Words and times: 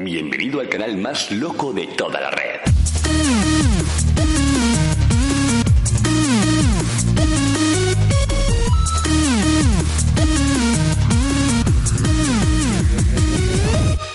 Bienvenido 0.00 0.60
al 0.60 0.68
canal 0.68 0.96
más 0.96 1.28
loco 1.32 1.72
de 1.72 1.88
toda 1.88 2.20
la 2.20 2.30
red. 2.30 2.60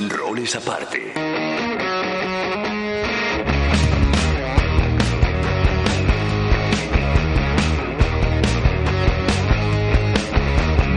Roles 0.07 0.55
aparte. 0.55 1.22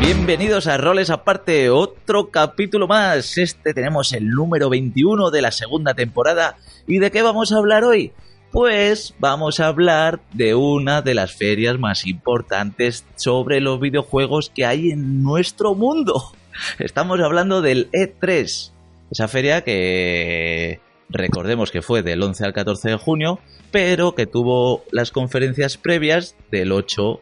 Bienvenidos 0.07 0.69
a 0.69 0.77
Roles 0.77 1.11
Aparte, 1.11 1.69
otro 1.69 2.31
capítulo 2.31 2.87
más. 2.87 3.39
Este 3.39 3.75
tenemos 3.75 4.13
el 4.13 4.29
número 4.29 4.71
21 4.71 5.33
de 5.33 5.43
la 5.43 5.51
segunda 5.51 5.95
temporada. 5.95 6.59
¿Y 6.87 7.01
de 7.01 7.11
qué 7.11 7.23
vamos 7.23 7.51
a 7.51 7.57
hablar 7.57 7.83
hoy? 7.83 8.13
Pues 8.53 9.15
vamos 9.19 9.59
a 9.59 9.67
hablar 9.67 10.21
de 10.33 10.55
una 10.55 11.03
de 11.03 11.15
las 11.15 11.35
ferias 11.35 11.81
más 11.81 12.07
importantes 12.07 13.05
sobre 13.17 13.61
los 13.61 13.81
videojuegos 13.81 14.49
que 14.49 14.65
hay 14.65 14.93
en 14.93 15.25
nuestro 15.25 15.75
mundo. 15.75 16.33
Estamos 16.79 17.19
hablando 17.19 17.61
del 17.61 17.91
E3, 17.91 18.71
esa 19.11 19.27
feria 19.27 19.65
que 19.65 20.79
recordemos 21.09 21.73
que 21.73 21.83
fue 21.83 22.05
del 22.05 22.23
11 22.23 22.45
al 22.45 22.53
14 22.53 22.91
de 22.91 22.97
junio, 22.97 23.41
pero 23.73 24.15
que 24.15 24.27
tuvo 24.27 24.85
las 24.93 25.11
conferencias 25.11 25.77
previas 25.77 26.37
del 26.53 26.71
8 26.71 27.21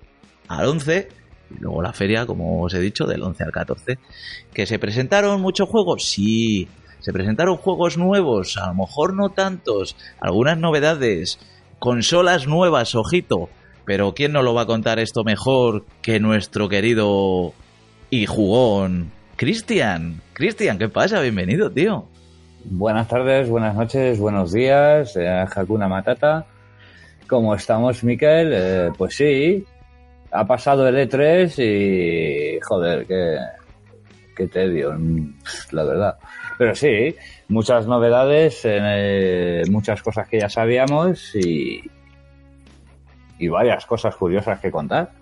al 0.49 0.67
11 0.67 1.24
y 1.51 1.61
luego 1.61 1.83
la 1.83 1.93
feria, 1.93 2.27
como 2.27 2.63
os 2.63 2.75
he 2.75 2.81
dicho, 2.81 3.07
del 3.07 3.23
11 3.23 3.45
al 3.45 3.53
14. 3.53 3.99
¿Que 4.53 4.67
se 4.67 4.79
presentaron 4.79 5.41
muchos 5.41 5.69
juegos? 5.69 6.05
Sí. 6.05 6.69
Se 7.01 7.13
presentaron 7.13 7.59
juegos 7.59 7.99
nuevos, 7.99 8.57
a 8.57 8.69
lo 8.69 8.75
mejor 8.75 9.13
no 9.13 9.29
tantos, 9.29 9.95
algunas 10.21 10.57
novedades, 10.57 11.39
consolas 11.79 12.47
nuevas, 12.47 12.95
ojito. 12.95 13.51
Pero 13.85 14.15
¿quién 14.15 14.33
nos 14.33 14.43
lo 14.43 14.55
va 14.55 14.63
a 14.63 14.67
contar 14.67 14.99
esto 14.99 15.23
mejor 15.23 15.85
que 16.01 16.19
nuestro 16.19 16.71
querido 16.71 17.53
y 18.09 18.25
jugón 18.25 19.13
Cristian? 19.37 20.23
Cristian, 20.33 20.79
¿qué 20.79 20.89
pasa? 20.89 21.21
Bienvenido, 21.21 21.71
tío. 21.71 22.07
Buenas 22.65 23.09
tardes, 23.09 23.51
buenas 23.51 23.75
noches, 23.75 24.19
buenos 24.19 24.53
días, 24.53 25.15
eh, 25.17 25.29
Hakuna 25.29 25.87
Matata. 25.87 26.47
¿Cómo 27.29 27.55
estamos, 27.55 28.03
Miquel? 28.03 28.51
Eh, 28.55 28.91
pues 28.97 29.17
sí, 29.17 29.67
ha 30.35 30.45
pasado 30.47 30.87
el 30.89 30.97
E3 30.97 31.55
y 31.63 32.61
joder, 32.61 33.07
qué, 33.07 33.39
qué 34.37 34.49
tedio, 34.49 34.97
la 35.71 35.85
verdad. 35.85 36.19
Pero 36.59 36.75
sí, 36.75 37.15
muchas 37.49 37.87
novedades, 37.87 38.61
eh, 38.65 39.63
muchas 39.71 40.03
cosas 40.03 40.29
que 40.29 40.41
ya 40.41 40.49
sabíamos 40.49 41.35
y, 41.37 41.83
y 43.39 43.49
varias 43.49 43.87
cosas 43.87 44.17
curiosas 44.17 44.59
que 44.61 44.71
contar. 44.73 45.13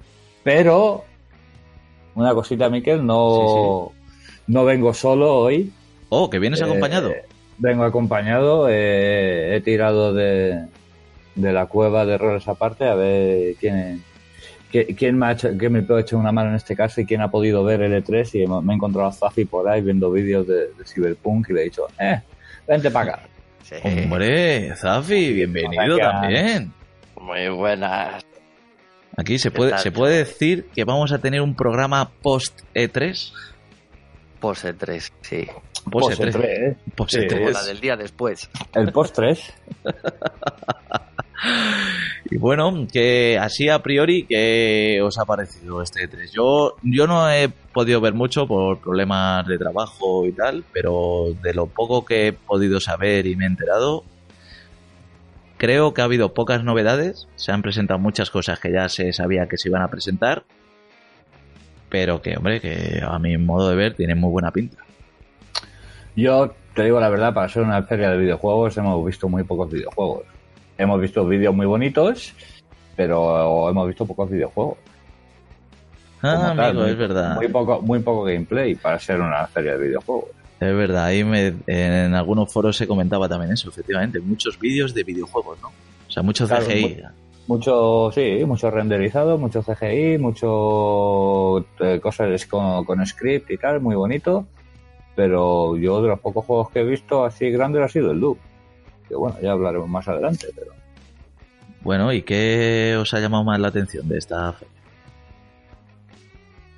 Pero, 0.42 1.04
una 2.14 2.34
cosita, 2.34 2.68
Miquel, 2.70 3.04
no, 3.04 3.92
no 4.46 4.64
vengo 4.64 4.94
solo 4.94 5.36
hoy. 5.36 5.72
Oh, 6.08 6.28
que 6.30 6.38
vienes 6.38 6.60
Eh, 6.60 6.64
acompañado. 6.64 7.12
Vengo 7.58 7.84
acompañado, 7.84 8.68
eh, 8.70 9.56
he 9.56 9.60
tirado 9.60 10.14
de, 10.14 10.66
de 11.34 11.52
la 11.52 11.66
cueva 11.66 12.04
de 12.06 12.14
errores 12.14 12.48
aparte 12.48 12.86
a 12.86 12.94
ver 12.94 13.54
quién, 13.60 14.02
quién, 14.72 15.18
me 15.18 15.26
ha 15.26 15.32
hecho, 15.32 15.50
quién 15.56 15.72
me 15.72 15.82
puede 15.82 16.00
echar 16.00 16.18
una 16.18 16.32
mano 16.32 16.50
en 16.50 16.56
este 16.56 16.74
caso 16.74 17.00
y 17.00 17.06
quién 17.06 17.20
ha 17.20 17.30
podido 17.30 17.62
ver 17.62 17.82
el 17.82 18.02
E3 18.02 18.42
y 18.42 18.46
me 18.64 18.72
he 18.72 18.76
encontrado 18.76 19.08
a 19.08 19.12
Zafi 19.12 19.44
por 19.44 19.68
ahí 19.68 19.82
viendo 19.82 20.10
vídeos 20.10 20.46
de, 20.46 20.68
de 20.68 20.84
Cyberpunk 20.84 21.50
y 21.50 21.52
le 21.52 21.60
he 21.60 21.64
dicho, 21.64 21.86
eh, 21.98 22.20
vente 22.66 22.90
para 22.90 23.14
acá. 23.14 23.22
Hombre, 23.84 24.74
Zafi, 24.76 25.32
bienvenido 25.34 25.98
también. 25.98 26.72
Muy 27.20 27.48
buenas. 27.48 28.24
Aquí 29.16 29.38
se 29.38 29.50
¿Qué 29.50 29.56
puede, 29.56 29.78
se 29.78 29.92
puede 29.92 30.18
decir 30.18 30.66
que 30.74 30.84
vamos 30.84 31.12
a 31.12 31.18
tener 31.18 31.42
un 31.42 31.54
programa 31.54 32.10
post 32.22 32.60
E 32.74 32.90
E3. 32.90 33.32
Pose 34.40 34.72
3, 34.72 35.12
sí. 35.20 35.46
Post 35.90 36.18
Post 36.18 36.22
E3. 36.22 36.32
E3, 36.32 36.76
Post 36.96 37.12
Sí. 37.12 37.18
E3. 37.18 37.38
Como 37.38 37.50
la 37.50 37.62
del 37.64 37.80
día 37.80 37.96
después. 37.96 38.50
El 38.74 38.90
post 38.92 39.14
3. 39.14 39.52
Y 42.30 42.38
bueno, 42.38 42.86
que 42.90 43.38
así 43.38 43.68
a 43.68 43.82
priori, 43.82 44.24
¿qué 44.24 45.00
os 45.02 45.18
ha 45.18 45.24
parecido 45.24 45.82
este 45.82 46.08
E3? 46.08 46.30
Yo, 46.32 46.76
yo 46.82 47.06
no 47.06 47.30
he 47.30 47.48
podido 47.48 48.00
ver 48.00 48.14
mucho 48.14 48.46
por 48.46 48.80
problemas 48.80 49.46
de 49.46 49.58
trabajo 49.58 50.26
y 50.26 50.32
tal, 50.32 50.64
pero 50.72 51.34
de 51.42 51.52
lo 51.52 51.66
poco 51.66 52.04
que 52.04 52.28
he 52.28 52.32
podido 52.32 52.80
saber 52.80 53.26
y 53.26 53.36
me 53.36 53.44
he 53.44 53.48
enterado, 53.48 54.04
creo 55.58 55.92
que 55.92 56.00
ha 56.00 56.04
habido 56.04 56.32
pocas 56.32 56.64
novedades. 56.64 57.28
Se 57.36 57.52
han 57.52 57.62
presentado 57.62 57.98
muchas 57.98 58.30
cosas 58.30 58.58
que 58.58 58.72
ya 58.72 58.88
se 58.88 59.12
sabía 59.12 59.48
que 59.48 59.58
se 59.58 59.68
iban 59.68 59.82
a 59.82 59.88
presentar, 59.88 60.44
pero 61.88 62.22
que, 62.22 62.36
hombre, 62.36 62.60
que 62.60 63.02
a 63.06 63.18
mi 63.18 63.36
modo 63.36 63.68
de 63.68 63.76
ver 63.76 63.94
tiene 63.94 64.14
muy 64.14 64.30
buena 64.30 64.52
pinta. 64.52 64.78
Yo 66.16 66.54
te 66.74 66.84
digo 66.84 67.00
la 67.00 67.08
verdad, 67.08 67.34
para 67.34 67.48
ser 67.48 67.62
una 67.62 67.82
feria 67.82 68.10
de 68.10 68.18
videojuegos 68.18 68.76
hemos 68.78 69.04
visto 69.04 69.28
muy 69.28 69.44
pocos 69.44 69.70
videojuegos. 69.70 70.24
Hemos 70.78 71.00
visto 71.00 71.26
vídeos 71.26 71.54
muy 71.54 71.66
bonitos, 71.66 72.32
pero 72.96 73.68
hemos 73.68 73.86
visto 73.88 74.06
pocos 74.06 74.30
videojuegos. 74.30 74.78
Ah, 76.22 76.52
tal, 76.56 76.66
amigo, 76.70 76.82
muy- 76.82 76.90
es 76.92 76.98
verdad. 76.98 77.34
Muy 77.36 77.48
poco, 77.48 77.80
muy 77.82 77.98
poco 78.00 78.22
gameplay 78.24 78.74
para 78.76 78.98
ser 78.98 79.20
una 79.20 79.46
feria 79.48 79.76
de 79.76 79.86
videojuegos. 79.88 80.30
Es 80.60 80.76
verdad, 80.76 81.06
ahí 81.06 81.24
me- 81.24 81.54
en 81.66 82.14
algunos 82.14 82.52
foros 82.52 82.76
se 82.76 82.86
comentaba 82.86 83.28
también 83.28 83.52
eso, 83.52 83.68
efectivamente. 83.68 84.20
Muchos 84.20 84.58
vídeos 84.58 84.94
de 84.94 85.02
videojuegos, 85.02 85.60
¿no? 85.60 85.68
O 85.68 86.10
sea, 86.10 86.22
mucho 86.22 86.46
Claro, 86.46 86.64
CGI. 86.66 87.02
Mucho, 87.48 88.10
sí, 88.14 88.44
mucho 88.46 88.70
renderizado, 88.70 89.36
mucho 89.36 89.62
CGI, 89.64 90.18
mucho 90.18 91.58
eh, 91.80 91.98
cosas 92.00 92.46
con, 92.46 92.84
con 92.84 93.04
script 93.04 93.50
y 93.50 93.58
tal, 93.58 93.80
muy 93.80 93.96
bonito. 93.96 94.46
Pero 95.16 95.76
yo 95.76 96.00
de 96.00 96.08
los 96.08 96.20
pocos 96.20 96.44
juegos 96.44 96.70
que 96.70 96.80
he 96.80 96.84
visto 96.84 97.24
así 97.24 97.50
grandes 97.50 97.82
ha 97.82 97.88
sido 97.88 98.12
el 98.12 98.20
Doom. 98.20 98.38
Que 99.12 99.16
bueno, 99.16 99.36
ya 99.42 99.52
hablaremos 99.52 99.90
más 99.90 100.08
adelante, 100.08 100.46
pero 100.56 100.72
Bueno, 101.82 102.14
¿y 102.14 102.22
qué 102.22 102.96
os 102.98 103.12
ha 103.12 103.20
llamado 103.20 103.44
más 103.44 103.60
la 103.60 103.68
atención 103.68 104.08
de 104.08 104.16
esta 104.16 104.54
feria? 104.54 104.74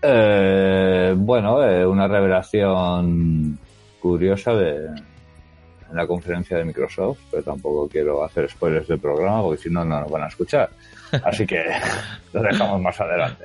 Eh, 0.02 1.14
bueno, 1.16 1.62
eh, 1.62 1.86
una 1.86 2.08
revelación 2.08 3.56
curiosa 4.00 4.52
de 4.52 4.86
en 4.86 5.96
la 5.96 6.08
conferencia 6.08 6.56
de 6.56 6.64
Microsoft, 6.64 7.20
pero 7.30 7.44
tampoco 7.44 7.88
quiero 7.88 8.24
hacer 8.24 8.50
spoilers 8.50 8.88
del 8.88 8.98
programa 8.98 9.40
porque 9.40 9.62
si 9.62 9.70
no, 9.70 9.84
no 9.84 10.00
nos 10.00 10.10
van 10.10 10.24
a 10.24 10.26
escuchar. 10.26 10.70
Así 11.24 11.46
que 11.46 11.62
lo 12.32 12.42
dejamos 12.42 12.80
más 12.80 13.00
adelante. 13.00 13.44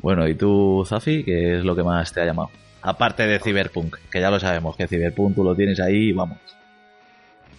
Bueno, 0.00 0.28
¿y 0.28 0.36
tú, 0.36 0.84
Zafi, 0.86 1.24
qué 1.24 1.56
es 1.56 1.64
lo 1.64 1.74
que 1.74 1.82
más 1.82 2.12
te 2.12 2.20
ha 2.20 2.24
llamado? 2.24 2.50
Aparte 2.82 3.26
de 3.26 3.40
Cyberpunk, 3.40 3.96
que 4.12 4.20
ya 4.20 4.30
lo 4.30 4.38
sabemos, 4.38 4.76
que 4.76 4.86
Cyberpunk 4.86 5.34
tú 5.34 5.42
lo 5.42 5.56
tienes 5.56 5.80
ahí 5.80 6.10
y 6.10 6.12
vamos. 6.12 6.38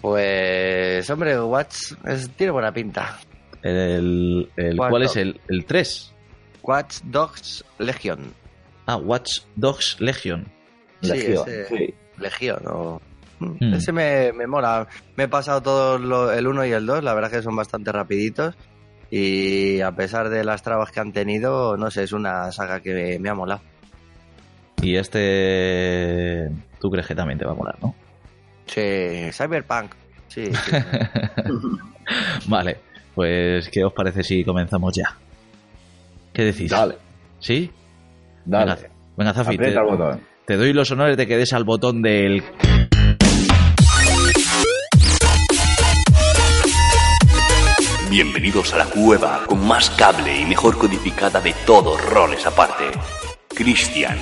Pues, 0.02 1.10
hombre, 1.10 1.40
Watch 1.42 1.94
es- 2.06 2.30
tiene 2.32 2.52
buena 2.52 2.72
pinta. 2.72 3.18
El, 3.62 4.50
el, 4.56 4.78
¿Cuál 4.78 5.04
es 5.04 5.16
el, 5.18 5.40
el 5.50 5.66
3? 5.66 6.14
Watch 6.64 7.00
Dogs 7.04 7.66
Legion. 7.80 8.34
Ah, 8.86 8.96
Watch 8.98 9.42
Dogs 9.56 10.00
Legion. 10.00 10.46
Sí, 11.02 11.12
ese- 11.14 11.66
sí. 11.66 11.94
Legion 12.18 12.60
o... 12.68 13.02
Hmm. 13.40 13.74
Ese 13.74 13.92
me, 13.94 14.34
me 14.34 14.48
mola. 14.48 14.86
Me 15.16 15.24
he 15.26 15.28
pasado 15.30 15.62
todo 15.62 15.98
lo- 15.98 16.32
el 16.32 16.46
1 16.48 16.66
y 16.66 16.72
el 16.72 16.86
2, 16.86 17.04
la 17.04 17.14
verdad 17.14 17.32
que 17.32 17.42
son 17.42 17.56
bastante 17.56 17.92
rapiditos. 17.92 18.56
Y 19.12 19.82
a 19.82 19.92
pesar 19.94 20.30
de 20.30 20.44
las 20.44 20.62
trabas 20.62 20.92
que 20.92 21.00
han 21.00 21.14
tenido, 21.14 21.76
no 21.78 21.90
sé, 21.90 22.04
es 22.04 22.12
una 22.14 22.52
saga 22.52 22.80
que 22.82 22.94
me, 22.94 23.20
me 23.20 23.30
ha 23.30 23.34
molado. 23.34 23.62
Y 24.82 24.96
este... 24.98 26.50
Tú 26.80 26.90
crees 26.92 27.08
que 27.08 27.16
también 27.16 27.40
te 27.40 27.46
va 27.46 27.52
a 27.52 27.56
molar, 27.56 27.78
¿no? 27.82 27.96
Sí, 28.74 29.32
Cyberpunk. 29.32 29.94
Sí, 30.28 30.46
sí. 30.46 30.72
Vale, 32.48 32.78
pues 33.16 33.68
¿qué 33.70 33.84
os 33.84 33.94
parece 33.94 34.24
si 34.24 34.44
comenzamos 34.44 34.96
ya? 34.96 35.16
¿Qué 36.32 36.44
decís? 36.44 36.70
Dale, 36.70 36.96
¿Sí? 37.40 37.72
dale. 38.46 38.76
Venga, 38.76 38.90
venga 39.18 39.34
Zafi, 39.34 39.58
te, 39.58 39.76
te 40.46 40.58
doy 40.58 40.74
los 40.74 40.92
honores 40.92 41.18
de 41.18 41.28
que 41.28 41.38
des 41.38 41.52
al 41.54 41.64
botón 41.64 42.02
del... 42.02 42.44
Bienvenidos 48.10 48.74
a 48.74 48.78
la 48.78 48.86
cueva 48.86 49.42
con 49.46 49.66
más 49.68 49.90
cable 49.92 50.42
y 50.42 50.46
mejor 50.46 50.78
codificada 50.78 51.40
de 51.40 51.54
todos 51.66 52.04
roles 52.10 52.46
aparte. 52.46 52.86
Cristian. 53.56 54.18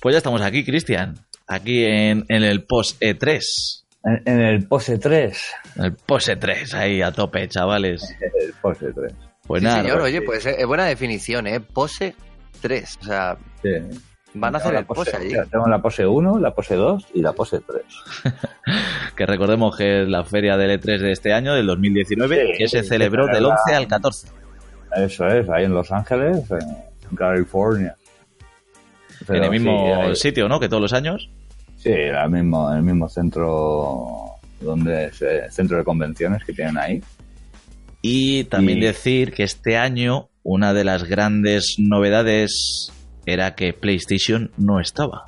Pues 0.00 0.14
ya 0.14 0.18
estamos 0.18 0.40
aquí, 0.42 0.64
Cristian. 0.64 1.14
Aquí 1.46 1.84
en, 1.84 2.24
en 2.28 2.42
el 2.42 2.64
post 2.64 3.00
E3. 3.02 3.40
En, 4.04 4.22
en 4.24 4.40
el 4.40 4.66
pose 4.66 4.98
3. 4.98 5.50
En 5.76 5.84
el 5.84 5.92
post 5.94 6.28
E3, 6.28 6.74
ahí 6.74 7.02
a 7.02 7.12
tope, 7.12 7.46
chavales. 7.48 8.02
El 8.40 8.52
pose 8.62 8.92
3. 8.94 9.12
Pues 9.46 9.60
Sí, 9.60 9.66
nada, 9.66 9.82
señor, 9.82 9.98
pues- 9.98 10.04
oye, 10.12 10.22
pues 10.22 10.46
es 10.46 10.66
buena 10.66 10.84
definición, 10.86 11.46
¿eh? 11.46 11.60
Pose 11.60 12.14
3. 12.62 12.98
O 13.02 13.04
sea, 13.04 13.36
Sí. 13.62 13.68
van 14.32 14.54
a 14.54 14.58
hacer 14.58 14.72
la 14.72 14.82
pose- 14.86 15.10
pose 15.10 15.16
allí. 15.16 15.34
Tengo 15.50 15.66
la 15.68 15.82
pose 15.82 16.06
1, 16.06 16.38
la 16.38 16.54
pose 16.54 16.76
2 16.76 17.06
y 17.14 17.20
la 17.20 17.32
pose 17.32 17.60
3. 17.60 17.82
Que 19.16 19.26
recordemos 19.26 19.76
que 19.76 20.02
es 20.02 20.08
la 20.08 20.24
feria 20.24 20.56
del 20.56 20.80
E3 20.80 20.98
de 20.98 21.12
este 21.12 21.32
año, 21.34 21.52
del 21.54 21.66
2019, 21.66 22.46
Sí, 22.52 22.58
que 22.58 22.68
se 22.68 22.82
celebró 22.84 23.26
del 23.26 23.34
celebra- 23.44 23.56
11 23.66 23.74
al 23.74 23.86
14. 23.88 24.28
Eso 24.96 25.26
es, 25.26 25.48
ahí 25.50 25.64
en 25.64 25.74
Los 25.74 25.92
Ángeles, 25.92 26.44
en 26.50 27.16
California. 27.16 27.96
Pero 29.32 29.44
en 29.46 29.52
el 29.52 29.60
mismo 29.60 30.14
sí, 30.14 30.20
sitio, 30.28 30.48
¿no? 30.48 30.58
Que 30.60 30.68
todos 30.68 30.82
los 30.82 30.92
años. 30.92 31.28
Sí, 31.76 31.90
el 31.90 32.30
mismo, 32.30 32.72
el 32.72 32.82
mismo 32.82 33.08
centro 33.08 34.06
donde 34.60 35.06
es, 35.06 35.22
eh, 35.22 35.42
centro 35.50 35.78
de 35.78 35.84
convenciones 35.84 36.44
que 36.44 36.52
tienen 36.52 36.76
ahí. 36.76 37.02
Y 38.02 38.44
también 38.44 38.78
Y- 38.78 38.82
decir 38.82 39.32
que 39.32 39.42
este 39.42 39.76
año 39.76 40.28
una 40.42 40.72
de 40.72 40.84
las 40.84 41.04
grandes 41.04 41.76
novedades 41.78 42.90
era 43.26 43.54
que 43.54 43.72
PlayStation 43.72 44.50
no 44.56 44.80
estaba. 44.80 45.26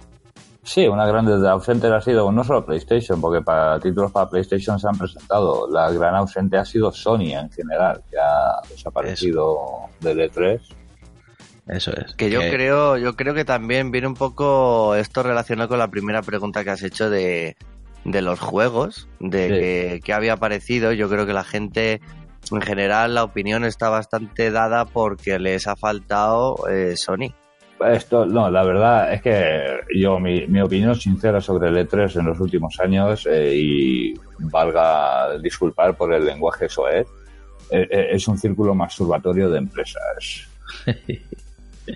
Sí, 0.64 0.86
una 0.86 1.06
gran 1.06 1.26
desde 1.26 1.48
ausente 1.48 1.88
ha 1.88 2.00
sido 2.00 2.30
no 2.30 2.44
solo 2.44 2.64
PlayStation, 2.64 3.20
porque 3.20 3.42
para 3.42 3.80
títulos 3.80 4.12
para 4.12 4.30
PlayStation 4.30 4.78
se 4.78 4.86
han 4.88 4.96
presentado. 4.96 5.68
La 5.70 5.90
gran 5.90 6.14
ausente 6.14 6.56
ha 6.56 6.64
sido 6.64 6.92
Sony 6.92 7.32
en 7.34 7.50
general, 7.50 8.00
que 8.08 8.16
ha 8.16 8.60
desaparecido 8.68 9.58
del 10.00 10.18
E3. 10.20 10.60
Eso 11.68 11.92
es. 11.96 12.14
Que 12.14 12.28
yo 12.30 12.40
creo, 12.40 12.98
yo 12.98 13.14
creo 13.14 13.34
que 13.34 13.44
también 13.44 13.90
viene 13.90 14.08
un 14.08 14.14
poco 14.14 14.94
esto 14.96 15.22
relacionado 15.22 15.68
con 15.68 15.78
la 15.78 15.88
primera 15.88 16.22
pregunta 16.22 16.64
que 16.64 16.70
has 16.70 16.82
hecho 16.82 17.08
de, 17.08 17.56
de 18.04 18.22
los 18.22 18.40
juegos, 18.40 19.08
de 19.20 19.46
Sí. 19.48 19.54
que, 19.54 20.00
que 20.04 20.12
había 20.12 20.32
aparecido. 20.34 20.92
Yo 20.92 21.08
creo 21.08 21.24
que 21.24 21.32
la 21.32 21.44
gente, 21.44 22.00
en 22.50 22.60
general, 22.62 23.14
la 23.14 23.22
opinión 23.24 23.64
está 23.64 23.88
bastante 23.90 24.50
dada 24.50 24.86
porque 24.86 25.38
les 25.38 25.66
ha 25.68 25.76
faltado 25.76 26.56
eh, 26.68 26.94
Sony. 26.96 27.32
Esto, 27.90 28.26
no, 28.26 28.48
la 28.48 28.62
verdad 28.64 29.12
es 29.12 29.22
que 29.22 29.80
yo, 29.96 30.20
mi, 30.20 30.46
mi 30.46 30.60
opinión 30.60 30.94
sincera 30.94 31.40
sobre 31.40 31.68
el 31.68 31.76
E3 31.88 32.20
en 32.20 32.26
los 32.26 32.38
últimos 32.38 32.78
años, 32.78 33.26
eh, 33.28 33.54
y 33.56 34.14
valga 34.38 35.36
disculpar 35.38 35.96
por 35.96 36.12
el 36.14 36.24
lenguaje 36.24 36.68
soez, 36.68 37.08
eh, 37.70 37.88
eh, 37.90 38.06
es 38.12 38.28
un 38.28 38.38
círculo 38.38 38.72
masturbatorio 38.74 39.48
de 39.50 39.58
empresas. 39.58 40.48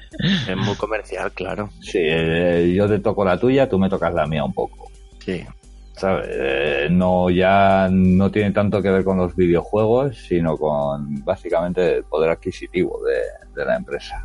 Es 0.48 0.56
muy 0.56 0.74
comercial, 0.76 1.32
claro. 1.32 1.70
Sí, 1.80 1.98
eh, 2.00 2.72
yo 2.74 2.88
te 2.88 2.98
toco 2.98 3.24
la 3.24 3.38
tuya, 3.38 3.68
tú 3.68 3.78
me 3.78 3.88
tocas 3.88 4.12
la 4.14 4.26
mía 4.26 4.44
un 4.44 4.52
poco. 4.52 4.90
Sí. 5.24 5.44
¿sabes? 5.96 6.26
Eh, 6.30 6.88
no 6.90 7.30
ya 7.30 7.88
no 7.90 8.30
tiene 8.30 8.50
tanto 8.50 8.82
que 8.82 8.90
ver 8.90 9.02
con 9.02 9.16
los 9.16 9.34
videojuegos, 9.34 10.14
sino 10.28 10.56
con 10.58 11.24
básicamente 11.24 11.96
el 11.96 12.04
poder 12.04 12.30
adquisitivo 12.30 13.00
de, 13.02 13.20
de 13.58 13.64
la 13.64 13.76
empresa. 13.76 14.22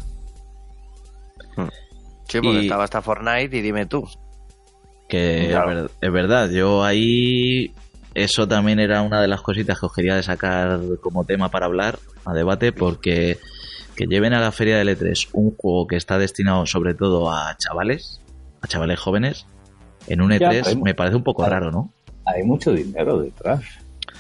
Sí, 2.28 2.40
porque 2.42 2.60
Y- 2.62 2.64
estaba 2.66 2.84
hasta 2.86 3.02
Fortnite 3.02 3.58
y 3.58 3.62
dime 3.62 3.86
tú. 3.86 4.08
Que 5.08 5.48
Claro. 5.50 5.70
es, 5.72 5.76
ver- 5.76 5.92
es 6.02 6.12
verdad, 6.12 6.50
yo 6.50 6.84
ahí 6.84 7.74
eso 8.14 8.48
también 8.48 8.80
era 8.80 9.02
una 9.02 9.22
de 9.22 9.28
las 9.28 9.42
cositas 9.42 9.80
que 9.80 9.86
os 9.86 9.94
quería 9.94 10.22
sacar 10.24 10.80
como 11.02 11.26
tema 11.26 11.50
para 11.50 11.66
hablar, 11.66 12.00
a 12.26 12.34
debate, 12.34 12.72
porque 12.72 13.38
que 13.96 14.06
lleven 14.06 14.34
a 14.34 14.40
la 14.42 14.52
feria 14.52 14.78
del 14.78 14.90
E3 14.90 15.30
un 15.34 15.56
juego 15.56 15.88
que 15.88 15.96
está 15.96 16.18
destinado 16.18 16.66
sobre 16.66 16.94
todo 16.94 17.32
a 17.32 17.56
chavales, 17.58 18.22
a 18.62 18.68
chavales 18.68 19.00
jóvenes, 19.00 19.46
en 20.08 20.22
un 20.22 20.32
Ya, 20.32 20.38
E3 20.38 20.50
pero 20.64 20.68
hay- 20.70 20.76
me 20.82 20.94
parece 20.96 21.16
un 21.18 21.24
poco 21.24 21.46
raro, 21.46 21.72
¿no? 21.72 21.92
Hay 22.26 22.44
mucho 22.44 22.72
dinero 22.74 23.20
detrás. 23.20 23.62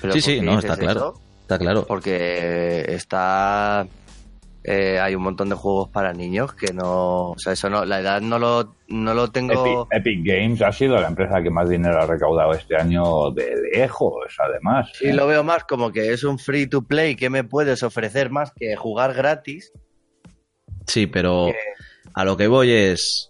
Pero 0.02 0.14
Sí, 0.14 0.20
¿por 0.22 0.24
sí, 0.32 0.42
no, 0.42 0.60
está 0.60 0.76
claro. 0.78 1.00
eso? 1.00 1.22
Está 1.42 1.60
claro. 1.60 1.86
Porque 1.88 2.86
está... 2.90 3.88
eh, 4.64 5.00
hay 5.00 5.16
un 5.16 5.24
montón 5.24 5.50
de 5.50 5.56
juegos 5.56 5.90
para 5.90 6.14
niños 6.14 6.54
que 6.54 6.74
no... 6.74 7.32
O 7.32 7.36
sea, 7.38 7.54
eso 7.54 7.70
no... 7.70 7.84
La 7.86 8.00
edad 8.00 8.22
no 8.22 8.38
lo, 8.40 8.76
no 8.88 9.14
lo 9.14 9.30
tengo... 9.30 9.88
Epic, 9.92 10.08
Epic 10.08 10.20
Games 10.26 10.62
ha 10.62 10.72
sido 10.72 10.96
la 11.00 11.08
empresa 11.08 11.42
que 11.42 11.50
más 11.50 11.68
dinero 11.70 12.00
ha 12.02 12.06
recaudado 12.06 12.52
este 12.54 12.76
año 12.76 13.32
de 13.32 13.56
lejos, 13.74 14.14
además. 14.40 14.90
Sí, 14.94 15.12
lo 15.12 15.28
veo 15.28 15.44
más 15.44 15.64
como 15.64 15.92
que 15.92 16.14
es 16.14 16.24
un 16.24 16.38
free 16.40 16.68
to 16.68 16.84
play. 16.84 17.16
¿Qué 17.16 17.30
me 17.30 17.44
puedes 17.44 17.82
ofrecer 17.84 18.30
más 18.30 18.52
que 18.56 18.76
jugar 18.76 19.14
gratis? 19.14 19.72
Sí, 20.88 21.08
pero 21.08 21.48
Que- 21.48 21.56
a 22.14 22.26
lo 22.26 22.38
que 22.38 22.48
voy 22.48 22.72
es, 22.72 23.30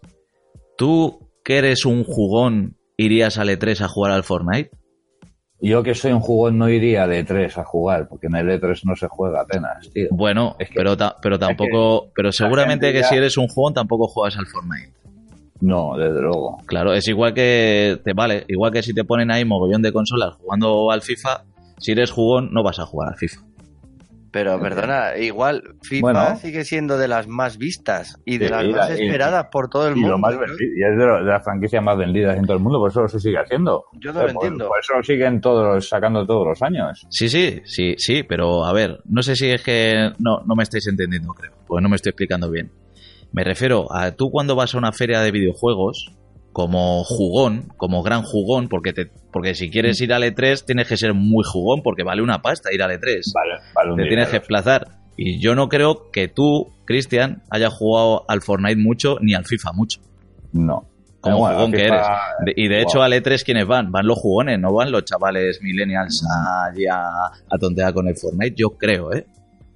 ¿tú 0.77 1.29
que 1.43 1.57
eres 1.57 1.85
un 1.85 2.03
jugón 2.03 2.77
irías 2.97 3.37
al 3.37 3.49
E3 3.49 3.81
a 3.81 3.87
jugar 3.87 4.11
al 4.11 4.23
Fortnite? 4.23 4.71
Yo 5.61 5.83
que 5.83 5.93
soy 5.93 6.11
un 6.11 6.21
jugón 6.21 6.57
no 6.57 6.67
iría 6.69 7.07
de 7.07 7.23
3 7.23 7.55
a 7.59 7.63
jugar, 7.63 8.07
porque 8.09 8.27
en 8.27 8.35
el 8.35 8.49
E3 8.49 8.81
no 8.83 8.95
se 8.95 9.07
juega 9.07 9.41
apenas, 9.41 9.87
tío. 9.93 10.07
Bueno, 10.09 10.55
Es 10.57 10.69
que- 10.69 10.75
pero, 10.75 10.97
ta- 10.97 11.15
pero 11.21 11.37
tampoco, 11.37 12.07
pero 12.15 12.31
seguramente 12.31 12.91
que 12.91 13.01
ya- 13.01 13.07
si 13.07 13.15
eres 13.15 13.37
un 13.37 13.47
jugón 13.47 13.73
tampoco 13.75 14.07
juegas 14.07 14.37
al 14.37 14.47
Fortnite. 14.47 14.91
No, 15.59 15.95
desde 15.95 16.19
luego. 16.19 16.57
Claro, 16.65 16.93
es 16.93 17.07
igual 17.07 17.35
que 17.35 17.99
te 18.03 18.13
vale, 18.13 18.45
igual 18.47 18.71
que 18.71 18.81
si 18.81 18.93
te 18.95 19.03
ponen 19.03 19.29
ahí 19.29 19.45
mogollón 19.45 19.83
de 19.83 19.93
consolas 19.93 20.33
jugando 20.33 20.89
al 20.89 21.03
FIFA, 21.03 21.43
si 21.77 21.91
eres 21.91 22.09
jugón 22.09 22.49
no 22.51 22.63
vas 22.63 22.79
a 22.79 22.85
jugar 22.87 23.09
al 23.09 23.15
FIFA. 23.17 23.41
Pero 24.31 24.57
perdona, 24.61 25.17
igual 25.17 25.61
FIFA 25.81 26.01
Bueno. 26.01 26.35
sigue 26.37 26.63
siendo 26.63 26.97
de 26.97 27.09
las 27.09 27.27
más 27.27 27.57
vistas 27.57 28.17
y 28.23 28.37
de 28.37 28.45
Sí, 28.45 28.51
las 28.51 28.63
y 28.63 28.67
más 28.69 28.89
la- 28.89 28.97
y- 28.97 29.03
esperadas 29.05 29.47
por 29.51 29.69
todo 29.69 29.89
el 29.89 29.97
Y, 29.97 29.99
mundo. 29.99 30.11
lo 30.11 30.17
más 30.19 30.33
y 30.35 30.83
es 30.83 30.97
de, 30.97 31.05
lo- 31.05 31.19
de 31.25 31.29
las 31.31 31.43
franquicias 31.43 31.83
más 31.83 31.97
vendidas 31.97 32.37
en 32.37 32.45
todo 32.45 32.55
el 32.55 32.63
mundo, 32.63 32.79
por 32.79 32.89
eso 32.91 33.01
lo 33.01 33.09
se 33.09 33.19
sigue 33.19 33.37
haciendo. 33.37 33.83
Yo 33.99 34.13
no 34.13 34.21
lo 34.21 34.29
Eh, 34.29 34.33
por- 34.33 34.45
entiendo. 34.45 34.67
Por 34.69 34.79
eso 34.79 34.93
lo 34.95 35.03
siguen 35.03 35.41
todos, 35.41 35.89
sacando 35.89 36.25
todos 36.25 36.47
los 36.47 36.61
años. 36.61 37.05
Sí, 37.09 37.27
sí, 37.27 37.61
sí, 37.65 37.95
sí, 37.97 38.23
pero 38.23 38.63
a 38.63 38.71
ver, 38.71 39.01
no 39.05 39.21
sé 39.21 39.35
si 39.35 39.49
es 39.49 39.61
que 39.61 40.11
no, 40.19 40.41
no 40.45 40.55
me 40.55 40.63
estáis 40.63 40.87
entendiendo, 40.87 41.33
creo, 41.33 41.51
porque 41.67 41.83
no 41.83 41.89
me 41.89 41.97
estoy 41.97 42.11
explicando 42.11 42.49
bien. 42.49 42.71
Me 43.33 43.43
refiero 43.43 43.91
a 43.93 44.11
tú 44.11 44.29
cuando 44.31 44.55
vas 44.55 44.73
a 44.75 44.77
una 44.77 44.93
feria 44.93 45.19
de 45.21 45.31
videojuegos, 45.31 46.13
como 46.53 47.03
jugón, 47.03 47.71
como 47.77 48.03
gran 48.03 48.23
jugón, 48.23 48.67
porque 48.67 48.91
te, 48.93 49.09
porque 49.31 49.55
si 49.55 49.69
quieres 49.69 49.99
ir 50.01 50.13
al 50.13 50.23
E3 50.23 50.65
tienes 50.65 50.87
que 50.87 50.97
ser 50.97 51.13
muy 51.13 51.43
jugón, 51.45 51.81
porque 51.81 52.03
vale 52.03 52.21
una 52.21 52.41
pasta 52.41 52.73
ir 52.73 52.81
al 52.83 52.91
E3. 52.91 53.21
Vale, 53.33 53.51
vale 53.73 53.91
un 53.91 53.97
te 53.97 54.07
tienes 54.07 54.27
que 54.29 54.39
desplazar. 54.39 54.87
Y 55.17 55.39
yo 55.39 55.55
no 55.55 55.69
creo 55.69 56.09
que 56.11 56.27
tú, 56.27 56.69
Cristian, 56.85 57.41
hayas 57.49 57.73
jugado 57.73 58.25
al 58.27 58.41
Fortnite 58.41 58.75
mucho 58.81 59.17
ni 59.21 59.33
al 59.33 59.45
FIFA 59.45 59.71
mucho. 59.73 59.99
No. 60.53 60.85
Como 61.21 61.37
bueno, 61.37 61.55
jugón 61.55 61.71
que 61.73 61.83
eres. 61.85 62.01
De- 62.45 62.53
y 62.55 62.67
de 62.67 62.77
Wow. 62.77 62.83
hecho, 62.83 63.01
al 63.03 63.13
E3, 63.13 63.43
¿quiénes 63.43 63.67
van? 63.67 63.91
Van 63.91 64.07
los 64.07 64.17
jugones, 64.17 64.59
no 64.59 64.73
van 64.73 64.91
los 64.91 65.05
chavales 65.05 65.61
millennials 65.61 66.25
allí 66.67 66.87
a, 66.87 67.05
a 67.27 67.57
tontear 67.59 67.93
con 67.93 68.07
el 68.07 68.17
Fortnite. 68.17 68.55
Yo 68.57 68.71
creo, 68.71 69.13
¿eh? 69.13 69.25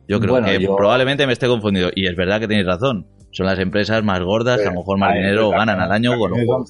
Yo 0.07 0.19
creo 0.19 0.33
Bueno, 0.33 0.47
que 0.47 0.59
yo- 0.59 0.75
probablemente 0.75 1.25
me 1.27 1.33
esté 1.33 1.47
confundido. 1.47 1.89
Y 1.95 2.07
es 2.07 2.15
verdad 2.15 2.39
que 2.39 2.47
tenéis 2.47 2.65
razón. 2.67 3.07
Son 3.31 3.45
las 3.45 3.59
empresas 3.59 4.03
más 4.03 4.21
gordas 4.21 4.59
que 4.61 4.67
a 4.67 4.71
lo 4.71 4.77
mejor 4.79 4.97
más 4.97 5.13
dinero 5.13 5.49
ganan 5.49 5.79
al 5.81 5.91
año 5.91 6.11
con 6.17 6.29
los 6.31 6.37
también 6.39 6.47
juegos. 6.47 6.69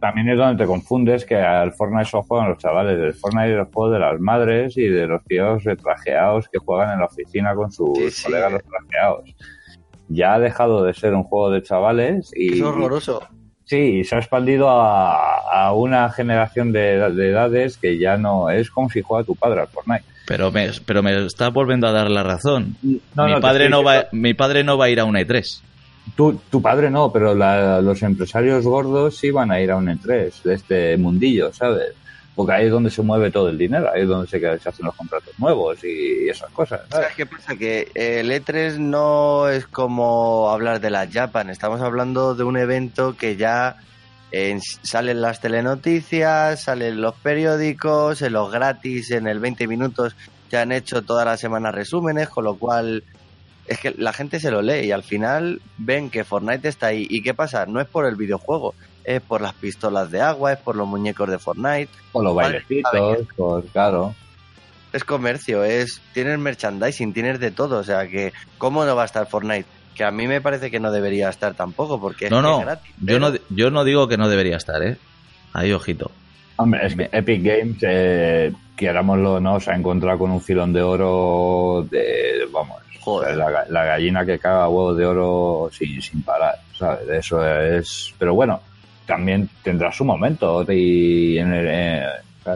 También 0.00 0.28
es 0.30 0.38
donde 0.38 0.64
te 0.64 0.66
confundes 0.66 1.24
que 1.26 1.36
al 1.36 1.72
Fortnite 1.74 2.06
solo 2.06 2.22
juegan 2.22 2.48
los 2.48 2.58
chavales. 2.58 2.98
El 2.98 3.12
Fortnite 3.14 3.52
es 3.52 3.58
el 3.58 3.64
juego 3.66 3.90
de 3.92 3.98
las 3.98 4.18
madres 4.18 4.76
y 4.78 4.86
de 4.88 5.06
los 5.06 5.22
tíos 5.24 5.62
retrajeados 5.62 6.48
que 6.48 6.58
juegan 6.58 6.94
en 6.94 7.00
la 7.00 7.04
oficina 7.04 7.54
con 7.54 7.70
sus 7.70 7.96
Sí, 7.98 8.10
sí. 8.10 8.24
colegas 8.24 8.52
los 8.52 8.62
trajeados. 8.64 9.34
Ya 10.08 10.34
ha 10.34 10.38
dejado 10.40 10.82
de 10.84 10.94
ser 10.94 11.14
un 11.14 11.22
juego 11.24 11.50
de 11.50 11.62
chavales 11.62 12.32
y, 12.34 12.54
Es 12.54 12.62
horroroso. 12.62 13.22
Sí, 13.64 14.02
se 14.02 14.16
ha 14.16 14.18
expandido 14.18 14.68
a, 14.70 15.36
a 15.52 15.72
una 15.74 16.08
generación 16.10 16.72
de, 16.72 17.10
de 17.12 17.28
edades 17.28 17.76
que 17.76 17.98
ya 17.98 18.16
no 18.16 18.50
es 18.50 18.68
como 18.70 18.88
si 18.90 19.02
juega 19.02 19.22
tu 19.22 19.36
padre 19.36 19.60
al 19.60 19.68
Fortnite. 19.68 20.02
Pero 20.30 20.52
me, 20.52 20.70
pero 20.86 21.02
me 21.02 21.26
está 21.26 21.48
volviendo 21.48 21.88
a 21.88 21.90
dar 21.90 22.08
la 22.08 22.22
razón. 22.22 22.76
No, 23.16 23.24
mi, 23.26 23.32
no, 23.32 23.40
padre 23.40 23.68
no 23.68 23.82
va, 23.82 24.06
mi 24.12 24.32
padre 24.32 24.62
no 24.62 24.78
va 24.78 24.84
a 24.84 24.88
ir 24.88 25.00
a 25.00 25.04
un 25.04 25.16
E 25.16 25.26
E3. 25.26 25.60
Tu, 26.14 26.40
tu 26.48 26.62
padre 26.62 26.88
no, 26.88 27.10
pero 27.12 27.34
la- 27.34 27.80
los 27.80 28.00
empresarios 28.02 28.64
gordos 28.64 29.16
sí 29.16 29.32
van 29.32 29.50
a 29.50 29.60
ir 29.60 29.72
a 29.72 29.76
un 29.76 29.88
E3 29.88 30.42
de 30.44 30.54
este 30.54 30.96
mundillo, 30.96 31.52
¿sabes? 31.52 31.94
Porque 32.36 32.52
ahí 32.52 32.66
es 32.66 32.70
donde 32.70 32.90
se 32.90 33.02
mueve 33.02 33.32
todo 33.32 33.48
el 33.48 33.58
dinero, 33.58 33.90
ahí 33.92 34.02
es 34.02 34.08
donde 34.08 34.28
se, 34.28 34.38
se 34.38 34.68
hacen 34.68 34.86
los 34.86 34.94
contratos 34.94 35.34
nuevos 35.36 35.82
y 35.82 36.28
esas 36.28 36.48
cosas, 36.52 36.82
¿sabes? 36.88 37.06
¿Sabes 37.06 37.16
qué 37.16 37.26
pasa? 37.26 37.56
Que 37.56 37.90
el 37.96 38.30
E3 38.30 38.78
no 38.78 39.48
es 39.48 39.66
como 39.66 40.48
hablar 40.50 40.80
de 40.80 40.90
la 40.90 41.08
Japan. 41.12 41.50
Estamos 41.50 41.80
hablando 41.80 42.36
de 42.36 42.44
un 42.44 42.56
evento 42.56 43.16
que 43.16 43.34
ya 43.34 43.74
eh, 44.32 44.58
salen 44.82 45.20
las 45.20 45.40
telenoticias, 45.40 46.62
salen 46.62 47.00
los 47.00 47.14
periódicos, 47.14 48.22
en 48.22 48.32
los 48.32 48.50
gratis, 48.50 49.10
en 49.10 49.26
el 49.26 49.40
20 49.40 49.66
minutos 49.66 50.16
ya 50.50 50.62
han 50.62 50.72
hecho 50.72 51.02
todas 51.02 51.24
las 51.24 51.40
semanas 51.40 51.74
resúmenes, 51.74 52.28
con 52.28 52.44
lo 52.44 52.56
cual 52.56 53.04
es 53.66 53.78
que 53.78 53.94
la 53.96 54.12
gente 54.12 54.40
se 54.40 54.50
lo 54.50 54.62
lee 54.62 54.86
y 54.86 54.92
al 54.92 55.04
final 55.04 55.62
ven 55.78 56.10
que 56.10 56.24
Fortnite 56.24 56.68
está 56.68 56.88
ahí. 56.88 57.06
¿Y 57.08 57.22
qué 57.22 57.34
pasa? 57.34 57.66
No 57.66 57.80
es 57.80 57.86
por 57.86 58.04
el 58.04 58.16
videojuego, 58.16 58.74
es 59.04 59.20
por 59.20 59.40
las 59.40 59.54
pistolas 59.54 60.10
de 60.10 60.20
agua, 60.20 60.52
es 60.52 60.58
por 60.58 60.74
los 60.74 60.88
muñecos 60.88 61.30
de 61.30 61.38
Fortnite. 61.38 61.88
O 62.12 62.22
los 62.22 62.34
bailecitos, 62.34 63.18
pues 63.36 63.64
claro. 63.72 64.14
es 64.92 65.04
comercio, 65.04 65.62
es 65.62 66.00
tienes 66.12 66.38
merchandising, 66.38 67.12
tienes 67.12 67.38
de 67.38 67.52
todo, 67.52 67.78
o 67.78 67.84
sea 67.84 68.08
que 68.08 68.32
cómo 68.58 68.84
no 68.84 68.96
va 68.96 69.02
a 69.02 69.06
estar 69.06 69.28
Fortnite, 69.28 69.66
que 70.00 70.04
a 70.06 70.10
mí 70.10 70.26
me 70.26 70.40
parece 70.40 70.70
que 70.70 70.80
no 70.80 70.90
debería 70.90 71.28
estar 71.28 71.52
tampoco 71.52 72.00
porque 72.00 72.24
es, 72.24 72.30
No, 72.30 72.38
que 72.38 72.42
no. 72.42 72.58
es 72.60 72.64
gratis. 72.64 72.94
Yo 73.00 73.04
pero- 73.06 73.18
no, 73.18 73.32
yo 73.50 73.70
no 73.70 73.84
digo 73.84 74.08
que 74.08 74.16
no 74.16 74.30
debería 74.30 74.56
estar, 74.56 74.82
¿eh? 74.82 74.96
Ahí, 75.52 75.72
ojito. 75.74 76.10
Hombre, 76.56 76.86
es 76.86 76.94
que 76.96 77.10
Epic 77.12 77.42
Games, 77.42 77.76
eh, 77.82 78.50
querámoslo 78.74 79.34
o 79.34 79.40
no, 79.40 79.60
se 79.60 79.72
ha 79.72 79.76
encontrado 79.76 80.18
con 80.18 80.30
un 80.30 80.40
filón 80.40 80.72
de 80.72 80.80
oro 80.80 81.86
de, 81.90 82.48
vamos, 82.50 82.78
Joder. 83.00 83.36
La, 83.36 83.66
la 83.68 83.84
gallina 83.84 84.24
que 84.24 84.38
caga 84.38 84.68
huevos 84.70 84.96
de 84.96 85.04
oro 85.04 85.68
sin, 85.70 86.00
sin 86.00 86.22
parar, 86.22 86.54
¿sabes? 86.78 87.06
Eso 87.10 87.44
es... 87.46 88.14
Pero 88.18 88.34
bueno, 88.34 88.60
también 89.04 89.50
tendrá 89.62 89.92
su 89.92 90.04
momento 90.06 90.64
y 90.72 91.36
en 91.36 91.52
el- 91.52 91.66
eh, 91.68 92.02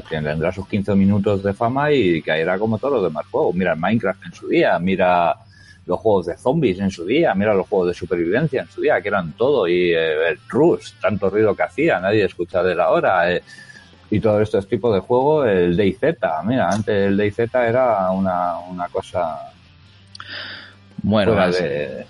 tendrá 0.09 0.51
sus 0.51 0.67
15 0.67 0.95
minutos 0.95 1.43
de 1.43 1.53
fama 1.53 1.93
y 1.93 2.23
caerá 2.23 2.59
como 2.59 2.79
todos 2.79 2.95
los 2.95 3.03
demás 3.05 3.27
juegos. 3.31 3.55
Mira 3.55 3.75
Minecraft 3.75 4.25
en 4.25 4.33
su 4.33 4.49
día, 4.49 4.79
mira 4.79 5.35
los 5.87 6.01
juegos 6.01 6.27
de 6.27 6.37
zombies 6.37 6.79
en 6.81 6.91
su 6.91 7.05
día, 7.05 7.35
mira 7.35 7.55
los 7.55 7.69
juegos 7.69 7.89
de 7.89 7.95
supervivencia 7.95 8.63
en 8.63 8.69
su 8.69 8.81
día, 8.81 9.01
que 9.01 9.09
eran 9.09 9.33
todo, 9.33 9.69
y 9.69 9.93
eh, 9.93 10.29
el 10.29 10.39
Rust, 10.49 11.01
tanto 11.01 11.29
ruido 11.29 11.55
que 11.55 11.63
hacía, 11.63 12.01
nadie 12.01 12.25
escucha 12.25 12.63
de 12.63 12.75
la 12.75 12.91
hora, 12.91 13.31
eh, 13.33 13.43
y 14.11 14.21
todos 14.21 14.43
estos 14.43 14.67
tipos 14.69 14.95
de 14.95 15.01
juegos, 15.01 15.49
el 15.49 15.77
DayZ, 15.77 16.03
mira, 16.45 16.69
antes 16.71 17.09
el 17.09 17.17
DayZ 17.17 17.39
era 17.55 18.11
una, 18.11 18.59
una 18.59 18.89
cosa 18.89 19.53
Bueno, 21.03 21.39
así, 21.39 21.63
de, 21.63 22.07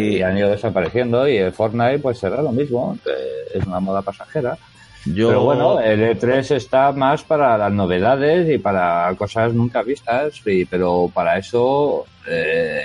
y 0.00 0.22
han 0.22 0.36
ido 0.36 0.50
desapareciendo, 0.50 1.26
y 1.28 1.36
el 1.36 1.52
Fortnite 1.52 2.00
pues 2.00 2.18
será 2.18 2.42
lo 2.42 2.52
mismo, 2.52 2.98
eh, 3.06 3.58
es 3.58 3.66
una 3.66 3.80
moda 3.80 4.02
pasajera. 4.02 4.58
yo 5.06 5.28
Pero 5.28 5.44
bueno, 5.44 5.80
el 5.80 6.18
E3 6.18 6.56
está 6.56 6.92
más 6.92 7.22
para 7.22 7.56
las 7.56 7.72
novedades 7.72 8.50
y 8.50 8.58
para 8.58 9.14
cosas 9.16 9.54
nunca 9.54 9.82
vistas, 9.82 10.42
pero 10.68 11.10
para 11.14 11.38
eso 11.38 12.06
eh, 12.28 12.84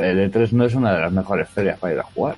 el 0.00 0.30
E3 0.30 0.52
no 0.52 0.64
es 0.64 0.74
una 0.74 0.94
de 0.94 1.00
las 1.02 1.12
mejores 1.12 1.48
ferias 1.48 1.78
para 1.78 1.92
ir 1.94 1.98
a 2.00 2.02
jugar. 2.04 2.36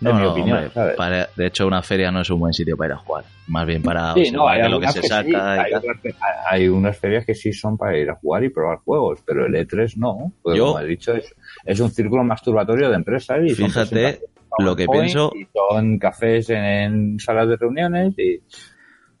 no, 0.00 0.10
en 0.10 0.16
mi 0.16 0.22
no, 0.22 0.30
opinión, 0.32 0.56
hombre, 0.58 0.70
¿sabes? 0.72 0.96
para- 0.96 1.28
de 1.36 1.46
hecho 1.46 1.66
una 1.66 1.82
feria 1.82 2.10
no 2.10 2.20
es 2.20 2.30
un 2.30 2.38
buen 2.40 2.52
sitio 2.52 2.76
para 2.76 2.88
ir 2.88 2.92
a 2.92 2.96
jugar, 2.98 3.24
más 3.48 3.66
bien 3.66 3.82
para 3.82 4.14
Sí, 4.14 4.30
no, 4.30 4.48
hay 4.48 4.68
lo 4.68 4.80
que 4.80 4.88
se 4.88 5.00
que 5.00 5.08
saca 5.08 5.52
hay, 5.52 5.72
otras 5.74 6.70
unas 6.70 6.98
ferias 6.98 7.24
que 7.26 7.34
sí 7.34 7.52
son 7.52 7.76
para 7.76 7.96
ir 7.98 8.08
a 8.10 8.14
jugar 8.16 8.44
y 8.44 8.48
probar 8.50 8.78
juegos, 8.78 9.20
pero 9.26 9.46
el 9.46 9.54
E3 9.54 9.96
no. 9.96 10.32
Yo- 10.54 10.66
como 10.68 10.80
he 10.80 10.86
dicho, 10.86 11.14
es, 11.14 11.34
es 11.64 11.80
un 11.80 11.90
círculo 11.90 12.22
masturbatorio 12.24 12.88
de 12.90 12.96
empresas 12.96 13.38
y 13.44 13.54
Fíjate 13.54 14.20
lo 14.58 14.74
que 14.76 14.86
pienso- 14.88 15.32
y 15.34 15.46
son 15.52 15.98
cafés 15.98 16.50
en, 16.50 16.64
en 16.64 17.18
salas 17.20 17.48
de 17.48 17.56
reuniones 17.56 18.14
y 18.18 18.40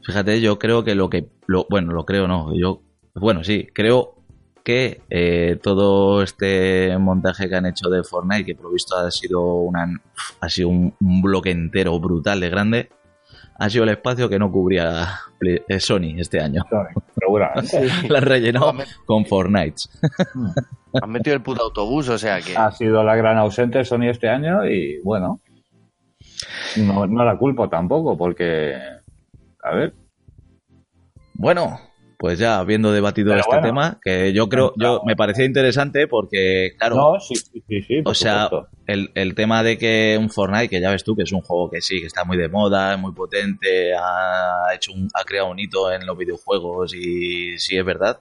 Fíjate, 0.04 0.40
yo 0.40 0.58
creo 0.58 0.84
que 0.84 0.94
lo 0.94 1.10
que. 1.10 1.26
Lo, 1.46 1.66
bueno, 1.68 1.92
lo 1.92 2.06
creo 2.06 2.26
no. 2.26 2.54
Yo. 2.54 2.80
Bueno, 3.14 3.44
sí, 3.44 3.66
creo 3.74 4.14
que 4.68 5.00
eh, 5.08 5.58
todo 5.62 6.22
este 6.22 6.94
montaje 6.98 7.48
que 7.48 7.56
han 7.56 7.64
hecho 7.64 7.88
de 7.88 8.04
Fortnite, 8.04 8.44
que 8.44 8.54
por 8.54 8.66
lo 8.66 8.72
visto 8.72 8.98
ha 8.98 9.10
sido, 9.10 9.54
una, 9.54 9.88
ha 10.42 10.48
sido 10.50 10.68
un, 10.68 10.94
un 11.00 11.22
bloque 11.22 11.50
entero 11.50 11.98
brutal 11.98 12.38
de 12.40 12.50
grande, 12.50 12.90
ha 13.58 13.70
sido 13.70 13.84
el 13.84 13.90
espacio 13.90 14.28
que 14.28 14.38
no 14.38 14.52
cubría 14.52 15.20
eh, 15.40 15.80
Sony 15.80 16.18
este 16.18 16.42
año. 16.42 16.66
seguramente. 17.18 17.88
Lo 18.10 18.16
han 18.18 18.22
rellenado 18.22 18.74
con 19.06 19.24
Fortnite. 19.24 19.76
Han 21.00 21.10
metido 21.12 21.34
el 21.34 21.42
puto 21.42 21.62
autobús, 21.62 22.10
o 22.10 22.18
sea 22.18 22.42
que. 22.42 22.54
ha 22.54 22.70
sido 22.70 23.02
la 23.02 23.16
gran 23.16 23.38
ausente 23.38 23.82
Sony 23.86 24.10
este 24.10 24.28
año 24.28 24.66
y 24.66 25.00
bueno, 25.02 25.40
no, 26.76 27.06
no 27.06 27.24
la 27.24 27.38
culpo 27.38 27.70
tampoco 27.70 28.18
porque, 28.18 28.76
a 29.62 29.74
ver, 29.74 29.94
Bueno, 31.32 31.80
pues 32.18 32.40
ya 32.40 32.58
habiendo 32.58 32.90
debatido 32.90 33.28
Pero 33.28 33.40
este 33.40 33.52
bueno. 33.54 33.66
tema, 33.68 34.00
que 34.02 34.32
yo 34.32 34.48
creo, 34.48 34.72
yo 34.76 35.02
me 35.06 35.14
parecía 35.14 35.44
interesante 35.44 36.08
porque, 36.08 36.72
claro, 36.76 36.96
no, 36.96 37.20
sí, 37.20 37.36
sí, 37.36 37.82
sí, 37.82 38.02
O 38.04 38.12
sea, 38.12 38.50
el, 38.88 39.12
el 39.14 39.36
tema 39.36 39.62
de 39.62 39.78
que 39.78 40.18
un 40.20 40.28
Fortnite, 40.28 40.68
que 40.68 40.80
ya 40.80 40.90
ves 40.90 41.04
tú, 41.04 41.14
que 41.14 41.22
es 41.22 41.32
un 41.32 41.42
juego 41.42 41.70
que 41.70 41.80
sí, 41.80 42.00
que 42.00 42.06
está 42.06 42.24
muy 42.24 42.36
de 42.36 42.48
moda, 42.48 42.94
es 42.94 42.98
muy 42.98 43.12
potente, 43.12 43.94
ha 43.94 44.74
hecho 44.74 44.92
un, 44.92 45.08
ha 45.14 45.22
creado 45.22 45.48
un 45.48 45.60
hito 45.60 45.92
en 45.92 46.04
los 46.06 46.18
videojuegos 46.18 46.92
y 46.92 47.56
sí 47.58 47.78
es 47.78 47.84
verdad. 47.84 48.18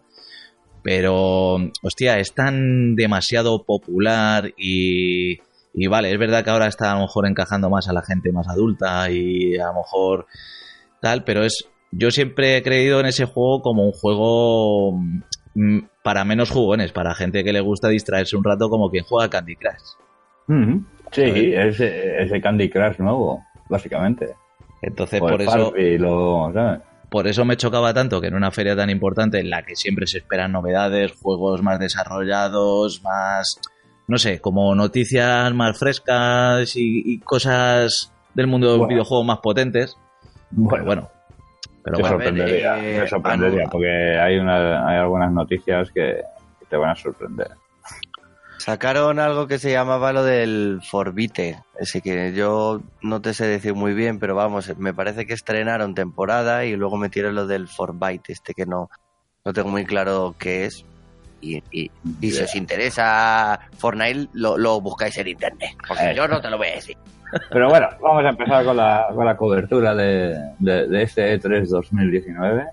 Pero, 0.83 1.55
hostia, 1.81 2.19
es 2.19 2.33
tan 2.35 2.95
demasiado 2.95 3.63
popular 3.63 4.53
y, 4.57 5.39
y 5.73 5.87
vale, 5.87 6.11
es 6.11 6.19
verdad 6.19 6.43
que 6.43 6.51
ahora 6.51 6.67
está 6.67 6.91
a 6.91 6.95
lo 6.95 7.01
mejor 7.01 7.25
encajando 7.25 7.71
más 7.71 7.89
a 7.89 7.93
la 7.93 8.03
gente 8.03 8.31
más 8.31 8.47
adulta 8.47 9.09
y 9.09 9.57
a 9.57 9.67
lo 9.67 9.73
mejor 9.73 10.27
tal, 11.01 11.23
pero 11.23 11.43
es, 11.43 11.67
yo 11.91 12.11
siempre 12.11 12.57
he 12.57 12.63
creído 12.63 12.99
en 12.99 13.05
ese 13.05 13.25
juego 13.25 13.61
como 13.61 13.83
un 13.85 13.91
juego 13.93 14.99
mm, 15.55 15.79
para 16.03 16.25
menos 16.25 16.49
jugones, 16.51 16.91
para 16.91 17.15
gente 17.15 17.43
que 17.43 17.53
le 17.53 17.61
gusta 17.61 17.89
distraerse 17.89 18.35
un 18.37 18.43
rato 18.43 18.69
como 18.69 18.89
quien 18.89 19.03
juega 19.05 19.29
Candy 19.29 19.55
Crush. 19.55 19.73
Sí, 21.11 21.21
¿sabes? 21.53 21.79
es, 21.79 21.79
es 21.81 22.31
el 22.31 22.41
Candy 22.41 22.69
Crush 22.69 22.99
nuevo, 22.99 23.43
básicamente. 23.69 24.35
Entonces, 24.81 25.21
O 25.21 25.25
el 25.27 25.31
por 25.31 25.41
eso, 25.41 25.51
Farmville, 25.71 26.05
o, 26.07 26.51
¿sabes? 26.53 26.81
por 27.09 27.27
eso 27.27 27.45
me 27.45 27.57
chocaba 27.57 27.93
tanto 27.93 28.19
que 28.21 28.27
en 28.27 28.35
una 28.35 28.51
feria 28.51 28.75
tan 28.75 28.89
importante 28.89 29.39
en 29.39 29.49
la 29.49 29.63
que 29.63 29.75
siempre 29.75 30.05
se 30.07 30.19
esperan 30.19 30.51
novedades, 30.51 31.13
juegos 31.21 31.61
más 31.63 31.79
desarrollados, 31.79 33.01
más, 33.03 33.59
no 34.07 34.17
sé, 34.17 34.39
como 34.39 34.75
noticias 34.75 35.53
más 35.53 35.77
frescas 35.79 36.75
y, 36.75 37.01
y 37.05 37.19
cosas 37.19 38.13
del 38.33 38.47
mundo 38.47 38.67
del 38.69 38.77
Bueno. 38.79 38.89
videojuego 38.89 39.23
más 39.23 39.39
potentes. 39.39 39.97
Pero 40.49 40.63
Bueno, 40.69 40.85
bueno, 40.85 41.09
pero 41.91 41.97
te 41.97 42.01
bueno, 42.01 42.15
a 42.15 42.17
ver, 42.17 42.27
sorprendería, 42.27 42.77
eh, 42.79 42.99
te 43.01 43.07
sorprendería, 43.07 43.63
porque 43.71 44.19
hay, 44.19 44.37
una, 44.37 44.87
hay 44.89 44.97
algunas 44.97 45.31
noticias 45.31 45.89
que, 45.91 46.21
que 46.59 46.65
te 46.69 46.75
van 46.77 46.89
a 46.91 46.95
sorprender. 46.95 47.47
Sacaron 48.59 49.19
algo 49.19 49.47
que 49.47 49.59
se 49.59 49.71
llamaba 49.71 50.11
lo 50.11 50.23
del 50.23 50.81
Forbite, 50.83 51.59
así 51.79 52.01
que 52.01 52.33
yo 52.33 52.81
no 53.01 53.21
te 53.21 53.33
sé 53.33 53.45
decir 53.47 53.73
muy 53.75 53.93
bien, 53.93 54.19
pero 54.19 54.35
vamos, 54.35 54.75
me 54.77 54.93
parece 54.93 55.25
que 55.25 55.33
estrenaron 55.33 55.93
temporada 55.95 56.65
y 56.65 56.75
luego 56.75 56.97
metieron 56.97 57.35
lo 57.35 57.47
del 57.47 57.67
Forbite, 57.67 58.33
este 58.33 58.53
que 58.53 58.65
no, 58.65 58.89
no 59.45 59.53
tengo 59.53 59.69
muy 59.69 59.85
claro 59.85 60.35
qué 60.37 60.65
es. 60.65 60.83
Y, 61.39 61.61
y- 61.71 61.91
y 62.19 62.31
si 62.31 62.41
os 62.43 62.55
interesa 62.55 63.59
Fortnite, 63.77 64.27
lo, 64.33 64.57
lo 64.57 64.81
buscáis 64.81 65.15
en 65.19 65.27
internet, 65.27 65.75
porque 65.87 66.09
Eh. 66.11 66.15
yo 66.15 66.27
no 66.27 66.41
te 66.41 66.49
lo 66.49 66.57
voy 66.57 66.67
a 66.67 66.75
decir. 66.75 66.97
Pero 67.49 67.69
bueno, 67.69 67.87
vamos 68.01 68.23
a 68.25 68.29
empezar 68.29 68.65
con 68.65 68.77
la, 68.77 69.07
con 69.13 69.25
la 69.25 69.35
cobertura 69.35 69.93
de, 69.95 70.35
de, 70.59 70.87
de 70.87 71.01
este 71.03 71.39
E3 71.39 71.67
2019. 71.67 72.65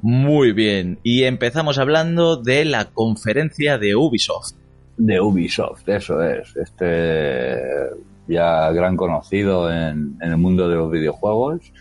muy 0.00 0.52
bien. 0.52 0.98
Y 1.02 1.24
empezamos 1.24 1.78
hablando 1.78 2.36
de 2.36 2.64
la 2.64 2.86
conferencia 2.86 3.78
de 3.78 3.96
Ubisoft. 3.96 4.54
De 4.96 5.20
Ubisoft, 5.20 5.88
eso 5.88 6.22
es. 6.22 6.54
Este 6.56 7.58
ya 8.28 8.70
gran 8.70 8.96
conocido 8.96 9.70
en, 9.70 10.16
en 10.20 10.30
el 10.30 10.38
mundo 10.38 10.68
de 10.68 10.76
los 10.76 10.90
videojuegos. 10.90 11.72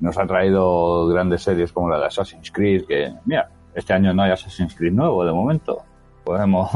Nos 0.00 0.16
ha 0.16 0.26
traído 0.26 1.08
grandes 1.08 1.42
series 1.42 1.72
como 1.72 1.88
la 1.90 1.98
de 1.98 2.06
Assassin's 2.06 2.52
Creed, 2.52 2.84
que, 2.86 3.12
mira, 3.24 3.50
este 3.74 3.92
año 3.92 4.12
no 4.14 4.22
hay 4.22 4.30
Assassin's 4.30 4.74
Creed 4.74 4.92
nuevo 4.92 5.24
de 5.24 5.32
momento. 5.32 5.82
Podemos, 6.24 6.70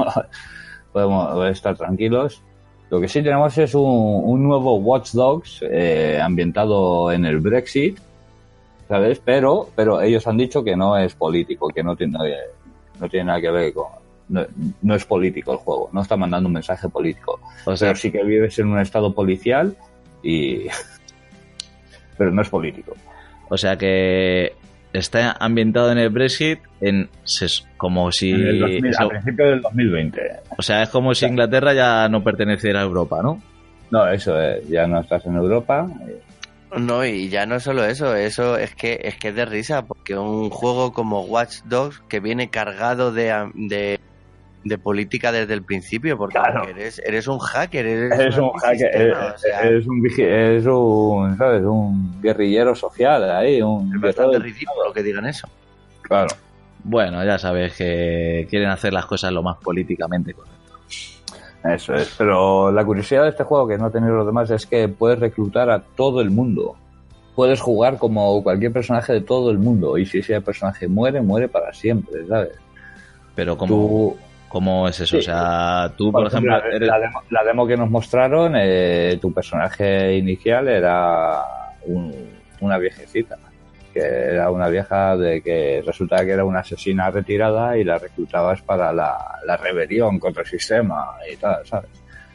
podemos 0.93 1.47
estar 1.51 1.77
tranquilos. 1.77 2.43
Lo 2.92 3.00
que 3.00 3.08
sí 3.08 3.22
tenemos 3.22 3.56
es 3.56 3.75
un, 3.75 4.20
un 4.22 4.42
nuevo 4.42 4.76
Watch 4.76 5.12
Dogs 5.12 5.61
eh, 5.62 6.20
ambientado 6.22 7.11
en 7.11 7.25
el 7.25 7.38
Brexit, 7.38 7.99
¿sabes? 8.87 9.18
Pero, 9.25 9.70
pero 9.75 10.02
ellos 10.02 10.26
han 10.26 10.37
dicho 10.37 10.62
que 10.62 10.76
no 10.76 10.99
es 10.99 11.14
político, 11.14 11.68
que 11.68 11.82
no 11.82 11.96
tiene, 11.96 12.18
no 13.00 13.08
tiene 13.08 13.25
nada 13.25 13.40
que 13.40 13.50
ver 13.50 13.72
con... 13.72 13.87
No, 14.28 14.44
no 14.82 14.94
es 14.94 15.06
político 15.06 15.52
el 15.52 15.58
juego, 15.58 15.88
no 15.90 16.02
está 16.02 16.18
mandando 16.18 16.49
un 16.49 16.52
mensaje 16.52 16.87
político. 16.90 17.40
O 17.64 17.75
sea, 17.75 17.88
Pero 17.88 17.99
sí 17.99 18.12
que 18.12 18.22
vives 18.25 18.58
en 18.58 18.66
un 18.66 18.78
estado 18.78 19.14
policial 19.14 19.75
y... 20.22 20.66
Pero 22.18 22.30
no 22.30 22.42
es 22.42 22.50
político. 22.50 22.92
o 23.49 23.56
sea 23.56 23.78
que 23.78 24.52
está 24.92 25.32
ambientado 25.40 25.90
en 25.92 25.96
el 25.96 26.11
Brexit 26.11 26.58
en 26.83 27.09
como 27.79 28.11
si 28.12 28.33
En 28.33 28.47
el 28.47 28.61
2000 28.61 28.87
eso- 28.91 29.03
a 29.05 29.09
principios 29.09 29.49
del 29.51 29.62
2020. 29.62 30.21
o 30.59 30.62
sea 30.62 30.83
es 30.83 30.89
como 30.91 31.15
si 31.15 31.25
Inglaterra 31.27 31.73
ya 31.73 32.09
no 32.09 32.23
perteneciera 32.23 32.81
a 32.81 32.85
Europa 32.85 33.21
no 33.23 33.41
No, 33.91 34.09
eso 34.09 34.39
es, 34.41 34.69
ya 34.69 34.87
no 34.87 35.01
estás 35.01 35.25
en 35.27 35.37
Europa. 35.37 35.87
No, 36.77 37.05
y 37.05 37.29
ya 37.29 37.45
no 37.45 37.61
solo 37.61 37.85
eso, 37.85 38.17
eso 38.17 38.57
es 38.57 38.75
que 38.75 38.99
es 39.05 39.17
que 39.17 39.29
es 39.29 39.35
de 39.35 39.45
risa, 39.45 39.83
porque 39.85 40.17
un 40.17 40.49
juego 40.49 40.95
como 40.95 41.21
Watch 41.25 41.59
Dogs 41.67 42.01
que 42.09 42.19
viene 42.21 42.49
cargado 42.49 43.12
de, 43.12 43.51
de, 43.55 44.01
de 44.65 44.79
política 44.79 45.31
desde 45.33 45.53
el 45.53 45.62
principio, 45.65 46.17
porque 46.17 46.39
Claro. 46.39 46.67
eres, 46.67 47.03
eres 47.05 47.27
un 47.29 47.39
hacker, 47.39 47.85
eres, 47.85 48.19
Es 48.19 48.39
un 48.39 48.51
hacker, 48.53 48.91
es, 48.91 49.15
antisistema, 49.15 49.35
o 49.35 49.39
sea, 49.39 49.61
es 49.69 49.87
un, 49.87 50.03
vigi- 50.03 50.57
es 50.59 50.65
un, 50.67 51.37
¿sabes? 51.37 51.62
Un 51.62 52.23
guerrillero 52.23 52.75
social 52.75 53.31
ahí, 53.31 53.61
un 53.61 53.95
es 53.95 54.01
bastante 54.01 54.39
ridículo 54.39 54.91
que 54.95 55.03
digan 55.03 55.27
eso. 55.27 55.47
Claro. 56.01 56.29
Bueno 56.85 57.25
ya 57.25 57.39
sabes 57.39 57.77
que 57.77 58.47
quieren 58.51 58.69
hacer 58.71 58.93
las 58.93 59.07
cosas 59.07 59.33
lo 59.33 59.43
más 59.43 59.57
políticamente 59.59 60.35
correcto 60.35 60.79
Eso 61.65 61.95
es, 61.95 62.15
pero 62.19 62.73
la 62.73 62.85
curiosidad 62.85 63.23
de 63.23 63.29
este 63.31 63.45
juego 63.45 63.69
que 63.69 63.79
no 63.79 63.91
tienen 63.91 64.15
los 64.15 64.27
demás 64.27 64.51
es 64.51 64.67
que 64.67 64.89
puedes 64.89 65.19
reclutar 65.21 65.71
a 65.71 65.81
todo 65.81 66.21
el 66.21 66.31
mundo. 66.31 66.75
Puedes 67.37 67.61
jugar 67.61 67.99
como 67.99 68.43
cualquier 68.43 68.73
personaje 68.73 69.12
de 69.12 69.21
todo 69.21 69.51
el 69.53 69.59
mundo 69.59 69.97
y 69.97 70.05
si 70.05 70.19
ese 70.19 70.41
personaje 70.41 70.89
muere, 70.89 71.23
muere 71.23 71.49
para 71.49 71.73
siempre, 71.73 72.27
¿sabes? 72.27 72.51
pero 73.35 73.57
cómo 73.57 73.75
Tú, 73.75 74.17
cómo 74.49 74.87
es 74.89 74.99
eso 75.01 75.17
Sí. 75.17 75.19
o 75.19 75.23
sea 75.23 75.91
tú 75.97 76.12
por 76.12 76.27
ejemplo 76.27 76.55
eres 76.67 76.89
la 76.89 76.99
demo, 76.99 77.21
la 77.31 77.43
demo 77.45 77.67
que 77.67 77.77
nos 77.77 77.89
mostraron, 77.89 78.53
eh, 78.57 79.17
tu 79.23 79.33
personaje 79.33 80.17
inicial 80.19 80.69
era 80.69 81.41
un- 81.87 82.12
una 82.61 82.77
viejecita. 82.77 83.39
Que 83.92 84.00
era 84.00 84.50
una 84.50 84.68
vieja 84.68 85.16
de 85.16 85.40
que 85.42 85.82
resulta 85.84 86.25
que 86.25 86.32
era 86.32 86.44
una 86.44 86.61
asesina 86.61 87.11
retirada 87.11 87.76
y 87.76 87.84
la 87.84 87.99
reclutabas 87.99 88.62
para 88.62 88.92
la, 88.92 89.16
la 89.46 89.56
rebelión 89.56 90.18
contra 90.18 90.42
el 90.42 90.49
sistema 90.49 91.12
y 91.32 91.37
tal, 91.37 91.64
¿sabes? 91.66 91.90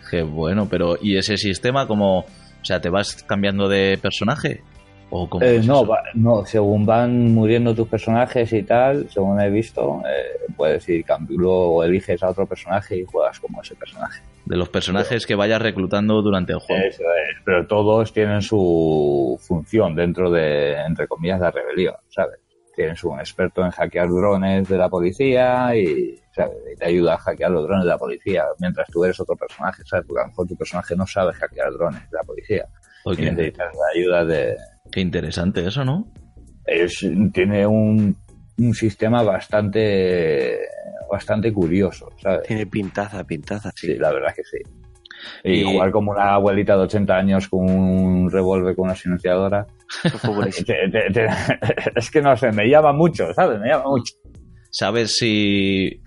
Qué 0.09 0.21
bueno, 0.23 0.67
pero 0.69 0.95
¿y 1.01 1.17
ese 1.17 1.35
sistema 1.37 1.85
como, 1.87 2.19
o 2.19 2.25
sea, 2.63 2.79
te 2.79 2.89
vas 2.89 3.23
cambiando 3.23 3.67
de 3.67 3.97
personaje? 4.01 4.61
¿O 5.09 5.29
cómo 5.29 5.45
Eh, 5.45 5.57
es 5.57 5.65
no, 5.67 5.85
va- 5.85 6.03
no, 6.15 6.45
según 6.45 6.85
van 6.85 7.33
muriendo 7.33 7.73
tus 7.73 7.87
personajes 7.87 8.51
y 8.53 8.63
tal, 8.63 9.09
según 9.09 9.39
he 9.39 9.49
visto, 9.49 10.01
eh, 10.05 10.51
puedes 10.55 10.87
ir 10.89 11.03
cambiando, 11.05 11.41
luego 11.43 11.83
eliges 11.83 12.21
a 12.23 12.29
otro 12.29 12.45
personaje 12.45 12.97
y 12.97 13.03
juegas 13.05 13.39
como 13.39 13.61
ese 13.61 13.75
personaje. 13.75 14.21
De 14.47 14.57
los 14.57 14.69
personajes 14.69 15.25
que 15.25 15.35
vayas 15.35 15.61
reclutando 15.61 16.21
durante 16.21 16.53
el 16.53 16.59
juego. 16.59 16.83
Eso 16.85 17.03
es, 17.03 17.37
pero 17.43 17.67
todos 17.67 18.13
tienen 18.13 18.41
su 18.41 19.37
función 19.41 19.95
dentro 19.95 20.31
de, 20.31 20.73
entre 20.81 21.07
comillas, 21.07 21.39
la 21.39 21.51
rebelión, 21.51 21.95
¿sabes? 22.07 22.39
Tienes 22.75 23.03
un 23.03 23.19
experto 23.19 23.63
en 23.65 23.71
hackear 23.71 24.07
drones 24.07 24.69
de 24.69 24.77
la 24.77 24.87
policía 24.87 25.75
y, 25.75 26.15
¿sabes? 26.31 26.57
y 26.73 26.77
te 26.77 26.85
ayuda 26.85 27.15
a 27.15 27.17
hackear 27.17 27.51
los 27.51 27.63
drones 27.63 27.83
de 27.83 27.89
la 27.89 27.97
policía 27.97 28.45
mientras 28.59 28.87
tú 28.89 29.03
eres 29.03 29.19
otro 29.19 29.35
personaje, 29.35 29.83
¿sabes? 29.85 30.05
Porque 30.07 30.21
a 30.21 30.23
lo 30.23 30.29
mejor 30.29 30.47
tu 30.47 30.55
personaje 30.55 30.95
no 30.95 31.07
sabe 31.07 31.33
hackear 31.33 31.71
drones 31.73 32.09
de 32.09 32.17
la 32.17 32.23
policía 32.23 32.67
Oye, 33.05 33.23
y 33.23 33.25
necesitas 33.25 33.73
la 33.73 33.99
ayuda 33.99 34.25
de... 34.25 34.55
qué 34.91 35.01
interesante 35.01 35.65
eso, 35.65 35.83
¿no? 35.83 36.07
Es, 36.65 37.05
tiene 37.33 37.65
un, 37.65 38.15
un 38.59 38.73
sistema 38.73 39.21
bastante 39.23 40.57
bastante 41.09 41.53
curioso, 41.53 42.09
¿sabes? 42.21 42.43
Tiene 42.47 42.65
pintaza, 42.65 43.23
pintaza. 43.23 43.71
Sí, 43.75 43.95
la 43.95 44.11
verdad 44.11 44.33
que 44.35 44.43
sí. 44.43 44.57
Y, 45.43 45.61
Y- 45.61 45.63
jugar 45.63 45.91
como 45.91 46.11
una 46.11 46.33
abuelita 46.33 46.75
de 46.75 46.83
80 46.83 47.15
años 47.15 47.47
con 47.47 47.69
un 47.69 48.29
revólver 48.31 48.75
con 48.75 48.85
una 48.85 48.95
silenciadora. 48.95 49.65
Te- 50.65 50.89
te- 50.91 51.09
te- 51.11 51.27
es 51.95 52.11
que 52.11 52.21
no 52.21 52.35
sé, 52.35 52.51
me 52.51 52.67
llama 52.69 52.91
mucho, 52.93 53.33
¿sabes? 53.33 53.59
Me 53.59 53.69
llama 53.69 53.85
mucho. 53.89 54.13
¿Sabes 54.69 55.15
si 55.17 56.01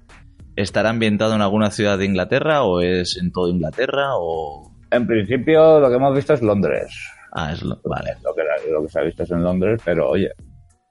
estará 0.55 0.91
ambientado 0.91 1.35
en 1.35 1.41
alguna 1.41 1.71
ciudad 1.71 1.97
de 1.99 2.05
Inglaterra 2.05 2.63
o 2.63 2.81
es 2.83 3.17
en 3.21 3.33
toda 3.33 3.51
Inglaterra 3.51 4.11
o...? 4.17 4.71
En 4.91 5.07
principio, 5.07 5.81
lo 5.81 5.89
que 5.89 5.95
hemos 5.97 6.15
visto 6.15 6.35
es 6.35 6.43
Londres. 6.43 6.93
Ah, 7.33 7.53
es 7.53 7.63
lo... 7.63 7.81
Vale. 7.85 8.11
Lo 8.23 8.35
que, 8.35 8.43
lo 8.71 8.83
que 8.83 8.89
se 8.89 9.01
ha 9.01 9.03
visto 9.03 9.23
es 9.23 9.31
en 9.31 9.43
Londres, 9.43 9.81
pero 9.85 10.11
oye, 10.11 10.31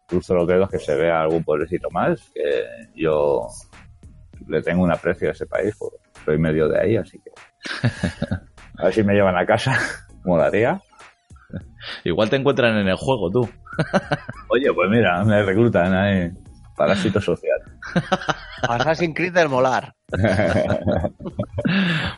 cruzo 0.10 0.34
los 0.36 0.48
dedos 0.48 0.70
que 0.70 0.80
se 0.80 0.96
vea 0.96 1.22
algún 1.22 1.44
pueblecito 1.44 1.90
más, 1.92 2.20
que 2.34 2.64
yo 2.96 3.48
le 4.48 4.62
tengo 4.62 4.84
un 4.84 4.92
aprecio 4.92 5.30
a 5.30 5.32
ese 5.32 5.46
país, 5.46 5.76
porque 5.78 5.98
soy 6.26 6.38
medio 6.38 6.68
de 6.68 6.80
ahí, 6.82 6.98
así 6.98 7.20
que 7.22 7.32
a 8.78 8.84
ver 8.86 8.94
si 8.94 9.04
me 9.04 9.14
llevan 9.14 9.38
a 9.38 9.46
casa, 9.46 9.78
molaría. 10.26 10.82
Igual 12.04 12.30
te 12.30 12.36
encuentran 12.36 12.78
en 12.78 12.88
el 12.88 12.96
juego, 12.96 13.30
tú. 13.32 13.42
Oye, 14.50 14.72
pues 14.74 14.90
mira, 14.90 15.24
me 15.24 15.42
reclutan 15.44 15.94
ahí, 15.96 16.32
parásito 16.76 17.20
social. 17.22 17.60
Assassin's 18.68 19.16
Creed 19.16 19.34
del 19.34 19.50
molar. 19.50 19.94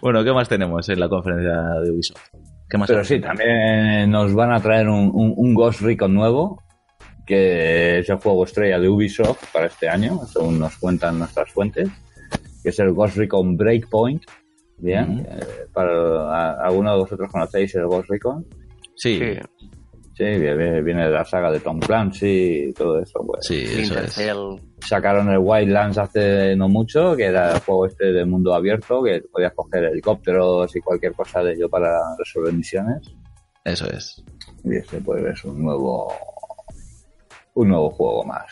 Bueno, 0.01 0.23
¿qué 0.23 0.31
más 0.33 0.49
tenemos 0.49 0.87
en 0.89 0.99
la 0.99 1.07
conferencia 1.09 1.51
de 1.83 1.91
Ubisoft? 1.91 2.29
¿Qué 2.69 2.77
más 2.77 2.89
Pero 2.89 3.03
sí, 3.03 3.19
también 3.19 4.09
nos 4.09 4.33
van 4.33 4.51
a 4.53 4.59
traer 4.61 4.87
un, 4.87 5.11
un- 5.13 5.33
un 5.35 5.53
Ghost 5.53 5.81
Recon 5.81 6.13
nuevo, 6.13 6.61
que 7.25 7.99
es 7.99 8.09
el 8.09 8.17
juego 8.17 8.45
estrella 8.45 8.79
de 8.79 8.89
Ubisoft 8.89 9.51
para 9.53 9.67
este 9.67 9.87
año, 9.87 10.19
según 10.25 10.59
nos 10.59 10.77
cuentan 10.77 11.19
nuestras 11.19 11.51
fuentes, 11.51 11.89
que 12.63 12.69
es 12.69 12.79
el 12.79 12.93
Ghost 12.93 13.17
Recon 13.17 13.57
Breakpoint. 13.57 14.23
Bien, 14.77 15.25
eh, 15.29 15.67
para 15.71 16.53
alguno 16.63 16.91
de 16.91 16.97
vosotros 16.99 17.31
conocéis 17.31 17.75
el 17.75 17.85
Ghost 17.85 18.09
Recon. 18.09 18.45
Sí, 18.95 19.19
Sí. 19.19 19.67
Sí, 20.13 20.25
viene, 20.25 20.81
viene 20.83 21.05
de 21.05 21.09
la 21.09 21.25
saga 21.25 21.49
de 21.49 21.59
Tom 21.61 21.79
Clancy 21.79 22.65
y 22.69 22.73
todo 22.73 22.99
eso. 22.99 23.21
Pues. 23.25 23.45
sí, 23.47 23.63
eso 23.63 23.97
es. 23.99 24.19
Sacaron 24.87 25.29
el 25.29 25.39
Wildlands 25.39 25.97
hace 25.97 26.55
no 26.55 26.67
mucho, 26.67 27.15
que 27.15 27.25
era 27.25 27.53
el 27.53 27.59
juego 27.61 27.87
este 27.87 28.11
de 28.11 28.25
mundo 28.25 28.53
abierto, 28.53 29.01
que 29.01 29.23
podías 29.31 29.53
coger 29.53 29.85
helicópteros 29.85 30.75
y 30.75 30.79
cualquier 30.81 31.13
cosa 31.13 31.41
de 31.41 31.53
ello 31.53 31.69
para 31.69 31.97
resolver 32.19 32.53
misiones. 32.53 33.15
Eso 33.63 33.89
es. 33.89 34.23
Y 34.63 34.75
este 34.75 34.99
pues 35.01 35.23
es 35.23 35.43
un 35.45 35.63
nuevo 35.63 36.13
un 37.53 37.69
nuevo 37.69 37.89
juego 37.89 38.23
más. 38.23 38.45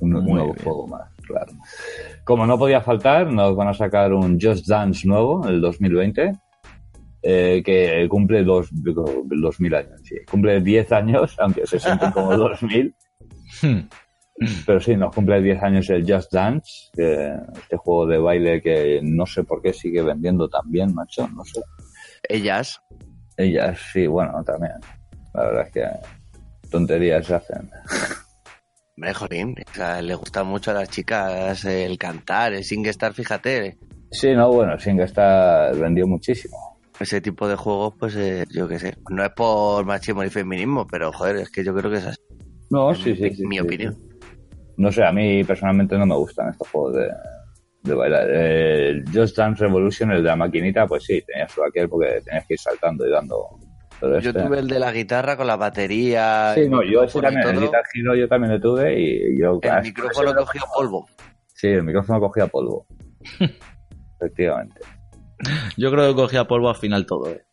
Un, 0.00 0.10
nuevo 0.10 0.52
bien. 0.52 0.56
juego 0.64 0.86
más, 0.86 1.10
claro. 1.26 1.52
Como 2.24 2.46
no 2.46 2.58
podía 2.58 2.80
faltar, 2.80 3.32
nos 3.32 3.56
van 3.56 3.68
a 3.68 3.74
sacar 3.74 4.12
un 4.12 4.38
Just 4.40 4.66
Dance 4.66 5.08
nuevo, 5.08 5.46
el 5.48 5.60
2020, 5.60 6.32
eh, 7.22 7.62
que 7.64 8.06
cumple 8.08 8.44
dos, 8.44 8.68
digo, 8.70 9.04
2000 9.24 9.74
años, 9.74 10.00
sí. 10.04 10.16
Cumple 10.30 10.60
10 10.60 10.92
años, 10.92 11.36
aunque 11.40 11.66
se 11.66 11.80
sienten 11.80 12.10
como 12.12 12.36
2000. 12.36 12.94
Hmm. 13.62 13.88
Pero 14.66 14.80
sí, 14.80 14.96
nos 14.96 15.14
cumple 15.14 15.40
10 15.40 15.62
años 15.62 15.88
el 15.88 16.02
Just 16.02 16.30
Dance, 16.32 16.90
este 16.92 17.76
juego 17.78 18.06
de 18.06 18.18
baile 18.18 18.60
que 18.60 19.00
no 19.02 19.24
sé 19.24 19.44
por 19.44 19.62
qué 19.62 19.72
sigue 19.72 20.02
vendiendo 20.02 20.46
tan 20.48 20.70
bien, 20.70 20.94
macho, 20.94 21.26
no 21.28 21.42
sé. 21.44 21.62
Ellas. 22.28 22.80
Ellas 23.36 23.78
sí, 23.92 24.06
bueno, 24.06 24.44
también. 24.44 24.74
La 25.32 25.42
verdad 25.42 25.66
es 25.66 25.72
que 25.72 25.84
tonterías 26.70 27.26
se 27.26 27.34
hacen. 27.34 27.70
Hombre, 28.96 29.12
jolín, 29.12 29.54
o 29.70 29.74
sea, 29.74 30.00
le 30.00 30.14
gusta 30.14 30.42
mucho 30.42 30.70
a 30.70 30.74
las 30.74 30.88
chicas 30.88 31.64
el 31.66 31.98
cantar, 31.98 32.54
el 32.54 32.64
SingStar, 32.64 33.12
fíjate. 33.12 33.76
Sí, 34.10 34.32
no, 34.32 34.50
bueno, 34.50 34.78
Singstar 34.78 35.76
vendió 35.76 36.06
muchísimo. 36.06 36.56
Ese 36.98 37.20
tipo 37.20 37.46
de 37.46 37.56
juegos, 37.56 37.92
pues 37.98 38.16
eh, 38.16 38.44
yo 38.50 38.66
qué 38.66 38.78
sé. 38.78 38.94
No 39.10 39.22
es 39.22 39.30
por 39.32 39.84
machismo 39.84 40.22
ni 40.24 40.30
feminismo, 40.30 40.86
pero 40.86 41.12
joder, 41.12 41.36
es 41.36 41.50
que 41.50 41.62
yo 41.62 41.74
creo 41.74 41.90
que 41.90 41.98
es 41.98 42.06
así. 42.06 42.20
No, 42.70 42.94
sí, 42.94 43.14
sí, 43.14 43.22
mi, 43.22 43.34
sí, 43.34 43.46
mi 43.46 43.56
sí, 43.56 43.60
opinión. 43.60 43.94
sí. 43.94 44.00
No 44.78 44.90
sé, 44.90 45.04
a 45.04 45.12
mí 45.12 45.44
personalmente 45.44 45.98
no 45.98 46.06
me 46.06 46.14
gustan 46.16 46.48
estos 46.48 46.66
juegos 46.68 46.94
de, 46.96 47.08
de 47.82 47.94
bailar. 47.94 48.30
El 48.30 49.04
Just 49.12 49.36
Dance 49.36 49.62
Revolution, 49.62 50.10
el 50.12 50.22
de 50.22 50.28
la 50.28 50.36
maquinita, 50.36 50.86
pues 50.86 51.04
sí, 51.04 51.22
tenías 51.26 51.52
su 51.52 51.62
aquel 51.62 51.86
porque 51.90 52.22
tenías 52.24 52.46
que 52.46 52.54
ir 52.54 52.60
saltando 52.60 53.06
y 53.06 53.10
dando. 53.10 53.58
Pero 54.08 54.20
Yo 54.20 54.30
este- 54.30 54.42
tuve 54.42 54.58
el 54.58 54.68
de 54.68 54.78
la 54.78 54.92
guitarra 54.92 55.36
con 55.36 55.46
la 55.46 55.56
batería. 55.56 56.52
Sí, 56.54 56.68
no, 56.68 56.82
yo 56.82 57.02
ese 57.04 57.20
también, 57.20 57.46
el 57.48 57.54
todo. 57.54 57.64
Guitar 57.66 57.82
Hero 57.94 58.14
yo 58.14 58.28
también 58.28 58.52
lo 58.54 58.60
tuve 58.60 59.00
y 59.00 59.40
yo... 59.40 59.58
El 59.62 59.82
micrófono 59.82 60.34
cogía 60.34 60.62
polvo. 60.74 61.06
Sí, 61.54 61.68
el 61.68 61.82
micrófono 61.84 62.20
cogía 62.20 62.46
polvo. 62.46 62.86
Efectivamente. 64.20 64.80
Yo 65.76 65.90
creo 65.90 66.08
que 66.08 66.14
cogía 66.14 66.44
polvo 66.46 66.68
al 66.70 66.76
final 66.76 67.06
todo, 67.06 67.30
¿eh? 67.30 67.44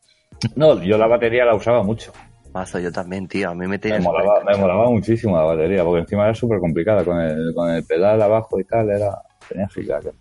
No, 0.55 0.81
yo 0.83 0.97
la 0.97 1.07
batería 1.07 1.45
la 1.45 1.55
usaba 1.55 1.83
mucho. 1.83 2.11
Mazo, 2.53 2.79
yo 2.79 2.91
también, 2.91 3.27
tío. 3.27 3.49
A 3.49 3.53
mí 3.53 3.61
me 3.61 3.67
Me 3.69 3.79
tenía 3.79 3.99
molaba, 3.99 4.43
me 4.43 4.55
molaba 4.55 4.89
muchísimo 4.89 5.35
la 5.35 5.43
batería, 5.43 5.83
porque 5.83 6.01
encima 6.01 6.25
era 6.25 6.35
súper 6.35 6.59
complicada 6.59 7.03
con 7.03 7.19
el, 7.19 7.53
con 7.55 7.69
el 7.71 7.83
pedal 7.85 8.21
abajo 8.21 8.59
y 8.59 8.63
tal, 8.63 8.89
era, 8.89 9.17
tenía 9.49 9.67
caca. 9.87 10.11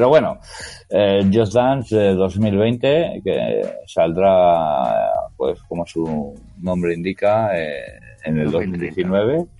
Pero 0.00 0.08
bueno, 0.08 0.38
eh, 0.88 1.30
Just 1.30 1.52
Dance 1.52 1.94
eh, 1.94 2.14
2020, 2.14 3.20
que 3.22 3.60
saldrá, 3.86 5.10
pues 5.36 5.60
como 5.64 5.84
su 5.84 6.34
nombre 6.56 6.94
indica, 6.94 7.50
eh, 7.54 7.82
en 8.24 8.38
el 8.38 8.50
2019. 8.50 9.44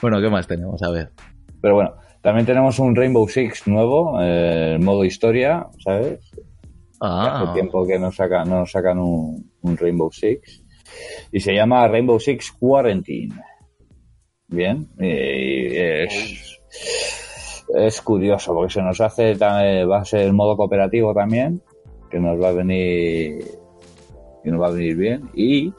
Bueno, 0.00 0.20
¿qué 0.20 0.30
más 0.30 0.46
tenemos? 0.46 0.82
A 0.82 0.90
ver. 0.90 1.10
Pero 1.60 1.74
bueno, 1.74 1.94
también 2.22 2.46
tenemos 2.46 2.78
un 2.78 2.96
Rainbow 2.96 3.28
Six 3.28 3.66
nuevo, 3.66 4.18
eh, 4.22 4.78
modo 4.80 5.04
historia, 5.04 5.66
¿sabes? 5.84 6.30
Ah, 7.00 7.42
Hace 7.42 7.52
tiempo 7.52 7.86
que 7.86 7.98
no 7.98 8.10
sacan, 8.10 8.48
no 8.48 8.60
nos 8.60 8.70
sacan 8.70 8.98
un, 8.98 9.50
un 9.60 9.76
Rainbow 9.76 10.10
Six. 10.10 10.64
Y 11.30 11.40
se 11.40 11.54
llama 11.54 11.86
Rainbow 11.88 12.18
Six 12.18 12.52
Quarantine. 12.52 13.34
Bien. 14.48 14.88
Y 14.98 15.76
es, 15.76 16.53
es 17.74 18.00
curioso 18.02 18.54
porque 18.54 18.72
se 18.72 18.82
nos 18.82 19.00
hace, 19.00 19.32
eh, 19.32 19.84
va 19.84 19.98
a 19.98 20.04
ser 20.04 20.32
modo 20.32 20.56
cooperativo 20.56 21.14
también, 21.14 21.62
que 22.10 22.18
nos 22.18 22.40
va 22.40 22.48
a 22.48 22.52
venir, 22.52 23.44
que 24.42 24.50
nos 24.50 24.60
va 24.60 24.68
a 24.68 24.70
venir 24.70 24.96
bien. 24.96 25.30
Y 25.34 25.72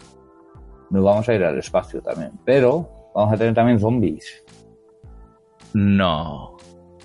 nos 0.89 1.03
vamos 1.03 1.27
a 1.29 1.33
ir 1.33 1.43
al 1.43 1.57
espacio 1.57 2.01
también. 2.01 2.31
Pero 2.43 2.89
vamos 3.13 3.33
a 3.33 3.37
tener 3.37 3.53
también 3.53 3.79
zombies. 3.79 4.43
no. 5.73 6.57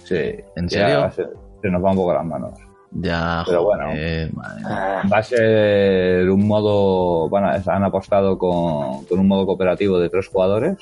Sí. 0.04 0.34
¿En 0.56 0.66
ya 0.66 0.88
serio? 0.88 1.10
Se, 1.12 1.24
se 1.62 1.70
nos 1.70 1.84
va 1.84 1.90
un 1.90 1.96
poco 1.96 2.12
las 2.12 2.24
manos. 2.26 2.58
Ya, 2.92 3.44
Pero 3.46 3.62
joder, 3.62 4.34
madre 4.34 4.60
mía. 4.60 5.02
Va 5.12 5.18
a 5.18 5.22
ser 5.22 6.28
un 6.28 6.48
modo, 6.48 7.28
bueno, 7.28 7.48
han 7.48 7.84
apostado 7.84 8.36
con, 8.36 9.04
con 9.04 9.20
un 9.20 9.28
modo 9.28 9.46
cooperativo 9.46 9.98
de 10.00 10.10
tres 10.10 10.26
jugadores, 10.26 10.76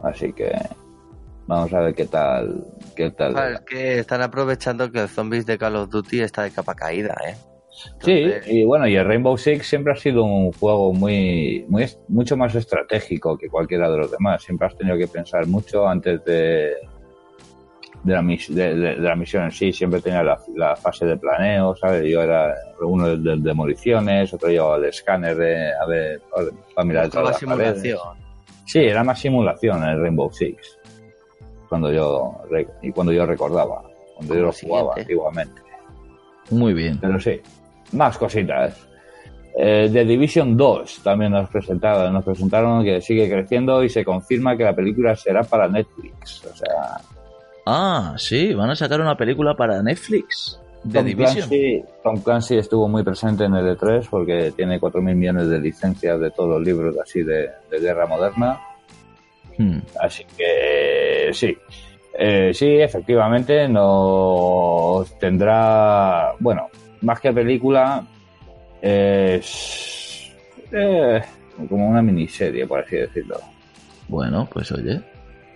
así 0.00 0.32
que 0.32 0.52
vamos 1.46 1.72
a 1.72 1.80
ver 1.80 1.94
qué 1.94 2.06
tal, 2.06 2.64
qué 2.94 3.10
tal. 3.10 3.36
Es 3.54 3.60
que 3.60 3.98
están 3.98 4.22
aprovechando 4.22 4.90
que 4.90 5.00
el 5.00 5.08
zombies 5.08 5.46
de 5.46 5.58
Call 5.58 5.76
of 5.76 5.90
Duty 5.90 6.20
está 6.20 6.42
de 6.42 6.50
capa 6.50 6.74
caída, 6.74 7.14
¿eh? 7.26 7.34
Sí, 8.02 8.26
y 8.46 8.64
bueno, 8.64 8.88
y 8.88 8.96
el 8.96 9.04
Rainbow 9.06 9.36
Six 9.36 9.66
siempre 9.68 9.92
ha 9.92 9.96
sido 9.96 10.24
un 10.24 10.50
juego 10.52 10.94
muy, 10.94 11.66
muy, 11.68 11.84
mucho 12.08 12.34
más 12.36 12.54
estratégico 12.54 13.36
que 13.36 13.50
cualquiera 13.50 13.90
de 13.90 13.98
los 13.98 14.10
demás. 14.10 14.42
Siempre 14.42 14.66
has 14.66 14.76
tenido 14.78 14.96
que 14.96 15.06
pensar 15.06 15.46
mucho 15.46 15.86
antes 15.86 16.24
de, 16.24 16.72
de 18.02 18.12
la, 18.14 18.22
mis- 18.22 18.48
de, 18.48 18.74
de- 18.74 18.94
de 18.94 19.00
la 19.08 19.14
misión 19.14 19.44
en 19.44 19.50
sí. 19.50 19.74
Siempre 19.74 20.00
tenía 20.00 20.22
la, 20.22 20.38
la 20.54 20.74
fase 20.74 21.04
de 21.04 21.18
planeo, 21.18 21.76
¿sabes? 21.76 22.10
Yo 22.10 22.22
era 22.22 22.54
uno 22.80 23.08
de, 23.14 23.18
de 23.18 23.36
demoliciones, 23.42 24.32
otro 24.32 24.50
yo 24.50 24.76
el 24.76 24.86
escáner 24.86 25.36
de, 25.36 25.70
a 25.74 25.84
ver, 25.86 26.22
para 26.74 26.86
mirar 26.86 27.04
Buscaba 27.06 27.32
todas 27.32 27.42
las 27.42 27.50
paredes. 27.58 27.82
simulación. 27.82 28.24
Sí, 28.64 28.78
era 28.80 29.04
más 29.04 29.20
simulación 29.20 29.84
el 29.84 30.00
Rainbow 30.00 30.32
Six. 30.32 30.78
Cuando 31.68 31.92
yo, 31.92 32.34
y 32.82 32.92
cuando 32.92 33.12
yo 33.12 33.26
recordaba, 33.26 33.82
cuando 34.14 34.34
yo 34.34 34.40
lo 34.42 34.52
jugaba 34.52 34.94
siguiente. 34.94 35.00
antiguamente. 35.00 35.62
Muy 36.50 36.72
bien. 36.74 36.98
Pero 37.00 37.18
sí, 37.20 37.40
más 37.92 38.16
cositas. 38.18 38.86
Eh, 39.58 39.88
The 39.90 40.04
Division 40.04 40.56
2 40.56 41.00
también 41.02 41.32
nos 41.32 41.48
presentaron, 41.48 42.12
nos 42.12 42.24
presentaron 42.24 42.84
que 42.84 43.00
sigue 43.00 43.28
creciendo 43.28 43.82
y 43.82 43.88
se 43.88 44.04
confirma 44.04 44.56
que 44.56 44.64
la 44.64 44.74
película 44.74 45.16
será 45.16 45.42
para 45.44 45.66
Netflix. 45.68 46.44
O 46.44 46.54
sea, 46.54 47.00
Ah, 47.68 48.14
sí, 48.16 48.54
van 48.54 48.70
a 48.70 48.76
sacar 48.76 49.00
una 49.00 49.16
película 49.16 49.56
para 49.56 49.82
Netflix. 49.82 50.60
De 50.84 51.00
Tom 51.00 51.06
Division. 51.06 51.34
Clancy, 51.48 51.84
Tom 52.04 52.20
Clancy 52.20 52.58
estuvo 52.58 52.86
muy 52.86 53.02
presente 53.02 53.42
en 53.44 53.54
el 53.56 53.76
E3 53.76 54.06
porque 54.08 54.52
tiene 54.54 54.80
4.000 54.80 55.14
millones 55.16 55.48
de 55.48 55.58
licencias 55.58 56.20
de 56.20 56.30
todos 56.30 56.50
los 56.50 56.62
libros 56.62 56.96
así 57.02 57.24
de, 57.24 57.50
de 57.68 57.80
guerra 57.80 58.06
moderna. 58.06 58.60
Hmm. 59.58 59.78
Así 60.00 60.24
que 60.36 61.30
sí. 61.32 61.56
Eh, 62.18 62.52
sí, 62.54 62.76
efectivamente, 62.80 63.68
nos 63.68 65.18
tendrá, 65.18 66.32
bueno, 66.40 66.68
más 67.02 67.20
que 67.20 67.32
película, 67.32 68.04
es 68.80 70.32
eh, 70.72 71.20
como 71.68 71.88
una 71.88 72.00
miniserie, 72.02 72.66
por 72.66 72.80
así 72.80 72.96
decirlo. 72.96 73.38
Bueno, 74.08 74.48
pues 74.52 74.70
oye. 74.72 75.00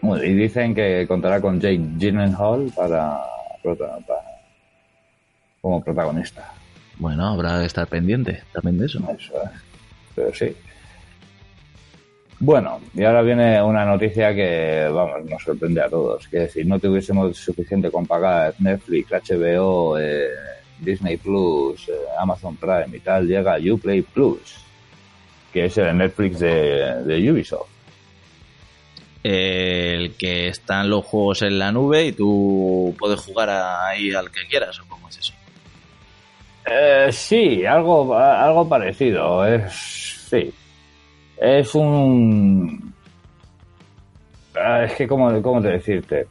Bueno, 0.02 0.24
y 0.24 0.34
dicen 0.34 0.74
que 0.74 1.06
contará 1.06 1.40
con 1.40 1.60
Jake 1.60 1.80
Gyllenhaal 1.96 2.70
para, 2.74 3.20
para- 3.62 4.00
como 5.60 5.82
protagonista. 5.82 6.52
Bueno, 6.98 7.26
habrá 7.28 7.60
que 7.60 7.66
estar 7.66 7.86
pendiente 7.86 8.42
también 8.52 8.78
de 8.78 8.86
eso. 8.86 8.98
Eso 9.18 9.42
es. 9.42 9.50
Pero 10.14 10.34
sí. 10.34 10.56
Bueno, 12.42 12.80
y 12.94 13.04
ahora 13.04 13.20
viene 13.20 13.62
una 13.62 13.84
noticia 13.84 14.34
que, 14.34 14.88
vamos, 14.90 15.26
nos 15.26 15.42
sorprende 15.42 15.82
a 15.82 15.90
todos. 15.90 16.26
Que 16.26 16.48
si 16.48 16.64
no 16.64 16.78
tuviésemos 16.78 17.36
suficiente 17.36 17.90
con 17.90 18.06
pagar 18.06 18.54
Netflix, 18.60 19.10
HBO, 19.10 19.98
eh, 19.98 20.30
Disney 20.78 21.18
Plus, 21.18 21.86
eh, 21.90 21.92
Amazon 22.18 22.56
Prime 22.56 22.96
y 22.96 23.00
tal, 23.00 23.26
llega 23.26 23.58
Uplay 23.58 24.00
Plus, 24.00 24.56
que 25.52 25.66
es 25.66 25.76
el 25.76 25.94
Netflix 25.98 26.38
de, 26.38 27.04
de 27.04 27.30
Ubisoft. 27.30 27.68
El 29.22 30.14
que 30.16 30.48
están 30.48 30.88
los 30.88 31.04
juegos 31.04 31.42
en 31.42 31.58
la 31.58 31.70
nube 31.72 32.06
y 32.06 32.12
tú 32.12 32.96
puedes 32.98 33.20
jugar 33.20 33.50
ahí 33.50 34.12
al 34.14 34.30
que 34.30 34.46
quieras, 34.48 34.80
o 34.80 34.88
cómo 34.88 35.10
es 35.10 35.18
eso. 35.18 35.34
Eh, 36.64 37.10
sí, 37.12 37.66
algo, 37.66 38.16
algo 38.16 38.66
parecido. 38.66 39.44
Es, 39.46 39.74
sí. 40.30 40.54
Es 41.40 41.74
un. 41.74 42.92
Ah, 44.54 44.84
Es 44.84 44.94
que, 44.94 45.08
¿cómo, 45.08 45.40
cómo 45.42 45.62
te 45.62 45.68
decirte? 45.68 46.26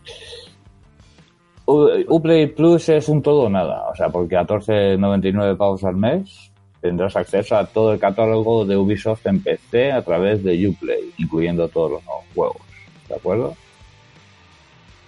Uplay 1.65 2.48
Plus 2.48 2.89
es 2.89 3.10
un 3.10 3.22
todo 3.22 3.41
o 3.43 3.50
nada. 3.50 3.89
O 3.89 3.95
sea, 3.95 4.10
por 4.10 4.28
14,99 4.28 5.58
pavos 5.58 5.84
al 5.84 5.95
mes 5.95 6.52
tendrás 6.82 7.15
acceso 7.15 7.58
a 7.58 7.65
todo 7.65 7.93
el 7.93 8.00
catálogo 8.00 8.65
de 8.65 8.78
Ubisoft 8.78 9.26
en 9.26 9.41
PC 9.43 9.91
a 9.91 10.02
través 10.02 10.43
de 10.43 10.67
Uplay, 10.67 11.12
incluyendo 11.17 11.67
todos 11.67 11.91
los 11.91 12.06
nuevos 12.06 12.26
juegos. 12.34 12.62
¿De 13.08 13.15
acuerdo? 13.15 13.56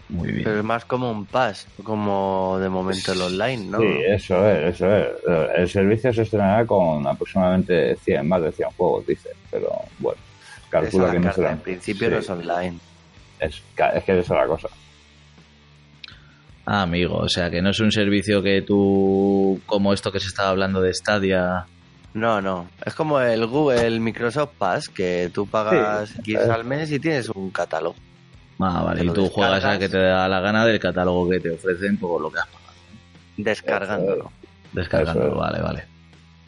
Muy 0.09 0.31
bien. 0.31 0.43
Pero 0.43 0.59
es 0.59 0.65
más 0.65 0.83
como 0.83 1.09
un 1.09 1.25
pass, 1.25 1.67
como 1.83 2.57
de 2.59 2.67
momento 2.67 3.13
el 3.13 3.21
online, 3.21 3.65
¿no? 3.67 3.79
Sí, 3.79 3.87
eso 4.07 4.45
es, 4.49 4.75
eso 4.75 4.93
es. 4.93 5.07
El 5.55 5.69
servicio 5.69 6.11
se 6.13 6.23
estrenará 6.23 6.65
con 6.65 7.07
aproximadamente 7.07 7.95
100, 7.95 8.27
más 8.27 8.41
de 8.41 8.51
100 8.51 8.69
juegos, 8.75 9.07
dice. 9.07 9.29
Pero 9.51 9.69
bueno, 9.99 10.19
calcula 10.69 11.07
la 11.07 11.13
que 11.13 11.19
no 11.19 11.23
carta, 11.25 11.35
será. 11.41 11.51
En 11.51 11.59
principio 11.59 12.07
Sí, 12.07 12.13
no 12.13 12.19
es 12.19 12.29
online. 12.29 12.79
es, 13.39 13.61
es 13.95 14.03
que 14.03 14.19
esa 14.19 14.21
es 14.21 14.29
la 14.29 14.47
cosa. 14.47 14.67
Ah, 16.65 16.83
amigo, 16.83 17.17
o 17.17 17.27
sea 17.29 17.49
que 17.49 17.61
no 17.61 17.71
es 17.71 17.79
un 17.79 17.91
servicio 17.91 18.41
que 18.41 18.61
tú, 18.61 19.59
como 19.65 19.93
esto 19.93 20.11
que 20.11 20.19
se 20.19 20.27
estaba 20.27 20.49
hablando 20.49 20.79
de 20.81 20.93
Stadia, 20.93 21.65
No, 22.13 22.41
no. 22.41 22.67
Es 22.85 22.93
como 22.93 23.19
el 23.21 23.45
Google, 23.47 23.87
el 23.87 23.99
Microsoft 24.01 24.51
Pass, 24.57 24.89
que 24.89 25.31
tú 25.33 25.47
pagas 25.47 26.09
Sí, 26.09 26.21
15 26.23 26.43
es- 26.43 26.49
al 26.49 26.65
mes 26.65 26.91
y 26.91 26.99
tienes 26.99 27.29
un 27.29 27.49
catálogo. 27.51 27.95
ah, 28.59 28.83
vale, 28.83 29.05
y 29.05 29.09
tú 29.09 29.27
juegas 29.29 29.63
a 29.65 29.79
que 29.79 29.87
te 29.89 29.97
da 29.97 30.27
la 30.27 30.39
gana 30.41 30.65
del 30.65 30.79
catálogo 30.79 31.29
que 31.29 31.39
te 31.39 31.51
ofrecen 31.51 31.97
por 31.97 32.21
lo 32.21 32.29
que 32.31 32.39
has 32.39 32.47
pagado. 32.47 32.73
Descargándolo. 33.37 34.31
Descargándolo, 34.73 35.35
vale, 35.35 35.61
vale. 35.61 35.83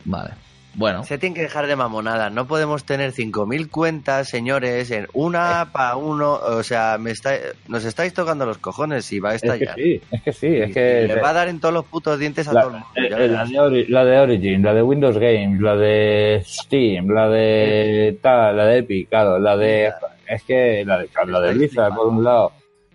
Vale. 0.05 0.31
Bueno, 0.75 1.03
Se 1.03 1.19
tiene 1.19 1.35
que 1.35 1.43
dejar 1.43 1.67
de 1.67 1.75
mamonadas. 1.75 2.31
No 2.31 2.47
podemos 2.47 2.83
tener 2.83 3.11
5.000 3.11 3.69
cuentas, 3.69 4.27
señores, 4.27 4.89
en 4.89 5.07
una 5.13 5.69
para 5.71 5.95
uno. 5.97 6.33
O 6.33 6.63
sea, 6.63 6.97
me 6.99 7.11
está, 7.11 7.33
nos 7.67 7.85
estáis 7.85 8.13
tocando 8.13 8.45
los 8.47 8.57
cojones 8.57 9.11
y 9.13 9.19
va 9.19 9.31
a 9.31 9.35
Es 9.35 9.41
que 9.43 9.47
estallar. 9.49 9.75
sí, 9.75 10.01
es 10.11 10.21
que 10.23 10.33
sí, 10.33 10.47
es 10.47 10.69
Y 10.71 10.73
que. 10.73 11.07
le 11.07 11.21
va 11.21 11.29
a 11.29 11.33
dar 11.33 11.47
en 11.47 11.59
todos 11.59 11.73
los 11.75 11.85
putos 11.85 12.17
dientes 12.17 12.47
a 12.47 12.53
la, 12.53 12.61
todo 12.61 12.71
el 12.71 12.77
mundo. 12.77 12.87
eh, 12.95 13.27
la 13.27 13.45
de 13.45 13.59
Ori- 13.59 13.87
la 13.87 14.03
de 14.05 14.17
Origin, 14.19 14.63
la 14.63 14.73
de 14.73 14.81
Windows 14.81 15.17
Games, 15.19 15.61
la 15.61 15.75
de 15.75 16.41
Steam, 16.43 17.07
la 17.09 17.29
de 17.29 18.17
tal, 18.21 18.57
la 18.57 18.65
de 18.65 18.77
Epic, 18.79 19.09
claro, 19.09 19.37
la 19.37 19.55
de 19.55 19.91
es 20.27 20.41
que 20.43 20.83
la 20.85 20.97
de 20.97 21.09
la 21.27 21.39
de 21.39 21.53
Blizzard 21.53 21.93
por 21.93 22.07
un 22.07 22.23
lado, 22.23 22.51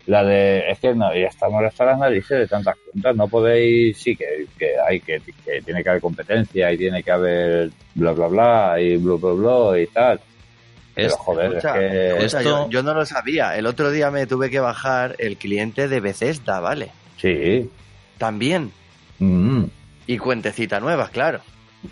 la 0.08 0.24
de 0.24 0.70
es 0.70 0.78
que 0.80 0.94
no, 0.94 1.14
ya 1.14 1.26
estamos 1.28 1.62
hasta 1.64 1.84
las 1.84 1.98
narices 1.98 2.38
de 2.38 2.46
tantas 2.48 2.76
cuentas, 2.78 3.14
no 3.14 3.28
podéis 3.28 3.96
sí 3.98 4.16
que, 4.16 4.46
que 4.58 4.72
hay 4.80 5.00
que, 5.00 5.20
que 5.44 5.60
tiene 5.62 5.82
que 5.82 5.88
haber 5.90 6.00
competencia 6.00 6.72
y 6.72 6.78
tiene 6.78 7.02
que 7.02 7.10
haber 7.10 7.70
bla 7.94 8.12
bla 8.12 8.26
bla 8.26 8.80
y 8.80 8.96
bla 8.96 9.16
bla 9.16 9.32
bla 9.32 9.78
y 9.80 9.86
tal. 9.88 10.18
Pero 10.94 11.08
es- 11.08 11.14
joder, 11.14 11.46
Escucha, 11.56 11.74
es 11.74 11.90
que 11.90 12.08
escucha, 12.08 12.24
esto- 12.38 12.42
yo, 12.42 12.70
yo 12.70 12.82
no 12.82 12.94
lo 12.94 13.04
sabía. 13.04 13.56
El 13.56 13.66
otro 13.66 13.90
día 13.90 14.10
me 14.10 14.26
tuve 14.26 14.48
que 14.50 14.60
bajar 14.60 15.14
el 15.18 15.36
cliente 15.36 15.88
de 15.88 16.00
Bethesda, 16.00 16.58
¿vale? 16.60 16.90
sí, 17.18 17.70
También. 18.16 18.72
mm, 19.18 19.64
Y 20.06 20.16
cuentecita 20.16 20.80
nueva, 20.80 21.08
claro. 21.10 21.40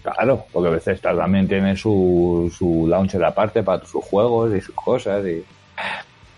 claro, 0.03 0.47
porque 0.51 0.69
a 0.69 0.73
veces 0.73 1.01
también 1.03 1.47
tiene 1.47 1.77
su, 1.77 2.51
su 2.57 2.87
launcher 2.89 3.23
aparte 3.25 3.63
para 3.63 3.85
sus 3.85 4.03
juegos 4.05 4.55
y 4.57 4.61
sus 4.63 4.75
cosas 4.75 5.25
y 5.27 5.45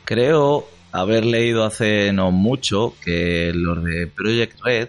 creo 0.04 0.66
haber 1.00 1.24
leído 1.24 1.64
hace 1.64 2.12
no 2.12 2.30
mucho 2.30 2.94
que 3.04 3.52
los 3.54 3.82
de 3.84 4.06
Project 4.06 4.58
Red 4.64 4.88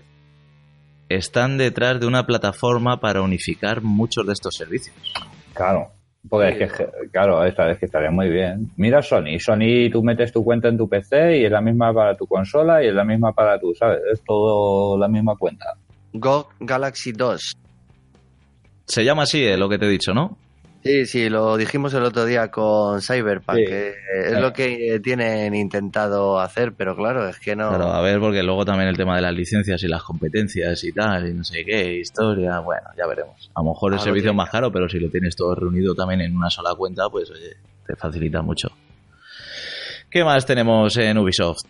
están 1.09 1.57
detrás 1.57 1.99
de 1.99 2.05
una 2.07 2.25
plataforma 2.25 2.99
para 2.99 3.21
unificar 3.21 3.81
muchos 3.81 4.25
de 4.27 4.33
estos 4.33 4.55
servicios. 4.55 4.95
Claro, 5.53 5.91
porque 6.29 6.53
Sí. 6.57 6.63
es 6.63 6.73
que, 6.73 6.87
claro, 7.11 7.43
esta 7.45 7.65
vez 7.65 7.79
que 7.79 7.85
estaría 7.87 8.11
muy 8.11 8.29
bien. 8.29 8.69
Mira 8.77 9.01
Sony, 9.01 9.39
Sony 9.39 9.89
tú 9.91 10.03
metes 10.03 10.31
tu 10.31 10.43
cuenta 10.43 10.67
en 10.67 10.77
tu 10.77 10.87
PC 10.87 11.39
y 11.39 11.45
es 11.45 11.51
la 11.51 11.61
misma 11.61 11.93
para 11.93 12.15
tu 12.15 12.27
consola 12.27 12.83
y 12.83 12.87
es 12.87 12.93
la 12.93 13.03
misma 13.03 13.33
para 13.33 13.59
tú, 13.59 13.73
¿sabes? 13.73 13.99
Es 14.13 14.21
todo 14.23 14.97
la 14.97 15.07
misma 15.07 15.35
cuenta. 15.35 15.65
GOG 16.13 16.47
Galaxy 16.59 17.11
2. 17.11 17.53
Se 18.85 19.03
llama 19.03 19.23
así, 19.23 19.43
eh, 19.43 19.57
lo 19.57 19.69
que 19.69 19.77
te 19.77 19.85
he 19.85 19.89
dicho, 19.89 20.13
¿no? 20.13 20.37
Sí, 20.81 21.05
sí, 21.05 21.29
lo 21.29 21.57
dijimos 21.57 21.93
el 21.93 22.03
otro 22.03 22.23
día 22.25 22.49
con 22.49 23.01
Cyberpunk, 23.01 23.57
Sí. 23.57 23.65
que 23.65 23.93
es 24.27 24.39
lo 24.39 24.53
que 24.53 25.01
tienen 25.03 25.53
intentado 25.53 26.39
hacer, 26.39 26.71
pero 26.73 26.95
claro, 26.95 27.27
es 27.27 27.37
que 27.37 27.53
no. 27.53 27.67
Claro, 27.67 27.91
a 27.91 28.01
ver, 28.01 28.19
porque 28.21 28.43
luego 28.43 28.63
también 28.63 28.87
el 28.87 28.95
tema 28.95 29.17
de 29.17 29.21
las 29.21 29.33
licencias 29.33 29.83
y 29.83 29.89
las 29.89 30.01
competencias 30.03 30.81
y 30.85 30.93
tal, 30.93 31.27
y 31.27 31.33
no 31.33 31.43
sé 31.43 31.65
qué, 31.65 31.95
historia, 31.95 32.59
bueno, 32.59 32.87
ya 32.97 33.05
veremos. 33.07 33.51
A 33.55 33.61
lo 33.61 33.71
mejor 33.71 33.91
el 33.91 33.95
Algo 33.99 34.05
servicio 34.05 34.29
es 34.31 34.35
más 34.37 34.49
caro, 34.49 34.71
pero 34.71 34.87
si 34.87 34.99
lo 35.01 35.09
tienes 35.09 35.35
todo 35.35 35.53
reunido 35.53 35.93
también 35.93 36.21
en 36.21 36.33
una 36.35 36.49
sola 36.49 36.73
cuenta, 36.75 37.09
pues 37.09 37.29
oye, 37.29 37.57
te 37.85 37.95
facilita 37.97 38.41
mucho. 38.41 38.69
¿Qué 40.09 40.23
más 40.23 40.45
tenemos 40.45 40.95
en 40.95 41.17
Ubisoft? 41.17 41.63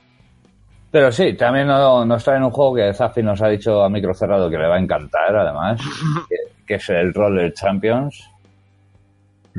Pero 0.91 1.11
sí, 1.11 1.33
también 1.33 1.65
no- 1.67 2.05
nos 2.05 2.23
traen 2.23 2.43
un 2.43 2.51
juego 2.51 2.75
que 2.75 2.93
Zafi 2.93 3.21
nos 3.23 3.41
ha 3.41 3.47
dicho 3.47 3.83
a 3.83 3.89
micro 3.89 4.13
cerrado 4.13 4.49
que 4.51 4.57
le 4.57 4.67
va 4.67 4.75
a 4.75 4.79
encantar, 4.79 5.35
además, 5.35 5.81
que, 6.29 6.35
que 6.67 6.75
es 6.75 6.89
el 6.89 7.11
Roller 7.13 7.51
Champions. 7.53 8.23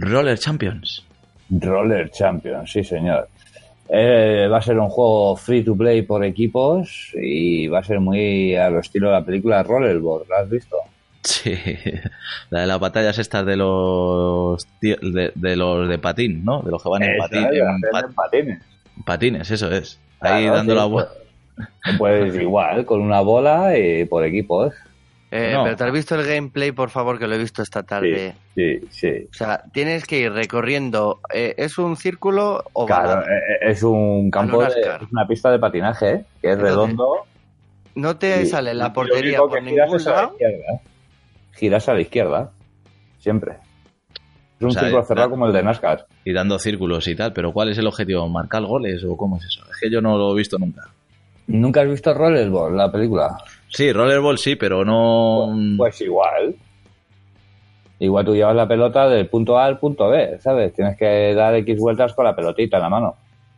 Roller 0.01 0.39
Champions. 0.39 1.05
Roller 1.51 2.11
Champions, 2.11 2.71
sí 2.73 2.85
señor. 2.85 3.29
Eh, 3.89 4.47
va 4.51 4.59
a 4.59 4.63
ser 4.63 4.79
un 4.79 4.89
juego 4.89 5.35
free 5.37 5.65
to 5.65 5.77
play 5.77 6.03
por 6.03 6.25
equipos 6.25 7.13
y 7.21 7.67
va 7.67 7.81
a 7.81 7.85
ser 7.85 7.99
muy 7.99 8.55
al 8.55 8.77
estilo 8.79 9.09
de 9.09 9.15
la 9.15 9.25
película 9.25 9.63
Rollerball, 9.65 10.23
¿la 10.29 10.39
has 10.39 10.49
visto? 10.51 10.77
Sí, 11.23 11.55
la 12.51 12.61
de 12.61 12.67
las 12.69 12.79
batallas 12.79 13.19
estas 13.19 13.45
de 13.45 13.57
los 13.57 14.65
tío- 14.81 14.97
de, 15.03 15.33
de 15.35 15.57
los 15.57 15.89
de 15.89 15.99
patín, 15.99 16.45
¿no? 16.45 16.63
De 16.63 16.71
los 16.71 16.83
que 16.83 16.89
van 16.89 17.03
en, 17.03 17.19
patín, 17.19 17.47
en 17.53 17.81
pat- 17.91 18.15
patines. 18.15 18.63
patines, 19.05 19.51
eso 19.51 19.71
es. 19.73 19.99
Ahí 20.21 20.45
Claro, 20.45 20.57
dando 20.57 20.73
sí, 20.73 20.79
la 20.79 20.85
vuelta. 20.85 21.13
Pues 21.99 22.35
igual, 22.41 22.85
con 22.87 23.01
una 23.01 23.21
bola 23.21 23.77
y 23.77 24.05
por 24.05 24.25
equipos. 24.25 24.73
Eh, 25.33 25.53
No. 25.55 25.63
Pero 25.65 25.77
te 25.77 25.85
has 25.85 25.93
visto 25.93 26.15
el 26.17 26.27
gameplay, 26.27 26.73
por 26.73 26.91
favor, 26.91 27.19
que 27.19 27.27
lo 27.29 27.35
he 27.35 27.39
visto 27.39 27.63
esta 27.63 27.83
tarde. 27.85 28.35
Sí, 28.57 28.81
sí. 28.91 29.29
O 29.31 29.35
sea, 29.35 29.63
tienes 29.73 30.05
que 30.05 30.19
ir 30.19 30.33
recorriendo. 30.33 31.21
eh, 31.33 31.55
¿Es 31.57 31.79
un 31.79 31.97
círculo 31.97 32.65
o 32.73 32.87
Claro, 32.87 33.23
eh, 33.23 33.59
es 33.71 33.83
un 33.85 34.31
campo, 34.31 34.61
de, 34.63 34.69
es 34.69 35.13
una 35.13 35.27
pista 35.29 35.51
de 35.53 35.59
patinaje, 35.61 36.11
¿eh? 36.11 36.25
que 36.43 36.49
es 36.49 36.53
Entonces, 36.55 36.63
redondo. 36.75 37.15
No 37.95 38.17
te 38.17 38.43
y- 38.43 38.47
sale 38.47 38.75
la 38.75 38.93
portería 38.93 39.39
por 39.39 39.53
que 39.53 39.63
giras 39.71 39.87
ningún 39.87 40.01
es 40.01 40.07
a 40.07 40.11
la 40.11 40.17
lado. 40.17 40.33
izquierda. 40.33 40.81
Giras 41.53 41.89
a 41.89 41.95
la 41.95 42.01
izquierda, 42.01 42.51
siempre. 43.19 43.53
Es 43.53 44.63
un 44.63 44.69
O 44.69 44.71
sea, 44.73 44.83
círculo 44.83 45.05
cerrado 45.05 45.31
como 45.31 45.47
el 45.47 45.53
de 45.53 45.63
NASCAR. 45.63 46.07
Y 46.25 46.33
dando 46.33 46.59
círculos 46.59 47.07
y 47.09 47.15
tal, 47.17 47.33
pero 47.33 47.53
¿cuál 47.53 47.69
es 47.71 47.79
el 47.79 47.87
objetivo? 47.87 48.29
¿Marcar 48.29 48.63
goles 48.65 49.03
o 49.05 49.17
cómo 49.17 49.37
es 49.39 49.45
eso? 49.45 49.63
Es 49.71 49.79
que 49.81 49.91
yo 49.91 50.01
no 50.01 50.19
lo 50.19 50.33
he 50.33 50.37
visto 50.39 50.59
nunca. 50.59 50.83
¿Nunca 51.47 51.81
has 51.83 51.89
visto 51.89 52.13
Rollerball, 52.15 52.77
la 52.77 52.91
película? 52.93 53.37
Sí, 53.71 53.93
rollerball 53.93 54.39
sí, 54.39 54.57
pero 54.57 54.85
no... 54.85 55.55
Pues 55.79 56.01
igual. 56.01 56.55
Igual 57.99 58.25
tú 58.25 58.35
llevas 58.35 58.57
la 58.57 58.67
pelota 58.67 59.09
del 59.09 59.29
punto 59.29 59.59
A 59.59 59.67
al 59.67 59.79
punto 59.79 60.09
B, 60.09 60.39
¿sabes? 60.41 60.73
Tienes 60.75 60.97
que 60.97 61.35
dar 61.35 61.55
X 61.57 61.79
vueltas 61.79 62.15
con 62.15 62.25
la 62.25 62.35
pelotita 62.35 62.79
en 62.79 62.83
la 62.83 62.89
mano. 62.89 63.15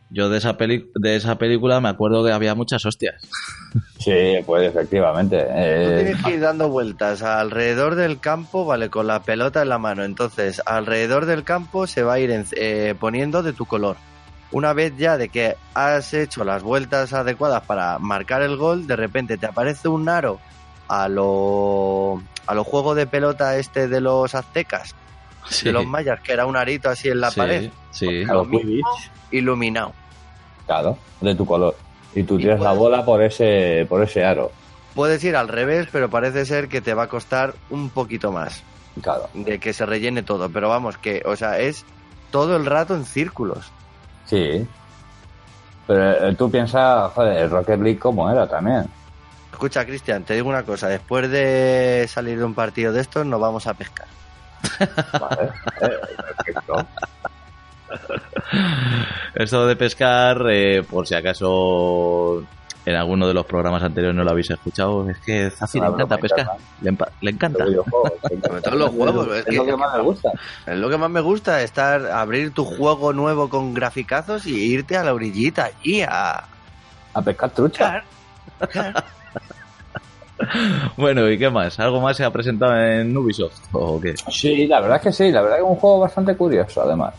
Yo 0.09 0.29
de 0.29 0.37
esa, 0.37 0.57
peli 0.57 0.85
de 0.95 1.15
esa 1.15 1.37
película 1.37 1.79
me 1.79 1.89
acuerdo 1.89 2.23
que 2.23 2.31
había 2.31 2.53
muchas 2.53 2.85
hostias. 2.85 3.15
Sí, 3.97 4.35
pues 4.45 4.67
efectivamente. 4.69 5.39
Tú 5.43 5.51
Eh, 5.55 5.93
tienes 6.03 6.23
que 6.23 6.31
ir 6.35 6.41
dando 6.41 6.69
vueltas 6.69 7.23
alrededor 7.23 7.95
del 7.95 8.19
campo, 8.19 8.65
vale, 8.65 8.89
con 8.89 9.07
la 9.07 9.23
pelota 9.23 9.61
en 9.61 9.69
la 9.69 9.79
mano. 9.79 10.03
Entonces, 10.03 10.61
alrededor 10.65 11.25
del 11.25 11.43
campo 11.43 11.87
se 11.87 12.03
va 12.03 12.13
a 12.13 12.19
ir 12.19 12.29
en- 12.29 12.45
eh, 12.57 12.93
poniendo 12.99 13.41
de 13.41 13.53
tu 13.53 13.65
color. 13.65 13.95
Una 14.53 14.71
vez 14.73 14.93
ya 14.97 15.17
de 15.17 15.27
que 15.29 15.55
has 15.73 16.13
hecho 16.13 16.43
las 16.45 16.63
vueltas 16.63 17.11
adecuadas 17.11 17.63
para 17.63 17.99
marcar 17.99 18.41
el 18.43 18.55
gol, 18.55 18.87
de 18.87 18.95
repente 18.95 19.37
te 19.37 19.47
aparece 19.47 19.87
un 19.89 20.07
aro 20.07 20.39
a 20.87 21.09
lo, 21.09 22.21
a 22.47 22.53
lo 22.53 22.63
juego 22.63 22.93
de 22.95 23.05
pelota 23.07 23.57
este 23.57 23.87
de 23.87 23.99
los 23.99 24.33
aztecas, 24.35 24.95
Sí, 25.49 25.65
de 25.65 25.71
los 25.73 25.85
mayas, 25.85 26.21
que 26.21 26.31
era 26.31 26.45
un 26.45 26.55
arito 26.55 26.89
así 26.89 27.09
en 27.09 27.19
la 27.19 27.29
sí, 27.31 27.39
pared, 27.39 27.69
Sí, 27.91 28.23
a 28.23 28.33
los 28.33 28.47
Quidditch, 28.47 28.85
iluminado. 29.31 29.91
claro, 30.65 30.97
de 31.19 31.35
tu 31.35 31.45
color. 31.45 31.75
Y 32.15 32.23
tú 32.23 32.37
tiras 32.37 32.61
la 32.61 32.71
bola 32.73 33.03
por 33.03 33.21
ese, 33.23 33.85
por 33.89 34.01
ese 34.03 34.23
aro. 34.23 34.51
Puedes 34.93 35.23
ir 35.23 35.35
al 35.35 35.47
revés, 35.47 35.87
pero 35.91 36.09
parece 36.09 36.45
ser 36.45 36.69
que 36.69 36.79
te 36.79 36.93
va 36.93 37.03
a 37.03 37.07
costar 37.09 37.55
un 37.71 37.89
poquito 37.89 38.31
más. 38.31 38.63
Claro. 39.01 39.27
de 39.33 39.57
que 39.57 39.73
se 39.73 39.87
rellene 39.87 40.21
todo, 40.21 40.51
pero 40.51 40.69
vamos, 40.69 40.99
que, 40.99 41.23
o 41.25 41.35
sea, 41.35 41.57
es 41.59 41.83
todo 42.29 42.55
el 42.55 42.67
rato 42.67 42.93
en 42.93 43.05
círculos. 43.05 43.71
Sí. 44.25 44.67
Pero 45.85 46.27
eh, 46.29 46.35
tú 46.35 46.49
piensas, 46.49 47.11
joder, 47.13 47.43
el 47.43 47.49
Rocket 47.49 47.79
League 47.79 47.99
como 47.99 48.29
era 48.29 48.47
también. 48.47 48.85
Escucha, 49.51 49.85
Cristian, 49.85 50.23
te 50.23 50.33
digo 50.33 50.49
una 50.49 50.63
cosa, 50.63 50.87
después 50.87 51.29
de 51.29 52.05
salir 52.09 52.37
de 52.37 52.43
un 52.43 52.53
partido 52.53 52.91
de 52.91 53.01
estos 53.01 53.25
nos 53.25 53.39
vamos 53.39 53.67
a 53.67 53.73
pescar. 53.73 54.07
Vale. 55.19 55.49
Eh, 55.81 55.99
perfecto. 56.43 56.87
Esto 59.35 59.67
de 59.67 59.75
pescar, 59.75 60.43
eh, 60.49 60.83
por 60.89 61.07
si 61.07 61.15
acaso 61.15 62.43
en 62.85 62.95
alguno 62.95 63.27
de 63.27 63.33
los 63.33 63.45
programas 63.45 63.81
anteriores 63.83 64.15
no 64.15 64.23
lo 64.23 64.31
habéis 64.31 64.49
escuchado, 64.51 65.09
es 65.09 65.17
que 65.19 65.49
Zafi 65.49 65.79
le 65.79 65.85
Una 65.87 65.93
encanta 65.95 66.17
pescar. 66.17 66.47
Le, 66.81 66.91
empa- 66.91 67.09
le 67.21 67.31
encanta. 67.31 67.65
Sobre 67.65 68.61
todo 68.63 68.75
los 68.75 68.89
juegos, 68.91 69.27
es 69.29 69.37
Es 69.39 69.45
que- 69.45 69.55
lo 69.55 69.65
que 69.65 69.77
más 69.77 69.95
me 69.95 70.01
gusta. 70.03 70.31
Es 70.65 70.77
lo 70.77 70.89
que 70.89 70.97
más 70.97 71.09
me 71.09 71.21
gusta, 71.21 71.61
estar, 71.61 72.05
abrir 72.11 72.51
tu 72.53 72.65
juego 72.65 73.13
nuevo 73.13 73.47
con 73.49 73.73
graficazos 73.73 74.45
y 74.47 74.55
irte 74.73 74.97
a 74.97 75.03
la 75.03 75.13
orillita 75.13 75.71
y 75.83 76.01
a... 76.01 76.43
A 77.13 77.21
pescar 77.21 77.49
trucha. 77.51 78.03
Bueno, 80.97 81.29
¿y 81.29 81.37
qué 81.37 81.49
más? 81.49 81.79
¿Algo 81.79 82.01
más 82.01 82.17
se 82.17 82.23
ha 82.25 82.31
presentado 82.31 82.75
en 82.77 83.15
Ubisoft 83.15 83.59
o 83.71 83.99
qué? 84.01 84.13
Sí, 84.29 84.67
la 84.67 84.81
verdad 84.81 84.97
es 84.97 85.03
que 85.03 85.11
sí. 85.13 85.31
La 85.31 85.41
verdad 85.41 85.59
es 85.59 85.61
que 85.63 85.67
es 85.67 85.71
un 85.73 85.79
juego 85.79 85.99
bastante 85.99 86.35
curioso, 86.35 86.81
además. 86.81 87.13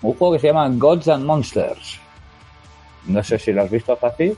Un 0.00 0.14
juego 0.14 0.34
que 0.34 0.40
se 0.40 0.46
llama 0.46 0.68
Gods 0.70 1.08
and 1.08 1.24
Monsters. 1.24 2.00
No 3.06 3.22
sé 3.22 3.38
si 3.38 3.52
lo 3.52 3.62
has 3.62 3.70
visto, 3.70 3.96
Zafi. 3.96 4.34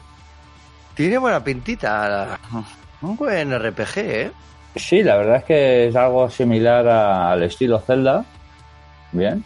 Tiene 0.94 1.18
buena 1.18 1.42
pintita, 1.42 2.38
un 3.02 3.16
buen 3.16 3.52
RPG, 3.52 3.96
¿eh? 3.98 4.30
Sí, 4.76 5.02
la 5.02 5.16
verdad 5.16 5.36
es 5.36 5.44
que 5.44 5.88
es 5.88 5.96
algo 5.96 6.28
similar 6.30 6.86
a- 6.86 7.32
al 7.32 7.42
estilo 7.42 7.78
Zelda. 7.80 8.24
Bien. 9.12 9.44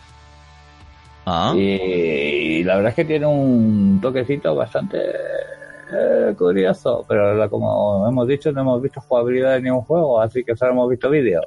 Ah, 1.26 1.52
Y, 1.56 1.60
y 1.60 2.64
la 2.64 2.74
verdad 2.76 2.90
es 2.90 2.96
que 2.96 3.04
tiene 3.06 3.24
un 3.26 3.98
toquecito 4.02 4.54
bastante 4.54 4.98
eh, 5.00 6.34
curioso. 6.36 7.04
Pero 7.08 7.34
la- 7.34 7.48
como 7.48 8.06
hemos 8.08 8.26
dicho, 8.28 8.50
no 8.52 8.60
hemos 8.62 8.82
visto 8.82 9.00
jugabilidad 9.00 9.56
en 9.56 9.64
ningún 9.64 9.82
juego, 9.82 10.20
así 10.20 10.44
que 10.44 10.56
solo 10.56 10.72
hemos 10.72 10.90
visto 10.90 11.08
vídeo. 11.08 11.40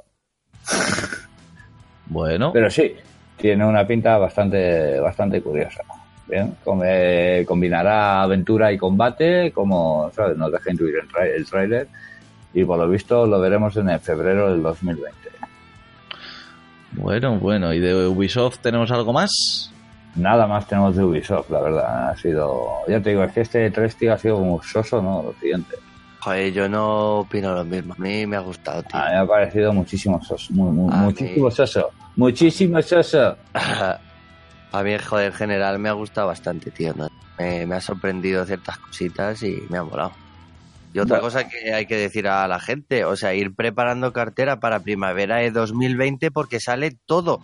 bueno. 2.06 2.52
Pero 2.52 2.70
sí, 2.70 2.96
tiene 3.36 3.64
una 3.64 3.86
pinta 3.86 4.16
bastante, 4.18 4.98
bastante 5.00 5.40
curiosa. 5.42 5.82
Bien, 6.28 6.54
eh, 6.84 7.44
combinará 7.48 8.22
aventura 8.22 8.70
y 8.70 8.76
combate, 8.78 9.50
como 9.52 10.10
¿sabes? 10.14 10.36
nos 10.36 10.52
deja 10.52 10.70
intuir 10.70 10.94
el, 11.02 11.08
tra- 11.08 11.34
el 11.34 11.46
tráiler. 11.46 11.88
Y 12.52 12.64
por 12.64 12.78
lo 12.78 12.88
visto 12.88 13.26
lo 13.26 13.40
veremos 13.40 13.76
en 13.76 13.88
el 13.90 14.00
febrero 14.00 14.50
del 14.50 14.62
2020. 14.62 15.16
Bueno, 16.92 17.36
bueno. 17.38 17.72
¿Y 17.72 17.78
de 17.80 18.06
Ubisoft 18.06 18.58
tenemos 18.58 18.90
algo 18.90 19.12
más? 19.12 19.70
Nada 20.16 20.46
más 20.46 20.66
tenemos 20.66 20.96
de 20.96 21.04
Ubisoft, 21.04 21.50
la 21.50 21.60
verdad. 21.60 22.10
Ha 22.10 22.16
sido, 22.16 22.66
ya 22.88 23.00
te 23.00 23.10
digo, 23.10 23.22
es 23.24 23.32
que 23.32 23.40
este 23.42 23.70
3 23.70 23.96
tío 23.96 24.12
ha 24.12 24.18
sido 24.18 24.36
como 24.36 24.62
soso, 24.62 25.00
¿no? 25.02 25.22
Lo 25.22 25.34
siguiente. 25.40 25.76
Joder, 26.20 26.52
yo 26.52 26.68
no 26.68 27.18
opino 27.20 27.54
lo 27.54 27.64
mismo, 27.64 27.94
a 27.96 28.00
mí 28.02 28.26
me 28.26 28.36
ha 28.36 28.40
gustado, 28.40 28.82
tío. 28.82 28.98
A 28.98 29.04
mí 29.04 29.10
me 29.12 29.18
ha 29.18 29.26
parecido 29.26 29.72
muchísimo 29.72 30.20
soso. 30.22 30.52
mu- 30.52 30.72
mu- 30.72 30.90
A 30.92 30.96
muchísimo 30.96 31.46
mí- 31.46 31.52
soso. 31.54 31.90
Muchísimo 32.16 32.82
soso. 32.82 33.36
A 34.72 34.82
mí, 34.82 34.96
joder, 34.98 35.26
en 35.28 35.32
general 35.32 35.78
me 35.78 35.88
ha 35.88 35.92
gustado 35.92 36.26
bastante, 36.26 36.70
tío. 36.70 36.92
¿no? 36.94 37.08
Me, 37.38 37.66
me 37.66 37.76
ha 37.76 37.80
sorprendido 37.80 38.44
ciertas 38.44 38.78
cositas 38.78 39.42
y 39.42 39.62
me 39.70 39.78
ha 39.78 39.82
molado. 39.84 40.12
Y 40.92 40.98
otra 41.00 41.18
Bueno. 41.18 41.22
cosa 41.24 41.48
que 41.48 41.72
hay 41.72 41.86
que 41.86 41.96
decir 41.96 42.28
a 42.28 42.46
la 42.48 42.60
gente, 42.60 43.04
o 43.04 43.14
sea, 43.16 43.34
ir 43.34 43.54
preparando 43.54 44.12
cartera 44.12 44.58
para 44.60 44.80
primavera 44.80 45.36
de 45.36 45.50
2020 45.50 46.30
porque 46.30 46.60
sale 46.60 46.96
todo. 47.06 47.40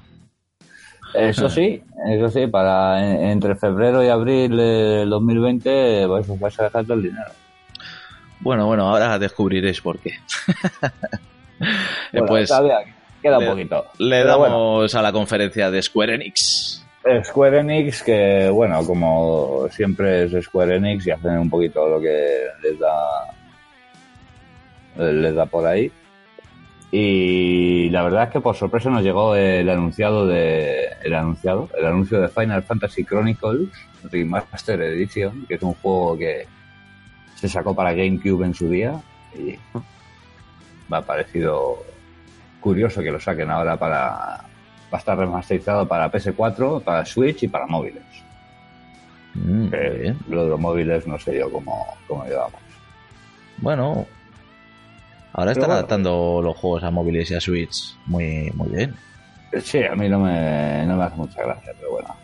Eso 1.14 1.48
sí, 1.48 1.82
eso 2.10 2.28
sí, 2.30 2.46
para 2.46 3.04
en- 3.04 3.24
entre 3.30 3.54
febrero 3.54 4.02
y 4.02 4.08
abril 4.08 4.56
del 4.56 5.08
2020 5.10 6.06
vais, 6.06 6.26
vais 6.40 6.60
a 6.60 6.64
dejar 6.64 6.84
todo 6.84 6.94
el 6.94 7.02
dinero. 7.02 7.30
Bueno, 8.40 8.66
bueno, 8.66 8.88
ahora 8.88 9.18
descubriréis 9.18 9.80
por 9.80 9.98
qué. 9.98 10.10
Eh, 11.60 12.18
Bueno, 12.18 12.26
pues 12.26 12.48
todavía 12.48 12.78
queda 13.22 13.38
le- 13.38 13.44
un 13.44 13.50
poquito. 13.52 13.84
le 13.98 14.24
damos 14.24 14.38
bueno, 14.92 14.98
a 14.98 15.02
la 15.02 15.12
conferencia 15.12 15.70
de 15.70 15.80
Square 15.80 16.16
Enix. 16.16 16.83
Square 17.22 17.60
Enix, 17.60 18.02
que 18.02 18.48
bueno, 18.48 18.84
como 18.86 19.68
siempre 19.70 20.24
es 20.24 20.44
Square 20.44 20.76
Enix 20.76 21.06
y 21.06 21.10
hacen 21.10 21.38
un 21.38 21.50
poquito 21.50 21.86
lo 21.88 22.00
que 22.00 22.46
les 22.62 22.78
da 22.78 23.34
les 24.96 25.34
da 25.34 25.46
por 25.46 25.66
ahí. 25.66 25.92
Y 26.90 27.90
la 27.90 28.02
verdad 28.04 28.24
es 28.24 28.30
que 28.30 28.40
por 28.40 28.54
sorpresa 28.54 28.88
nos 28.88 29.02
llegó 29.02 29.34
el 29.34 29.68
anunciado 29.68 30.26
de 30.26 30.88
el 31.02 31.14
anunciado, 31.14 31.68
el 31.76 31.86
anuncio 31.86 32.20
de 32.20 32.28
Final 32.28 32.62
Fantasy 32.62 33.04
Chronicles 33.04 33.68
Remaster 34.10 34.80
Edition, 34.80 35.44
que 35.46 35.54
es 35.54 35.62
un 35.62 35.74
juego 35.74 36.16
que 36.16 36.46
se 37.34 37.48
sacó 37.48 37.74
para 37.74 37.92
GameCube 37.92 38.46
en 38.46 38.54
su 38.54 38.68
día 38.68 39.00
y 39.34 39.58
me 40.88 40.96
ha 40.96 41.02
parecido 41.02 41.82
curioso 42.60 43.02
que 43.02 43.10
lo 43.10 43.20
saquen 43.20 43.50
ahora 43.50 43.76
para 43.76 44.44
va 44.94 44.98
a 44.98 45.00
estar 45.00 45.18
remasterizado 45.18 45.88
para 45.88 46.08
PS4, 46.10 46.82
para 46.84 47.04
Switch 47.04 47.42
y 47.42 47.48
para 47.48 47.66
móviles. 47.66 48.04
Mm, 49.34 49.68
bien. 49.70 50.18
lo 50.28 50.44
de 50.44 50.50
los 50.50 50.60
móviles 50.60 51.04
no 51.08 51.18
sé 51.18 51.36
yo 51.36 51.50
cómo, 51.50 51.84
cómo 52.06 52.24
llevamos. 52.24 52.60
Bueno, 53.58 54.06
ahora 55.32 55.50
Pero 55.50 55.50
están 55.50 55.60
bueno. 55.62 55.72
adaptando 55.74 56.40
los 56.44 56.56
juegos 56.56 56.84
a 56.84 56.92
móviles 56.92 57.28
y 57.32 57.34
a 57.34 57.40
Switch 57.40 57.98
muy, 58.06 58.52
muy 58.54 58.68
bien. 58.68 58.94
Sí, 59.62 59.82
a 59.82 59.96
mí 59.96 60.08
no 60.08 60.20
me, 60.20 60.86
no 60.86 60.96
me 60.96 61.04
hace 61.04 61.16
mucha 61.16 61.42
gracia, 61.42 61.72
pero 61.76 61.90
bueno. 61.92 62.14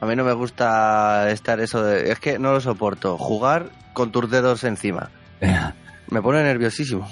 A 0.00 0.06
mí 0.06 0.14
no 0.14 0.22
me 0.24 0.32
gusta 0.32 1.28
estar 1.30 1.58
eso 1.60 1.82
de... 1.82 2.10
Es 2.12 2.20
que 2.20 2.38
no 2.38 2.52
lo 2.52 2.60
soporto. 2.60 3.18
Jugar 3.18 3.66
con 3.92 4.12
tus 4.12 4.30
dedos 4.30 4.64
encima. 4.64 5.10
Me 6.10 6.22
pone 6.22 6.42
nerviosísimo. 6.42 7.06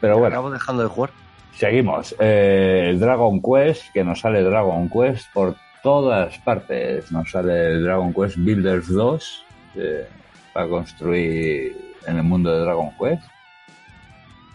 Pero 0.00 0.18
bueno, 0.18 0.36
Acabo 0.36 0.50
dejando 0.50 0.82
de 0.82 0.88
jugar. 0.88 1.10
Seguimos. 1.54 2.14
Eh, 2.18 2.96
Dragon 2.98 3.40
Quest, 3.40 3.92
que 3.92 4.04
nos 4.04 4.20
sale 4.20 4.42
Dragon 4.42 4.88
Quest 4.88 5.32
por 5.32 5.56
todas 5.82 6.36
partes. 6.38 7.10
Nos 7.12 7.30
sale 7.30 7.80
Dragon 7.80 8.12
Quest 8.12 8.36
Builders 8.36 8.88
2 8.88 9.44
eh, 9.76 10.08
para 10.52 10.68
construir 10.68 11.76
en 12.06 12.16
el 12.16 12.22
mundo 12.22 12.52
de 12.52 12.60
Dragon 12.60 12.90
Quest. 12.98 13.22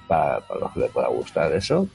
Para, 0.07 0.41
los 0.59 0.71
que 0.73 0.79
les 0.81 0.91
pueda 0.91 1.07
gustar 1.07 1.51
eso. 1.53 1.87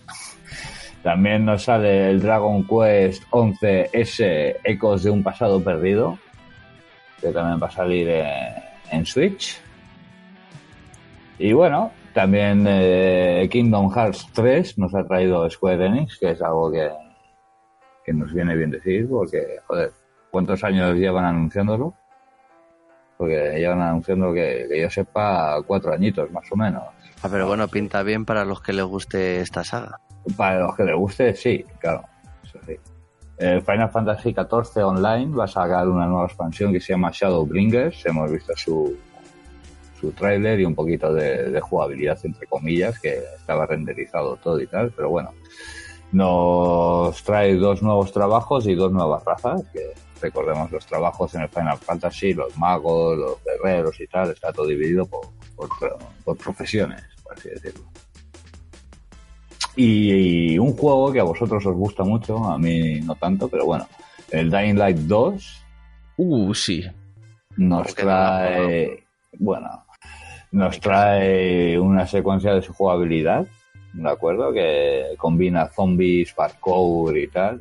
También 1.02 1.44
nos 1.44 1.62
sale 1.62 2.10
el 2.10 2.20
Dragon 2.20 2.64
Quest 2.64 3.22
11S 3.30 4.56
Ecos 4.64 5.04
de 5.04 5.10
un 5.10 5.22
pasado 5.22 5.62
perdido, 5.62 6.18
que 7.20 7.28
también 7.28 7.62
va 7.62 7.68
a 7.68 7.70
salir 7.70 8.08
en 8.90 9.06
Switch. 9.06 9.60
Y 11.38 11.52
bueno, 11.52 11.92
También 12.14 12.64
eh, 12.66 13.48
Kingdom 13.50 13.90
Hearts 13.90 14.28
3 14.32 14.78
nos 14.78 14.94
ha 14.94 15.04
traído 15.04 15.48
Square 15.48 15.86
Enix, 15.86 16.18
que 16.18 16.30
es 16.30 16.42
algo 16.42 16.70
que, 16.70 16.90
que 18.04 18.12
nos 18.12 18.32
viene 18.32 18.56
bien 18.56 18.70
decir, 18.70 19.08
porque, 19.08 19.60
joder, 19.66 19.92
¿cuántos 20.30 20.62
años 20.64 20.94
llevan 20.96 21.24
anunciándolo? 21.24 21.94
Porque 23.16 23.54
llevan 23.58 23.82
anunciando 23.82 24.32
que, 24.32 24.66
que 24.68 24.80
yo 24.80 24.90
sepa 24.90 25.60
cuatro 25.66 25.92
añitos 25.92 26.30
más 26.30 26.50
o 26.50 26.56
menos. 26.56 26.82
Ah, 27.22 27.28
pero 27.30 27.46
bueno, 27.46 27.68
pinta 27.68 28.02
bien 28.02 28.24
para 28.24 28.44
los 28.44 28.60
que 28.60 28.72
les 28.72 28.84
guste 28.84 29.40
esta 29.40 29.64
saga. 29.64 30.00
Para 30.36 30.60
los 30.60 30.76
que 30.76 30.84
les 30.84 30.94
guste, 30.94 31.34
sí, 31.34 31.64
claro. 31.80 32.04
Eso 32.44 32.58
sí. 32.66 32.76
Eh, 33.38 33.60
Final 33.64 33.90
Fantasy 33.90 34.34
XIV 34.34 34.84
Online 34.84 35.34
va 35.34 35.44
a 35.44 35.48
sacar 35.48 35.88
una 35.88 36.06
nueva 36.06 36.26
expansión 36.26 36.72
que 36.72 36.80
se 36.80 36.92
llama 36.92 37.10
Shadowbringers. 37.12 38.06
Hemos 38.06 38.32
visto 38.32 38.52
su, 38.56 38.96
su 40.00 40.12
tráiler 40.12 40.60
y 40.60 40.64
un 40.64 40.74
poquito 40.74 41.12
de, 41.12 41.50
de 41.50 41.60
jugabilidad, 41.60 42.18
entre 42.24 42.46
comillas, 42.46 42.98
que 42.98 43.18
estaba 43.36 43.66
renderizado 43.66 44.36
todo 44.36 44.60
y 44.60 44.66
tal, 44.66 44.92
pero 44.96 45.10
bueno. 45.10 45.32
Nos 46.10 47.22
trae 47.22 47.54
dos 47.56 47.82
nuevos 47.82 48.12
trabajos 48.12 48.66
y 48.66 48.74
dos 48.74 48.90
nuevas 48.90 49.22
razas, 49.24 49.62
que 49.72 49.92
recordemos 50.22 50.70
los 50.72 50.86
trabajos 50.86 51.34
en 51.34 51.42
el 51.42 51.48
Final 51.50 51.76
Fantasy, 51.76 52.32
los 52.32 52.56
magos, 52.56 53.18
los 53.18 53.44
guerreros 53.44 54.00
y 54.00 54.06
tal, 54.06 54.30
está 54.30 54.50
todo 54.52 54.66
dividido 54.66 55.04
por, 55.04 55.26
por, 55.54 55.68
por 56.24 56.36
profesiones, 56.38 57.02
por 57.22 57.34
así 57.34 57.50
decirlo. 57.50 57.84
Y, 59.76 60.54
y 60.54 60.58
un 60.58 60.72
juego 60.74 61.12
que 61.12 61.20
a 61.20 61.24
vosotros 61.24 61.64
os 61.66 61.74
gusta 61.74 62.04
mucho, 62.04 62.42
a 62.44 62.58
mí 62.58 63.00
no 63.00 63.14
tanto, 63.14 63.48
pero 63.48 63.66
bueno, 63.66 63.86
el 64.30 64.50
Dying 64.50 64.78
Light 64.78 64.96
2 64.96 65.64
Uh, 66.20 66.52
sí. 66.52 66.84
nos 67.56 67.94
trae, 67.94 69.04
bueno, 69.38 69.84
nos 70.52 70.80
trae 70.80 71.78
una 71.78 72.06
secuencia 72.06 72.54
de 72.54 72.62
su 72.62 72.72
jugabilidad, 72.72 73.46
¿de 73.92 74.08
acuerdo? 74.10 74.52
Que 74.52 75.14
combina 75.18 75.66
zombies, 75.68 76.32
parkour 76.32 77.16
y 77.18 77.28
tal. 77.28 77.60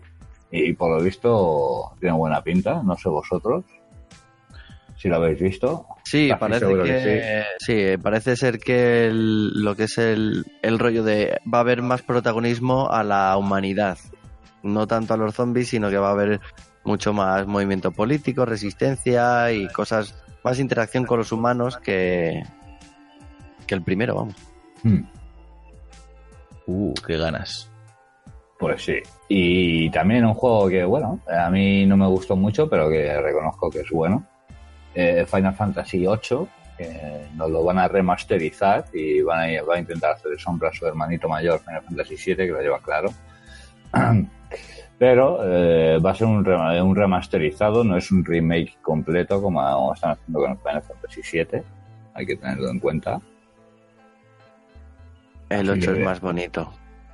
Y 0.52 0.74
por 0.74 0.98
lo 0.98 1.04
visto 1.04 1.92
tiene 2.00 2.16
buena 2.16 2.42
pinta, 2.42 2.82
no 2.84 2.96
sé 2.98 3.10
vosotros 3.10 3.66
si 4.96 5.10
lo 5.10 5.18
habéis 5.18 5.40
visto. 5.40 5.86
Sí, 6.06 6.32
parece 6.40 6.66
que 6.84 7.44
sí. 7.60 7.98
parece 8.02 8.36
ser 8.36 8.58
que 8.58 9.06
el- 9.08 9.64
lo 9.64 9.76
que 9.76 9.84
es 9.84 9.98
el, 10.00 10.44
el 10.64 10.80
rollo 10.80 11.04
de 11.04 11.40
va 11.54 11.60
a 11.60 11.62
haber 11.62 11.82
más 11.84 12.02
protagonismo 12.02 12.90
a 12.90 13.04
la 13.04 13.38
humanidad, 13.38 13.98
no 14.64 14.88
tanto 14.88 15.14
a 15.14 15.18
los 15.18 15.36
zombies, 15.36 15.68
sino 15.70 15.90
que 15.92 15.98
va 15.98 16.08
a 16.10 16.14
haber 16.14 16.40
mucho 16.84 17.14
más 17.14 17.46
movimiento 17.46 17.92
político, 17.92 18.46
resistencia 18.46 19.52
y 19.52 19.68
cosas 19.68 20.16
más 20.44 20.60
interacción 20.60 21.06
con 21.06 21.20
los 21.20 21.32
humanos 21.32 21.78
que 21.78 22.42
que 23.68 23.76
el 23.76 23.84
primero, 23.84 24.16
vamos. 24.16 24.36
Hmm, 24.84 25.02
Uh, 26.68 26.94
qué 27.06 27.18
ganas. 27.18 27.70
Pues 28.60 28.84
sí. 28.84 28.98
Y 29.30 29.90
también 29.90 30.26
un 30.26 30.34
juego 30.34 30.68
que, 30.68 30.84
bueno, 30.84 31.22
a 31.28 31.50
mí 31.50 31.86
no 31.86 31.96
me 31.96 32.08
gustó 32.08 32.36
mucho, 32.36 32.70
pero 32.70 32.90
que 32.90 33.20
reconozco 33.22 33.70
que 33.70 33.80
es 33.80 33.90
bueno. 33.90 34.26
Eh, 34.94 35.26
Final 35.26 35.54
Fantasy 35.54 36.00
VIII, 36.00 36.48
que 36.78 37.28
nos 37.36 37.50
lo 37.52 37.64
van 37.64 37.80
a 37.80 37.88
remasterizar 37.88 38.86
y 38.94 39.22
van 39.22 39.50
a, 39.50 39.62
va 39.64 39.76
a 39.76 39.80
intentar 39.80 40.14
hacer 40.14 40.38
sombra 40.40 40.70
a 40.70 40.74
su 40.74 40.86
hermanito 40.86 41.30
mayor, 41.30 41.60
Final 41.60 41.84
Fantasy 41.84 42.16
VII, 42.16 42.36
que 42.36 42.48
lo 42.48 42.62
lleva 42.62 42.80
claro. 42.80 43.10
Pero 45.00 45.40
eh, 45.44 46.00
va 46.00 46.12
a 46.12 46.16
ser 46.16 46.26
un, 46.28 46.46
un 46.48 46.96
remasterizado, 46.96 47.84
no 47.84 47.96
es 47.96 48.12
un 48.12 48.26
remake 48.26 48.78
completo 48.82 49.40
como 49.42 49.94
están 49.94 50.12
haciendo 50.12 50.40
con 50.40 50.58
Final 50.58 50.82
Fantasy 50.82 51.22
VII. 51.32 51.62
Hay 52.16 52.26
que 52.26 52.36
tenerlo 52.36 52.70
en 52.72 52.80
cuenta. 52.80 53.22
El 55.50 55.70
Así 55.70 55.80
8 55.80 55.94
que- 55.94 56.00
es 56.00 56.06
más 56.06 56.22
bonito, 56.22 56.72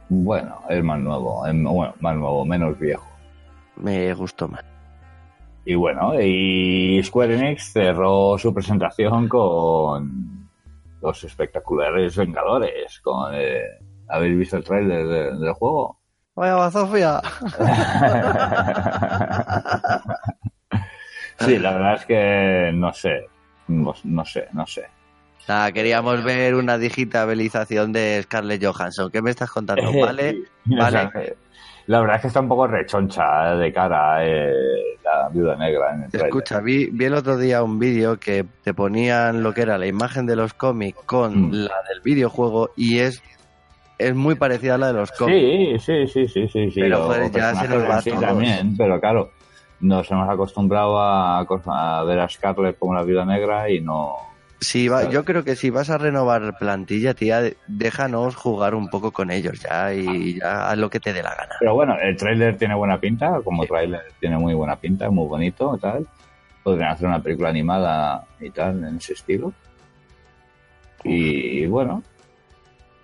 Bueno, 0.10 0.62
es 0.70 0.84
más 0.84 1.00
nuevo, 1.00 1.46
es- 1.48 1.54
bueno, 1.64 1.94
más 2.00 2.16
nuevo, 2.16 2.46
menos 2.46 2.78
viejo. 2.80 3.08
me 3.78 4.14
gustó 4.14 4.48
más. 4.48 4.64
Y 5.66 5.76
bueno, 5.76 6.14
y 6.20 7.02
Square 7.04 7.36
Enix 7.38 7.72
cerró 7.72 8.38
su 8.38 8.54
presentación 8.54 9.30
con 9.30 10.50
los 11.02 11.24
espectaculares 11.24 12.18
Vengadores. 12.18 13.00
Con, 13.02 13.34
eh, 13.34 13.62
¿Habéis 14.10 14.38
visto 14.38 14.58
el 14.58 14.64
tráiler 14.64 15.08
de- 15.08 15.38
del 15.40 15.54
juego? 15.54 16.00
Vaya 16.36 16.56
va, 16.56 16.70
Sofía. 16.72 17.22
sí, 21.40 21.60
la 21.60 21.74
verdad 21.74 21.94
es 21.96 22.06
que 22.06 22.72
no 22.74 22.92
sé, 22.94 23.28
no, 23.68 23.94
no 24.04 24.26
sé, 24.26 24.48
no 24.54 24.66
sé. 24.66 24.86
Nada, 25.48 25.72
queríamos 25.72 26.24
ver 26.24 26.56
una 26.56 26.78
digitalización 26.78 27.92
de 27.92 28.22
Scarlett 28.24 28.64
Johansson. 28.64 29.12
¿Qué 29.12 29.22
me 29.22 29.30
estás 29.32 29.50
contando? 29.52 29.84
¿Vale? 30.00 30.30
Eh, 30.30 30.44
la 31.88 32.00
verdad 32.00 32.16
es 32.16 32.22
que 32.22 32.28
está 32.28 32.40
un 32.40 32.48
poco 32.48 32.66
rechoncha 32.68 33.56
de 33.56 33.74
cara 33.74 34.26
eh, 34.26 34.54
la 35.04 35.28
viuda 35.30 35.56
negra 35.58 35.94
en 35.96 36.04
el 36.04 36.10
tráiler. 36.10 36.28
Escucha, 36.30 36.62
vi, 36.62 36.86
vi 36.92 37.06
el 37.06 37.14
otro 37.16 37.38
día 37.38 37.62
un 37.62 37.78
vídeo 37.78 38.18
que 38.20 38.46
te 38.64 38.74
ponían 38.74 39.44
lo 39.44 39.54
que 39.54 39.64
era 39.64 39.78
la 39.78 39.86
imagen 39.86 40.26
de 40.26 40.36
los 40.38 40.54
cómics 40.54 41.00
con 41.06 41.50
Mm. 41.50 41.52
la 41.54 41.76
del 41.90 42.00
videojuego 42.04 42.70
y 42.78 43.00
es, 43.00 43.22
es 43.98 44.16
muy 44.16 44.36
parecida 44.36 44.76
a 44.76 44.78
la 44.78 44.88
de 44.88 44.94
los 44.94 45.12
cómics. 45.12 45.84
Sí, 45.84 46.08
sí, 46.08 46.08
sí, 46.08 46.28
sí, 46.30 46.48
sí, 46.48 46.72
sí. 46.72 46.80
Pero, 46.80 47.04
joder, 47.04 47.30
ya 47.32 47.54
se 47.56 47.68
nos 47.68 47.84
va 47.84 48.02
sí 48.02 48.12
también, 48.12 48.78
pero 48.78 48.98
claro, 49.02 49.32
nos 49.82 50.10
hemos 50.10 50.30
acostumbrado 50.30 50.98
a, 51.00 51.40
a 51.42 52.04
ver 52.06 52.20
a 52.22 52.30
Scarlett 52.30 52.80
como 52.80 52.94
la 52.94 53.04
viuda 53.04 53.26
negra 53.26 53.70
y 53.70 53.82
no... 53.82 54.16
Si 54.64 54.88
va-. 54.88 55.10
Yo 55.10 55.26
creo 55.26 55.44
que 55.44 55.56
si 55.56 55.70
vas 55.70 55.90
a 55.90 55.98
renovar 55.98 56.58
plantilla, 56.58 57.14
tía, 57.14 57.42
déjanos 57.68 58.36
jugar 58.36 58.76
un 58.76 58.88
poco 58.88 59.12
con 59.12 59.30
ellos 59.30 59.60
ya 59.60 59.94
y 59.94 60.40
ya 60.40 60.70
haz 60.70 60.78
lo 60.78 60.90
que 60.90 61.00
te 61.00 61.14
dé 61.14 61.22
la 61.22 61.36
gana. 61.36 61.56
Pero 61.60 61.76
bueno, 61.76 61.96
el 62.02 62.16
tráiler 62.16 62.58
tiene 62.58 62.76
buena 62.76 63.00
pinta, 63.00 63.42
como 63.44 63.66
tráiler 63.66 64.02
tiene 64.20 64.38
muy 64.38 64.54
buena 64.54 64.78
pinta, 64.78 65.10
muy 65.10 65.28
bonito 65.28 65.76
y 65.76 65.80
tal. 65.80 66.08
Podrían 66.64 66.92
hacer 66.92 67.08
una 67.08 67.22
película 67.22 67.50
animada 67.50 68.26
y 68.40 68.50
tal, 68.50 68.84
en 68.86 68.96
ese 68.96 69.14
estilo. 69.14 69.54
Y, 71.04 71.66
bueno, 71.66 72.02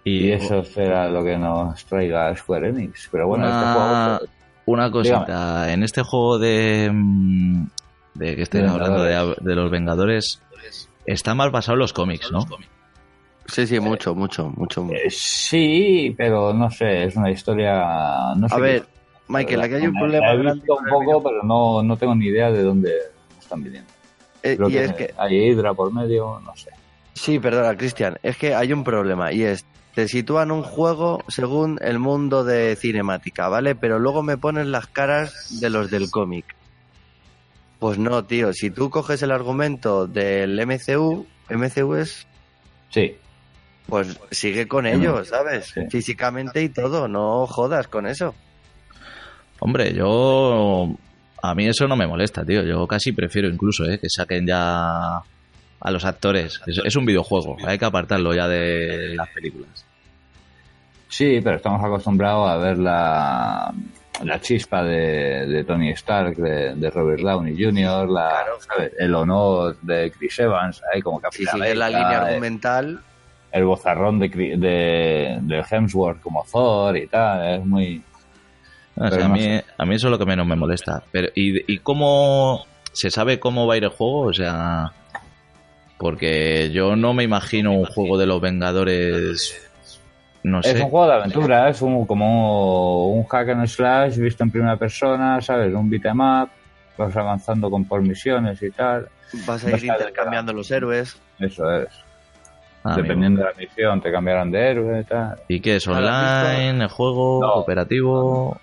y 0.05 0.31
eso 0.31 0.63
será 0.63 1.09
lo 1.09 1.21
que 1.21 1.37
nos 1.37 1.83
traiga 1.85 2.33
Square 2.33 2.69
Enix. 2.69 3.09
Pero 3.11 3.27
bueno, 3.27 3.45
este 3.45 3.57
una, 3.57 3.73
juego... 3.73 4.31
una 4.67 4.91
cosita. 4.91 5.73
En 5.73 5.83
este 5.83 6.01
juego 6.03 6.39
de. 6.39 6.89
mm, 6.93 7.65
de 8.13 8.35
que 8.37 8.41
estoy 8.43 8.61
hablando 8.61 9.03
de 9.03 9.55
los 9.55 9.69
Vengadores. 9.69 10.41
Está 11.11 11.33
más 11.33 11.51
basado 11.51 11.73
en 11.73 11.79
los 11.79 11.93
cómics, 11.93 12.31
¿no? 12.31 12.45
Sí, 13.47 13.65
sí, 13.65 13.79
mucho, 13.79 14.13
mucho, 14.13 14.47
mucho. 14.55 14.83
mucho. 14.83 14.95
Eh, 14.95 15.09
sí, 15.09 16.13
pero 16.15 16.53
no 16.53 16.69
sé, 16.69 17.05
es 17.05 17.15
una 17.15 17.31
historia... 17.31 17.83
No 18.37 18.47
sé 18.47 18.53
A 18.53 18.57
qué- 18.57 18.63
ver, 18.63 18.85
Michael, 19.27 19.61
aquí 19.61 19.73
hay 19.73 19.87
un 19.87 19.95
problema 19.95 20.33
la 20.33 20.33
he 20.33 20.53
visto 20.53 20.75
un 20.77 20.85
poco, 20.87 21.23
pero 21.23 21.41
no, 21.43 21.81
no 21.81 21.97
tengo 21.97 22.13
ni 22.13 22.27
idea 22.27 22.51
de 22.51 22.61
dónde 22.61 22.93
están 23.39 23.63
viniendo. 23.63 23.89
Eh, 24.43 24.55
y 24.67 24.71
que 24.71 24.83
es 24.83 24.93
que 24.93 25.13
hay 25.17 25.49
Hydra 25.49 25.73
por 25.73 25.91
medio, 25.91 26.39
no 26.45 26.55
sé. 26.55 26.69
Sí, 27.13 27.39
perdona, 27.39 27.75
Cristian. 27.75 28.17
Es 28.21 28.37
que 28.37 28.53
hay 28.53 28.71
un 28.71 28.83
problema 28.83 29.33
y 29.33 29.41
es, 29.43 29.65
te 29.95 30.07
sitúan 30.07 30.51
un 30.51 30.61
juego 30.61 31.23
según 31.27 31.79
el 31.81 31.97
mundo 31.97 32.43
de 32.43 32.75
cinemática, 32.75 33.49
¿vale? 33.49 33.73
Pero 33.73 33.97
luego 33.97 34.21
me 34.21 34.37
ponen 34.37 34.71
las 34.71 34.85
caras 34.85 35.57
de 35.59 35.71
los 35.71 35.89
del 35.89 36.11
cómic. 36.11 36.45
Pues 37.79 37.97
no, 37.97 38.25
tío. 38.25 38.51
Si 38.53 38.71
tú 38.71 38.89
coges 38.89 39.21
el 39.23 39.31
argumento 39.31 40.05
del 40.07 40.59
MCU, 40.65 41.25
MCU 41.49 41.95
es, 41.95 42.27
Sí, 42.89 43.15
pues 43.87 44.19
sigue 44.31 44.67
con 44.67 44.85
Sí, 44.85 44.91
ellos, 44.91 45.27
¿sabes? 45.29 45.67
sí. 45.73 45.81
Físicamente 45.89 46.61
y 46.61 46.69
todo. 46.69 47.07
No 47.07 47.45
jodas 47.47 47.87
con 47.87 48.05
eso. 48.07 48.35
Hombre, 49.59 49.93
yo. 49.93 50.89
A 51.41 51.55
mí 51.55 51.67
eso 51.67 51.87
no 51.87 51.95
me 51.95 52.05
molesta, 52.07 52.43
tío. 52.43 52.63
Yo 52.63 52.85
casi 52.87 53.13
prefiero 53.13 53.47
incluso 53.47 53.85
¿eh? 53.85 53.97
que 53.99 54.09
saquen 54.09 54.45
ya 54.45 55.17
a 55.17 55.91
los 55.91 56.03
actores. 56.03 56.59
Es, 56.67 56.81
es 56.83 56.95
un 56.97 57.05
videojuego, 57.05 57.55
hay 57.65 57.77
que 57.77 57.85
apartarlo 57.85 58.33
ya 58.35 58.47
de 58.49 59.15
las 59.15 59.29
películas. 59.29 59.85
sí, 61.07 61.39
pero 61.41 61.55
estamos 61.55 61.81
acostumbrados 61.83 62.49
a 62.49 62.57
ver 62.57 62.77
la, 62.77 63.73
la 64.23 64.39
chispa 64.41 64.83
de, 64.83 65.45
de 65.47 65.63
Tony 65.63 65.91
Stark, 65.91 66.35
de, 66.35 66.75
de 66.75 66.89
Robert 66.89 67.21
Downey 67.21 67.53
Jr., 67.53 68.07
la, 68.09 68.29
Claro. 68.29 68.59
¿sabes? 68.59 68.91
el 68.99 69.15
honor 69.15 69.77
de 69.81 70.11
Chris 70.11 70.39
Evans, 70.39 70.81
ahí 70.93 71.01
como 71.01 71.21
sigues 71.31 71.53
la 71.75 71.87
América, 71.87 71.87
línea 71.89 72.11
eh, 72.11 72.15
argumental, 72.27 72.99
el 73.51 73.63
bozarrón 73.65 74.19
de, 74.19 74.27
de, 74.29 75.37
de 75.41 75.65
Hemsworth 75.69 76.21
como 76.21 76.45
Thor 76.51 76.97
y 76.97 77.07
tal, 77.07 77.59
es 77.59 77.65
muy... 77.65 78.01
O 78.95 79.01
sea, 79.01 79.09
Pero 79.11 79.23
a, 79.25 79.27
no 79.29 79.33
mí, 79.35 79.41
sé. 79.41 79.65
a 79.77 79.85
mí 79.85 79.95
eso 79.95 80.07
es 80.07 80.11
lo 80.11 80.19
que 80.19 80.25
menos 80.25 80.45
me 80.45 80.55
molesta. 80.57 81.01
Pero, 81.11 81.29
¿y, 81.33 81.73
¿Y 81.73 81.77
cómo 81.79 82.65
se 82.91 83.09
sabe 83.09 83.39
cómo 83.39 83.65
va 83.65 83.75
a 83.75 83.77
ir 83.77 83.83
el 83.85 83.89
juego? 83.91 84.21
O 84.27 84.33
sea, 84.33 84.91
porque 85.97 86.69
yo 86.71 86.95
no 86.97 87.13
me 87.13 87.23
imagino 87.23 87.71
un 87.71 87.85
juego 87.85 88.17
de 88.17 88.25
los 88.25 88.41
Vengadores. 88.41 89.68
No 90.43 90.59
Es 90.61 90.67
sé. 90.67 90.81
un 90.81 90.89
juego 90.89 91.07
de 91.07 91.13
aventura, 91.15 91.69
es 91.69 91.81
un, 91.81 92.05
como 92.05 93.09
un 93.09 93.25
hack 93.25 93.49
and 93.49 93.67
slash 93.67 94.17
visto 94.17 94.43
en 94.43 94.51
primera 94.51 94.77
persona, 94.77 95.41
¿sabes? 95.41 95.73
Un 95.73 95.89
beat'em 95.89 96.19
up, 96.19 96.49
vas 96.97 97.15
avanzando 97.17 97.69
con 97.69 97.83
por 97.85 98.01
misiones 98.01 98.61
y 98.63 98.71
tal. 98.71 99.09
vas 99.45 99.63
a 99.65 99.69
ir 99.71 99.83
intercambiando 99.85 100.53
los 100.53 100.69
héroes. 100.71 101.19
Eso 101.39 101.69
es. 101.81 101.89
Ah, 102.85 102.95
Dependiendo 102.95 103.41
de 103.41 103.47
la 103.49 103.53
misión, 103.57 103.99
te 104.01 104.09
cambiarán 104.11 104.49
de 104.51 104.71
héroe 104.71 105.01
y 105.01 105.03
tal. 105.03 105.37
¿Y 105.49 105.59
qué 105.59 105.75
es? 105.75 105.87
¿Ahora 105.87 106.45
has 106.47 106.47
¿Online? 106.57 106.83
¿El 106.83 106.89
juego? 106.89 107.39
No. 107.41 107.53
¿Cooperativo? 107.55 108.57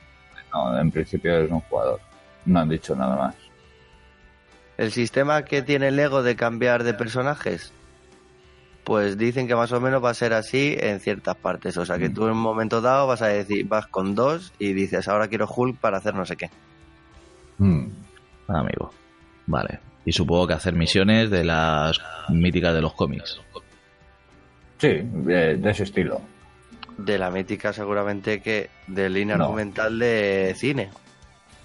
No, 0.55 0.81
en 0.81 0.91
principio 0.91 1.35
eres 1.35 1.51
un 1.51 1.61
jugador. 1.61 2.01
No 2.47 2.61
han 2.61 2.68
dicho 2.70 2.97
nada 2.97 3.14
más. 3.16 3.35
El 4.79 4.93
sistema 4.93 5.43
que 5.45 5.61
tiene 5.62 5.91
Lego 5.91 6.22
de 6.22 6.37
cambiar 6.37 6.85
de 6.85 6.95
personajes, 6.95 7.72
pues 8.87 9.18
dicen 9.18 9.49
que 9.49 9.57
más 9.57 9.72
o 9.72 9.80
menos 9.80 10.03
va 10.03 10.11
a 10.11 10.14
ser 10.14 10.32
así 10.32 10.76
en 10.78 11.01
ciertas 11.01 11.34
partes. 11.34 11.76
O 11.76 11.84
sea, 11.84 11.99
que 11.99 12.09
tú 12.09 12.24
en 12.26 12.30
un 12.30 12.39
momento 12.39 12.80
dado 12.80 13.09
vas 13.09 13.20
a 13.20 13.26
decir, 13.26 13.66
vas 13.66 13.89
con 13.89 14.14
dos 14.14 14.53
y 14.61 14.74
dices, 14.74 15.09
ahora 15.09 15.26
quiero 15.26 15.49
Hulk 15.53 15.76
para 15.78 15.99
hacer 15.99 16.14
no 16.14 16.24
sé 16.24 16.37
qué. 16.37 16.51
Hmm. 17.59 17.89
Ah, 18.47 18.61
amigo. 18.61 18.93
Vale. 19.49 19.80
Y 20.05 20.12
supongo 20.12 20.47
que 20.47 20.55
hacer 20.55 20.74
misiones 20.74 21.30
de 21.30 21.43
las 21.43 22.01
míticas 22.28 22.74
de 22.74 22.80
los 22.80 22.95
cómics. 22.95 23.41
Sí, 24.78 25.01
de, 25.03 25.57
de 25.57 25.70
ese 25.70 25.82
estilo. 25.82 26.20
De 26.97 27.18
la 27.18 27.30
mítica 27.32 27.72
seguramente 27.72 28.41
que 28.41 28.70
de 28.87 29.11
línea 29.11 29.37
No. 29.37 29.47
argumental 29.47 29.99
de 29.99 30.55
cine. 30.57 30.91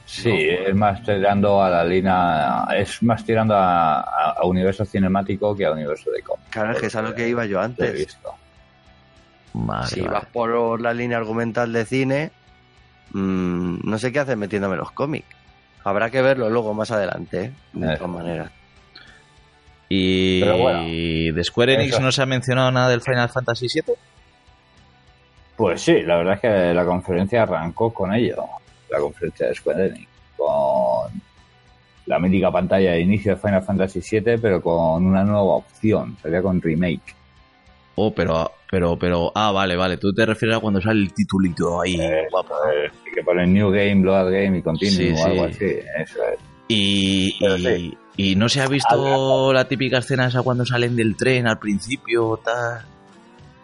Sí, 0.06 0.30
es 0.50 0.76
más 0.76 1.02
tirando 1.04 1.64
a 1.64 1.70
la 1.70 1.84
línea, 1.86 2.66
es 2.76 3.02
más 3.04 3.24
tirando 3.24 3.56
a, 3.56 4.02
a- 4.02 4.32
a 4.42 4.46
universo 4.46 4.84
cinemático 4.86 5.56
que 5.56 5.66
a 5.66 5.72
universo 5.72 6.12
de 6.12 6.22
cómics. 6.22 6.50
Claro, 6.50 6.72
es 6.74 6.80
que 6.80 6.88
es 6.88 6.96
a 6.96 7.02
lo 7.02 7.16
que 7.16 7.28
iba 7.30 7.46
yo 7.46 7.62
antes. 7.62 8.18
Vale, 9.54 9.88
si 9.88 10.02
vale. 10.02 10.14
vas 10.14 10.26
por 10.28 10.82
la 10.82 10.94
línea 10.94 11.18
argumental 11.18 11.72
de 11.74 11.86
cine, 11.86 12.32
mm, 13.14 13.80
no 13.90 13.98
sé 13.98 14.12
qué 14.12 14.20
hacer 14.20 14.38
metiéndome 14.38 14.76
los 14.76 14.92
cómics. 14.92 15.28
Habrá 15.84 16.10
que 16.10 16.22
verlo 16.22 16.50
luego 16.50 16.74
más 16.74 16.92
adelante, 16.92 17.44
¿eh? 17.46 17.52
de 17.74 17.94
Eh. 17.94 17.98
todas 17.98 18.12
maneras. 18.14 18.52
Y 19.90 20.42
bueno, 20.44 20.84
de 20.84 21.44
Square 21.44 21.74
Enix 21.74 21.94
eso. 21.94 22.02
no 22.02 22.12
se 22.12 22.22
ha 22.22 22.26
mencionado 22.26 22.72
nada 22.72 22.90
del 22.90 23.02
Final 23.02 23.28
Fantasy 23.30 23.68
VII. 23.74 23.96
Pues 25.58 25.82
sí, 25.82 26.02
la 26.04 26.16
verdad 26.18 26.36
es 26.36 26.40
que 26.40 26.74
la 26.74 26.86
conferencia 26.86 27.44
arrancó 27.44 27.94
con 27.94 28.14
ello, 28.14 28.46
la 28.92 29.00
conferencia 29.00 29.48
de 29.48 29.56
Square 29.56 29.88
Enix, 29.88 30.08
con 30.38 31.12
la 32.08 32.20
mítica 32.20 32.52
pantalla 32.52 32.92
de 32.92 33.02
inicio 33.02 33.36
de 33.36 33.42
Final 33.42 33.64
Fantasy 33.64 34.00
VII, 34.02 34.38
pero 34.38 34.62
con 34.62 35.06
una 35.06 35.24
nueva 35.24 35.42
opción, 35.56 36.18
sería 36.22 36.42
con 36.42 36.62
remake. 36.62 37.16
Oh, 37.96 38.12
pero, 38.14 38.52
pero, 38.70 38.98
pero, 38.98 39.32
ah, 39.36 39.52
vale, 39.52 39.76
vale. 39.76 39.98
Tú 39.98 40.14
te 40.14 40.26
refieres 40.26 40.58
a 40.58 40.60
cuando 40.62 40.82
sale 40.82 41.02
el 41.02 41.14
titulito 41.14 41.82
ahí, 41.82 42.00
Eh, 42.00 42.28
guapo. 42.32 42.54
eh, 42.74 42.90
que 43.14 43.22
pone 43.24 43.46
New 43.46 43.70
Game, 43.70 44.04
Load 44.04 44.32
Game 44.32 44.58
y 44.58 44.62
Continue 44.62 45.16
Sí, 45.16 45.22
o 45.22 45.26
algo 45.26 45.48
sí. 45.50 45.54
así. 45.54 45.66
Eso 46.02 46.20
es. 46.34 46.40
Y, 46.70 47.38
Pero 47.40 47.58
y, 47.58 47.62
sí. 47.64 47.98
y 48.16 48.36
no 48.38 48.48
se 48.48 48.62
ha 48.62 48.68
visto 48.68 49.52
la 49.54 49.68
típica 49.68 49.98
escena 50.00 50.28
esa 50.28 50.42
cuando 50.42 50.66
salen 50.66 50.96
del 50.96 51.18
tren 51.18 51.48
al 51.48 51.60
principio, 51.60 52.40
tal. 52.44 52.86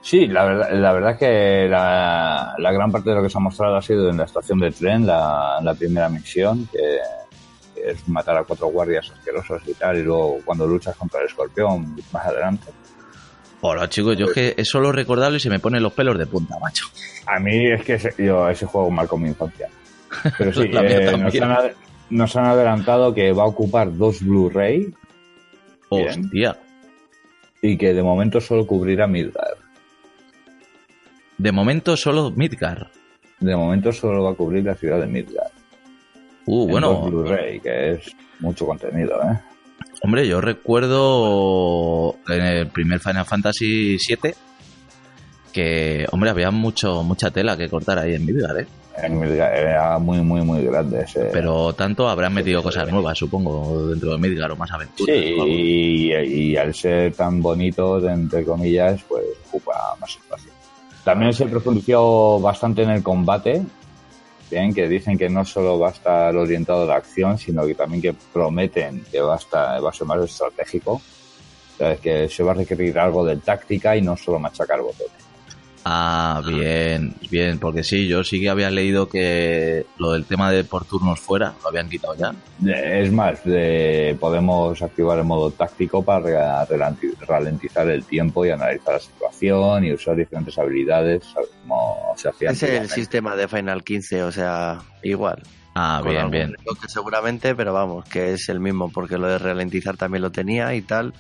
Sí, 0.01 0.27
la 0.27 0.45
verdad, 0.45 0.69
la 0.73 0.93
verdad 0.93 1.17
que 1.17 1.67
la, 1.69 2.55
la 2.57 2.71
gran 2.71 2.91
parte 2.91 3.09
de 3.09 3.15
lo 3.17 3.23
que 3.23 3.29
se 3.29 3.37
ha 3.37 3.41
mostrado 3.41 3.75
ha 3.75 3.81
sido 3.81 4.09
en 4.09 4.17
la 4.17 4.23
estación 4.25 4.59
de 4.59 4.71
tren, 4.71 5.05
la, 5.05 5.59
la 5.61 5.73
primera 5.73 6.07
misión, 6.07 6.67
que, 6.71 6.79
que 7.75 7.91
es 7.91 8.07
matar 8.07 8.37
a 8.37 8.43
cuatro 8.43 8.67
guardias 8.67 9.11
asquerosos 9.11 9.61
y 9.67 9.73
tal, 9.73 9.97
y 9.97 10.03
luego 10.03 10.39
cuando 10.45 10.65
luchas 10.65 10.95
contra 10.95 11.19
el 11.21 11.27
escorpión 11.27 11.95
más 12.13 12.25
adelante. 12.25 12.67
Hola, 13.59 13.89
chicos, 13.89 14.15
yo 14.15 14.27
es 14.27 14.33
que 14.33 14.53
es 14.55 14.69
solo 14.69 14.91
recordarlo 14.91 15.35
y 15.37 15.39
se 15.41 15.49
me 15.49 15.59
ponen 15.59 15.81
los 15.83 15.91
pelos 15.91 16.17
de 16.17 16.27
punta, 16.27 16.57
macho. 16.59 16.85
A 17.25 17.39
mí 17.39 17.65
es 17.71 17.83
que 17.83 17.95
ese, 17.95 18.13
yo, 18.17 18.47
ese 18.47 18.65
juego 18.65 18.89
marcó 18.91 19.17
mi 19.17 19.29
infancia. 19.29 19.67
Pero 20.37 20.53
sí, 20.53 20.61
eh, 20.73 21.17
nos, 21.17 21.35
han, 21.41 21.51
ad- 21.51 21.71
nos 22.11 22.35
han 22.37 22.45
adelantado 22.45 23.13
que 23.13 23.33
va 23.33 23.43
a 23.43 23.47
ocupar 23.47 23.93
dos 23.97 24.21
Blu-ray 24.21 24.93
Bien. 25.91 26.07
Hostia. 26.23 26.57
y 27.61 27.77
que 27.77 27.93
de 27.93 28.03
momento 28.03 28.39
solo 28.39 28.65
cubrirá 28.67 29.07
Midgard. 29.07 29.57
De 31.37 31.51
momento 31.51 31.95
solo 31.95 32.31
Midgar. 32.31 32.89
De 33.39 33.55
momento 33.55 33.91
solo 33.91 34.23
va 34.23 34.31
a 34.31 34.33
cubrir 34.33 34.63
la 34.63 34.75
ciudad 34.75 34.99
de 34.99 35.07
Midgard. 35.07 35.51
Uh, 36.45 36.63
En 36.63 36.71
bueno, 36.71 37.01
Blu-ray, 37.01 37.59
que 37.59 37.91
es 37.91 38.15
mucho 38.39 38.65
contenido, 38.65 39.21
¿eh? 39.21 39.37
hombre, 40.01 40.27
yo 40.27 40.41
recuerdo 40.41 42.15
en 42.27 42.41
el 42.41 42.67
primer 42.67 42.99
Final 42.99 43.25
Fantasy 43.25 43.97
VII 43.97 44.33
que, 45.51 46.07
hombre, 46.11 46.29
había 46.29 46.51
mucho, 46.51 47.03
mucha 47.03 47.31
tela 47.31 47.57
que 47.57 47.69
cortar 47.69 47.99
ahí 47.99 48.13
en 48.13 48.25
Midgar, 48.25 48.59
¿eh? 48.59 48.67
En 49.01 49.19
Midgard 49.19 49.55
era 49.55 49.99
muy, 49.99 50.21
muy, 50.21 50.41
muy 50.41 50.63
grande 50.63 51.01
ese. 51.01 51.29
Pero 51.31 51.73
tanto 51.73 52.09
habrán 52.09 52.33
metido 52.33 52.63
cosas 52.63 52.89
nuevas, 52.91 53.17
supongo, 53.17 53.89
dentro 53.89 54.11
de 54.13 54.17
Midgar 54.17 54.51
o 54.51 54.55
más 54.55 54.71
aventuras. 54.71 55.15
Sí, 55.15 56.11
y 56.11 56.55
al 56.55 56.73
ser 56.73 57.13
tan 57.13 57.41
bonito, 57.41 58.07
entre 58.09 58.43
comillas, 58.43 59.03
pues 59.07 59.23
ocupa 59.49 59.95
más 59.99 60.09
espacio. 60.15 60.51
También 61.07 61.31
se 61.31 61.45
profundizó 61.45 62.37
bastante 62.41 62.83
en 62.83 62.89
el 62.89 63.01
combate, 63.01 63.61
bien, 64.51 64.73
que 64.73 64.89
dicen 64.89 65.17
que 65.17 65.29
no 65.29 65.45
solo 65.45 65.79
va 65.79 65.87
a 65.87 65.91
estar 65.91 66.35
orientado 66.35 66.83
a 66.83 66.85
la 66.85 66.95
acción, 66.95 67.37
sino 67.37 67.65
que 67.65 67.75
también 67.75 68.01
que 68.01 68.13
prometen 68.33 69.05
que 69.09 69.21
va 69.21 69.35
a, 69.35 69.37
estar, 69.37 69.81
va 69.81 69.89
a 69.89 69.93
ser 69.93 70.05
más 70.05 70.21
estratégico. 70.21 71.01
¿Sabes? 71.77 72.01
Que 72.01 72.27
se 72.27 72.43
va 72.43 72.51
a 72.51 72.55
requerir 72.55 72.99
algo 72.99 73.23
de 73.23 73.37
táctica 73.37 73.95
y 73.95 74.01
no 74.01 74.17
solo 74.17 74.37
machacar 74.37 74.81
botones. 74.81 75.26
Ah, 75.89 76.41
bien, 76.45 77.13
bien, 77.31 77.59
porque 77.59 77.81
sí, 77.81 78.09
yo 78.09 78.21
sí 78.21 78.41
que 78.41 78.49
había 78.49 78.69
leído 78.69 79.07
que 79.07 79.85
lo 79.97 80.11
del 80.11 80.25
tema 80.25 80.51
de 80.51 80.65
por 80.65 80.83
turnos 80.83 81.17
fuera 81.21 81.53
lo 81.63 81.69
habían 81.69 81.87
quitado 81.87 82.13
ya. 82.17 82.31
Eh, 82.69 83.03
Es 83.03 83.11
más, 83.13 83.41
de- 83.45 84.17
podemos 84.19 84.81
activar 84.81 85.17
el 85.19 85.23
modo 85.23 85.49
táctico 85.51 86.03
para 86.03 86.65
ralentizar 87.25 87.87
el 87.89 88.03
tiempo 88.03 88.45
y 88.45 88.49
analizar 88.49 88.95
la 88.95 88.99
situación 88.99 89.85
y 89.85 89.93
usar 89.93 90.17
diferentes 90.17 90.57
habilidades, 90.57 91.23
¿sabes? 91.33 91.49
como 91.61 92.13
se 92.17 92.27
hacía 92.29 92.49
Es 92.51 92.63
el 92.63 92.89
sistema 92.89 93.37
de 93.37 93.47
Final 93.47 93.81
15, 93.85 94.23
o 94.23 94.31
sea, 94.33 94.79
igual. 95.03 95.41
Ah, 95.73 96.01
Con 96.03 96.11
bien, 96.11 96.29
bien. 96.31 96.55
seguramente, 96.89 97.55
pero 97.55 97.71
vamos, 97.71 98.03
que 98.09 98.33
es 98.33 98.49
el 98.49 98.59
mismo, 98.59 98.91
porque 98.91 99.17
lo 99.17 99.27
de 99.29 99.37
ralentizar 99.37 99.95
también 99.95 100.21
lo 100.23 100.31
tenía 100.31 100.73
y 100.75 100.81
tal. 100.81 101.13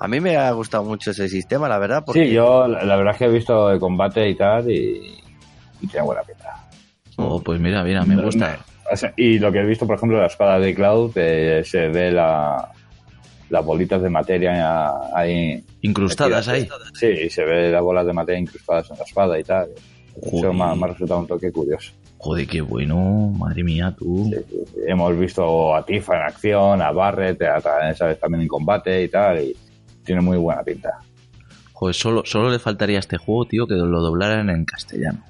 A 0.00 0.08
mí 0.08 0.18
me 0.20 0.36
ha 0.36 0.50
gustado 0.52 0.82
mucho 0.84 1.10
ese 1.10 1.28
sistema, 1.28 1.68
la 1.68 1.78
verdad, 1.78 2.02
porque 2.04 2.24
Sí, 2.26 2.32
yo 2.32 2.66
la, 2.66 2.84
la 2.84 2.96
verdad 2.96 3.12
es 3.12 3.18
que 3.18 3.24
he 3.26 3.28
visto 3.30 3.70
el 3.70 3.78
combate 3.78 4.28
y 4.30 4.34
tal 4.34 4.70
y, 4.70 5.18
y 5.80 5.86
tiene 5.86 6.06
buena 6.06 6.22
pinta. 6.22 6.68
Oh, 7.16 7.40
pues 7.42 7.60
mira, 7.60 7.84
mira, 7.84 8.02
me 8.04 8.16
gusta. 8.22 8.58
y 9.16 9.38
lo 9.38 9.52
que 9.52 9.58
he 9.60 9.66
visto, 9.66 9.86
por 9.86 9.96
ejemplo, 9.96 10.18
la 10.18 10.26
espada 10.26 10.58
de 10.58 10.74
Cloud, 10.74 11.12
eh, 11.16 11.62
se 11.66 11.88
ve 11.88 12.10
la, 12.10 12.66
las 13.50 13.64
bolitas 13.64 14.00
de 14.00 14.08
materia 14.08 14.90
ahí. 15.14 15.62
Incrustadas 15.82 16.48
ahí. 16.48 16.66
Sí, 16.94 17.28
se 17.28 17.44
ve 17.44 17.70
las 17.70 17.82
bolas 17.82 18.06
de 18.06 18.12
materia 18.14 18.40
incrustadas 18.40 18.90
en 18.90 18.96
la 18.96 19.04
espada 19.04 19.38
y 19.38 19.44
tal. 19.44 19.68
Eso 20.16 20.30
Joder. 20.30 20.52
me, 20.54 20.64
ha- 20.64 20.74
me 20.74 20.84
ha 20.84 20.88
resultado 20.88 21.20
un 21.20 21.26
toque 21.26 21.52
curioso. 21.52 21.92
Joder, 22.18 22.46
qué 22.46 22.60
bueno, 22.62 22.96
madre 23.38 23.62
mía, 23.62 23.94
tú. 23.98 24.30
Sí, 24.30 24.36
sí, 24.50 24.56
sí. 24.66 24.80
Hemos 24.86 25.18
visto 25.18 25.74
a 25.74 25.84
Tifa 25.84 26.16
en 26.16 26.22
acción, 26.22 26.80
a 26.82 26.90
Barret, 26.90 27.40
a- 27.42 27.94
¿sabes? 27.94 28.18
también 28.18 28.42
en 28.42 28.48
combate 28.48 29.02
y 29.02 29.08
tal, 29.08 29.40
y 29.42 29.54
tiene 30.10 30.22
muy 30.22 30.38
buena 30.38 30.64
pinta. 30.64 30.98
Joder, 31.72 31.94
solo, 31.94 32.22
solo 32.26 32.50
le 32.50 32.58
faltaría 32.58 32.96
a 32.96 32.98
este 32.98 33.16
juego, 33.16 33.46
tío, 33.46 33.64
que 33.68 33.74
lo 33.74 34.00
doblaran 34.00 34.50
en 34.50 34.64
castellano. 34.64 35.20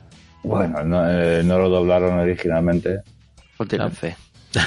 Bueno, 0.43 0.83
no, 0.85 1.07
eh, 1.07 1.43
no 1.45 1.59
lo 1.59 1.69
doblaron 1.69 2.19
originalmente. 2.19 3.03
no 3.59 3.67
tiene 3.67 3.91
Claro. 3.91 3.95
fe. 3.95 4.17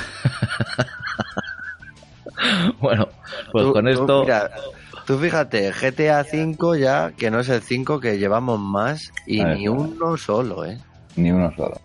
Bueno, 2.80 3.07
pues 3.51 3.66
Tú- 3.66 3.74
con 3.74 3.86
tú, 3.86 3.89
esto. 3.89 4.22
mira, 4.22 4.51
tú 5.07 5.18
fíjate, 5.18 5.72
GTA 5.72 6.24
V 6.32 6.80
ya, 6.80 7.11
que 7.18 7.32
no 7.32 7.39
es 7.39 7.49
el 7.49 7.61
5 7.61 7.99
que 7.99 8.20
llevamos 8.20 8.59
más, 8.59 9.11
y 9.26 9.43
ver. 9.43 9.57
ni 9.57 9.68
uno 9.68 10.16
solo, 10.18 10.64
¿eh? 10.66 10.78
Ni 11.16 11.32
uno 11.32 11.51
solo. 11.55 11.80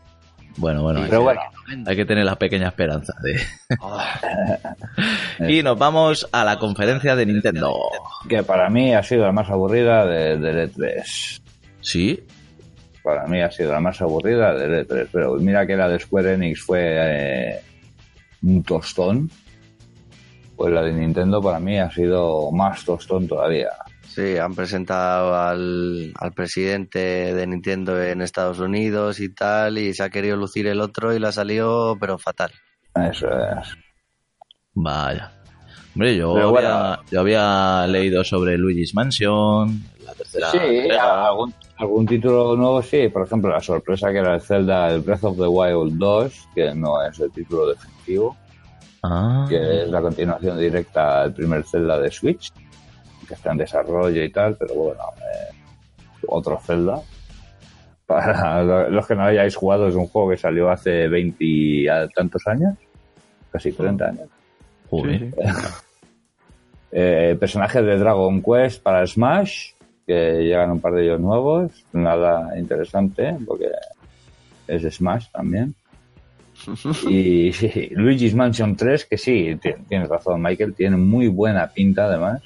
Bueno, 0.58 0.82
bueno, 0.82 1.00
Pero 1.08 1.22
bueno, 1.22 1.40
hay 1.86 1.96
que 1.96 2.04
tener 2.04 2.24
la 2.24 2.36
pequeña 2.36 2.68
esperanza 2.68 3.14
de. 3.22 3.40
Ah, 3.80 4.74
Y 5.48 5.62
nos 5.62 5.78
vamos 5.78 6.28
a 6.32 6.44
la 6.44 6.58
conferencia 6.58 7.14
de 7.14 7.26
Nintendo. 7.26 7.76
que 8.28 8.42
para 8.42 8.68
mí 8.68 8.92
ha 8.92 9.02
sido 9.02 9.24
la 9.24 9.32
más 9.32 9.48
aburrida 9.50 10.04
de, 10.04 10.36
del 10.36 10.70
E3. 10.72 11.40
¿Sí? 11.80 12.20
Para 13.04 13.26
mí 13.26 13.40
ha 13.40 13.50
sido 13.50 13.72
la 13.72 13.80
más 13.80 14.02
aburrida 14.02 14.52
del 14.54 14.86
E3. 14.86 15.08
Pero 15.12 15.34
mira 15.36 15.64
que 15.64 15.76
la 15.76 15.88
de 15.88 16.00
Square 16.00 16.34
Enix 16.34 16.60
fue 16.60 16.80
eh, 16.82 17.60
un 18.42 18.62
tostón. 18.64 19.30
Pues 20.56 20.72
la 20.72 20.82
de 20.82 20.92
Nintendo 20.92 21.40
para 21.40 21.60
mí 21.60 21.78
ha 21.78 21.90
sido 21.90 22.50
más 22.50 22.84
tostón 22.84 23.28
todavía. 23.28 23.70
Sí, 24.14 24.36
han 24.36 24.54
presentado 24.54 25.34
al, 25.36 26.12
al 26.18 26.32
presidente 26.32 26.98
de 27.34 27.46
Nintendo 27.46 28.02
en 28.02 28.20
Estados 28.22 28.58
Unidos 28.58 29.20
y 29.20 29.32
tal, 29.32 29.78
y 29.78 29.94
se 29.94 30.02
ha 30.02 30.10
querido 30.10 30.36
lucir 30.36 30.66
el 30.66 30.80
otro 30.80 31.14
y 31.14 31.18
le 31.20 31.28
ha 31.28 31.32
salido, 31.32 31.96
pero 32.00 32.18
fatal. 32.18 32.50
Eso 32.94 33.28
es. 33.28 33.76
Vaya. 34.74 35.32
Hombre, 35.94 36.16
yo, 36.16 36.34
Pero 36.34 36.50
bueno. 36.50 36.68
había, 36.68 37.00
yo 37.10 37.20
había 37.20 37.86
leído 37.86 38.24
sobre 38.24 38.56
Luigi's 38.58 38.94
Mansion, 38.94 39.82
la 40.04 40.12
tercera 40.14 40.50
Sí, 40.50 40.58
algún, 40.90 41.52
algún 41.76 42.06
título 42.06 42.56
nuevo 42.56 42.82
sí. 42.82 43.08
Por 43.08 43.26
ejemplo, 43.26 43.50
la 43.50 43.60
sorpresa 43.60 44.10
que 44.12 44.18
era 44.18 44.34
el 44.34 44.40
Zelda 44.40 44.90
el 44.90 45.00
Breath 45.00 45.24
of 45.24 45.36
the 45.36 45.46
Wild 45.46 45.98
2, 45.98 46.48
que 46.54 46.74
no 46.74 47.02
es 47.02 47.18
el 47.20 47.30
título 47.32 47.68
definitivo, 47.68 48.36
Ah, 49.02 49.46
que 49.48 49.82
es 49.82 49.88
la 49.88 50.00
continuación 50.00 50.58
directa 50.58 51.22
al 51.22 51.32
primer 51.32 51.64
Zelda 51.64 51.98
de 52.00 52.10
Switch. 52.10 52.52
Que 53.28 53.34
está 53.34 53.52
en 53.52 53.58
desarrollo 53.58 54.24
y 54.24 54.30
tal, 54.32 54.56
pero 54.56 54.74
bueno, 54.74 55.02
eh, 55.18 55.54
otro 56.26 56.58
Zelda. 56.60 57.00
Para 58.06 58.62
los 58.88 59.06
que 59.06 59.14
no 59.14 59.24
hayáis 59.24 59.54
jugado, 59.54 59.86
es 59.88 59.94
un 59.94 60.06
juego 60.08 60.30
que 60.30 60.36
salió 60.38 60.70
hace 60.70 61.06
20 61.08 61.36
y 61.40 61.86
tantos 62.14 62.46
años, 62.46 62.74
casi 63.52 63.70
30 63.72 64.06
años. 64.06 64.28
Joder. 64.90 65.34
Eh, 66.90 67.36
personajes 67.38 67.84
de 67.84 67.98
Dragon 67.98 68.42
Quest 68.42 68.82
para 68.82 69.06
Smash, 69.06 69.72
que 70.06 70.42
llegan 70.42 70.70
un 70.70 70.80
par 70.80 70.94
de 70.94 71.04
ellos 71.04 71.20
nuevos, 71.20 71.70
nada 71.92 72.58
interesante, 72.58 73.36
porque 73.46 73.68
es 74.66 74.94
Smash 74.94 75.26
también. 75.30 75.74
y 77.10 77.52
sí, 77.52 77.90
Luigi's 77.92 78.34
Mansion 78.34 78.74
3, 78.74 79.04
que 79.04 79.18
sí, 79.18 79.54
ti- 79.60 79.74
tienes 79.86 80.08
razón, 80.08 80.40
Michael, 80.40 80.72
tiene 80.74 80.96
muy 80.96 81.28
buena 81.28 81.66
pinta 81.68 82.06
además. 82.06 82.40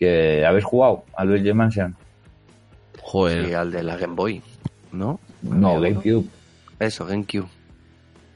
Que 0.00 0.44
habéis 0.46 0.64
jugado 0.64 1.04
a 1.14 1.24
Luigi's 1.24 1.54
Mansion. 1.54 1.94
Joder. 3.02 3.46
Sí, 3.46 3.52
al 3.52 3.70
de 3.70 3.82
la 3.82 3.96
Game 3.96 4.14
Boy, 4.14 4.42
¿no? 4.92 5.20
No, 5.42 5.78
GameCube. 5.80 6.26
Eso, 6.78 7.04
GameCube. 7.04 7.46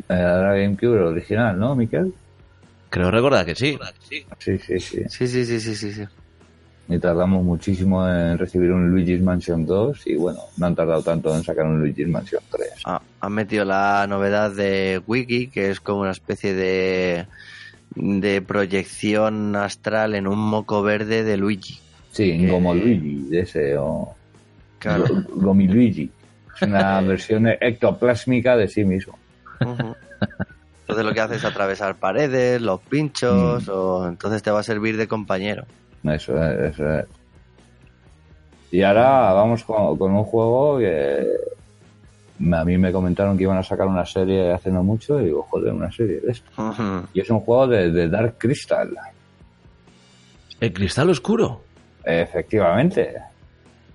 Eh, 0.09 0.15
Era 0.15 0.55
GameCube 0.55 0.97
el 0.97 1.03
original, 1.05 1.59
¿no, 1.59 1.75
Miquel? 1.75 2.13
Creo 2.91 3.11
recordar 3.11 3.47
que 3.47 3.55
sí. 3.55 3.79
Sí, 4.39 4.59
sí, 4.59 4.79
sí. 4.79 5.03
Sí, 5.09 5.27
sí, 5.27 5.45
sí, 5.45 5.59
sí, 5.59 5.75
sí. 5.75 5.93
sí. 5.93 6.05
Y 6.87 6.99
tardamos 6.99 7.43
muchísimo 7.43 8.07
en 8.07 8.37
recibir 8.37 8.71
un 8.71 8.91
Luigi's 8.91 9.23
Mansion 9.23 9.65
2 9.65 10.07
y 10.07 10.17
bueno, 10.17 10.41
no 10.59 10.67
han 10.67 10.75
tardado 10.75 11.03
tanto 11.03 11.35
en 11.35 11.43
sacar 11.43 11.65
un 11.65 11.81
Luigi's 11.81 12.09
Mansion 12.09 12.43
3. 12.51 12.69
Ah, 12.85 13.01
han 13.21 13.33
metido 13.33 13.65
la 13.65 14.07
novedad 14.07 14.51
de 14.51 15.01
Wiki, 15.07 15.49
que 15.49 15.71
es 15.71 15.81
como 15.81 16.03
una 16.03 16.11
especie 16.11 16.53
de, 16.53 17.27
de 17.95 18.43
proyección 18.43 19.55
astral 19.57 20.15
en 20.15 20.27
un 20.27 20.39
moco 20.39 20.83
verde 20.83 21.23
de 21.25 21.37
Luigi. 21.37 21.79
Sí, 22.13 22.47
como 22.51 22.75
Luigi, 22.75 23.27
de 23.31 23.41
ese, 23.41 23.77
o 23.77 24.15
Claro. 24.79 25.05
Go- 25.09 25.23
Gomi 25.35 25.67
Luigi. 25.69 26.11
Es 26.57 26.63
una 26.63 27.01
versión 27.03 27.47
ectoplásmica 27.49 28.57
de 28.57 28.69
sí 28.69 28.85
mismo. 28.85 29.19
Entonces 29.61 31.05
lo 31.07 31.15
que 31.15 31.21
hace 31.21 31.37
es 31.37 31.45
atravesar 31.45 31.97
paredes, 31.97 32.61
los 32.61 32.81
pinchos, 32.81 33.69
o 33.69 34.07
entonces 34.09 34.43
te 34.43 34.51
va 34.51 34.61
a 34.61 34.65
servir 34.65 34.97
de 34.97 35.09
compañero. 35.09 35.65
Eso 36.05 36.37
es, 36.43 36.73
eso 36.73 36.99
es. 36.99 37.07
Y 38.71 38.83
ahora 38.83 39.33
vamos 39.33 39.65
con, 39.65 39.97
con 39.97 40.13
un 40.13 40.25
juego 40.25 40.79
que 40.79 41.27
a 42.53 42.65
mí 42.65 42.77
me 42.79 42.93
comentaron 42.93 43.37
que 43.37 43.45
iban 43.45 43.59
a 43.59 43.63
sacar 43.63 43.87
una 43.87 44.05
serie 44.05 44.53
hace 44.53 44.71
no 44.71 44.83
mucho 44.83 45.21
y 45.21 45.27
digo, 45.27 45.43
joder, 45.51 45.73
una 45.73 45.91
serie 45.93 46.21
de 46.21 46.33
esto. 46.33 46.51
Y 47.13 47.21
es 47.21 47.31
un 47.31 47.41
juego 47.41 47.67
de, 47.69 47.91
de 47.91 48.09
Dark 48.09 48.37
Crystal. 48.39 48.91
El 50.61 50.73
cristal 50.73 51.11
oscuro. 51.11 51.63
Efectivamente. 52.05 53.15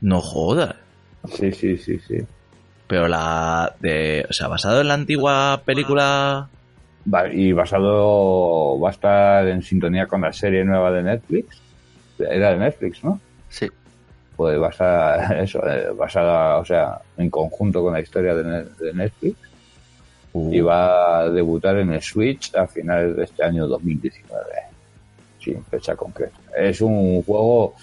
No 0.02 0.22
jodas. 0.22 0.76
Sí, 1.34 1.52
sí, 1.52 1.78
sí, 1.78 2.00
sí. 2.00 2.18
Pero 2.88 3.08
la 3.08 3.76
de. 3.80 4.26
O 4.30 4.34
sea, 4.34 4.48
basado 4.48 4.82
en 4.82 4.88
la 4.88 4.94
antigua 4.96 5.62
película. 5.66 6.48
Va- 7.14 7.28
y 7.34 7.52
basado, 7.52 8.80
va 8.80 8.90
a 8.90 8.92
estar 8.92 9.48
en 9.48 9.62
sintonía 9.62 10.06
con 10.08 10.22
la 10.22 10.34
serie 10.34 10.64
nueva 10.64 10.92
de 10.92 11.04
Netflix. 11.04 11.62
Era 12.20 12.52
de 12.52 12.58
Netflix, 12.58 13.04
¿no? 13.04 13.20
Sí. 13.50 13.68
Pues 14.40 14.58
va 14.58 14.68
a 14.68 14.70
estar, 14.70 15.38
eso, 15.44 15.60
eh, 15.68 15.90
basada, 15.94 16.60
o 16.60 16.64
sea, 16.64 16.98
en 17.18 17.30
conjunto 17.30 17.82
con 17.84 17.92
la 17.92 18.00
historia 18.00 18.34
de, 18.34 18.64
de 18.64 18.94
Netflix. 18.94 19.36
Y 20.34 20.62
va 20.62 21.20
a 21.20 21.30
debutar 21.30 21.76
en 21.76 21.92
el 21.92 22.02
Switch 22.02 22.56
a 22.56 22.66
finales 22.66 23.18
de 23.18 23.26
este 23.26 23.44
año 23.44 23.68
2019. 23.68 24.42
Sin 25.44 25.62
fecha 25.66 25.94
concreta. 25.98 26.38
Es 26.58 26.80
un 26.80 27.22
juego 27.24 27.74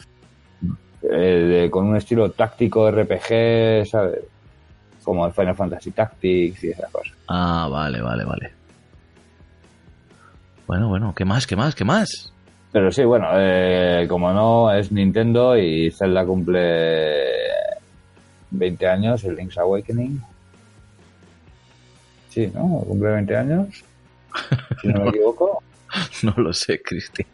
eh, 1.02 1.14
de- 1.64 1.70
con 1.70 1.84
un 1.88 1.96
estilo 1.96 2.30
táctico 2.30 2.88
RPG, 2.90 3.86
¿sabes? 3.86 4.20
Como 5.04 5.26
el 5.26 5.34
Final 5.34 5.56
Fantasy 5.56 5.90
Tactics 5.90 6.64
y 6.64 6.70
esas 6.70 6.90
cosas. 6.90 7.12
Ah, 7.28 7.68
vale, 7.70 8.00
vale, 8.00 8.24
vale. 8.24 8.50
Bueno, 10.66 10.88
bueno, 10.88 11.12
¿qué 11.14 11.26
más? 11.26 11.46
¿Qué 11.46 11.54
más? 11.56 11.74
¿Qué 11.74 11.84
más? 11.84 12.32
Pero 12.76 12.92
sí, 12.92 13.04
bueno, 13.04 13.28
eh, 13.32 14.04
como 14.06 14.30
no, 14.34 14.70
es 14.70 14.92
Nintendo 14.92 15.56
y 15.56 15.90
Zelda 15.90 16.26
cumple 16.26 17.24
20 18.50 18.86
años, 18.86 19.24
el 19.24 19.34
Link's 19.34 19.56
Awakening. 19.56 20.20
Sí, 22.28 22.52
¿no? 22.54 22.84
Cumple 22.86 23.12
20 23.12 23.34
años, 23.34 23.82
si 24.82 24.88
no 24.88 25.04
me 25.04 25.08
equivoco. 25.08 25.62
No 26.22 26.34
lo 26.36 26.52
sé, 26.52 26.82
Cristian. 26.82 27.26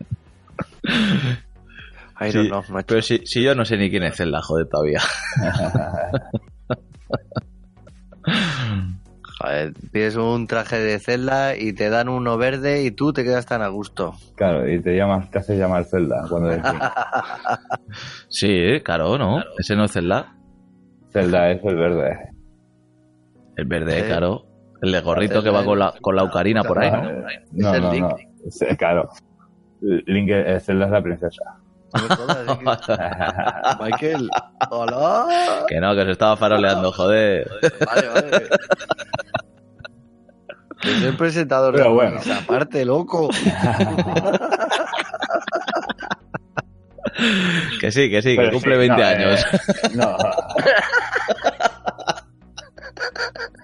I 2.21 2.31
Sí, 2.31 2.37
don't 2.39 2.47
know, 2.49 2.63
macho. 2.69 2.87
Pero 2.87 3.03
si, 3.03 3.27
si 3.27 3.43
yo 3.43 3.57
no 3.57 3.65
sé 3.65 3.77
ni 3.77 3.91
quién 3.91 4.05
es 4.05 4.15
Zelda, 4.15 4.41
joder, 4.43 4.69
todavía. 4.69 5.01
Joder, 9.43 9.73
pides 9.91 10.15
un 10.17 10.47
traje 10.47 10.79
de 10.79 10.99
Zelda 11.01 11.57
y 11.57 11.73
te 11.73 11.91
dan 11.91 12.09
uno 12.09 12.39
verde 12.39 12.85
y 12.85 12.93
tú 12.93 13.13
te 13.13 13.25
quedas 13.25 13.45
tan 13.45 13.61
a 13.61 13.69
gusto. 13.69 14.15
Claro, 14.37 14.71
y 14.71 14.81
te 14.81 14.97
llamas, 14.97 15.29
te 15.33 15.39
haces 15.41 15.59
llamar 15.59 15.85
Zelda 15.85 16.25
cuando. 16.29 16.51
Sí, 18.29 18.81
claro, 18.85 19.19
¿no? 19.19 19.43
Ese 19.59 19.75
no 19.75 19.85
es 19.85 19.93
Zelda. 19.93 20.37
Zelda 21.13 21.51
es 21.51 21.65
el 21.65 21.77
verde. 21.77 22.19
El 23.57 23.65
verde, 23.67 24.07
claro. 24.07 24.47
El 24.81 24.93
de 24.93 25.01
gorrito 25.01 25.43
que 25.43 25.51
va 25.51 25.65
con 25.65 25.79
la, 25.79 25.93
con 26.01 26.15
la 26.17 26.23
ocarina 26.25 26.63
por 26.63 26.79
ahí, 26.79 26.91
¿no? 26.91 27.03
No, 27.53 27.75
el 27.75 27.83
no, 27.83 27.93
Link. 27.93 28.03
no. 28.05 28.17
Sí, 28.51 28.65
Claro. 28.77 29.09
Link, 29.81 30.31
Zelda 30.61 30.87
es 30.87 30.91
la 30.93 31.03
princesa. 31.03 31.43
Michael, 33.81 34.31
hola. 34.71 35.27
Que 35.69 35.79
no, 35.81 35.95
que 35.95 36.05
se 36.05 36.11
estaba 36.13 36.37
faroleando, 36.37 36.91
joder. 36.93 37.51
Vale, 37.87 38.09
vale. 38.09 38.49
Soy 40.83 41.05
el 41.05 41.17
presentador 41.17 41.75
Pero 41.75 41.85
de 41.89 41.95
bueno. 41.95 42.17
esa 42.19 42.41
parte, 42.47 42.85
loco. 42.85 43.29
Que 47.81 47.91
sí, 47.91 48.11
que 48.11 48.23
sí, 48.23 48.37
que 48.37 48.51
cumple 48.51 48.75
sí, 48.75 48.79
20 48.89 48.97
no, 48.97 49.07
años. 49.07 49.45
eh, 49.45 49.89
no. 49.95 50.17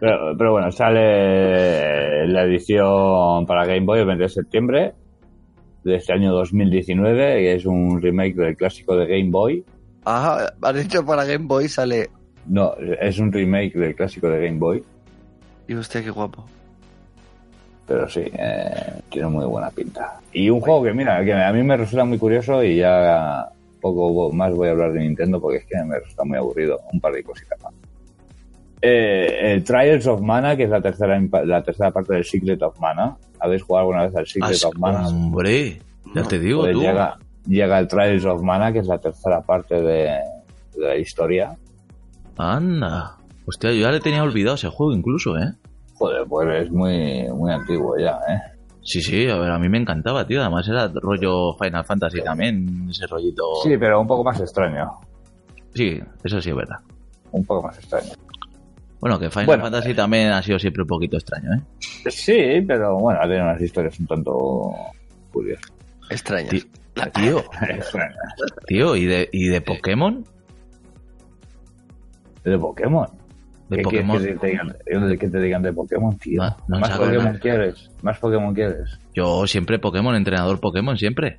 Pero, 0.01 0.37
pero 0.37 0.53
bueno, 0.53 0.71
sale 0.71 2.27
la 2.29 2.43
edición 2.45 3.47
para 3.47 3.65
Game 3.67 3.87
Boy 3.87 4.01
el 4.01 4.07
20 4.07 4.23
de 4.25 4.29
septiembre 4.29 4.95
de 5.85 5.97
este 5.97 6.13
año 6.13 6.33
2019, 6.33 7.17
que 7.17 7.55
es 7.55 7.65
un 7.67 8.01
remake 8.01 8.35
del 8.35 8.57
clásico 8.57 8.97
de 8.97 9.07
Game 9.07 9.31
Boy. 9.31 9.65
Ajá, 10.05 10.53
has 10.63 10.75
dicho 10.75 11.05
para 11.05 11.25
Game 11.25 11.47
Boy 11.47 11.69
sale. 11.69 12.11
No, 12.47 12.75
es 13.01 13.19
un 13.19 13.33
remake 13.33 13.75
del 13.75 13.95
clásico 13.95 14.29
de 14.29 14.47
Game 14.47 14.59
Boy, 14.59 14.83
Y 15.67 15.75
usted 15.75 16.05
qué 16.05 16.11
guapo. 16.11 16.45
Pero 17.89 18.09
sí, 18.09 18.21
eh, 18.33 19.01
tiene 19.11 19.29
muy 19.29 19.47
buena 19.47 19.71
pinta. 19.71 20.21
Y 20.33 20.51
un 20.51 20.61
juego 20.61 20.85
que, 20.85 20.93
mira, 20.93 21.25
que 21.25 21.33
a 21.33 21.53
mí 21.53 21.63
me 21.63 21.77
resulta 21.77 22.05
muy 22.05 22.19
curioso 22.19 22.63
y 22.63 22.77
ya 22.77 23.49
poco 23.81 24.31
más 24.33 24.55
voy 24.55 24.69
a 24.69 24.73
hablar 24.73 24.93
de 24.93 25.01
Nintendo 25.01 25.41
porque 25.41 25.59
es 25.59 25.65
que 25.65 25.83
me 25.85 25.99
resulta 25.99 26.25
muy 26.25 26.37
aburrido. 26.39 26.79
Un 26.93 27.01
par 27.01 27.13
de 27.15 27.23
cositas 27.25 27.59
más. 27.63 27.73
Eh, 28.81 29.55
el 29.55 29.65
Trials 29.65 30.07
of 30.07 30.21
Mana, 30.21 30.57
que 30.57 30.65
es 30.65 30.71
la 30.71 30.81
tercera, 30.81 31.21
la 31.45 31.63
tercera 31.63 31.91
parte 31.91 32.15
del 32.15 32.25
Secret 32.25 32.63
of 32.63 32.79
Mana. 32.79 33.17
¿Habéis 33.41 33.63
jugado 33.63 33.87
alguna 33.89 34.05
vez 34.07 34.15
al 34.17 34.27
Secret 34.27 34.57
Ah, 34.65 34.69
of 34.69 34.77
Mana? 34.79 35.09
hombre, 35.09 35.81
ya 36.15 36.23
te 36.25 36.39
digo 36.39 36.61
Pues 36.61 36.73
tú. 36.75 36.81
llega, 36.83 37.17
llega 37.47 37.79
el 37.79 37.89
Trials 37.89 38.25
of 38.25 38.43
Mana, 38.43 38.73
que 38.73 38.81
es 38.81 38.87
la 38.87 38.99
tercera 38.99 39.41
parte 39.41 39.75
de, 39.81 40.11
de 40.77 40.81
la 40.87 40.97
historia. 40.97 41.57
Anda. 42.37 43.17
Hostia, 43.47 43.73
yo 43.73 43.81
ya 43.83 43.91
le 43.91 44.01
tenía 44.01 44.23
olvidado 44.23 44.57
ese 44.57 44.69
juego 44.69 44.93
incluso, 44.93 45.37
¿eh? 45.39 45.53
Joder, 45.99 46.27
pues 46.29 46.65
es 46.65 46.71
muy, 46.71 47.27
muy 47.35 47.53
antiguo 47.53 47.97
ya, 47.99 48.19
¿eh? 48.29 48.41
Sí, 48.83 49.03
sí, 49.03 49.29
a 49.29 49.37
ver, 49.37 49.51
a 49.51 49.59
mí 49.59 49.69
me 49.69 49.79
encantaba, 49.79 50.27
tío. 50.27 50.41
Además 50.41 50.67
era 50.69 50.89
rollo 50.95 51.55
Final 51.59 51.85
Fantasy 51.85 52.23
también, 52.23 52.87
ese 52.89 53.07
rollito. 53.07 53.43
Sí, 53.63 53.77
pero 53.77 54.01
un 54.01 54.07
poco 54.07 54.25
más 54.25 54.41
extraño. 54.41 54.91
Sí, 55.75 56.01
eso 56.25 56.41
sí 56.41 56.51
es 56.51 56.57
verdad. 56.57 56.79
Un 57.33 57.45
poco 57.45 57.67
más 57.67 57.77
extraño. 57.79 58.13
Bueno, 59.01 59.19
que 59.19 59.31
Final 59.31 59.47
Bueno, 59.47 59.63
Fantasy 59.65 59.95
también 59.95 60.33
ha 60.33 60.43
sido 60.43 60.59
siempre 60.59 60.83
un 60.83 60.89
poquito 60.89 61.17
extraño, 61.19 61.51
¿eh? 61.55 62.11
Sí, 62.11 62.65
pero 62.67 62.97
bueno, 62.99 63.21
tiene 63.25 63.43
unas 63.43 63.61
historias 63.61 63.99
un 64.01 64.07
tanto 64.07 64.73
curiosas. 65.33 65.71
Extrañas. 66.11 66.51
Tío, 67.15 67.39
Extrañas. 67.69 68.17
tío, 68.67 68.97
¿y 68.97 69.05
de, 69.05 69.29
y 69.33 69.49
de 69.49 69.61
Pokémon? 69.61 70.25
De 72.45 72.59
Pokémon. 72.59 73.07
De 73.69 73.77
¿Qué 73.77 73.83
quieres 73.83 74.07
Pokémon. 74.09 74.25
que 74.27 74.35
te 74.35 74.47
digan, 74.47 75.19
que 75.19 75.29
te 75.29 75.41
digan 75.41 75.63
de 75.63 75.73
Pokémon, 75.75 76.17
tío? 76.19 76.43
No, 76.43 76.57
no 76.69 76.79
¿Más 76.81 76.91
Pokémon 76.99 77.25
nada. 77.25 77.39
quieres? 77.39 77.91
¿Más 78.03 78.19
Pokémon 78.19 78.55
quieres? 78.55 78.99
Yo 79.15 79.47
siempre 79.47 79.79
Pokémon, 79.79 80.15
entrenador 80.15 80.59
Pokémon, 80.61 80.97
siempre. 80.97 81.39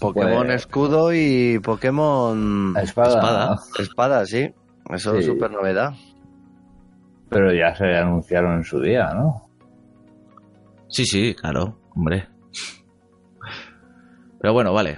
Pokémon 0.00 0.46
Pues- 0.46 0.56
escudo 0.62 1.12
y 1.14 1.58
Pokémon 1.60 2.74
Espada. 2.76 3.14
Espada. 3.14 3.56
espada, 3.78 4.26
sí. 4.26 4.50
Eso 4.92 5.14
es 5.16 5.26
súper 5.26 5.50
novedad. 5.52 5.92
Pero 7.28 7.52
ya 7.54 7.74
se 7.76 7.84
anunciaron 7.96 8.56
en 8.56 8.64
su 8.64 8.80
día, 8.80 9.12
¿no? 9.14 9.48
Sí, 10.88 11.04
sí, 11.04 11.34
claro, 11.34 11.78
hombre. 11.94 12.26
Pero 14.40 14.52
bueno, 14.54 14.72
vale. 14.72 14.96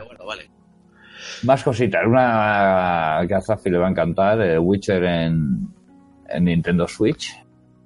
Más 1.44 1.62
cositas. 1.64 2.02
Una 2.06 3.20
que 3.26 3.34
a 3.34 3.40
Zafi 3.40 3.68
le 3.68 3.78
va 3.78 3.88
a 3.88 3.90
encantar, 3.90 4.40
el 4.40 4.60
Witcher 4.60 5.02
en, 5.02 5.68
en 6.32 6.44
Nintendo 6.44 6.86
Switch. 6.88 7.32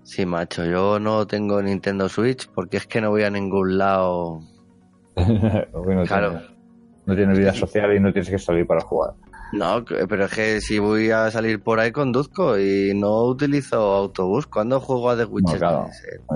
Sí, 0.03 0.25
macho, 0.25 0.65
yo 0.65 0.99
no 1.01 1.27
tengo 1.27 1.61
Nintendo 1.63 2.09
Switch 2.09 2.49
porque 2.55 2.77
es 2.77 2.87
que 2.87 3.01
no 3.01 3.11
voy 3.11 3.25
a 3.25 3.31
ningún 3.31 3.77
lado. 3.79 4.41
Bueno, 5.73 6.05
Claro. 6.05 6.31
tiene- 6.31 6.47
no 7.07 7.15
tienes 7.17 7.39
vida 7.39 7.53
social 7.67 7.95
y 7.97 8.01
no 8.01 8.13
tienes 8.13 8.31
que 8.31 8.39
salir 8.39 8.67
para 8.67 8.81
jugar. 8.83 9.15
No, 9.53 9.85
pero 9.85 10.25
es 10.25 10.35
que 10.35 10.61
si 10.61 10.79
voy 10.81 11.11
a 11.11 11.31
salir 11.31 11.63
por 11.63 11.79
ahí 11.79 11.93
conduzco 11.93 12.59
y 12.59 12.93
no 12.95 13.23
utilizo 13.25 13.77
autobús. 13.77 14.47
¿Cuándo 14.49 14.81
juego 14.81 15.11
a 15.11 15.17
The 15.17 15.25
Witcher? 15.25 15.59
claro, 15.59 15.89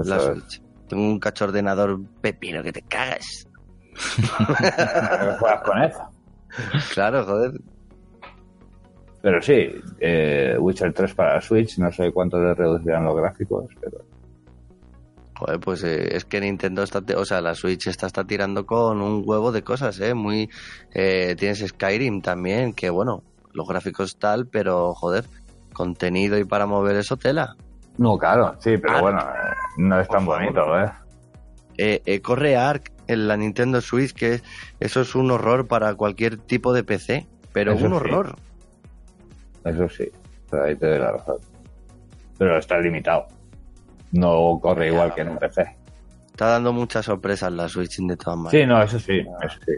la. 0.04 0.20
Switch? 0.20 0.62
Tengo 0.88 1.02
un 1.04 1.18
cacho 1.20 1.44
ordenador 1.44 2.00
pepino 2.20 2.62
que 2.62 2.72
te 2.72 2.82
cagas. 2.82 3.48
juegas 5.38 5.62
con 5.64 5.82
eso. 5.82 6.00
Claro, 6.94 7.24
joder. 7.24 7.52
Pero 9.22 9.40
sí, 9.42 9.68
eh, 10.00 10.56
Witcher 10.58 10.92
3 10.92 11.14
para 11.14 11.34
la 11.34 11.40
Switch, 11.40 11.78
no 11.78 11.92
sé 11.92 12.10
cuánto 12.12 12.38
le 12.40 12.54
reducirán 12.54 13.04
los 13.04 13.16
gráficos, 13.16 13.66
pero 13.80 13.98
Joder, 15.38 15.58
pues 15.60 15.82
eh, 15.84 16.16
es 16.16 16.26
que 16.26 16.38
Nintendo 16.40 16.82
está, 16.82 17.02
o 17.16 17.24
sea, 17.24 17.40
la 17.40 17.54
Switch 17.54 17.86
está, 17.86 18.06
está 18.06 18.24
tirando 18.24 18.66
con 18.66 19.00
un 19.00 19.22
huevo 19.24 19.52
de 19.52 19.62
cosas, 19.62 19.98
¿eh? 20.00 20.12
Muy, 20.12 20.50
eh, 20.94 21.34
tienes 21.38 21.60
Skyrim 21.66 22.20
también, 22.20 22.74
que 22.74 22.90
bueno, 22.90 23.22
los 23.54 23.66
gráficos 23.66 24.18
tal, 24.18 24.46
pero 24.48 24.92
joder, 24.94 25.24
contenido 25.72 26.38
y 26.38 26.44
para 26.44 26.66
mover 26.66 26.96
eso 26.96 27.16
tela. 27.16 27.56
No, 27.96 28.18
claro, 28.18 28.54
sí, 28.60 28.76
pero 28.76 29.00
bueno, 29.00 29.18
eh, 29.20 29.54
no 29.78 29.98
es 30.00 30.08
tan 30.08 30.26
Por 30.26 30.38
favor. 30.40 30.54
bonito, 30.54 30.78
¿eh? 30.78 32.00
Eh, 32.04 32.20
corre 32.20 32.56
Ark 32.56 32.92
en 33.06 33.26
la 33.26 33.36
Nintendo 33.38 33.80
Switch, 33.80 34.12
que 34.12 34.34
es- 34.34 34.44
eso 34.78 35.00
es 35.00 35.14
un 35.14 35.30
horror 35.30 35.66
para 35.66 35.94
cualquier 35.94 36.36
tipo 36.36 36.74
de 36.74 36.84
PC, 36.84 37.26
pero 37.52 37.72
Eso 37.72 37.86
un 37.86 37.92
sí. 37.92 37.98
Eso 39.64 39.88
sí, 39.88 40.08
pero 40.50 40.64
ahí 40.64 40.76
te 40.76 40.86
doy 40.86 40.98
la 40.98 41.12
razón. 41.12 41.36
Pero 42.38 42.58
está 42.58 42.78
limitado. 42.78 43.26
No 44.12 44.58
corre 44.60 44.88
igual 44.88 45.14
que 45.14 45.20
en 45.20 45.28
un 45.30 45.38
PC. 45.38 45.76
Está 46.26 46.46
dando 46.52 46.72
muchas 46.72 47.04
sorpresas 47.04 47.52
la 47.52 47.68
Switch 47.68 47.98
de 48.00 48.16
todas 48.16 48.38
maneras. 48.38 48.52
Sí, 48.62 48.66
no, 48.66 48.82
eso 48.82 48.98
sí, 48.98 49.18
eso 49.18 49.58
sí. 49.66 49.72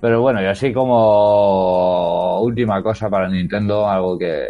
Pero 0.00 0.20
bueno, 0.20 0.42
y 0.42 0.46
así 0.46 0.72
como 0.72 2.40
última 2.40 2.82
cosa 2.82 3.08
para 3.10 3.28
Nintendo, 3.28 3.88
algo 3.88 4.18
que 4.18 4.48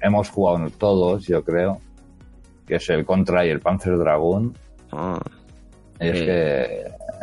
hemos 0.00 0.30
jugado 0.30 0.68
todos, 0.78 1.26
yo 1.26 1.42
creo, 1.44 1.80
que 2.66 2.76
es 2.76 2.88
el 2.90 3.04
Contra 3.04 3.46
y 3.46 3.50
el 3.50 3.60
Panzer 3.60 3.96
Dragoon. 3.96 4.56
Ah, 4.92 5.20
Es 5.98 6.20
Eh, 6.20 6.24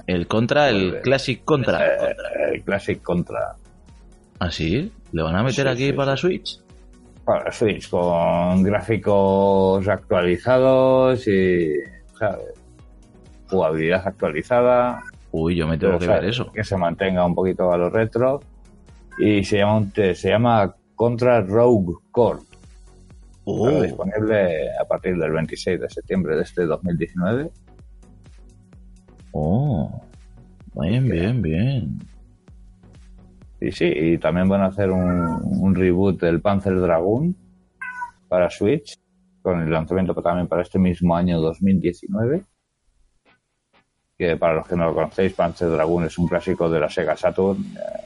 que 0.05 0.13
El 0.13 0.27
contra, 0.27 0.69
el. 0.69 1.01
Classic 1.01 1.43
Contra. 1.43 1.85
eh, 1.85 2.15
el 2.53 2.63
Classic 2.63 3.01
Contra 3.01 3.55
¿Ah, 4.39 4.49
sí? 4.49 4.91
¿Le 5.11 5.23
van 5.23 5.35
a 5.35 5.43
meter 5.43 5.65
Sí, 5.65 5.71
aquí 5.71 5.87
sí, 5.87 5.93
para. 5.93 6.15
Switch? 6.17 6.59
para 7.23 7.51
Switch 7.51 7.89
con 7.89 8.63
gráficos 8.63 9.87
actualizados 9.87 11.27
y 11.27 11.73
¿sabes? 12.17 12.45
jugabilidad 13.47 14.07
actualizada. 14.07 15.03
Uy, 15.31 15.55
yo 15.55 15.67
me 15.67 15.77
tengo 15.77 15.99
que 15.99 16.07
ver 16.07 16.25
eso. 16.25 16.51
Que 16.51 16.63
se 16.63 16.75
mantenga 16.77 17.25
un 17.25 17.35
poquito 17.35 17.71
a 17.71 17.77
lo 17.77 17.89
retro. 17.89 18.41
Y 19.19 19.43
se 19.43 19.57
llama, 19.59 19.77
un 19.77 19.91
se 19.93 20.29
llama 20.29 20.75
Contra 20.95 21.41
Rogue 21.41 21.95
Core. 22.11 22.39
Oh, 23.43 23.81
disponible 23.81 24.69
a 24.79 24.85
partir 24.85 25.17
del 25.17 25.31
26 25.31 25.79
de 25.81 25.89
septiembre 25.89 26.35
de 26.35 26.43
este 26.43 26.65
2019. 26.65 27.51
oh. 29.33 30.01
Bien, 30.73 31.07
bien, 31.09 31.41
bien. 31.41 31.99
Y 33.61 33.71
sí, 33.71 33.85
y 33.85 34.17
también 34.17 34.49
van 34.49 34.61
a 34.61 34.67
hacer 34.67 34.89
un, 34.89 35.39
un 35.43 35.75
reboot 35.75 36.19
del 36.19 36.41
Panzer 36.41 36.79
Dragoon 36.79 37.35
para 38.27 38.49
Switch, 38.49 38.97
con 39.43 39.61
el 39.61 39.69
lanzamiento 39.71 40.13
también 40.15 40.47
para 40.47 40.63
este 40.63 40.79
mismo 40.79 41.15
año 41.15 41.39
2019. 41.39 42.43
Que 44.17 44.35
para 44.35 44.55
los 44.55 44.67
que 44.67 44.75
no 44.75 44.85
lo 44.85 44.95
conocéis, 44.95 45.33
Panzer 45.33 45.69
Dragoon 45.69 46.05
es 46.05 46.17
un 46.17 46.27
clásico 46.27 46.69
de 46.69 46.79
la 46.79 46.89
Sega 46.89 47.15
Saturn, 47.15 47.61
eh, 47.77 48.03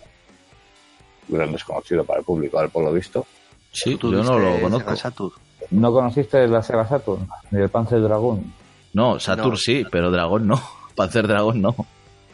gran 1.29 1.51
desconocido 1.53 2.03
para 2.03 2.19
el 2.19 2.25
público, 2.25 2.59
al 2.59 2.69
por 2.69 2.83
lo 2.83 2.91
visto. 2.91 3.25
Sí, 3.71 3.95
¿tú 3.95 4.11
yo 4.11 4.23
no 4.23 4.37
lo 4.37 4.59
conozco. 4.59 4.89
Sega 4.89 4.95
Saturn? 4.97 5.31
¿No 5.71 5.91
conociste 5.93 6.47
la 6.47 6.61
Sega 6.61 6.85
Saturn? 6.85 7.27
Ni 7.51 7.61
el 7.61 7.69
Panzer 7.69 8.01
Dragoon. 8.01 8.53
No, 8.93 9.19
Saturn 9.19 9.51
No. 9.51 9.55
sí, 9.57 9.85
pero 9.89 10.11
Dragón 10.11 10.47
no. 10.47 10.61
Panzer 10.95 11.27
Dragón 11.27 11.61
no. 11.61 11.73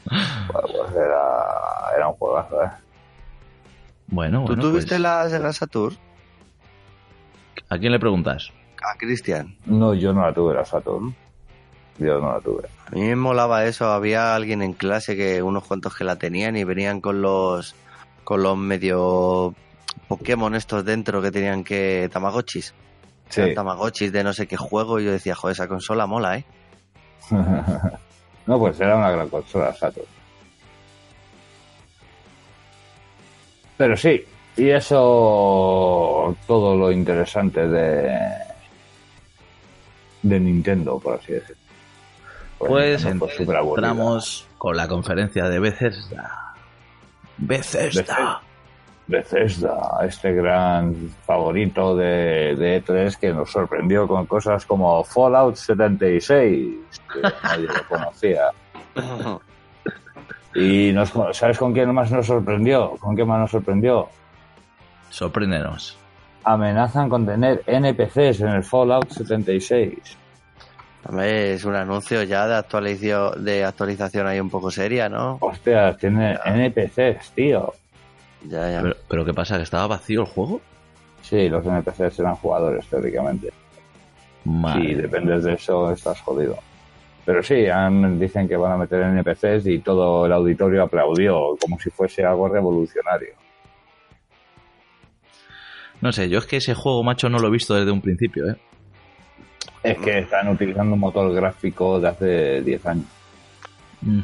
Bueno, 0.05 0.67
pues 0.75 0.95
era, 0.95 1.93
era 1.95 2.07
un 2.07 2.15
juegazo, 2.15 2.63
¿eh? 2.63 2.69
Bueno, 4.11 4.41
¿Tú 4.41 4.47
bueno, 4.47 4.61
tuviste 4.61 4.89
pues, 4.89 4.99
la 5.01 5.29
Sega 5.29 5.53
Saturn? 5.53 5.97
¿a 7.69 7.77
quién 7.77 7.93
le 7.93 7.99
preguntas? 7.99 8.51
A 8.83 8.97
Cristian. 8.97 9.55
No, 9.65 9.93
yo 9.93 10.13
no 10.13 10.21
la 10.21 10.33
tuve, 10.33 10.53
la 10.53 10.65
Saturn. 10.65 11.15
Yo 11.97 12.19
no 12.19 12.33
la 12.33 12.39
tuve. 12.41 12.63
A 12.87 12.91
mí 12.91 13.01
me 13.01 13.15
molaba 13.15 13.63
eso. 13.65 13.89
Había 13.89 14.35
alguien 14.35 14.61
en 14.61 14.73
clase 14.73 15.15
que 15.15 15.41
unos 15.41 15.63
cuantos 15.63 15.95
que 15.95 16.03
la 16.03 16.17
tenían 16.17 16.57
y 16.57 16.63
venían 16.63 16.99
con 16.99 17.21
los 17.21 17.75
con 18.23 18.43
los 18.43 18.57
medio 18.57 19.55
Pokémon 20.07 20.55
estos 20.55 20.83
dentro 20.83 21.21
que 21.21 21.31
tenían 21.31 21.63
que 21.63 22.09
Tamagotchis. 22.11 22.73
Sí. 23.29 23.41
Eran 23.41 23.55
Tamagotchis 23.55 24.11
de 24.11 24.23
no 24.23 24.33
sé 24.33 24.47
qué 24.47 24.57
juego 24.57 24.99
y 24.99 25.05
yo 25.05 25.11
decía, 25.11 25.35
joder, 25.35 25.53
esa 25.53 25.67
consola 25.67 26.05
mola, 26.05 26.37
¿eh? 26.37 26.45
no, 28.45 28.59
pues 28.59 28.79
era 28.79 28.97
una 28.97 29.11
gran 29.11 29.29
consola 29.29 29.73
Saturn. 29.73 30.07
Pero 33.81 33.97
sí, 33.97 34.23
y 34.57 34.69
eso 34.69 36.37
todo 36.45 36.75
lo 36.75 36.91
interesante 36.91 37.67
de 37.67 38.15
de 40.21 40.39
Nintendo, 40.39 40.99
por 40.99 41.15
así 41.15 41.33
decirlo. 41.33 41.63
Pues 42.59 43.01
superaburrida. 43.01 43.87
entramos 43.87 44.47
con 44.59 44.77
la 44.77 44.87
conferencia 44.87 45.49
de 45.49 45.59
Bethesda. 45.59 46.53
Bethesda. 47.39 48.39
Bethesda, 49.07 49.97
este 50.05 50.31
gran 50.31 51.09
favorito 51.25 51.95
de, 51.95 52.55
de 52.55 52.85
E3 52.85 53.17
que 53.17 53.33
nos 53.33 53.51
sorprendió 53.51 54.07
con 54.07 54.27
cosas 54.27 54.63
como 54.67 55.03
Fallout 55.03 55.55
76, 55.55 56.77
que 57.11 57.21
nadie 57.43 57.65
lo 57.65 57.87
conocía. 57.89 58.43
Y 60.53 60.91
nos, 60.91 61.13
¿sabes 61.33 61.57
con 61.57 61.73
quién 61.73 61.93
más 61.93 62.11
nos 62.11 62.27
sorprendió? 62.27 62.91
¿Con 62.99 63.15
qué 63.15 63.23
más 63.23 63.39
nos 63.39 63.51
sorprendió? 63.51 64.09
Sorpréndenos. 65.09 65.97
Amenazan 66.43 67.09
con 67.09 67.25
tener 67.25 67.63
NPCs 67.67 68.41
en 68.41 68.47
el 68.47 68.63
Fallout 68.63 69.09
76. 69.09 70.17
Hombre, 71.07 71.53
es 71.53 71.65
un 71.65 71.75
anuncio 71.75 72.23
ya 72.23 72.47
de 72.47 72.55
actualización, 72.55 73.43
de 73.43 73.63
actualización 73.63 74.27
ahí 74.27 74.39
un 74.39 74.49
poco 74.49 74.69
seria, 74.69 75.09
¿no? 75.09 75.37
Hostia, 75.39 75.95
tiene 75.97 76.37
NPCs, 76.45 77.31
tío. 77.31 77.73
Ya, 78.43 78.69
ya. 78.71 78.81
Pero, 78.81 78.95
pero 79.07 79.25
¿qué 79.25 79.33
pasa? 79.33 79.57
¿Que 79.57 79.63
estaba 79.63 79.87
vacío 79.87 80.21
el 80.21 80.27
juego? 80.27 80.61
Sí, 81.21 81.49
los 81.49 81.65
NPCs 81.65 82.19
eran 82.19 82.35
jugadores, 82.35 82.85
teóricamente. 82.87 83.51
Madre. 84.45 84.81
Si 84.81 84.93
dependes 84.95 85.43
de 85.43 85.53
eso, 85.53 85.91
estás 85.91 86.19
jodido. 86.21 86.57
Pero 87.25 87.43
sí, 87.43 87.67
han- 87.67 88.19
dicen 88.19 88.47
que 88.47 88.57
van 88.57 88.71
a 88.73 88.77
meter 88.77 89.01
NPCs 89.01 89.67
y 89.67 89.79
todo 89.79 90.25
el 90.25 90.31
auditorio 90.33 90.83
aplaudió, 90.83 91.55
como 91.61 91.79
si 91.79 91.89
fuese 91.89 92.23
algo 92.25 92.47
revolucionario. 92.49 93.35
No 96.01 96.11
sé, 96.11 96.29
yo 96.29 96.39
es 96.39 96.45
que 96.47 96.57
ese 96.57 96.73
juego, 96.73 97.03
macho, 97.03 97.29
no 97.29 97.37
lo 97.37 97.47
he 97.47 97.51
visto 97.51 97.75
desde 97.75 97.91
un 97.91 98.01
principio, 98.01 98.49
¿eh? 98.49 98.55
Es 99.83 99.97
que 99.99 100.19
están 100.19 100.47
utilizando 100.49 100.93
un 100.93 100.99
motor 100.99 101.31
gráfico 101.33 101.99
de 101.99 102.07
hace 102.07 102.61
10 102.61 102.85
años. 102.85 103.05
Mm. 104.01 104.19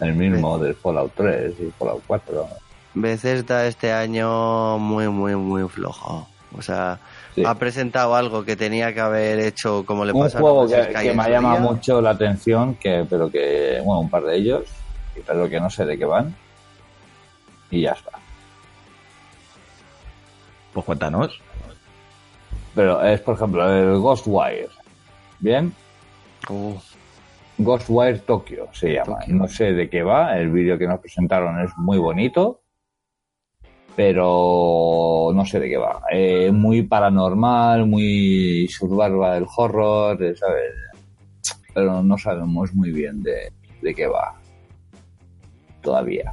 El 0.00 0.14
mismo 0.14 0.58
del 0.58 0.74
Fallout 0.74 1.12
3 1.14 1.54
y 1.60 1.70
Fallout 1.78 2.02
4. 2.06 2.46
Bethesda 2.94 3.66
este 3.66 3.92
año 3.92 4.78
muy, 4.78 5.08
muy, 5.08 5.34
muy 5.36 5.68
flojo. 5.68 6.28
O 6.56 6.62
sea, 6.62 6.98
Sí. 7.34 7.42
ha 7.44 7.54
presentado 7.56 8.14
algo 8.14 8.44
que 8.44 8.54
tenía 8.54 8.94
que 8.94 9.00
haber 9.00 9.40
hecho 9.40 9.84
como 9.84 10.04
le 10.04 10.12
Un 10.12 10.20
pasa 10.20 10.38
a 10.38 10.40
juego 10.40 10.68
que, 10.68 10.76
me 10.76 11.24
su 11.24 11.30
llama 11.30 11.52
día. 11.52 11.60
mucho 11.60 12.00
la 12.00 12.10
atención, 12.10 12.76
que 12.76 13.04
pero 13.10 13.28
que, 13.28 13.80
bueno, 13.84 14.00
un 14.00 14.08
par 14.08 14.22
de 14.22 14.36
ellos, 14.36 14.64
pero 15.26 15.48
que 15.48 15.58
no 15.58 15.68
sé 15.68 15.84
de 15.84 15.98
qué 15.98 16.04
van. 16.04 16.34
Y 17.70 17.82
ya 17.82 17.92
está. 17.92 18.12
Pues 20.72 20.86
cuéntanos. 20.86 21.40
Pero 22.74 23.02
es, 23.04 23.20
por 23.20 23.36
ejemplo, 23.36 23.68
el 23.68 23.98
Ghostwire. 23.98 24.70
¿Bien? 25.40 25.72
Uh, 26.48 26.74
Ghostwire 27.58 28.18
Tokyo 28.20 28.68
se 28.72 28.92
llama. 28.92 29.18
No 29.28 29.48
sé 29.48 29.72
de 29.72 29.88
qué 29.88 30.02
va. 30.02 30.36
El 30.38 30.50
vídeo 30.50 30.76
que 30.78 30.86
nos 30.86 31.00
presentaron 31.00 31.60
es 31.60 31.70
muy 31.76 31.98
bonito. 31.98 32.60
Pero 33.96 35.30
no 35.32 35.44
sé 35.46 35.60
de 35.60 35.68
qué 35.68 35.76
va. 35.76 36.00
Eh, 36.10 36.50
muy 36.50 36.82
paranormal, 36.82 37.86
muy 37.86 38.66
survival 38.68 39.34
del 39.34 39.46
horror, 39.56 40.22
eh, 40.22 40.34
¿sabes? 40.36 40.72
Pero 41.72 42.02
no 42.02 42.18
sabemos 42.18 42.74
muy 42.74 42.90
bien 42.90 43.22
de, 43.22 43.52
de 43.82 43.94
qué 43.94 44.06
va. 44.06 44.34
Todavía. 45.80 46.32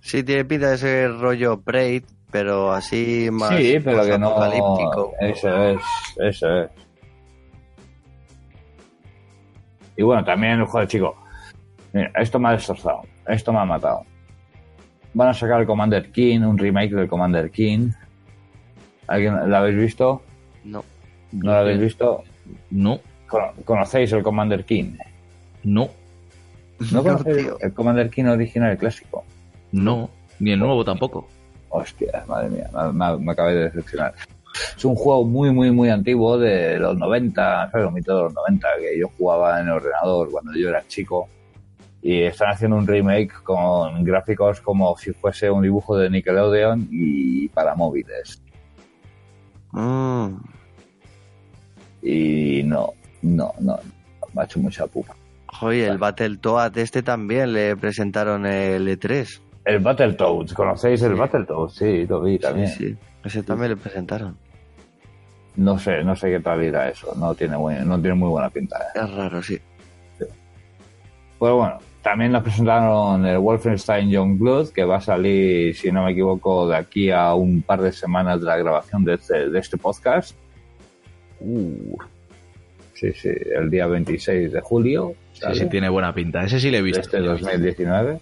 Sí, 0.00 0.22
tiene 0.22 0.44
pinta 0.44 0.70
de 0.70 0.78
ser 0.78 1.18
rollo 1.18 1.58
Braid, 1.58 2.04
pero 2.30 2.72
así 2.72 3.28
más 3.30 3.56
sí, 3.56 3.78
pero 3.84 4.04
que 4.04 4.18
no. 4.18 4.28
apocalíptico. 4.30 5.12
Eso 5.20 5.64
es, 5.64 5.80
eso 6.18 6.56
es. 6.62 6.70
Y 9.96 10.02
bueno, 10.02 10.24
también, 10.24 10.64
joder, 10.64 10.88
chico. 10.88 11.14
Mira, 11.92 12.10
esto 12.14 12.38
me 12.38 12.48
ha 12.48 12.52
destrozado. 12.52 13.02
Esto 13.26 13.52
me 13.52 13.58
ha 13.58 13.64
matado. 13.66 14.02
Van 15.14 15.28
a 15.28 15.34
sacar 15.34 15.60
el 15.60 15.66
Commander 15.66 16.10
King, 16.12 16.40
un 16.40 16.56
remake 16.58 16.90
del 16.94 17.08
Commander 17.08 17.50
King. 17.50 17.90
¿Alguien 19.06 19.48
lo 19.50 19.56
habéis 19.56 19.76
visto? 19.76 20.22
No. 20.64 20.84
¿No 21.32 21.52
lo 21.52 21.58
habéis 21.58 21.80
visto? 21.80 22.22
No, 22.70 23.00
Cono- 23.28 23.52
¿Conocéis 23.64 24.12
el 24.12 24.22
Commander 24.22 24.64
King? 24.64 24.96
no, 25.62 25.88
¿No 26.92 27.02
conocéis 27.02 27.48
el 27.60 27.72
Commander 27.74 28.08
King 28.10 28.24
original, 28.24 28.70
el 28.72 28.78
clásico? 28.78 29.24
no. 29.72 30.10
Ni 30.38 30.52
el 30.52 30.58
nuevo 30.58 30.82
tampoco. 30.82 31.28
Hostia, 31.68 32.24
madre 32.26 32.48
mía, 32.48 32.70
me, 32.72 32.92
me- 32.94 33.18
me 33.18 33.32
acabé 33.32 33.54
de 33.54 33.64
decepcionar. 33.64 34.14
Es 34.74 34.84
un 34.86 34.94
juego 34.94 35.22
muy, 35.24 35.50
muy, 35.52 35.70
muy 35.70 35.90
antiguo 35.90 36.38
de 36.38 36.78
los 36.78 36.96
90, 36.96 37.70
¿sabes? 37.70 37.84
Los 37.84 37.92
mitos 37.92 38.16
de 38.16 38.22
los 38.22 38.32
90, 38.32 38.68
que 38.80 38.98
yo 38.98 39.10
jugaba 39.18 39.60
en 39.60 39.66
el 39.66 39.72
ordenador 39.74 40.30
cuando 40.30 40.52
yo 40.54 40.70
era 40.70 40.82
chico. 40.88 41.28
Y 42.02 42.22
están 42.22 42.50
haciendo 42.50 42.76
un 42.76 42.86
remake 42.86 43.42
con 43.42 44.02
gráficos 44.04 44.60
como 44.60 44.96
si 44.96 45.12
fuese 45.12 45.50
un 45.50 45.62
dibujo 45.62 45.98
de 45.98 46.08
Nickelodeon 46.08 46.88
y 46.90 47.48
para 47.48 47.74
móviles. 47.74 48.42
Mm. 49.72 50.36
Y 52.02 52.62
no, 52.64 52.94
no, 53.22 53.52
no, 53.60 53.78
me 54.34 54.42
ha 54.42 54.44
hecho 54.44 54.58
mucha 54.58 54.86
pupa. 54.86 55.14
Oye, 55.62 55.86
el 55.86 55.98
Battletoad 55.98 56.78
este 56.78 57.02
también 57.02 57.52
le 57.52 57.76
presentaron 57.76 58.46
el 58.46 58.88
E3. 58.88 59.40
El 59.64 59.80
Battletoads, 59.80 60.54
¿conocéis 60.54 61.02
el 61.02 61.14
Battletoads? 61.14 61.74
Sí, 61.74 62.06
lo 62.06 62.22
vi 62.22 62.38
también. 62.38 62.68
Sí, 62.68 62.88
sí. 62.88 62.96
Ese 63.24 63.42
también 63.42 63.72
le 63.72 63.76
presentaron. 63.76 64.36
No 65.56 65.78
sé, 65.78 66.02
no 66.02 66.16
sé 66.16 66.30
qué 66.30 66.40
tal 66.40 66.62
irá 66.62 66.88
eso, 66.88 67.14
no 67.16 67.34
tiene, 67.34 67.58
muy, 67.58 67.74
no 67.84 68.00
tiene 68.00 68.14
muy 68.14 68.30
buena 68.30 68.48
pinta. 68.48 68.78
¿eh? 68.78 69.00
Es 69.02 69.10
raro, 69.10 69.42
sí. 69.42 69.60
Pues 71.38 71.52
bueno, 71.52 71.78
también 72.02 72.32
nos 72.32 72.42
presentaron 72.42 73.26
el 73.26 73.38
Wolfenstein 73.38 74.10
Youngblood, 74.10 74.70
que 74.70 74.84
va 74.84 74.96
a 74.96 75.00
salir, 75.00 75.76
si 75.76 75.92
no 75.92 76.04
me 76.04 76.12
equivoco, 76.12 76.68
de 76.68 76.76
aquí 76.76 77.10
a 77.10 77.34
un 77.34 77.62
par 77.62 77.82
de 77.82 77.92
semanas 77.92 78.40
de 78.40 78.46
la 78.46 78.56
grabación 78.56 79.04
de 79.04 79.14
este, 79.14 79.50
de 79.50 79.58
este 79.58 79.76
podcast. 79.76 80.36
Uh, 81.40 81.96
Sí, 83.00 83.14
sí, 83.14 83.30
el 83.30 83.70
día 83.70 83.86
26 83.86 84.52
de 84.52 84.60
julio 84.60 85.14
sí, 85.32 85.40
¿sale? 85.40 85.54
sí, 85.54 85.66
tiene 85.70 85.88
buena 85.88 86.12
pinta. 86.12 86.44
Ese 86.44 86.60
sí 86.60 86.70
le 86.70 86.78
he 86.78 86.82
visto. 86.82 87.00
este 87.00 87.20
2019, 87.20 88.20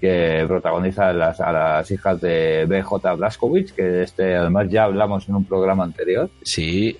que 0.00 0.44
protagoniza 0.48 1.10
a 1.10 1.12
las, 1.12 1.40
a 1.42 1.52
las 1.52 1.90
hijas 1.90 2.18
de 2.22 2.64
BJ 2.66 3.16
Blazkowicz, 3.18 3.72
que 3.72 4.02
este 4.02 4.34
además 4.34 4.70
ya 4.70 4.84
hablamos 4.84 5.28
en 5.28 5.34
un 5.34 5.44
programa 5.44 5.84
anterior. 5.84 6.30
Sí. 6.40 6.96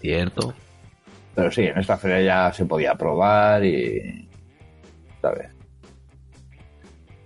Cierto. 0.00 0.54
Pero 1.36 1.50
sí, 1.50 1.64
en 1.64 1.78
esta 1.78 1.98
feria 1.98 2.22
ya 2.22 2.52
se 2.52 2.64
podía 2.64 2.94
probar 2.94 3.62
y. 3.62 4.26
¿Sabes? 5.20 5.50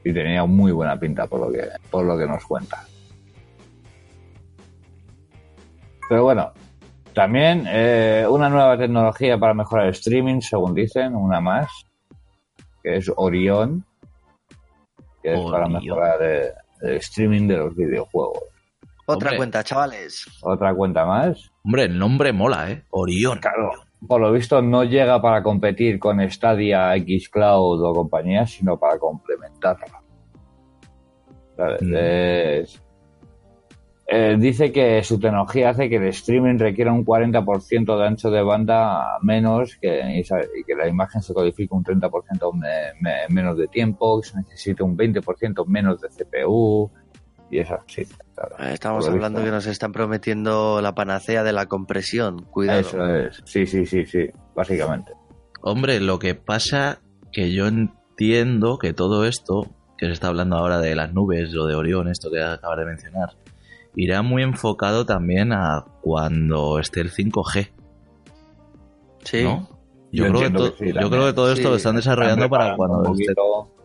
Y 0.03 0.13
tenía 0.13 0.45
muy 0.47 0.73
buena 0.73 0.99
pinta 0.99 1.29
por 1.29 1.41
lo 1.41 1.53
que, 1.53 1.69
por 1.91 2.05
lo 2.05 2.19
que 2.19 2.27
nos 2.27 2.45
cuenta. 2.45 2.85
Pero 6.09 6.25
bueno, 6.25 6.53
también 7.15 7.65
eh, 7.69 8.27
una 8.29 8.49
nueva 8.49 8.77
tecnología 8.77 9.39
para 9.39 9.55
mejorar 9.55 9.87
el 9.87 9.93
streaming, 9.93 10.41
según 10.41 10.75
dicen, 10.75 11.15
una 11.15 11.41
más, 11.41 11.71
que 12.83 12.97
es 12.97 13.13
Orion, 13.15 13.85
que 15.23 15.35
es 15.35 15.41
para 15.53 15.69
mejorar 15.69 16.21
el 16.23 16.97
streaming 16.97 17.47
de 17.47 17.59
los 17.59 17.77
videojuegos. 17.77 18.41
Otra 19.07 19.29
Hombre. 19.29 19.37
cuenta, 19.37 19.63
chavales. 19.63 20.27
Otra 20.41 20.75
cuenta 20.75 21.05
más. 21.05 21.53
Hombre, 21.63 21.85
el 21.85 21.97
nombre 21.97 22.33
mola, 22.33 22.73
¿eh? 22.73 22.85
Orión. 22.91 23.39
Claro, 23.39 23.71
por 24.07 24.20
lo 24.20 24.32
visto 24.32 24.61
no 24.62 24.84
llega 24.84 25.20
para 25.20 25.42
competir 25.42 25.98
con 25.98 26.20
Stadia, 26.30 26.92
Xcloud 26.96 27.82
o 27.82 27.94
compañía, 27.94 28.46
sino 28.46 28.78
para 28.78 28.98
complementarla. 28.98 30.01
Mm. 31.80 31.94
Es- 31.94 32.82
eh, 34.12 34.36
dice 34.40 34.72
que 34.72 35.05
su 35.05 35.20
tecnología 35.20 35.70
hace 35.70 35.88
que 35.88 35.94
el 35.96 36.07
streaming 36.09 36.59
requiera 36.59 36.92
un 36.92 37.05
40% 37.05 37.96
de 37.96 38.07
ancho 38.09 38.28
de 38.28 38.42
banda 38.42 39.18
menos 39.22 39.76
que, 39.76 40.01
y, 40.18 40.24
que 40.64 40.74
la 40.74 40.88
imagen 40.88 41.22
se 41.22 41.32
codifique 41.32 41.72
un 41.72 41.84
30% 41.84 42.53
me- 42.53 42.92
me- 43.01 43.28
menos 43.28 43.57
de 43.57 43.68
tiempo, 43.68 44.20
que 44.20 44.28
se 44.28 44.36
necesite 44.38 44.82
un 44.82 44.96
20% 44.96 45.64
menos 45.66 46.01
de 46.01 46.09
CPU 46.09 46.90
y 47.51 47.59
esas 47.59 47.80
sí. 47.86 48.03
claro. 48.34 48.57
Estamos 48.72 49.05
Por 49.07 49.14
hablando 49.14 49.42
que 49.42 49.51
nos 49.51 49.66
están 49.66 49.92
prometiendo 49.92 50.80
la 50.80 50.94
panacea 50.94 51.42
de 51.42 51.53
la 51.53 51.66
compresión. 51.66 52.42
Cuidado. 52.44 52.80
Eso 52.80 53.07
es, 53.07 53.42
sí, 53.44 53.66
sí, 53.66 53.86
sí, 53.86 54.07
sí, 54.07 54.26
básicamente. 54.55 55.12
Hombre, 55.62 56.01
lo 56.01 56.18
que 56.18 56.34
pasa 56.34 57.01
que 57.32 57.53
yo 57.53 57.66
entiendo 57.66 58.78
que 58.78 58.92
todo 58.92 59.26
esto, 59.26 59.66
que 59.98 60.07
se 60.07 60.12
está 60.12 60.28
hablando 60.28 60.57
ahora 60.57 60.78
de 60.78 60.94
las 60.94 61.12
nubes 61.12 61.55
o 61.57 61.66
de 61.66 61.74
Orión, 61.74 62.09
esto 62.09 62.30
que 62.30 62.42
acabas 62.42 62.78
de 62.78 62.84
mencionar, 62.86 63.30
irá 63.94 64.22
muy 64.22 64.42
enfocado 64.42 65.05
también 65.05 65.53
a 65.53 65.84
cuando 66.01 66.78
esté 66.78 67.01
el 67.01 67.11
5G, 67.11 67.70
Sí. 69.24 69.44
¿no? 69.44 69.68
Yo, 70.12 70.26
Yo 70.26 70.32
creo, 70.32 70.51
que 70.51 70.84
sí, 70.86 70.92
yo 70.92 71.11
creo 71.11 71.26
que 71.26 71.32
todo 71.34 71.53
esto 71.53 71.62
Sí, 71.64 71.68
lo 71.70 71.76
están 71.76 71.94
desarrollando 71.96 72.46
Están 72.46 72.59
para 72.59 72.76
cuando 72.76 73.12
esté... 73.12 73.34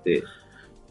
sí. 0.05 0.23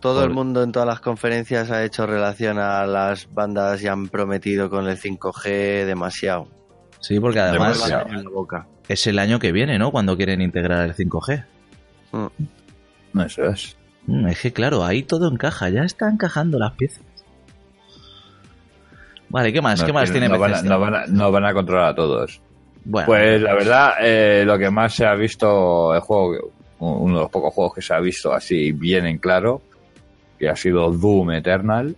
Todo 0.05 0.23
el 0.23 0.31
mundo 0.35 0.63
en 0.63 0.71
todas 0.71 0.87
las 0.87 1.01
conferencias 1.01 1.71
ha 1.71 1.83
hecho 1.83 2.07
relación 2.07 2.59
a 2.59 2.85
las 2.87 3.27
bandas 3.33 3.83
y 3.83 3.87
han 3.89 4.09
prometido 4.09 4.69
con 4.69 4.87
el 4.87 4.99
5G 4.99 5.87
demasiado. 5.87 6.47
Sí, 7.01 7.19
porque 7.19 7.41
además 7.41 7.79
Demasiado. 7.83 8.67
es 8.87 9.07
el 9.07 9.19
año 9.19 9.39
que 9.39 9.51
viene, 9.51 9.79
¿no? 9.79 9.91
Cuando 9.91 10.15
quieren 10.15 10.43
integrar 10.43 10.85
el 10.85 10.95
5G. 10.95 11.45
Mm. 12.13 13.19
Eso 13.21 13.45
es. 13.47 13.79
Mm, 14.07 14.27
Es 14.27 14.41
que 14.43 14.53
claro, 14.53 14.85
ahí 14.85 15.05
todo 15.05 15.27
encaja, 15.33 15.71
ya 15.71 15.85
está 15.85 16.07
encajando 16.11 16.59
las 16.59 16.73
piezas. 16.75 17.03
Vale, 19.31 19.53
¿qué 19.55 19.63
más? 19.63 19.81
No 19.81 19.87
¿Qué 19.87 19.93
más 19.95 20.11
tienen- 20.11 20.31
tiene 20.31 20.35
no 20.35 20.39
van, 20.39 20.55
a, 20.55 20.63
no, 20.63 20.79
van 20.81 20.95
a, 20.95 21.07
no 21.07 21.33
van 21.33 21.45
a 21.47 21.55
controlar 21.55 21.89
a 21.89 21.95
todos. 21.95 22.43
Bueno, 22.85 23.07
Pues 23.07 23.41
la 23.41 23.55
verdad, 23.55 23.93
eh, 24.03 24.43
lo 24.45 24.59
que 24.59 24.71
más 24.71 24.95
se 24.95 25.07
ha 25.07 25.15
visto, 25.15 25.95
el 25.95 26.01
juego, 26.01 26.53
uno 26.79 27.15
de 27.17 27.21
los 27.23 27.31
pocos 27.31 27.55
juegos 27.55 27.75
que 27.75 27.81
se 27.83 27.95
ha 27.95 28.01
visto 28.01 28.35
así 28.35 28.73
bien 28.73 29.07
en 29.07 29.17
claro, 29.17 29.63
que 30.45 30.51
ha 30.51 30.57
sido 30.57 30.91
Doom 30.91 31.33
Eternal, 31.33 31.97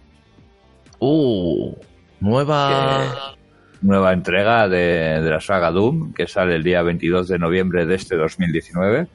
uh, 1.01 1.75
nueva... 2.21 3.35
nueva 3.83 4.13
entrega 4.13 4.69
de, 4.69 5.21
de 5.21 5.31
la 5.31 5.41
saga 5.41 5.71
Doom, 5.71 6.13
que 6.15 6.27
sale 6.27 6.55
el 6.55 6.63
día 6.63 6.83
22 6.83 7.29
de 7.29 7.39
noviembre 7.39 7.87
de 7.87 7.97
este 7.97 8.17
2019. 8.17 9.07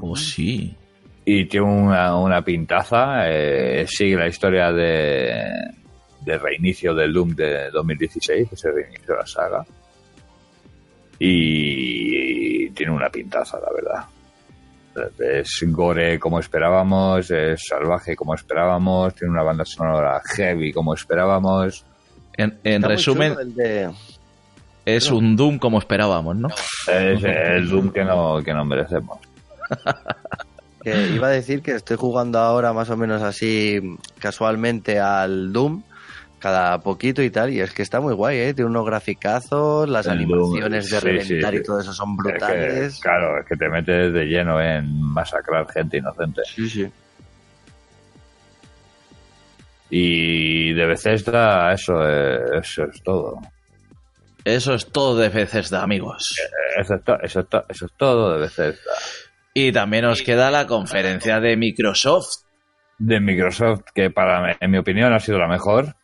Oh, 0.00 0.16
sí. 0.16 0.76
Y 1.24 1.46
tiene 1.46 1.66
una, 1.66 2.16
una 2.16 2.42
pintaza, 2.42 3.30
eh, 3.30 3.86
sigue 3.88 4.16
la 4.16 4.26
historia 4.26 4.72
de, 4.72 5.40
del 6.20 6.40
reinicio 6.40 6.94
del 6.94 7.12
Doom 7.12 7.34
de 7.36 7.70
2016, 7.70 8.50
que 8.50 8.56
se 8.56 8.70
reinició 8.72 9.16
la 9.16 9.26
saga. 9.26 9.64
Y 11.18 12.70
tiene 12.70 12.92
una 12.92 13.08
pintaza, 13.08 13.58
la 13.60 13.72
verdad. 13.72 14.04
Es 15.18 15.64
gore 15.68 16.18
como 16.18 16.40
esperábamos, 16.40 17.30
es 17.30 17.62
salvaje 17.68 18.14
como 18.16 18.34
esperábamos, 18.34 19.14
tiene 19.14 19.32
una 19.32 19.42
banda 19.42 19.64
sonora 19.64 20.20
heavy 20.34 20.72
como 20.72 20.94
esperábamos. 20.94 21.84
En, 22.36 22.82
resumen, 22.82 23.34
de- 23.54 23.90
es 24.84 25.10
un 25.10 25.36
Doom 25.36 25.58
como 25.58 25.78
esperábamos, 25.78 26.36
¿no? 26.36 26.48
Es 26.48 27.22
el 27.24 27.68
Doom 27.68 27.90
que 27.90 28.04
no, 28.04 28.42
que 28.42 28.54
no 28.54 28.64
merecemos. 28.64 29.18
que 30.82 31.08
iba 31.08 31.26
a 31.26 31.30
decir 31.30 31.62
que 31.62 31.72
estoy 31.72 31.96
jugando 31.96 32.38
ahora 32.38 32.72
más 32.72 32.88
o 32.90 32.96
menos 32.96 33.22
así 33.22 33.80
casualmente 34.18 34.98
al 35.00 35.52
Doom 35.52 35.82
cada 36.38 36.78
poquito 36.80 37.22
y 37.22 37.30
tal 37.30 37.52
y 37.52 37.60
es 37.60 37.72
que 37.72 37.82
está 37.82 38.00
muy 38.00 38.14
guay, 38.14 38.38
¿eh? 38.38 38.54
Tiene 38.54 38.70
unos 38.70 38.86
graficazos, 38.86 39.88
las 39.88 40.06
El 40.06 40.12
animaciones 40.12 40.90
de 40.90 41.00
reventar 41.00 41.52
sí, 41.54 41.58
y 41.58 41.62
todo 41.62 41.80
eso 41.80 41.92
son 41.92 42.10
Es 42.12 42.16
que, 42.16 42.22
brutales. 42.30 43.00
claro, 43.00 43.40
es 43.40 43.46
que 43.46 43.56
te 43.56 43.68
metes 43.68 44.12
de 44.12 44.24
lleno 44.26 44.60
en 44.60 45.02
masacrar 45.02 45.66
gente 45.70 45.98
inocente. 45.98 46.42
Sí, 46.46 46.68
sí. 46.68 46.90
Y 49.90 50.72
de 50.74 50.86
Bethesda, 50.86 51.72
eso 51.72 52.06
es, 52.06 52.40
eso 52.62 52.84
es 52.84 53.02
todo. 53.02 53.38
Eso 54.44 54.74
es 54.74 54.86
todo 54.86 55.16
de 55.16 55.28
Bethesda, 55.30 55.82
amigos. 55.82 56.36
Eso 56.78 56.94
es, 56.94 57.04
to- 57.04 57.20
eso, 57.22 57.40
es 57.40 57.48
to- 57.48 57.64
eso 57.68 57.86
es 57.86 57.92
todo 57.96 58.32
de 58.34 58.40
Bethesda. 58.40 58.92
Y 59.54 59.72
también 59.72 60.04
nos 60.04 60.22
queda 60.22 60.50
la 60.50 60.66
conferencia 60.66 61.40
de 61.40 61.56
Microsoft. 61.56 62.44
De 62.98 63.18
Microsoft, 63.20 63.80
que 63.94 64.10
para 64.10 64.56
en 64.60 64.70
mi 64.70 64.78
opinión 64.78 65.12
ha 65.12 65.20
sido 65.20 65.38
la 65.38 65.48
mejor, 65.48 65.94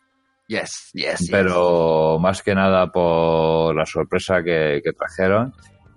Yes, 0.47 0.91
yes, 0.93 1.19
yes. 1.19 1.29
pero 1.31 2.19
más 2.19 2.43
que 2.43 2.53
nada 2.53 2.91
por 2.91 3.75
la 3.75 3.85
sorpresa 3.85 4.43
que, 4.43 4.81
que 4.83 4.93
trajeron. 4.93 5.53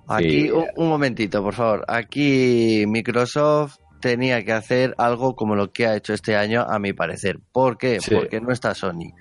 Aquí, 0.08 0.50
un, 0.50 0.66
un 0.76 0.88
momentito, 0.88 1.42
por 1.42 1.54
favor. 1.54 1.84
Aquí 1.86 2.84
Microsoft 2.86 3.76
tenía 4.00 4.44
que 4.44 4.52
hacer 4.52 4.94
algo 4.96 5.34
como 5.34 5.54
lo 5.54 5.70
que 5.72 5.86
ha 5.86 5.96
hecho 5.96 6.14
este 6.14 6.36
año, 6.36 6.62
a 6.62 6.78
mi 6.78 6.92
parecer. 6.92 7.40
¿Por 7.52 7.76
qué? 7.76 8.00
Sí. 8.00 8.14
Porque 8.14 8.40
no 8.40 8.52
está 8.52 8.74
Sony. 8.74 9.12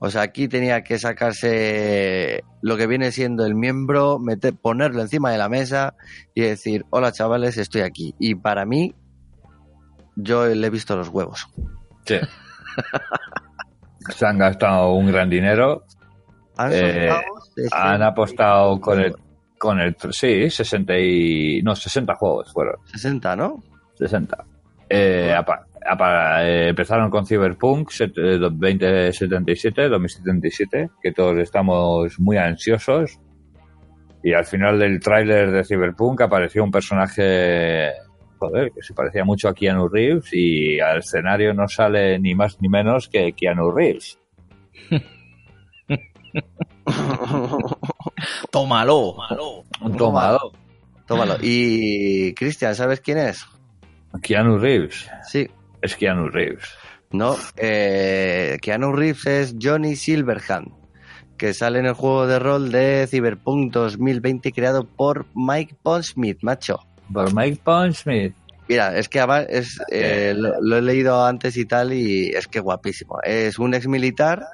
O 0.00 0.10
sea, 0.10 0.22
aquí 0.22 0.46
tenía 0.48 0.82
que 0.82 0.98
sacarse 0.98 2.44
lo 2.62 2.76
que 2.76 2.86
viene 2.86 3.10
siendo 3.10 3.44
el 3.44 3.54
miembro, 3.54 4.18
meter, 4.18 4.54
ponerlo 4.54 5.02
encima 5.02 5.32
de 5.32 5.38
la 5.38 5.48
mesa 5.48 5.94
y 6.34 6.42
decir, 6.42 6.84
hola 6.90 7.10
chavales, 7.10 7.56
estoy 7.58 7.80
aquí. 7.80 8.14
Y 8.20 8.36
para 8.36 8.64
mí, 8.64 8.94
yo 10.14 10.46
le 10.46 10.66
he 10.66 10.70
visto 10.70 10.96
los 10.96 11.08
huevos. 11.08 11.48
Sí. 12.06 12.16
Se 14.10 14.26
han 14.26 14.38
gastado 14.38 14.92
un 14.92 15.06
gran 15.06 15.28
dinero. 15.30 15.84
Han, 16.56 16.72
Eh, 16.72 17.08
soltado 17.08 17.40
60 17.54 17.92
Han 17.94 18.02
apostado 18.02 18.80
con 18.80 19.00
el, 19.00 19.14
con 19.58 19.80
el. 19.80 19.96
Sí, 20.10 20.50
60 20.50 20.98
y. 20.98 21.62
No, 21.62 21.74
60 21.76 22.14
juegos 22.14 22.52
fueron. 22.52 22.76
60, 22.86 23.36
¿no? 23.36 23.62
60. 23.94 24.44
Eh, 24.88 25.34
apa- 25.36 25.66
apa- 25.88 26.44
eh, 26.44 26.68
empezaron 26.70 27.10
con 27.10 27.26
Cyberpunk 27.26 27.90
set- 27.90 28.16
eh, 28.16 28.38
2077, 28.38 29.88
2077, 29.88 30.90
que 31.02 31.12
todos 31.12 31.36
estamos 31.38 32.18
muy 32.18 32.36
ansiosos. 32.36 33.18
Y 34.22 34.32
al 34.32 34.44
final 34.44 34.78
del 34.78 34.98
tráiler 34.98 35.50
de 35.52 35.64
Cyberpunk 35.64 36.22
apareció 36.22 36.64
un 36.64 36.70
personaje, 36.72 37.92
joder, 38.38 38.72
que 38.72 38.82
se 38.82 38.94
parecía 38.94 39.24
mucho 39.24 39.48
a 39.48 39.54
Keanu 39.54 39.88
Reeves 39.88 40.28
y 40.32 40.80
al 40.80 40.98
escenario 40.98 41.52
no 41.54 41.68
sale 41.68 42.18
ni 42.18 42.34
más 42.34 42.60
ni 42.60 42.68
menos 42.68 43.08
que 43.08 43.32
Keanu 43.32 43.70
Reeves. 43.70 44.18
Tómalo. 48.50 49.16
Un 49.80 49.96
tomado. 49.96 50.52
Tómalo. 51.06 51.36
Y 51.40 52.34
Cristian, 52.34 52.74
¿sabes 52.74 53.00
quién 53.00 53.18
es? 53.18 53.46
Keanu 54.22 54.58
Reeves. 54.58 55.08
Sí. 55.28 55.48
Es 55.82 55.96
Keanu 55.96 56.28
Reeves. 56.28 56.68
No, 57.10 57.36
eh, 57.56 58.58
Keanu 58.60 58.92
Reeves 58.92 59.26
es 59.26 59.56
Johnny 59.60 59.96
Silverhand, 59.96 60.72
que 61.38 61.54
sale 61.54 61.78
en 61.78 61.86
el 61.86 61.94
juego 61.94 62.26
de 62.26 62.38
rol 62.38 62.70
de 62.70 63.06
Cyberpunk 63.08 63.72
2020 63.72 64.52
creado 64.52 64.84
por 64.84 65.26
Mike 65.34 65.76
Pondsmith, 65.82 66.42
macho. 66.42 66.80
Por 67.12 67.34
Mike 67.34 67.60
Pondsmith. 67.64 68.34
Mira, 68.68 68.96
es 68.98 69.08
que 69.08 69.18
además 69.20 69.46
es, 69.48 69.78
eh, 69.90 70.34
lo, 70.36 70.60
lo 70.60 70.76
he 70.76 70.82
leído 70.82 71.24
antes 71.24 71.56
y 71.56 71.64
tal 71.64 71.92
y 71.94 72.28
es 72.28 72.46
que 72.48 72.60
guapísimo. 72.60 73.18
Es 73.22 73.58
un 73.58 73.72
ex 73.74 73.86
militar 73.88 74.44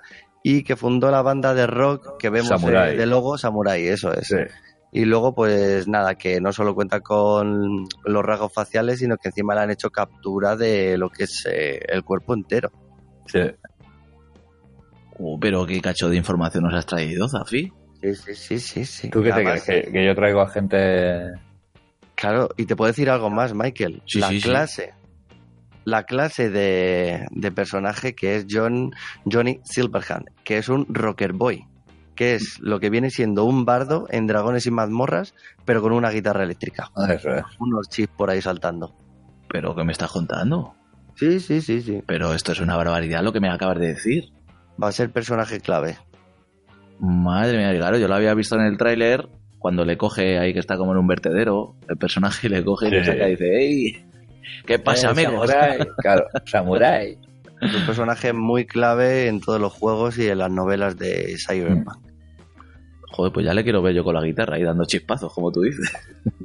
y 0.42 0.62
que 0.62 0.76
fundó 0.76 1.10
la 1.10 1.22
banda 1.22 1.52
de 1.52 1.66
rock 1.66 2.16
que 2.18 2.30
vemos 2.30 2.48
Samurai. 2.48 2.94
eh, 2.94 2.96
de 2.96 3.06
logo 3.06 3.36
Samurai, 3.38 3.84
eso 3.86 4.12
es. 4.12 4.28
Sí. 4.28 4.36
Y 4.92 5.06
luego, 5.06 5.34
pues 5.34 5.88
nada, 5.88 6.14
que 6.14 6.40
no 6.40 6.52
solo 6.52 6.72
cuenta 6.76 7.00
con 7.00 7.86
los 8.04 8.22
rasgos 8.22 8.52
faciales, 8.52 9.00
sino 9.00 9.16
que 9.16 9.30
encima 9.30 9.56
le 9.56 9.62
han 9.62 9.70
hecho 9.72 9.90
captura 9.90 10.54
de 10.54 10.96
lo 10.96 11.10
que 11.10 11.24
es 11.24 11.44
eh, 11.50 11.80
el 11.88 12.04
cuerpo 12.04 12.34
entero. 12.34 12.70
sí. 13.26 13.40
Uh, 15.16 15.38
pero 15.38 15.64
qué 15.64 15.80
cacho 15.80 16.08
de 16.08 16.16
información 16.16 16.64
nos 16.64 16.74
has 16.74 16.86
traído, 16.86 17.28
Zafi. 17.28 17.72
Sí, 18.02 18.14
sí, 18.14 18.34
sí, 18.34 18.58
sí. 18.58 18.84
sí. 18.84 19.10
¿Tú 19.10 19.22
qué 19.22 19.32
te 19.32 19.44
crees? 19.44 19.62
¿Que, 19.62 19.82
que 19.92 20.04
yo 20.06 20.14
traigo 20.14 20.40
a 20.40 20.48
gente 20.48 21.30
Claro, 22.14 22.48
y 22.56 22.66
te 22.66 22.76
puedo 22.76 22.90
decir 22.90 23.10
algo 23.10 23.30
más, 23.30 23.54
Michael. 23.54 24.02
Sí, 24.06 24.20
la 24.20 24.28
sí, 24.28 24.40
sí. 24.40 24.48
clase, 24.48 24.94
la 25.84 26.04
clase 26.04 26.50
de, 26.50 27.26
de 27.30 27.52
personaje 27.52 28.14
que 28.14 28.36
es 28.36 28.46
John 28.50 28.92
Johnny 29.30 29.60
Silverhand, 29.64 30.30
que 30.44 30.58
es 30.58 30.68
un 30.68 30.86
rocker 30.88 31.32
boy, 31.32 31.66
que 32.14 32.34
es 32.34 32.58
lo 32.60 32.80
que 32.80 32.90
viene 32.90 33.10
siendo 33.10 33.44
un 33.44 33.64
bardo 33.64 34.06
en 34.10 34.26
Dragones 34.26 34.66
y 34.66 34.70
Mazmorras, 34.70 35.34
pero 35.64 35.82
con 35.82 35.92
una 35.92 36.10
guitarra 36.10 36.44
eléctrica. 36.44 36.90
Unos 37.58 37.88
chips 37.88 38.12
por 38.16 38.30
ahí 38.30 38.40
saltando. 38.40 38.94
¿Pero 39.48 39.74
qué 39.74 39.84
me 39.84 39.92
estás 39.92 40.10
contando? 40.10 40.74
Sí, 41.16 41.38
sí, 41.40 41.60
sí, 41.60 41.80
sí. 41.80 42.02
Pero 42.06 42.34
esto 42.34 42.52
es 42.52 42.60
una 42.60 42.76
barbaridad 42.76 43.22
lo 43.22 43.32
que 43.32 43.40
me 43.40 43.48
acabas 43.50 43.78
de 43.78 43.88
decir. 43.88 44.32
Va 44.82 44.88
a 44.88 44.92
ser 44.92 45.12
personaje 45.12 45.60
clave. 45.60 45.98
Madre 46.98 47.58
mía, 47.58 47.76
claro, 47.76 47.98
yo 47.98 48.08
lo 48.08 48.14
había 48.14 48.34
visto 48.34 48.54
en 48.56 48.62
el 48.62 48.76
tráiler 48.76 49.28
cuando 49.64 49.86
le 49.86 49.96
coge 49.96 50.36
ahí 50.38 50.52
que 50.52 50.58
está 50.58 50.76
como 50.76 50.92
en 50.92 50.98
un 50.98 51.06
vertedero, 51.06 51.74
el 51.88 51.96
personaje 51.96 52.50
le 52.50 52.62
coge 52.62 52.88
y 52.88 52.90
le 52.90 53.02
saca 53.02 53.28
y 53.28 53.30
dice, 53.30 53.56
¡Ey! 53.58 54.04
¿Qué 54.66 54.78
pasa, 54.78 55.06
Eh, 55.06 55.10
amigos? 55.12 55.48
Samurai, 55.48 55.78
claro, 56.02 56.26
Samurai. 56.44 57.18
Es 57.62 57.74
un 57.74 57.86
personaje 57.86 58.34
muy 58.34 58.66
clave 58.66 59.26
en 59.28 59.40
todos 59.40 59.58
los 59.58 59.72
juegos 59.72 60.18
y 60.18 60.28
en 60.28 60.36
las 60.36 60.50
novelas 60.50 60.98
de 60.98 61.36
Cyberpunk. 61.38 61.96
Joder, 63.12 63.32
pues 63.32 63.46
ya 63.46 63.54
le 63.54 63.64
quiero 63.64 63.80
ver 63.80 63.94
yo 63.94 64.04
con 64.04 64.14
la 64.14 64.20
guitarra 64.22 64.58
y 64.58 64.64
dando 64.64 64.84
chispazos, 64.84 65.32
como 65.32 65.50
tú 65.50 65.62
dices. 65.62 65.90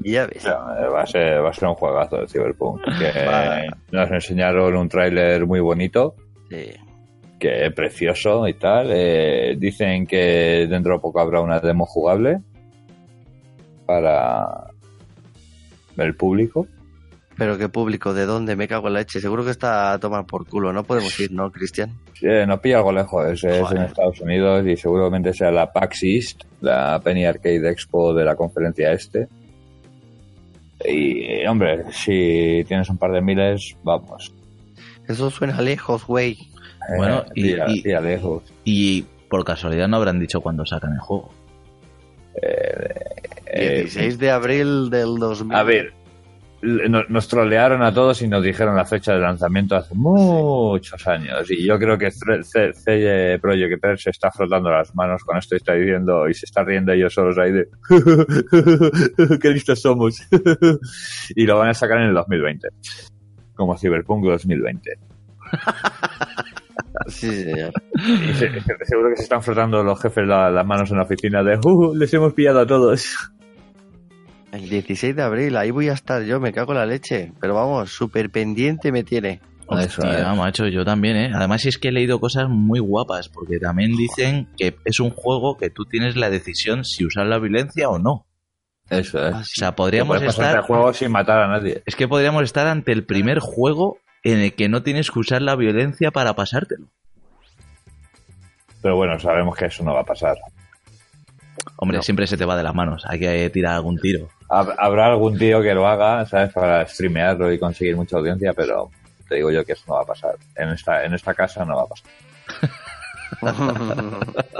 Y 0.01 0.11
ya 0.13 0.25
ves. 0.25 0.37
O 0.37 0.39
sea, 0.39 0.55
va, 0.59 1.01
a 1.01 1.05
ser, 1.05 1.43
va 1.43 1.49
a 1.49 1.53
ser 1.53 1.67
un 1.67 1.75
juegazo 1.75 2.21
de 2.21 2.27
Cyberpunk. 2.29 2.83
Que 2.85 3.25
Vale. 3.25 3.69
nos 3.91 4.11
enseñaron 4.11 4.77
un 4.77 4.87
tráiler 4.87 5.45
muy 5.45 5.59
bonito, 5.59 6.15
Sí. 6.49 6.71
que 7.37 7.65
es 7.65 7.73
precioso 7.73 8.47
y 8.47 8.53
tal. 8.53 8.87
Eh, 8.91 9.55
dicen 9.57 10.07
que 10.07 10.67
dentro 10.69 10.93
de 10.93 10.99
poco 10.99 11.19
habrá 11.19 11.41
una 11.41 11.59
demo 11.59 11.85
jugable 11.85 12.39
para 13.89 14.67
el 15.97 16.15
público. 16.15 16.67
Pero 17.37 17.57
qué 17.57 17.69
público, 17.69 18.13
¿de 18.13 18.25
dónde? 18.25 18.55
Me 18.55 18.67
cago 18.67 18.87
en 18.87 18.93
la 18.93 18.99
leche. 18.99 19.19
Seguro 19.19 19.43
que 19.43 19.51
está 19.51 19.93
a 19.93 19.97
tomar 19.99 20.25
por 20.25 20.45
culo. 20.47 20.71
No 20.73 20.83
podemos 20.83 21.17
ir, 21.19 21.31
¿no, 21.31 21.49
Cristian? 21.51 21.91
Eh, 22.21 22.45
nos 22.45 22.59
pilla 22.59 22.77
algo 22.77 22.91
lejos, 22.91 23.25
es, 23.25 23.43
es 23.45 23.71
en. 23.71 23.77
Estados 23.83 24.19
Unidos 24.21 24.67
y 24.67 24.75
seguramente 24.75 25.33
sea 25.33 25.49
la 25.49 25.71
PAX 25.71 26.03
East, 26.03 26.43
la 26.61 26.99
Penny 27.03 27.25
Arcade 27.25 27.67
Expo 27.69 28.13
de 28.13 28.25
la 28.25 28.35
conferencia 28.35 28.91
este. 28.91 29.27
Y, 30.85 31.45
hombre, 31.47 31.85
si 31.91 32.63
tienes 32.67 32.89
un 32.89 32.97
par 32.97 33.11
de 33.11 33.21
miles, 33.21 33.75
vamos. 33.83 34.33
Eso 35.07 35.29
suena 35.31 35.61
lejos, 35.61 36.05
güey. 36.05 36.37
Bueno, 36.97 37.21
Eh, 37.21 37.31
y- 37.35 37.43
tira- 37.43 37.65
y- 37.69 37.81
tira 37.83 38.01
lejos. 38.01 38.43
Y 38.63 39.03
por 39.29 39.43
casualidad 39.45 39.87
no 39.87 39.97
habrán 39.97 40.19
dicho 40.19 40.41
cuándo 40.41 40.65
sacan 40.65 40.93
el 40.93 40.99
juego. 40.99 41.31
Eh, 42.41 42.93
16 43.53 44.19
de 44.19 44.31
abril 44.31 44.89
del 44.89 45.15
2000. 45.17 45.55
A 45.55 45.63
ver, 45.63 45.93
nos 46.61 47.27
trolearon 47.29 47.81
a 47.83 47.93
todos 47.93 48.21
y 48.21 48.27
nos 48.27 48.43
dijeron 48.43 48.75
la 48.75 48.83
fecha 48.83 49.13
de 49.13 49.19
lanzamiento 49.19 49.75
hace 49.77 49.95
muchos 49.95 51.07
años. 51.07 51.49
Y 51.49 51.65
yo 51.65 51.79
creo 51.79 51.97
que 51.97 52.09
CJ 52.11 53.39
Project 53.41 53.81
Red 53.83 53.95
se 53.95 54.09
está 54.09 54.29
frotando 54.29 54.69
las 54.69 54.93
manos 54.93 55.23
con 55.23 55.37
esto 55.37 55.55
y 55.55 55.57
está 55.57 55.73
diciendo 55.73 56.27
y 56.27 56.33
se 56.33 56.45
está 56.45 56.63
riendo 56.65 56.91
ellos 56.91 57.13
solos 57.13 57.37
ahí 57.37 57.51
de 57.53 57.67
qué 59.41 59.49
listos 59.51 59.81
somos. 59.81 60.21
y 61.35 61.45
lo 61.45 61.57
van 61.57 61.69
a 61.69 61.73
sacar 61.73 61.99
en 62.01 62.09
el 62.09 62.13
2020, 62.13 62.67
como 63.55 63.77
Cyberpunk 63.77 64.25
2020. 64.25 64.91
Sí, 67.07 67.29
señor. 67.43 67.71
Y 67.95 68.33
se- 68.33 68.49
se- 68.61 68.85
seguro 68.85 69.09
que 69.09 69.17
se 69.17 69.23
están 69.23 69.41
frotando 69.41 69.83
los 69.83 70.01
jefes 70.01 70.27
la- 70.27 70.49
las 70.49 70.65
manos 70.65 70.89
en 70.91 70.97
la 70.97 71.03
oficina 71.03 71.43
de 71.43 71.57
"Uh, 71.63 71.93
les 71.95 72.13
hemos 72.13 72.33
pillado 72.33 72.59
a 72.61 72.65
todos. 72.67 73.05
El 74.51 74.69
16 74.69 75.15
de 75.15 75.21
abril, 75.21 75.57
ahí 75.57 75.71
voy 75.71 75.89
a 75.89 75.93
estar 75.93 76.23
yo, 76.23 76.39
me 76.39 76.51
cago 76.53 76.73
en 76.73 76.79
la 76.79 76.85
leche. 76.85 77.31
Pero 77.39 77.53
vamos, 77.53 77.91
súper 77.91 78.29
pendiente 78.29 78.91
me 78.91 79.03
tiene. 79.03 79.41
Eso 79.69 80.01
Hostia, 80.01 80.31
es. 80.31 80.37
macho, 80.37 80.67
yo 80.67 80.83
también, 80.83 81.15
¿eh? 81.15 81.31
Además 81.33 81.63
es 81.65 81.77
que 81.77 81.89
he 81.89 81.91
leído 81.91 82.19
cosas 82.19 82.49
muy 82.49 82.79
guapas, 82.79 83.29
porque 83.29 83.59
también 83.59 83.95
dicen 83.95 84.47
que 84.57 84.75
es 84.83 84.99
un 84.99 85.11
juego 85.11 85.57
que 85.57 85.69
tú 85.69 85.85
tienes 85.85 86.15
la 86.15 86.31
decisión 86.31 86.83
si 86.83 87.05
usar 87.05 87.27
la 87.27 87.37
violencia 87.37 87.87
o 87.89 87.99
no. 87.99 88.25
Eso 88.89 89.23
es. 89.27 89.35
O 89.35 89.43
sea, 89.43 89.75
podríamos 89.75 90.19
estar... 90.23 90.55
el 90.55 90.61
juego 90.63 90.91
sin 90.93 91.11
matar 91.11 91.43
a 91.43 91.47
nadie. 91.47 91.83
Es 91.85 91.95
que 91.95 92.07
podríamos 92.07 92.43
estar 92.43 92.65
ante 92.65 92.91
el 92.91 93.05
primer 93.05 93.37
juego 93.37 93.99
en 94.23 94.39
el 94.39 94.55
que 94.55 94.69
no 94.69 94.81
tienes 94.81 95.11
que 95.11 95.19
usar 95.19 95.43
la 95.43 95.55
violencia 95.55 96.09
para 96.09 96.33
pasártelo. 96.33 96.87
Pero 98.81 98.95
bueno, 98.95 99.19
sabemos 99.19 99.55
que 99.55 99.65
eso 99.65 99.83
no 99.83 99.93
va 99.93 100.01
a 100.01 100.05
pasar. 100.05 100.37
Hombre, 101.77 101.97
No. 101.97 102.03
siempre 102.03 102.27
se 102.27 102.37
te 102.37 102.45
va 102.45 102.55
de 102.57 102.63
las 102.63 102.75
manos, 102.75 103.03
hay 103.07 103.19
que 103.19 103.49
tirar 103.49 103.73
algún 103.75 103.97
tiro. 103.99 104.29
Hab- 104.49 104.75
Habrá 104.77 105.07
algún 105.07 105.37
tío 105.37 105.61
que 105.61 105.73
lo 105.73 105.87
haga, 105.87 106.25
¿sabes? 106.25 106.51
Para 106.53 106.85
streamearlo 106.87 107.51
y 107.53 107.59
conseguir 107.59 107.95
mucha 107.95 108.17
audiencia, 108.17 108.53
pero 108.53 108.89
te 109.27 109.35
digo 109.35 109.51
yo 109.51 109.63
que 109.65 109.73
eso 109.73 109.83
no 109.87 109.95
va 109.95 110.01
a 110.01 110.05
pasar. 110.05 110.35
En 110.55 110.69
esta, 110.69 111.03
en 111.05 111.13
esta 111.13 111.33
casa 111.33 111.63
no 111.65 111.75
va 111.77 111.83
a 111.83 111.87
pasar. 111.87 112.11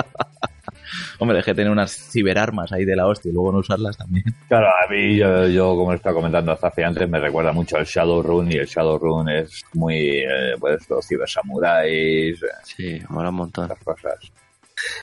Hombre, 1.21 1.39
es 1.39 1.45
que 1.45 1.53
tener 1.53 1.71
unas 1.71 1.91
ciberarmas 1.91 2.71
ahí 2.71 2.85
de 2.85 2.95
la 2.95 3.05
hostia 3.05 3.29
y 3.29 3.33
luego 3.33 3.51
no 3.51 3.57
usarlas 3.59 3.97
también. 3.97 4.23
Claro, 4.47 4.67
a 4.67 4.89
mí, 4.89 5.17
yo, 5.17 5.47
yo 5.47 5.75
como 5.75 5.93
estaba 5.93 6.15
comentando 6.15 6.51
hasta 6.53 6.67
hace 6.67 6.83
antes, 6.85 7.09
me 7.09 7.19
recuerda 7.19 7.51
mucho 7.51 7.77
al 7.77 7.85
Shadowrun 7.85 8.51
y 8.51 8.55
el 8.55 8.65
Shadowrun 8.65 9.27
es 9.29 9.63
muy, 9.73 10.19
eh, 10.19 10.55
pues, 10.59 10.89
los 10.89 11.05
cibersamuráis, 11.05 12.41
eh, 12.41 12.47
Sí, 12.63 13.01
mola 13.09 13.29
un 13.29 13.35
montón. 13.35 13.65
esas 13.65 13.83
cosas. 13.83 14.15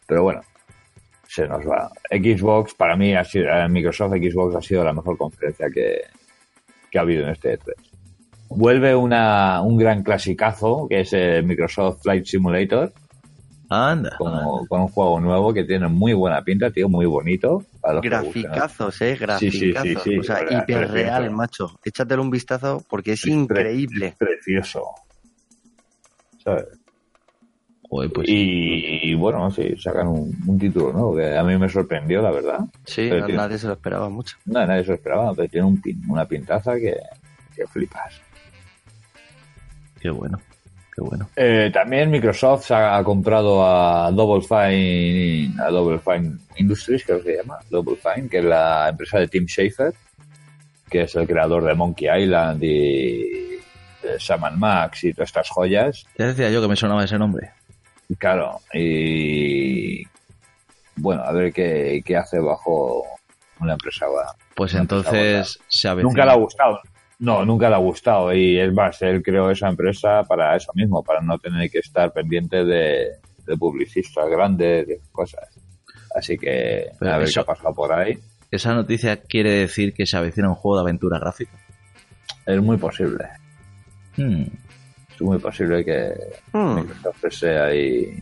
Pero 0.06 0.22
bueno, 0.22 0.40
se 1.36 1.48
nos 1.48 1.64
va. 1.66 1.90
Xbox, 2.10 2.74
para 2.74 2.96
mí, 2.96 3.14
ha 3.14 3.24
sido, 3.24 3.46
eh, 3.48 3.68
Microsoft 3.68 4.12
Xbox 4.14 4.56
ha 4.56 4.62
sido 4.62 4.82
la 4.84 4.92
mejor 4.92 5.16
conferencia 5.18 5.68
que, 5.72 6.00
que 6.90 6.98
ha 6.98 7.02
habido 7.02 7.24
en 7.24 7.30
este 7.30 7.58
E3. 7.58 7.72
Vuelve 8.48 8.94
una, 8.94 9.60
un 9.62 9.76
gran 9.76 10.02
clasicazo, 10.02 10.86
que 10.88 11.00
es 11.00 11.12
eh, 11.12 11.42
Microsoft 11.44 12.02
Flight 12.02 12.24
Simulator, 12.26 12.92
Anda. 13.68 14.16
Con 14.16 14.80
un 14.80 14.88
juego 14.88 15.18
nuevo 15.20 15.52
que 15.52 15.64
tiene 15.64 15.88
muy 15.88 16.12
buena 16.14 16.40
pinta, 16.42 16.70
tío, 16.70 16.88
muy 16.88 17.04
bonito. 17.04 17.64
Graficazos, 18.00 19.02
eh, 19.02 19.18
Sí, 19.40 19.50
sí, 19.50 19.58
sí, 19.58 19.72
graficazos. 19.72 20.02
sí, 20.04 20.18
o 20.18 20.22
sea, 20.22 20.36
verdad, 20.36 20.62
hiperreal, 20.62 21.16
precioso. 21.22 21.36
macho. 21.36 21.80
Échatelo 21.84 22.22
un 22.22 22.30
vistazo 22.30 22.84
porque 22.88 23.12
es 23.14 23.18
Es 23.18 23.24
pre- 23.24 23.32
increíble. 23.34 24.06
es 24.06 24.14
precioso. 24.14 24.82
¿Sabes? 26.44 26.66
Joder, 27.88 28.10
pues 28.12 28.28
Y, 28.28 29.10
y, 29.10 29.14
bueno, 29.14 29.50
sí, 29.50 29.76
sacan 29.76 30.08
un, 30.08 30.36
un 30.46 30.58
título 30.58 30.92
nuevo 30.92 31.16
que 31.16 31.36
a 31.36 31.42
mí 31.44 31.56
me 31.56 31.68
sorprendió, 31.68 32.20
la 32.20 32.30
verdad. 32.32 32.58
Sí, 32.84 33.06
Pero 33.08 33.20
no- 33.20 33.26
tiene- 33.26 33.40
nadie 33.42 33.58
se 33.58 33.66
lo 33.68 33.74
esperaba 33.74 34.08
mucho. 34.08 34.36
No, 34.44 34.66
nadie 34.66 34.82
se 34.82 34.88
lo 34.88 34.94
esperaba, 34.94 35.32
pero 35.34 35.48
tiene 35.48 35.66
un 35.66 35.80
pin- 35.80 36.02
una 36.08 36.24
pintaza 36.26 36.74
que, 36.76 36.96
que 37.54 37.66
flipas. 37.66 38.20
qué 40.00 40.10
bueno, 40.10 40.40
qué 40.94 41.00
bueno. 41.02 41.28
Eh, 41.36 41.70
también 41.72 42.10
Microsoft 42.10 42.66
se 42.66 42.74
ha, 42.74 43.02
comprado 43.04 43.64
a 43.64 44.10
Double 44.10 44.42
Fine, 44.46 45.54
a 45.62 45.70
Double 45.70 45.98
Fine 46.00 46.38
Industries, 46.56 47.04
creo 47.04 47.22
que 47.22 47.30
se 47.32 47.36
llama, 47.38 47.58
Double 47.70 47.96
Fine, 47.96 48.28
que 48.28 48.38
es 48.38 48.44
la 48.44 48.88
empresa 48.88 49.18
de 49.18 49.28
Tim 49.28 49.46
Schafer, 49.46 49.94
que 50.90 51.02
es 51.02 51.14
el 51.16 51.26
creador 51.26 51.64
de 51.64 51.74
Monkey 51.74 52.08
Island 52.22 52.62
y 52.62 53.18
de 54.02 54.18
Sam 54.20 54.44
and 54.44 54.58
Max 54.58 55.04
y 55.04 55.12
todas 55.12 55.28
estas 55.30 55.48
joyas. 55.50 56.04
Ya 56.18 56.26
decía 56.26 56.50
yo 56.50 56.60
que 56.62 56.68
me 56.68 56.76
sonaba 56.76 57.04
ese 57.04 57.18
nombre. 57.18 57.50
Claro, 58.18 58.60
y 58.72 60.04
bueno, 60.96 61.22
a 61.22 61.32
ver 61.32 61.52
qué, 61.52 62.02
qué 62.04 62.16
hace 62.16 62.38
bajo 62.38 63.02
una 63.60 63.72
empresa. 63.72 64.06
Pues 64.54 64.72
Una 64.74 64.82
empresa 64.82 65.08
entonces 65.08 65.58
se 65.68 65.88
avecina. 65.88 66.08
Nunca 66.10 66.24
le 66.24 66.30
ha 66.30 66.36
gustado. 66.36 66.80
No, 67.18 67.44
nunca 67.44 67.68
le 67.68 67.74
ha 67.74 67.78
gustado. 67.78 68.32
Y 68.32 68.58
es 68.60 68.72
más, 68.72 69.00
él 69.02 69.22
creó 69.22 69.50
esa 69.50 69.68
empresa 69.68 70.22
para 70.24 70.54
eso 70.56 70.70
mismo, 70.74 71.02
para 71.02 71.20
no 71.20 71.38
tener 71.38 71.70
que 71.70 71.78
estar 71.78 72.12
pendiente 72.12 72.64
de, 72.64 73.08
de 73.44 73.56
publicistas 73.56 74.28
grandes, 74.28 74.86
de 74.86 75.00
cosas. 75.12 75.48
Así 76.14 76.38
que 76.38 76.86
Pero 76.98 77.12
a 77.12 77.18
ver 77.18 77.28
eso- 77.28 77.40
qué 77.44 77.50
ha 77.50 77.54
pasado 77.54 77.74
por 77.74 77.92
ahí. 77.92 78.18
Esa 78.50 78.72
noticia 78.74 79.16
quiere 79.22 79.50
decir 79.50 79.92
que 79.92 80.06
se 80.06 80.16
avecina 80.16 80.48
un 80.48 80.54
juego 80.54 80.76
de 80.76 80.82
aventura 80.82 81.18
gráfica. 81.18 81.52
Es 82.46 82.60
muy 82.62 82.76
posible. 82.76 83.24
Hmm. 84.16 84.44
Es 85.16 85.20
muy 85.22 85.38
posible 85.38 85.84
que 85.84 86.12
Hmm. 86.52 86.74
Microsoft 86.76 87.24
esté 87.24 87.58
ahí 87.58 88.18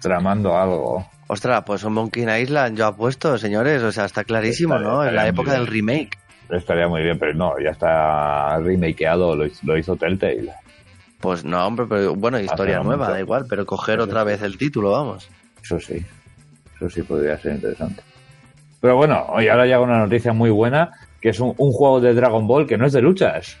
tramando 0.00 0.56
algo. 0.56 1.06
Ostras, 1.28 1.62
pues 1.64 1.84
un 1.84 1.92
Monkey 1.92 2.24
Island 2.42 2.76
yo 2.76 2.86
apuesto, 2.86 3.38
señores. 3.38 3.82
O 3.82 3.92
sea, 3.92 4.06
está 4.06 4.24
clarísimo, 4.24 4.74
Estaría- 4.74 4.92
¿no? 4.92 5.04
En 5.06 5.14
la 5.14 5.28
época 5.28 5.52
del 5.52 5.66
remake. 5.66 6.18
Estaría 6.48 6.88
muy 6.88 7.02
bien, 7.02 7.16
pero 7.18 7.32
no, 7.34 7.52
ya 7.62 7.70
está 7.70 8.58
remakeado, 8.58 9.36
lo, 9.36 9.46
hizo- 9.46 9.60
lo 9.64 9.78
hizo 9.78 9.94
Telltale. 9.94 10.52
Pues 11.20 11.44
no, 11.44 11.64
hombre, 11.64 11.86
pero 11.88 12.14
bueno, 12.16 12.40
historia 12.40 12.80
nueva, 12.80 13.10
da 13.10 13.20
igual, 13.20 13.44
pero 13.48 13.64
coger 13.66 13.96
Eso 13.98 14.04
otra 14.04 14.22
sí. 14.22 14.26
vez 14.26 14.42
el 14.42 14.56
título, 14.58 14.90
vamos. 14.90 15.28
Eso 15.62 15.78
sí, 15.78 16.04
eso 16.76 16.88
sí 16.90 17.02
podría 17.02 17.38
ser 17.38 17.54
interesante. 17.56 18.02
Pero 18.80 18.96
bueno, 18.96 19.26
hoy 19.28 19.46
ahora 19.48 19.66
llega 19.66 19.80
una 19.80 19.98
noticia 19.98 20.32
muy 20.32 20.48
buena, 20.50 20.90
que 21.20 21.28
es 21.28 21.38
un, 21.38 21.54
un 21.58 21.70
juego 21.72 22.00
de 22.00 22.14
Dragon 22.14 22.46
Ball 22.48 22.66
que 22.66 22.78
no 22.78 22.86
es 22.86 22.92
de 22.94 23.02
luchas. 23.02 23.56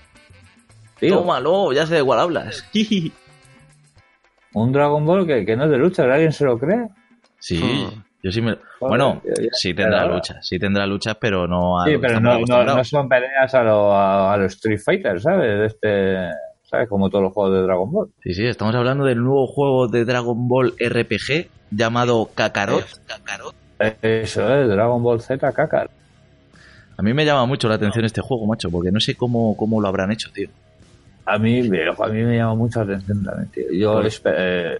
Tío, 1.00 1.18
Tómalo, 1.18 1.72
ya 1.72 1.86
sé 1.86 1.96
de 1.96 2.04
cuál 2.04 2.20
hablas. 2.20 2.64
un 4.54 4.72
Dragon 4.72 5.04
Ball 5.06 5.26
que, 5.26 5.44
que 5.44 5.56
no 5.56 5.64
es 5.64 5.70
de 5.70 5.78
luchas, 5.78 6.06
¿alguien 6.06 6.32
se 6.32 6.44
lo 6.44 6.58
cree? 6.58 6.88
sí, 7.38 7.58
Hmm. 7.58 8.02
yo 8.22 8.30
sí 8.32 8.42
me... 8.42 8.56
Bueno, 8.80 9.22
sí 9.52 9.72
tendrá 9.74 10.04
luchas, 10.06 10.46
sí 10.46 10.58
tendrá 10.58 10.86
luchas, 10.86 11.16
pero 11.20 11.46
no 11.46 11.80
a 11.80 11.86
Sí, 11.86 11.96
pero 12.00 12.20
no, 12.20 12.38
no, 12.40 12.64
no 12.64 12.84
son 12.84 13.08
peleas 13.08 13.54
a 13.54 13.62
los 13.62 13.92
a, 13.94 14.32
a 14.32 14.36
los 14.36 14.52
Street 14.54 14.78
Fighter, 14.84 15.20
¿sabes? 15.20 15.58
De 15.58 15.66
Este, 15.66 16.36
¿Sabes? 16.62 16.88
Como 16.88 17.08
todos 17.10 17.24
los 17.24 17.32
juegos 17.32 17.54
de 17.54 17.62
Dragon 17.62 17.90
Ball. 17.90 18.08
Sí, 18.22 18.34
sí, 18.34 18.46
estamos 18.46 18.74
hablando 18.74 19.04
del 19.04 19.22
nuevo 19.22 19.46
juego 19.46 19.88
de 19.88 20.04
Dragon 20.04 20.46
Ball 20.48 20.74
RPG 20.78 21.48
llamado 21.70 22.30
Kakarot. 22.34 22.84
Eso 24.02 24.54
es, 24.54 24.68
Dragon 24.68 25.02
Ball 25.02 25.20
Z 25.20 25.50
Kakarot. 25.52 25.90
A 26.96 27.02
mí 27.02 27.14
me 27.14 27.24
llama 27.24 27.46
mucho 27.46 27.68
la 27.68 27.76
atención 27.76 28.04
este 28.04 28.20
juego, 28.20 28.46
macho, 28.46 28.70
porque 28.70 28.92
no 28.92 29.00
sé 29.00 29.14
cómo, 29.14 29.56
cómo 29.56 29.80
lo 29.80 29.88
habrán 29.88 30.12
hecho, 30.12 30.30
tío. 30.32 30.48
A 31.26 31.38
mí, 31.38 31.60
a 31.60 32.06
mí 32.08 32.22
me 32.22 32.36
llama 32.36 32.54
mucha 32.54 32.82
atención 32.82 33.22
también, 33.22 33.50
tío. 33.50 33.72
Yo, 33.72 34.02
eh, 34.24 34.78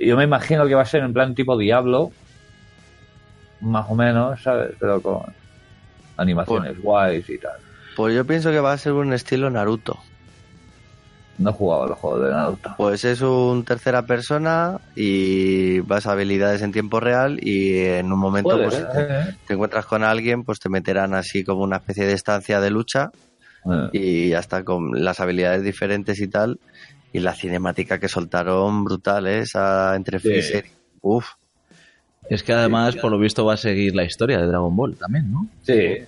yo 0.00 0.16
me 0.16 0.24
imagino 0.24 0.66
que 0.66 0.74
va 0.74 0.82
a 0.82 0.86
ser 0.86 1.02
en 1.02 1.12
plan 1.12 1.34
tipo 1.34 1.56
Diablo, 1.58 2.12
más 3.60 3.86
o 3.88 3.94
menos, 3.94 4.42
¿sabes? 4.42 4.72
Pero 4.78 5.00
con 5.00 5.22
animaciones 6.16 6.80
guays 6.80 7.28
y 7.28 7.38
tal. 7.38 7.58
Pues 7.96 8.14
yo 8.14 8.24
pienso 8.24 8.50
que 8.50 8.60
va 8.60 8.72
a 8.72 8.78
ser 8.78 8.92
un 8.92 9.12
estilo 9.12 9.50
Naruto. 9.50 9.98
No 11.38 11.50
he 11.50 11.52
jugado 11.52 11.82
a 11.82 11.88
los 11.88 11.98
juegos 11.98 12.24
de 12.24 12.30
Naruto. 12.30 12.74
Pues 12.78 13.04
es 13.04 13.20
un 13.20 13.64
tercera 13.64 14.06
persona 14.06 14.78
y 14.94 15.80
vas 15.80 16.06
a 16.06 16.12
habilidades 16.12 16.62
en 16.62 16.72
tiempo 16.72 17.00
real 17.00 17.38
y 17.42 17.78
en 17.78 18.12
un 18.12 18.18
momento 18.18 18.56
pues, 18.56 18.82
eh, 18.96 19.36
te 19.46 19.54
encuentras 19.54 19.84
con 19.84 20.04
alguien, 20.04 20.44
pues 20.44 20.58
te 20.58 20.68
meterán 20.68 21.14
así 21.14 21.44
como 21.44 21.62
una 21.62 21.76
especie 21.76 22.06
de 22.06 22.12
estancia 22.12 22.60
de 22.60 22.70
lucha 22.70 23.10
eh. 23.72 23.88
y 23.92 24.28
ya 24.30 24.38
está 24.38 24.64
con 24.64 25.04
las 25.04 25.20
habilidades 25.20 25.62
diferentes 25.62 26.20
y 26.20 26.28
tal. 26.28 26.58
Y 27.12 27.20
la 27.20 27.34
cinemática 27.34 27.98
que 27.98 28.08
soltaron 28.08 28.84
brutal, 28.84 29.26
¿eh? 29.26 29.38
Esa 29.40 29.94
entre 29.96 30.18
Sí. 30.18 30.28
Freezer. 30.28 30.64
Uf, 31.00 31.26
Es 32.28 32.42
que 32.42 32.52
además, 32.52 32.96
por 32.96 33.12
lo 33.12 33.18
visto, 33.20 33.44
va 33.44 33.54
a 33.54 33.56
seguir 33.56 33.94
la 33.94 34.02
historia 34.04 34.38
de 34.38 34.46
Dragon 34.48 34.74
Ball 34.74 34.96
también, 34.96 35.30
¿no? 35.30 35.46
Sí, 35.62 35.98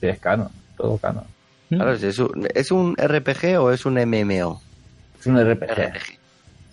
sí, 0.00 0.06
es 0.06 0.18
canon, 0.18 0.48
todo 0.78 0.96
canon. 0.96 1.24
claro, 1.68 1.92
¿es 1.92 2.18
un, 2.18 2.48
¿es 2.54 2.70
un 2.70 2.96
RPG 2.96 3.58
o 3.60 3.70
es 3.70 3.84
un 3.84 3.94
MMO? 3.98 4.62
Es 5.20 5.26
un 5.26 5.38
RPG. 5.38 5.92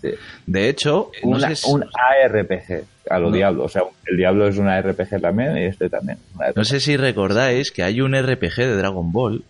Sí. 0.00 0.08
De 0.46 0.68
hecho, 0.70 1.10
no 1.22 1.30
Una- 1.36 1.48
sé 1.48 1.56
si- 1.56 1.70
un 1.70 1.84
ARPG, 1.84 2.84
a 3.10 3.18
lo 3.18 3.28
No. 3.28 3.36
Diablo. 3.36 3.64
O 3.64 3.68
sea, 3.68 3.82
el 4.06 4.16
Diablo 4.16 4.48
es 4.48 4.56
una 4.56 4.80
RPG 4.80 5.20
también 5.20 5.58
y 5.58 5.64
este 5.66 5.90
también. 5.90 6.16
No 6.38 6.46
RPG. 6.46 6.64
sé 6.64 6.80
si 6.80 6.96
recordáis 6.96 7.70
que 7.70 7.82
hay 7.82 8.00
un 8.00 8.14
RPG 8.14 8.56
de 8.56 8.76
Dragon 8.76 9.12
Ball 9.12 9.44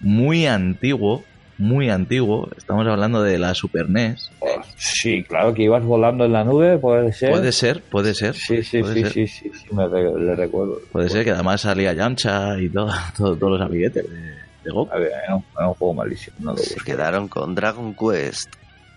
muy 0.00 0.46
antiguo, 0.46 1.24
muy 1.58 1.90
antiguo. 1.90 2.48
Estamos 2.56 2.86
hablando 2.86 3.22
de 3.22 3.38
la 3.38 3.54
Super 3.54 3.88
NES. 3.88 4.30
Sí, 4.76 5.24
claro, 5.24 5.52
que 5.54 5.62
ibas 5.64 5.84
volando 5.84 6.24
en 6.24 6.32
la 6.32 6.44
nube, 6.44 6.78
puede 6.78 7.12
ser. 7.12 7.30
Puede 7.30 7.52
ser, 7.52 7.82
puede 7.82 8.14
ser. 8.14 8.34
Sí, 8.34 8.62
sí, 8.62 8.82
sí, 8.82 9.02
ser. 9.02 9.12
sí, 9.12 9.26
sí, 9.26 9.50
sí, 9.52 9.66
me 9.74 9.88
re- 9.88 10.18
le 10.20 10.34
recuerdo. 10.36 10.78
Puede 10.92 11.08
ser 11.08 11.24
que 11.24 11.32
además 11.32 11.60
salía 11.62 11.92
Yamcha 11.92 12.58
y 12.60 12.68
todo, 12.68 12.88
todo- 13.16 13.36
todos 13.36 13.58
los 13.58 13.60
amiguetes 13.68 14.08
de, 14.08 14.16
de 14.64 14.70
Goku. 14.70 14.92
A 14.94 14.98
ver, 14.98 15.10
era 15.24 15.34
un, 15.36 15.44
era 15.56 15.68
un 15.68 15.74
juego 15.74 15.94
malísimo. 15.94 16.36
No 16.40 16.52
lo 16.52 16.58
Se 16.58 16.76
quedaron 16.80 17.26
con 17.28 17.54
Dragon 17.54 17.94
Quest. 17.94 18.52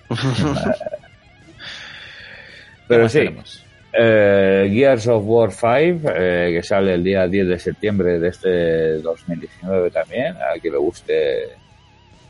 ¿Qué 0.10 0.16
Pero 2.88 3.10
sí, 3.10 3.20
tenemos? 3.20 3.64
Eh, 3.94 4.70
Gears 4.74 5.08
of 5.08 5.24
War 5.26 5.52
5, 5.52 6.10
eh, 6.16 6.52
que 6.54 6.64
sale 6.64 6.94
el 6.94 7.04
día 7.04 7.28
10 7.28 7.48
de 7.48 7.60
septiembre 7.60 8.20
de 8.20 8.28
este 8.30 8.94
2019 9.02 9.92
también, 9.92 10.36
a 10.38 10.60
quien 10.60 10.74
le 10.74 10.80
guste. 10.80 11.50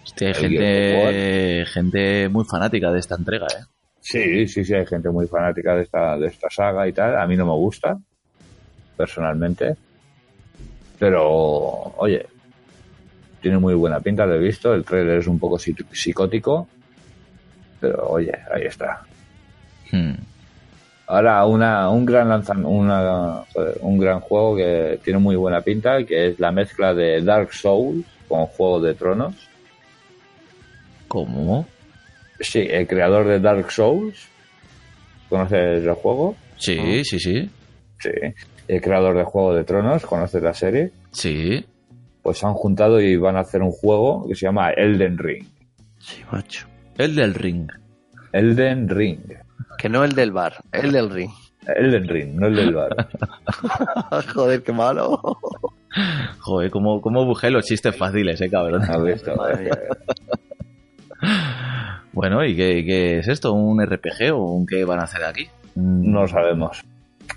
Hostia, 0.04 0.28
hay 0.30 0.34
gente, 0.34 1.66
gente 1.68 2.30
muy 2.30 2.46
fanática 2.46 2.92
de 2.92 3.00
esta 3.00 3.16
entrega, 3.16 3.48
¿eh? 3.48 3.64
Sí, 4.00 4.48
sí, 4.48 4.66
sí, 4.66 4.74
hay 4.74 4.86
gente 4.88 5.10
muy 5.10 5.28
fanática 5.28 5.76
de 5.76 5.84
esta, 5.84 6.18
de 6.18 6.28
esta 6.28 6.50
saga 6.50 6.88
y 6.88 6.94
tal. 6.94 7.18
A 7.20 7.28
mí 7.28 7.38
no 7.38 7.46
me 7.46 7.52
gusta, 7.54 7.98
personalmente. 8.98 9.76
Pero, 10.98 11.22
oye, 11.98 12.26
tiene 13.42 13.58
muy 13.60 13.74
buena 13.76 14.00
pinta, 14.00 14.26
lo 14.26 14.36
he 14.36 14.40
visto. 14.40 14.74
El 14.74 14.84
trailer 14.84 15.20
es 15.20 15.28
un 15.28 15.40
poco 15.40 15.58
psi- 15.58 15.76
psicótico. 15.92 16.68
Pero, 17.80 18.08
oye, 18.10 18.32
ahí 18.54 18.64
está. 18.64 19.02
Hmm. 19.92 20.14
Ahora, 21.14 21.46
una, 21.46 21.90
un 21.90 22.06
gran 22.06 22.30
lanzam- 22.30 22.64
una, 22.66 23.44
un 23.82 23.98
gran 23.98 24.22
juego 24.22 24.56
que 24.56 24.98
tiene 25.04 25.20
muy 25.20 25.36
buena 25.36 25.60
pinta, 25.62 26.04
que 26.06 26.28
es 26.30 26.40
la 26.40 26.52
mezcla 26.54 26.94
de 26.94 27.22
Dark 27.22 27.52
Souls 27.54 28.06
con 28.30 28.46
Juego 28.46 28.80
de 28.80 28.94
Tronos. 28.94 29.36
¿Cómo? 31.08 31.68
Sí, 32.40 32.60
el 32.70 32.88
creador 32.88 33.28
de 33.28 33.40
Dark 33.42 33.70
Souls. 33.72 34.28
¿Conoces 35.30 35.84
el 35.84 35.94
juego? 35.94 36.36
Sí, 36.58 37.04
sí, 37.04 37.20
sí. 37.20 37.50
Sí. 38.00 38.10
El 38.68 38.82
creador 38.82 39.18
de 39.18 39.24
Juego 39.26 39.54
de 39.54 39.64
Tronos, 39.66 40.06
¿conoces 40.06 40.42
la 40.42 40.54
serie? 40.54 40.92
Sí. 41.12 41.66
Pues 42.22 42.38
se 42.38 42.46
han 42.46 42.54
juntado 42.54 43.02
y 43.02 43.18
van 43.18 43.36
a 43.36 43.42
hacer 43.42 43.62
un 43.62 43.72
juego 43.72 44.28
que 44.28 44.36
se 44.36 44.46
llama 44.46 44.72
Elden 44.72 45.18
Ring. 45.18 45.46
Sí, 46.00 46.22
macho. 46.32 46.68
El 46.98 47.16
del 47.16 47.34
ring. 47.34 47.70
Elden 48.32 48.88
Ring. 48.88 49.20
Que 49.78 49.90
no 49.90 50.04
el 50.04 50.14
del 50.14 50.32
bar, 50.32 50.56
el 50.72 50.92
del 50.92 51.10
ring. 51.10 51.32
Elden 51.68 52.08
Ring, 52.08 52.36
no 52.36 52.48
el 52.48 52.56
del 52.56 52.74
bar. 52.74 53.08
Joder, 54.34 54.64
qué 54.64 54.72
malo. 54.72 55.38
Joder, 56.40 56.72
cómo, 56.72 57.02
cómo 57.02 57.26
bujé 57.26 57.52
los 57.52 57.66
chistes 57.66 57.96
fáciles, 57.96 58.42
eh, 58.42 58.50
cabrón. 58.50 58.82
¿Has 58.82 59.04
visto? 59.04 59.36
Madre 59.36 59.64
mía. 59.64 59.78
Bueno, 62.14 62.44
¿y 62.44 62.56
qué, 62.56 62.84
qué 62.86 63.20
es 63.20 63.28
esto? 63.28 63.54
¿Un 63.54 63.86
RPG 63.86 64.34
o 64.34 64.44
un 64.52 64.66
qué 64.66 64.84
van 64.86 65.00
a 65.00 65.04
hacer 65.04 65.24
aquí? 65.24 65.48
No 65.76 66.22
lo 66.22 66.28
sabemos. 66.28 66.84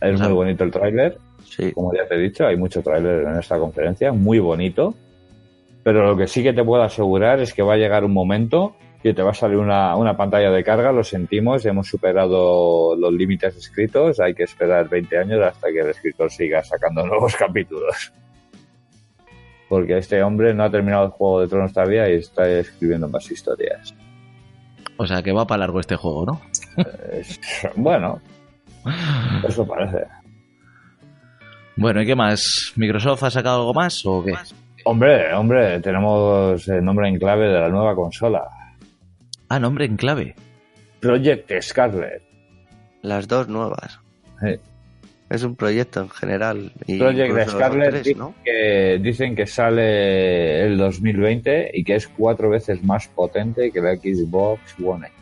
Es 0.00 0.20
muy 0.20 0.32
bonito 0.32 0.64
el 0.64 0.70
tráiler. 0.70 1.18
Sí. 1.44 1.72
Como 1.72 1.94
ya 1.94 2.06
te 2.08 2.14
he 2.14 2.18
dicho, 2.18 2.46
hay 2.46 2.56
mucho 2.56 2.82
tráiler 2.82 3.24
en 3.26 3.36
esta 3.36 3.58
conferencia, 3.58 4.12
muy 4.12 4.38
bonito. 4.38 4.94
Pero 5.82 6.06
lo 6.06 6.16
que 6.16 6.26
sí 6.26 6.42
que 6.42 6.54
te 6.54 6.64
puedo 6.64 6.82
asegurar 6.82 7.40
es 7.40 7.52
que 7.52 7.62
va 7.62 7.74
a 7.74 7.76
llegar 7.76 8.04
un 8.04 8.12
momento 8.12 8.74
que 9.04 9.12
te 9.12 9.22
va 9.22 9.32
a 9.32 9.34
salir 9.34 9.58
una, 9.58 9.94
una 9.96 10.16
pantalla 10.16 10.50
de 10.50 10.64
carga, 10.64 10.90
lo 10.90 11.04
sentimos, 11.04 11.64
hemos 11.66 11.86
superado 11.86 12.96
los 12.96 13.12
límites 13.12 13.54
escritos, 13.54 14.18
hay 14.18 14.32
que 14.34 14.44
esperar 14.44 14.88
20 14.88 15.18
años 15.18 15.40
hasta 15.44 15.68
que 15.70 15.80
el 15.80 15.90
escritor 15.90 16.30
siga 16.32 16.64
sacando 16.64 17.06
nuevos 17.06 17.36
capítulos. 17.36 18.12
Porque 19.68 19.98
este 19.98 20.22
hombre 20.22 20.54
no 20.54 20.64
ha 20.64 20.70
terminado 20.70 21.04
el 21.04 21.10
Juego 21.10 21.42
de 21.42 21.48
Tronos 21.48 21.72
todavía 21.74 22.08
y 22.08 22.14
está 22.14 22.48
escribiendo 22.48 23.06
más 23.06 23.30
historias. 23.30 23.94
O 24.96 25.06
sea 25.06 25.22
que 25.22 25.32
va 25.32 25.46
para 25.46 25.60
largo 25.60 25.80
este 25.80 25.96
juego, 25.96 26.24
¿no? 26.24 26.40
Es- 27.12 27.38
bueno, 27.76 28.20
eso 29.46 29.66
parece. 29.66 30.06
Bueno, 31.76 32.00
¿y 32.00 32.06
qué 32.06 32.14
más? 32.14 32.72
¿Microsoft 32.76 33.22
ha 33.24 33.30
sacado 33.30 33.58
algo 33.60 33.74
más 33.74 34.00
o 34.06 34.24
qué? 34.24 34.32
Hombre, 34.86 35.34
hombre, 35.34 35.78
tenemos 35.80 36.66
el 36.68 36.82
nombre 36.82 37.06
en 37.08 37.18
clave 37.18 37.48
de 37.48 37.60
la 37.60 37.68
nueva 37.68 37.94
consola. 37.94 38.44
Ah, 39.54 39.60
nombre 39.60 39.84
en 39.84 39.96
clave. 39.96 40.34
Project 40.98 41.48
Scarlet. 41.62 42.20
Las 43.02 43.28
dos 43.28 43.46
nuevas. 43.46 44.00
Sí. 44.40 44.58
Es 45.30 45.44
un 45.44 45.54
proyecto 45.54 46.00
en 46.00 46.10
general. 46.10 46.72
y 46.88 46.98
Project 46.98 47.50
Scarlet 47.50 47.90
tres, 47.90 48.02
dicen, 48.02 48.18
¿no? 48.18 48.34
que, 48.44 48.98
dicen 49.00 49.36
que 49.36 49.46
sale 49.46 50.64
el 50.64 50.76
2020 50.76 51.70
y 51.72 51.84
que 51.84 51.94
es 51.94 52.08
cuatro 52.08 52.50
veces 52.50 52.82
más 52.82 53.06
potente 53.06 53.70
que 53.70 53.80
la 53.80 53.94
Xbox 53.94 54.74
One. 54.84 55.06
X. 55.06 55.16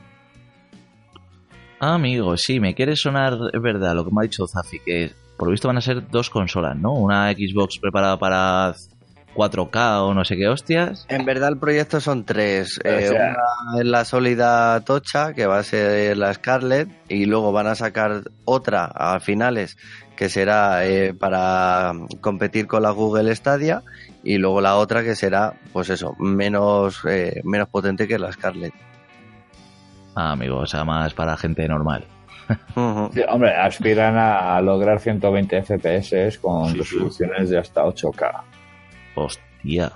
Ah, 1.78 1.96
amigo, 1.96 2.34
sí, 2.38 2.58
me 2.58 2.74
quiere 2.74 2.96
sonar, 2.96 3.34
es 3.52 3.60
verdad, 3.60 3.94
lo 3.94 4.06
que 4.06 4.12
me 4.12 4.20
ha 4.20 4.22
dicho 4.22 4.46
Zafi, 4.46 4.78
que 4.78 5.10
por 5.36 5.48
lo 5.48 5.52
visto 5.52 5.68
van 5.68 5.76
a 5.76 5.82
ser 5.82 6.08
dos 6.08 6.30
consolas, 6.30 6.74
¿no? 6.74 6.94
Una 6.94 7.30
Xbox 7.34 7.78
preparada 7.78 8.18
para 8.18 8.74
4K 9.34 10.02
o 10.02 10.14
no 10.14 10.24
sé 10.24 10.36
qué 10.36 10.48
hostias. 10.48 11.06
En 11.08 11.24
verdad 11.24 11.48
el 11.50 11.58
proyecto 11.58 12.00
son 12.00 12.24
tres. 12.24 12.78
O 12.84 12.88
Eh, 12.88 13.08
sea- 13.08 13.36
una 13.70 13.80
es 13.80 13.86
la 13.86 14.04
sólida 14.04 14.80
tocha, 14.80 15.32
que 15.32 15.46
va 15.46 15.58
a 15.58 15.62
ser 15.62 16.16
la 16.16 16.32
Scarlet, 16.34 16.88
y 17.08 17.24
luego 17.26 17.52
van 17.52 17.66
a 17.66 17.74
sacar 17.74 18.22
otra 18.44 18.84
a 18.84 19.20
finales, 19.20 19.76
que 20.16 20.28
será 20.28 20.86
eh, 20.86 21.14
para 21.14 21.92
competir 22.20 22.66
con 22.66 22.82
la 22.82 22.90
Google 22.90 23.34
Stadia, 23.34 23.82
y 24.22 24.36
luego 24.38 24.60
la 24.60 24.76
otra 24.76 25.02
que 25.02 25.14
será, 25.16 25.54
pues 25.72 25.88
eso, 25.90 26.14
menos, 26.18 27.00
eh, 27.08 27.40
menos 27.44 27.68
potente 27.68 28.06
que 28.06 28.18
la 28.18 28.30
Scarlet. 28.32 28.72
Ah, 30.14 30.32
amigo, 30.32 30.58
o 30.58 30.66
sea, 30.66 30.84
más 30.84 31.14
para 31.14 31.36
gente 31.36 31.66
normal. 31.66 32.04
Sí, 33.14 33.20
hombre, 33.28 33.54
aspiran 33.56 34.16
a 34.18 34.60
lograr 34.60 34.98
120 35.00 35.62
FPS 35.62 36.38
con 36.38 36.66
Sí, 36.66 36.72
sí. 36.72 36.78
resoluciones 36.80 37.48
de 37.50 37.58
hasta 37.58 37.82
8K. 37.84 38.42
Hostia. 39.14 39.92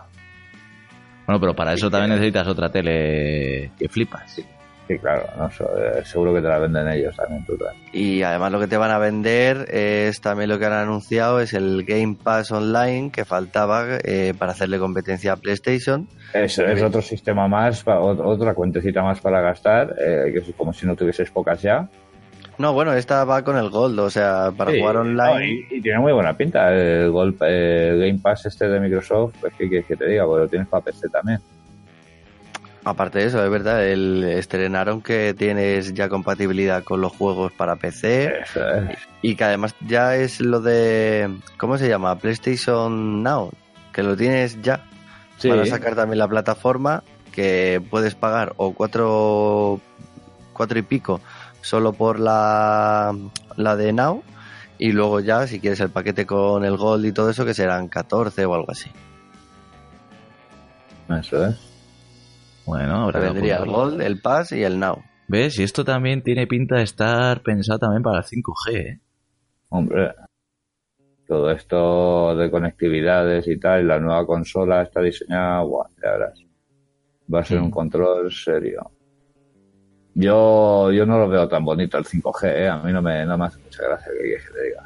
Bueno, 1.26 1.40
pero 1.40 1.54
para 1.54 1.72
eso 1.72 1.90
también 1.90 2.10
necesitas 2.10 2.46
otra 2.46 2.70
tele 2.70 3.72
que 3.78 3.88
flipas. 3.88 4.40
Sí, 4.88 4.98
claro, 4.98 5.26
no, 5.36 5.46
eh, 5.48 6.04
seguro 6.04 6.32
que 6.32 6.40
te 6.40 6.46
la 6.46 6.60
venden 6.60 6.86
ellos 6.86 7.16
también. 7.16 7.44
total. 7.44 7.74
Y 7.92 8.22
además 8.22 8.52
lo 8.52 8.60
que 8.60 8.68
te 8.68 8.76
van 8.76 8.92
a 8.92 8.98
vender 8.98 9.66
es 9.74 10.20
también 10.20 10.48
lo 10.48 10.60
que 10.60 10.66
han 10.66 10.74
anunciado, 10.74 11.40
es 11.40 11.54
el 11.54 11.84
Game 11.84 12.16
Pass 12.22 12.52
Online 12.52 13.10
que 13.10 13.24
faltaba 13.24 13.84
eh, 14.04 14.32
para 14.38 14.52
hacerle 14.52 14.78
competencia 14.78 15.32
a 15.32 15.36
PlayStation. 15.36 16.06
Es, 16.32 16.58
es 16.58 16.82
otro 16.82 17.02
sistema 17.02 17.48
más, 17.48 17.82
otra 17.84 18.54
cuentecita 18.54 19.02
más 19.02 19.20
para 19.20 19.40
gastar, 19.40 19.96
eh, 19.98 20.30
que 20.32 20.38
es 20.38 20.54
como 20.56 20.72
si 20.72 20.86
no 20.86 20.94
tuvieses 20.94 21.30
pocas 21.32 21.60
ya. 21.62 21.88
No, 22.58 22.72
bueno, 22.72 22.92
esta 22.94 23.24
va 23.24 23.42
con 23.44 23.56
el 23.58 23.68
Gold, 23.68 23.98
o 23.98 24.08
sea, 24.10 24.50
para 24.56 24.70
Sí, 24.72 24.80
jugar 24.80 24.94
no, 24.96 25.00
online. 25.02 25.66
y, 25.70 25.76
y 25.76 25.80
tiene 25.82 25.98
muy 25.98 26.12
buena 26.12 26.34
pinta. 26.36 26.72
El, 26.74 27.10
Gol- 27.10 27.36
el 27.42 27.98
Game 28.00 28.18
Pass 28.22 28.46
este 28.46 28.66
de 28.68 28.80
Microsoft, 28.80 29.34
pues 29.40 29.52
que 29.54 29.68
quieres 29.68 29.86
que 29.86 29.96
te 29.96 30.06
diga, 30.08 30.24
porque 30.24 30.42
lo 30.44 30.48
tienes 30.48 30.68
para 30.68 30.82
PC 30.84 31.08
también. 31.10 31.38
Aparte 32.84 33.18
de 33.18 33.24
eso, 33.26 33.44
es 33.44 33.50
verdad, 33.50 33.84
el 33.84 34.22
estrenaron 34.24 35.02
que 35.02 35.34
tienes 35.36 35.92
ya 35.92 36.08
compatibilidad 36.08 36.84
con 36.84 37.00
los 37.00 37.12
juegos 37.12 37.50
para 37.52 37.74
PC 37.76 38.32
Eso 38.42 38.68
es. 38.74 38.96
y 39.22 39.34
que 39.34 39.42
además 39.42 39.74
ya 39.86 40.14
es 40.14 40.40
lo 40.40 40.60
de, 40.60 41.36
¿cómo 41.58 41.78
se 41.78 41.88
llama? 41.88 42.16
PlayStation 42.16 43.24
Now, 43.24 43.50
que 43.92 44.04
lo 44.04 44.16
tienes 44.16 44.62
ya. 44.62 44.84
Sí. 45.38 45.48
Van 45.50 45.58
a 45.60 45.66
sacar 45.66 45.96
también 45.96 46.20
la 46.20 46.28
plataforma 46.28 47.02
que 47.32 47.82
puedes 47.90 48.14
pagar 48.14 48.52
o 48.56 48.72
cuatro, 48.72 49.80
cuatro 50.52 50.78
y 50.78 50.82
pico 50.82 51.20
solo 51.66 51.92
por 51.92 52.20
la, 52.20 53.12
la 53.56 53.76
de 53.76 53.92
Now 53.92 54.22
y 54.78 54.92
luego 54.92 55.18
ya 55.18 55.48
si 55.48 55.58
quieres 55.58 55.80
el 55.80 55.90
paquete 55.90 56.24
con 56.24 56.64
el 56.64 56.76
Gold 56.76 57.06
y 57.06 57.12
todo 57.12 57.28
eso 57.28 57.44
que 57.44 57.54
serán 57.54 57.88
14 57.88 58.44
o 58.44 58.54
algo 58.54 58.70
así. 58.70 58.88
Eso 61.08 61.46
es. 61.46 61.56
Bueno, 62.66 63.10
que 63.10 63.18
Vendría 63.18 63.58
el. 63.58 63.66
Gold, 63.66 64.00
el 64.00 64.20
Pass 64.20 64.52
y 64.52 64.62
el 64.62 64.78
Now. 64.78 65.02
¿Ves? 65.28 65.58
Y 65.58 65.64
esto 65.64 65.84
también 65.84 66.22
tiene 66.22 66.46
pinta 66.46 66.76
de 66.76 66.84
estar 66.84 67.42
pensado 67.42 67.80
también 67.80 68.02
para 68.02 68.18
el 68.18 68.24
5G, 68.24 68.72
¿eh? 68.74 69.00
Hombre, 69.68 70.14
todo 71.26 71.50
esto 71.50 72.36
de 72.36 72.48
conectividades 72.48 73.48
y 73.48 73.58
tal, 73.58 73.88
la 73.88 73.98
nueva 73.98 74.24
consola 74.24 74.82
está 74.82 75.00
diseñada, 75.00 75.62
guau, 75.62 75.88
ya 76.00 76.12
verás. 76.12 76.40
Va 77.32 77.40
a 77.40 77.44
ser 77.44 77.60
un 77.60 77.72
control 77.72 78.30
serio. 78.30 78.92
Yo, 80.18 80.90
yo 80.92 81.04
no 81.04 81.18
lo 81.18 81.28
veo 81.28 81.46
tan 81.46 81.62
bonito 81.62 81.98
el 81.98 82.04
5G, 82.04 82.44
¿eh? 82.54 82.68
a 82.68 82.78
mí 82.78 82.90
no 82.90 83.02
me, 83.02 83.26
no 83.26 83.36
me 83.36 83.44
hace 83.46 83.58
mucha 83.58 83.82
gracia 83.82 84.10
que, 84.12 84.28
que 84.30 84.50
te 84.52 84.62
diga. 84.68 84.82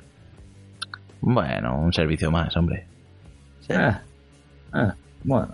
Bueno, 1.20 1.78
un 1.78 1.92
servicio 1.92 2.30
más, 2.32 2.56
hombre. 2.56 2.84
Sí. 3.60 3.72
Ah, 3.74 4.02
ah, 4.72 4.92
bueno, 5.22 5.48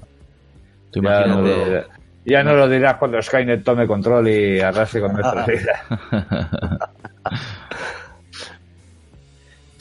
Tú 0.90 1.02
ya 1.02 1.26
no, 1.26 1.42
lo, 1.42 1.48
dirás- 1.66 1.86
ya 2.24 2.42
no 2.42 2.54
lo 2.54 2.68
dirás 2.70 2.96
cuando 2.96 3.20
Skynet 3.20 3.62
tome 3.62 3.86
control 3.86 4.26
y 4.28 4.60
arrase 4.60 4.98
con 5.00 5.12
nuestra 5.12 5.44
vida. 5.44 5.84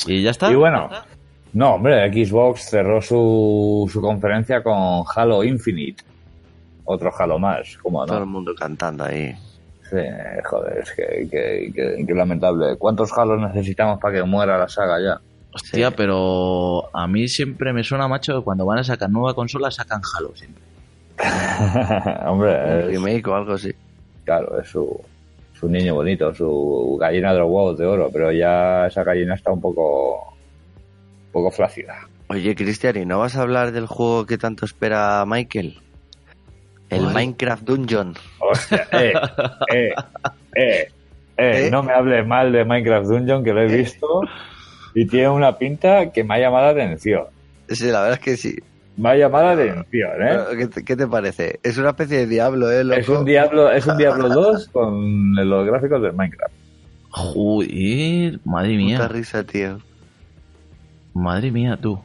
¿Y 0.08 0.22
ya 0.24 0.32
está? 0.32 0.52
Y 0.52 0.56
bueno, 0.56 0.90
no, 1.54 1.76
hombre, 1.76 2.12
Xbox 2.12 2.70
cerró 2.70 3.02
su, 3.02 3.90
su 3.92 4.02
conferencia 4.02 4.62
con 4.62 5.04
Halo 5.16 5.44
Infinite. 5.44 6.04
Otro 6.84 7.12
Halo 7.18 7.40
más, 7.40 7.78
como 7.82 8.06
Todo 8.06 8.18
el 8.18 8.26
no. 8.26 8.30
mundo 8.32 8.54
cantando 8.54 9.06
ahí. 9.06 9.34
Sí, 9.90 9.98
joder, 10.46 10.80
es 10.80 10.92
que, 10.94 11.28
que, 11.30 11.72
que- 11.74 12.06
que 12.06 12.14
lamentable. 12.14 12.76
¿Cuántos 12.78 13.12
Halos 13.18 13.40
necesitamos 13.40 14.00
para 14.00 14.16
que 14.16 14.24
muera 14.24 14.58
la 14.58 14.68
saga 14.68 15.00
ya? 15.00 15.22
Hostia, 15.54 15.90
Sí. 15.90 15.94
pero 15.96 16.90
a 16.94 17.08
mí 17.08 17.28
siempre 17.28 17.72
me 17.72 17.84
suena, 17.84 18.08
macho, 18.08 18.40
que 18.40 18.44
cuando 18.44 18.66
van 18.66 18.80
a 18.80 18.84
sacar 18.84 19.10
nueva 19.10 19.34
consola 19.34 19.70
sacan 19.72 20.02
Halo 20.18 20.32
siempre. 20.36 20.64
Hombre, 22.26 22.80
es, 22.82 22.86
remake 22.88 23.28
o 23.28 23.36
algo 23.36 23.54
así. 23.54 23.72
claro, 24.26 24.60
es 24.60 24.68
su, 24.68 25.00
su 25.54 25.70
niño 25.70 25.96
bonito, 25.96 26.34
su 26.34 26.98
gallina 27.00 27.32
de 27.32 27.40
los 27.40 27.50
huevos 27.50 27.78
de 27.78 27.86
oro, 27.86 28.10
pero 28.12 28.32
ya 28.32 28.88
esa 28.88 29.04
gallina 29.04 29.36
está 29.36 29.52
un 29.52 29.62
poco, 29.62 30.34
un 31.28 31.32
poco 31.32 31.52
flácida. 31.52 31.96
Oye, 32.28 32.56
Cristian, 32.56 32.98
¿y 32.98 33.06
no 33.06 33.20
vas 33.20 33.36
a 33.38 33.42
hablar 33.44 33.72
del 33.72 33.86
juego 33.86 34.26
que 34.26 34.38
tanto 34.38 34.66
espera 34.66 35.24
Michael? 35.28 35.78
El. 36.90 37.08
Minecraft 37.08 37.64
Dungeon. 37.64 38.14
Hostia, 38.40 38.88
eh, 38.92 39.14
eh, 39.74 39.90
eh, 40.56 40.88
eh, 41.38 41.68
¿Eh? 41.68 41.70
no 41.72 41.84
me 41.84 41.94
hables 41.94 42.26
mal 42.26 42.52
de 42.52 42.64
Minecraft 42.64 43.08
Dungeon, 43.08 43.44
que 43.44 43.54
lo 43.54 43.62
he 43.62 43.68
visto 43.78 44.22
y 44.94 45.06
tiene 45.08 45.30
una 45.30 45.58
pinta 45.58 46.12
que 46.12 46.24
me 46.24 46.36
ha 46.36 46.40
llamado 46.40 46.66
la 46.68 46.72
atención. 46.84 47.24
Sí, 47.68 47.86
la 47.88 48.02
verdad 48.02 48.14
es 48.14 48.20
que 48.20 48.38
sí. 48.38 48.56
Me 48.98 49.10
ha 49.10 49.16
llamado 49.18 49.46
la 49.48 49.52
atención, 49.52 50.12
¿eh? 50.22 50.38
¿Qué 50.58 50.68
te, 50.68 50.86
qué 50.86 50.96
te 50.96 51.06
parece? 51.08 51.60
Es 51.64 51.78
una 51.78 51.90
especie 51.90 52.20
de 52.20 52.28
diablo, 52.28 52.72
¿eh, 52.72 52.84
loco? 52.86 53.00
Es 53.02 53.10
un 53.10 53.26
Diablo, 53.26 53.70
es 53.72 53.86
un 53.88 53.98
Diablo 53.98 54.30
2 54.30 54.70
con 54.70 55.36
los 55.36 55.66
gráficos 55.68 56.02
del 56.02 56.14
Minecraft. 56.14 56.54
Joder, 57.10 58.40
madre 58.46 58.70
Puta 58.74 58.78
mía. 58.86 59.08
risa, 59.10 59.44
tío. 59.44 59.80
Madre 61.14 61.52
mía, 61.52 61.78
tú. 61.82 62.00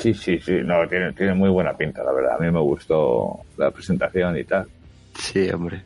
Sí, 0.00 0.14
sí, 0.14 0.38
sí, 0.40 0.60
no, 0.64 0.88
tiene, 0.88 1.12
tiene 1.12 1.34
muy 1.34 1.50
buena 1.50 1.76
pinta, 1.76 2.02
la 2.02 2.12
verdad. 2.12 2.36
A 2.36 2.38
mí 2.42 2.50
me 2.50 2.60
gustó 2.60 3.40
la 3.58 3.70
presentación 3.70 4.36
y 4.38 4.44
tal. 4.44 4.66
Sí, 5.18 5.48
hombre. 5.50 5.82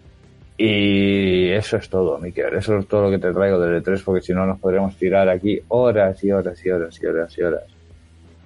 Y 0.57 1.49
eso 1.51 1.77
es 1.77 1.89
todo, 1.89 2.19
Miquel. 2.19 2.55
Eso 2.55 2.79
es 2.79 2.87
todo 2.87 3.03
lo 3.05 3.11
que 3.11 3.19
te 3.19 3.33
traigo 3.33 3.59
del 3.59 3.83
E3, 3.83 4.03
porque 4.05 4.23
si 4.23 4.33
no 4.33 4.47
nos 4.47 4.61
podríamos 4.61 4.97
tirar 4.97 5.29
aquí 5.29 5.61
horas 5.69 6.23
y 6.23 6.31
horas 6.31 6.65
y 6.65 6.71
horas 6.71 6.97
y 7.03 7.07
horas 7.07 7.37
y 7.39 7.43
horas. 7.43 7.63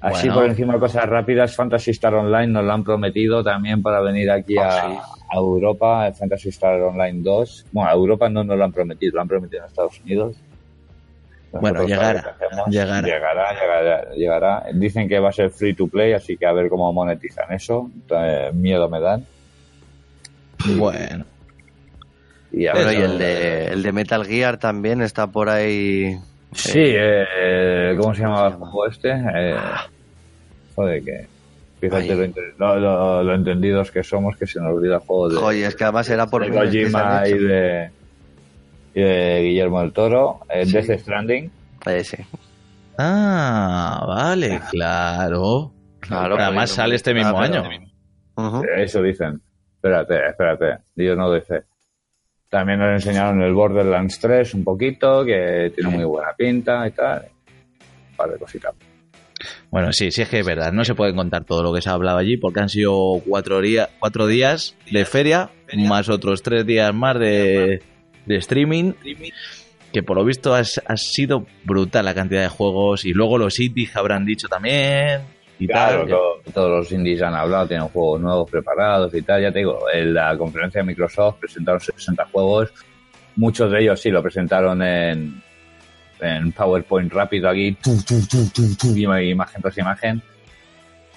Así 0.00 0.28
Bueno. 0.28 0.40
por 0.40 0.50
encima 0.50 0.72
de 0.74 0.78
cosas 0.80 1.06
rápidas, 1.08 1.54
Fantasy 1.54 1.90
Star 1.90 2.14
Online 2.14 2.46
nos 2.46 2.64
lo 2.64 2.72
han 2.72 2.84
prometido 2.84 3.42
también 3.44 3.82
para 3.82 4.00
venir 4.00 4.30
aquí 4.30 4.56
a, 4.56 4.68
Ah, 4.68 5.02
sí. 5.04 5.20
a 5.32 5.36
Europa, 5.36 6.10
Fantasy 6.12 6.48
Star 6.50 6.80
Online 6.80 7.20
2. 7.22 7.66
Bueno, 7.72 7.90
a 7.90 7.92
Europa 7.92 8.28
no 8.30 8.42
nos 8.44 8.56
lo 8.56 8.64
han 8.64 8.72
prometido, 8.72 9.16
lo 9.16 9.20
han 9.22 9.28
prometido 9.28 9.62
en 9.62 9.66
Estados 9.68 10.00
Unidos. 10.00 10.36
Bueno, 11.52 11.84
llegará, 11.86 12.36
llegará. 12.68 13.00
llegará, 13.00 13.52
llegará, 13.52 14.10
llegará. 14.14 14.64
Dicen 14.74 15.08
que 15.08 15.18
va 15.18 15.30
a 15.30 15.32
ser 15.32 15.50
free 15.50 15.74
to 15.74 15.86
play, 15.88 16.12
así 16.12 16.36
que 16.36 16.46
a 16.46 16.52
ver 16.52 16.68
cómo 16.68 16.92
monetizan 16.92 17.52
eso. 17.52 17.90
Eh, 18.10 18.50
miedo 18.52 18.88
me 18.88 19.00
dan. 19.00 19.24
Bueno. 20.76 21.24
Y 22.52 22.64
ver, 22.64 22.98
y 22.98 23.02
el 23.02 23.18
de, 23.18 23.64
el 23.66 23.82
de 23.82 23.92
Metal 23.92 24.24
Gear 24.24 24.58
también 24.58 25.02
está 25.02 25.26
por 25.26 25.48
ahí. 25.48 26.18
Sí, 26.52 26.80
eh, 26.80 27.94
¿cómo 27.98 28.14
se 28.14 28.22
llamaba 28.22 28.48
el 28.48 28.52
llama? 28.54 28.70
juego 28.70 28.86
este? 28.86 29.10
Eh, 29.10 29.56
joder, 30.74 31.04
que 31.04 31.26
Fíjate 31.80 32.32
lo, 32.58 33.22
lo, 33.22 33.34
entendidos 33.34 33.92
que 33.92 34.02
somos 34.02 34.36
que 34.36 34.46
se 34.46 34.58
nos 34.60 34.72
olvida 34.74 34.98
juegos 34.98 35.34
de, 35.34 35.38
Oye, 35.38 35.66
es 35.66 35.76
que 35.76 35.84
además 35.84 36.10
era 36.10 36.26
por 36.26 36.44
de 36.44 36.50
Kojima 36.50 37.22
y 37.28 37.38
de, 37.38 37.90
y 38.94 39.00
de 39.00 39.40
Guillermo 39.42 39.80
del 39.80 39.92
Toro, 39.92 40.40
eh, 40.48 40.64
Sí. 40.66 40.72
Death 40.72 41.00
Stranding. 41.00 41.50
Ese. 41.86 42.26
Ah, 42.98 44.04
vale, 44.06 44.60
claro. 44.70 45.72
Claro, 46.00 46.36
Además 46.38 46.70
sale 46.70 46.96
este 46.96 47.14
mismo 47.14 47.38
Ah, 47.38 47.44
año. 47.44 47.62
Ujú. 48.36 48.64
Eso 48.76 49.02
dicen. 49.02 49.40
Espérate, 49.74 50.26
espérate. 50.28 50.78
Dios 50.94 51.16
no 51.16 51.32
dice. 51.32 51.62
También 52.48 52.78
nos 52.80 52.90
enseñaron 52.92 53.42
el 53.42 53.52
Borderlands 53.52 54.18
3 54.18 54.54
un 54.54 54.64
poquito, 54.64 55.24
que 55.24 55.70
tiene 55.74 55.90
muy 55.90 56.04
buena 56.04 56.32
pinta 56.36 56.86
y 56.88 56.90
tal. 56.92 57.26
Un 58.10 58.16
par 58.16 58.30
de 58.32 58.38
cositas. 58.38 58.74
Bueno, 59.70 59.92
sí, 59.92 60.10
sí 60.10 60.22
es 60.22 60.28
que 60.28 60.40
es 60.40 60.46
verdad. 60.46 60.72
No 60.72 60.82
se 60.84 60.94
puede 60.94 61.14
contar 61.14 61.44
todo 61.44 61.62
lo 61.62 61.72
que 61.72 61.82
se 61.82 61.90
ha 61.90 61.92
hablado 61.92 62.18
allí 62.18 62.36
porque 62.38 62.60
han 62.60 62.68
sido 62.68 63.20
cuatro, 63.26 63.60
cuatro 64.00 64.26
días 64.26 64.76
de 64.90 65.04
feria, 65.04 65.50
más 65.76 66.08
otros 66.08 66.42
tres 66.42 66.66
días 66.66 66.92
más 66.94 67.18
de, 67.18 67.82
de 68.28 68.36
streaming. 68.36 68.92
Que 69.92 70.02
por 70.02 70.16
lo 70.18 70.24
visto 70.24 70.54
ha, 70.54 70.60
ha 70.60 70.96
sido 70.96 71.46
brutal 71.64 72.04
la 72.04 72.14
cantidad 72.14 72.42
de 72.42 72.48
juegos 72.48 73.04
y 73.06 73.12
luego 73.12 73.38
los 73.38 73.58
indies 73.58 73.96
habrán 73.96 74.26
dicho 74.26 74.46
también 74.46 75.22
y 75.58 75.66
Claro, 75.66 76.00
tal. 76.00 76.08
todo- 76.10 76.42
todos 76.52 76.70
los 76.70 76.92
indies 76.92 77.22
han 77.22 77.34
hablado, 77.34 77.66
tienen 77.66 77.88
juegos 77.88 78.20
nuevos 78.20 78.50
preparados 78.50 79.12
y 79.14 79.22
tal. 79.22 79.42
Ya 79.42 79.50
te 79.50 79.60
digo, 79.60 79.78
en 79.92 80.12
la 80.14 80.36
conferencia 80.36 80.82
de 80.82 80.86
Microsoft 80.88 81.36
presentaron 81.40 81.80
60 81.80 82.24
juegos. 82.26 82.70
Muchos 83.36 83.70
de 83.72 83.80
ellos 83.80 83.98
sí 84.00 84.10
lo 84.10 84.22
presentaron 84.22 84.82
en, 84.82 85.42
en 86.20 86.52
PowerPoint 86.52 87.10
rápido 87.12 87.48
aquí, 87.48 87.72
tu, 87.82 87.96
tu, 88.02 88.20
tu, 88.26 88.48
tu, 88.50 88.74
tu, 88.76 88.94
y 88.96 89.30
imagen 89.30 89.62
tras 89.62 89.78
imagen. 89.78 90.20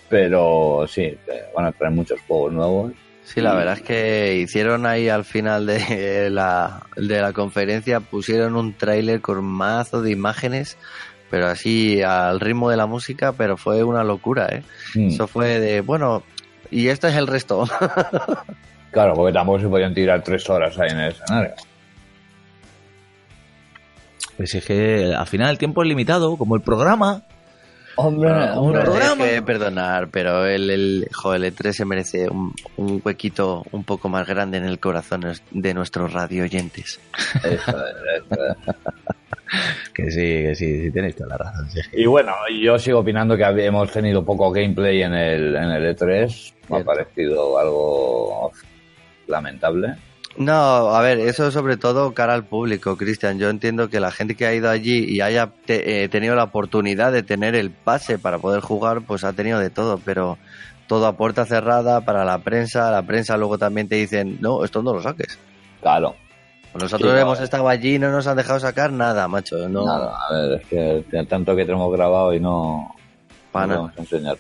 Pero 0.10 0.86
sí, 0.88 1.04
eh, 1.04 1.18
van 1.56 1.66
a 1.66 1.72
traer 1.72 1.94
muchos 1.94 2.20
juegos 2.28 2.54
nuevos. 2.54 2.92
Sí, 3.23 3.39
la 3.39 3.53
verdad 3.53 3.76
es 3.76 3.81
que 3.81 4.35
hicieron 4.38 4.85
ahí 4.85 5.07
al 5.07 5.23
final 5.23 5.65
de 5.65 6.30
la, 6.31 6.85
de 6.95 7.22
la 7.22 7.34
conferencia, 7.34 7.99
pusieron 7.99 8.56
un 8.56 8.73
tráiler 8.73 9.22
con 9.22 9.43
mazo 9.45 10.02
de 10.02 10.11
imágenes, 10.11 10.77
pero 11.30 11.48
así 11.48 12.02
al 12.02 12.39
ritmo 12.39 12.69
de 12.69 12.77
la 12.77 12.88
música, 12.88 13.31
pero 13.34 13.57
fue 13.57 13.84
una 13.84 14.03
locura, 14.03 14.48
¿eh? 14.52 14.64
Mm. 14.95 15.07
Eso 15.10 15.27
fue 15.27 15.60
de, 15.60 15.81
bueno, 15.81 16.23
y 16.69 16.88
esto 16.88 17.07
es 17.07 17.15
el 17.15 17.27
resto. 17.27 17.65
Claro, 18.91 19.14
porque 19.14 19.31
tampoco 19.31 19.60
se 19.61 19.69
podían 19.69 19.93
tirar 19.93 20.22
tres 20.22 20.49
horas 20.49 20.77
ahí 20.77 20.89
en 20.89 20.99
el 20.99 21.11
escenario. 21.14 21.53
Pues 24.35 24.53
es 24.53 24.65
que 24.65 25.14
al 25.18 25.27
final 25.27 25.49
el 25.49 25.57
tiempo 25.57 25.81
es 25.81 25.88
limitado, 25.88 26.35
como 26.35 26.56
el 26.56 26.61
programa. 26.61 27.23
Hombre, 27.95 28.30
programa. 28.30 29.15
tienes 29.15 29.35
que 29.35 29.41
perdonar, 29.41 30.09
pero 30.09 30.45
el, 30.45 30.69
el, 30.69 31.07
joder, 31.13 31.43
el 31.43 31.55
E3 31.55 31.72
se 31.72 31.85
merece 31.85 32.30
un, 32.30 32.53
un 32.77 33.01
huequito 33.03 33.63
un 33.72 33.84
poco 33.84 34.09
más 34.09 34.27
grande 34.27 34.57
en 34.57 34.65
el 34.65 34.80
corazón 34.80 35.26
de 35.51 35.73
nuestros 35.73 36.13
radio 36.13 36.43
oyentes. 36.43 36.99
Eso 37.43 37.47
es, 37.49 37.61
eso 37.68 38.45
es. 38.47 38.76
Que 39.93 40.09
sí, 40.09 40.19
que 40.19 40.55
sí, 40.55 40.81
sí 40.84 40.91
tenéis 40.91 41.15
toda 41.15 41.30
la 41.31 41.38
razón. 41.38 41.69
sí. 41.69 41.81
Y 41.91 42.05
bueno, 42.05 42.34
yo 42.61 42.80
sigo 42.80 42.99
opinando 42.99 43.35
que 43.35 43.43
hemos 43.65 43.91
tenido 43.91 44.23
poco 44.23 44.49
gameplay 44.51 45.01
en 45.03 45.13
el, 45.13 45.55
en 45.55 45.72
el 45.72 45.95
E3. 45.95 46.53
Me 46.69 46.77
ha 46.77 46.84
parecido 46.84 47.59
algo 47.59 48.51
lamentable. 49.27 49.95
No, 50.38 50.95
a 50.95 51.02
ver, 51.02 51.20
eso 51.20 51.52
sobre 51.52 51.76
todo 51.78 52.14
cara 52.14 52.34
al 52.34 52.45
público, 52.45 52.95
Cristian. 52.98 53.38
Yo 53.38 53.49
entiendo 53.49 53.90
que 53.90 53.99
la 53.99 54.12
gente 54.12 54.36
que 54.36 54.45
ha 54.45 54.53
ido 54.53 54.70
allí 54.70 55.03
y 55.06 55.22
haya 55.22 55.49
te- 55.66 56.03
eh, 56.03 56.10
tenido 56.10 56.36
la 56.36 56.45
oportunidad 56.45 57.12
de 57.12 57.22
tener 57.24 57.53
el 57.56 57.70
pase 57.72 58.18
para 58.18 58.40
poder 58.40 58.62
jugar, 58.62 59.02
pues 59.02 59.24
ha 59.26 59.34
tenido 59.34 59.60
de 59.60 59.70
todo, 59.70 59.99
pero 60.03 60.38
todo 60.88 61.06
a 61.08 61.18
puerta 61.18 61.45
cerrada 61.45 62.02
para 62.02 62.24
la 62.24 62.38
prensa. 62.40 62.90
La 62.91 63.02
prensa 63.03 63.36
luego 63.38 63.58
también 63.58 63.88
te 63.90 63.95
dicen, 63.95 64.38
no, 64.41 64.64
esto 64.64 64.82
no 64.82 64.94
lo 64.94 65.02
saques. 65.02 65.38
Claro. 65.82 66.16
Nosotros 66.74 67.12
Sí, 67.12 67.16
no, 67.16 67.22
hemos 67.22 67.40
estado 67.41 67.68
allí 67.68 67.95
y 67.95 67.99
no 67.99 68.10
nos 68.12 68.26
han 68.28 68.38
dejado 68.38 68.60
sacar 68.62 68.94
nada, 68.94 69.28
macho. 69.28 69.58
No, 69.68 69.86
Nada, 69.86 70.16
a 70.30 70.34
ver, 70.34 70.62
es 70.62 70.68
que 70.68 71.26
tanto 71.26 71.53
que 71.58 71.66
tenemos 71.66 71.91
grabado 71.91 72.34
y 72.34 72.40
no, 72.40 72.95
Pana. 73.52 73.76
no 73.76 73.82
vamos 73.82 73.98
a 73.98 74.02
enseñar. 74.02 74.38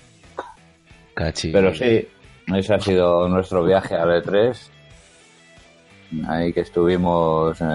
Cachi. 1.13 1.51
Pero 1.51 1.75
sí, 1.75 2.07
ese 2.55 2.73
ha 2.73 2.79
sido 2.79 3.27
nuestro 3.27 3.65
viaje 3.65 3.95
al 3.95 4.09
E3. 4.23 4.57
Ahí 6.27 6.51
que 6.53 6.61
estuvimos 6.61 7.57
eh, 7.61 7.65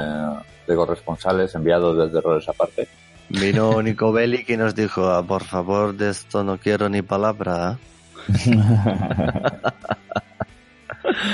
de 0.66 0.74
corresponsales 0.74 1.54
enviados 1.54 1.96
desde 1.96 2.20
roles 2.20 2.48
aparte. 2.48 2.88
Vino 3.28 3.82
Nico 3.82 4.12
Bellic 4.12 4.50
y 4.50 4.56
nos 4.56 4.74
dijo, 4.74 5.08
"Ah, 5.08 5.22
por 5.22 5.44
favor, 5.44 5.94
de 5.94 6.10
esto 6.10 6.44
no 6.44 6.58
quiero 6.58 6.88
ni 6.88 7.02
palabra. 7.02 7.78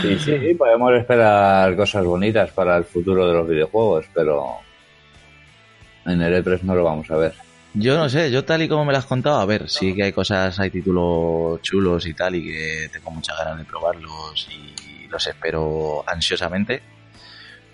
Y 0.04 0.18
sí, 0.18 0.54
podemos 0.56 0.92
esperar 0.94 1.74
cosas 1.76 2.04
bonitas 2.04 2.50
para 2.52 2.76
el 2.76 2.84
futuro 2.84 3.26
de 3.26 3.32
los 3.32 3.48
videojuegos, 3.48 4.04
pero 4.12 4.58
en 6.04 6.20
el 6.20 6.44
E3 6.44 6.62
no 6.62 6.74
lo 6.74 6.84
vamos 6.84 7.10
a 7.10 7.16
ver. 7.16 7.34
Yo 7.74 7.96
no 7.96 8.08
sé, 8.08 8.30
yo 8.30 8.44
tal 8.44 8.62
y 8.62 8.68
como 8.68 8.84
me 8.84 8.92
las 8.92 9.04
has 9.04 9.08
contado, 9.08 9.40
a 9.40 9.46
ver, 9.46 9.68
sí 9.70 9.94
que 9.94 10.04
hay 10.04 10.12
cosas, 10.12 10.58
hay 10.60 10.70
títulos 10.70 11.62
chulos 11.62 12.06
y 12.06 12.12
tal, 12.12 12.34
y 12.34 12.44
que 12.44 12.90
tengo 12.92 13.10
muchas 13.10 13.38
ganas 13.38 13.58
de 13.58 13.64
probarlos 13.64 14.46
y 14.50 14.74
los 15.12 15.26
espero 15.26 16.02
ansiosamente. 16.06 16.82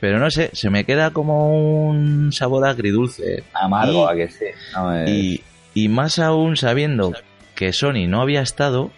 Pero 0.00 0.18
no 0.18 0.30
sé, 0.30 0.50
se 0.52 0.70
me 0.70 0.84
queda 0.84 1.10
como 1.10 1.86
un 1.88 2.30
sabor 2.32 2.66
agridulce. 2.68 3.42
Amargo, 3.54 4.06
Y- 4.06 4.12
a 4.12 4.16
que 4.16 4.28
sí. 4.32 4.44
No 4.74 5.08
Y, 5.08 5.42
y 5.74 5.88
más 5.88 6.18
aún 6.18 6.56
sabiendo 6.56 7.12
que 7.54 7.72
Sony 7.72 8.06
no 8.06 8.20
había 8.20 8.42
estado 8.42 8.90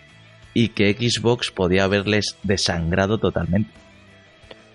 y 0.52 0.68
que 0.70 0.92
Xbox 0.92 1.50
podía 1.52 1.84
haberles 1.84 2.36
desangrado 2.42 3.16
totalmente. 3.18 3.70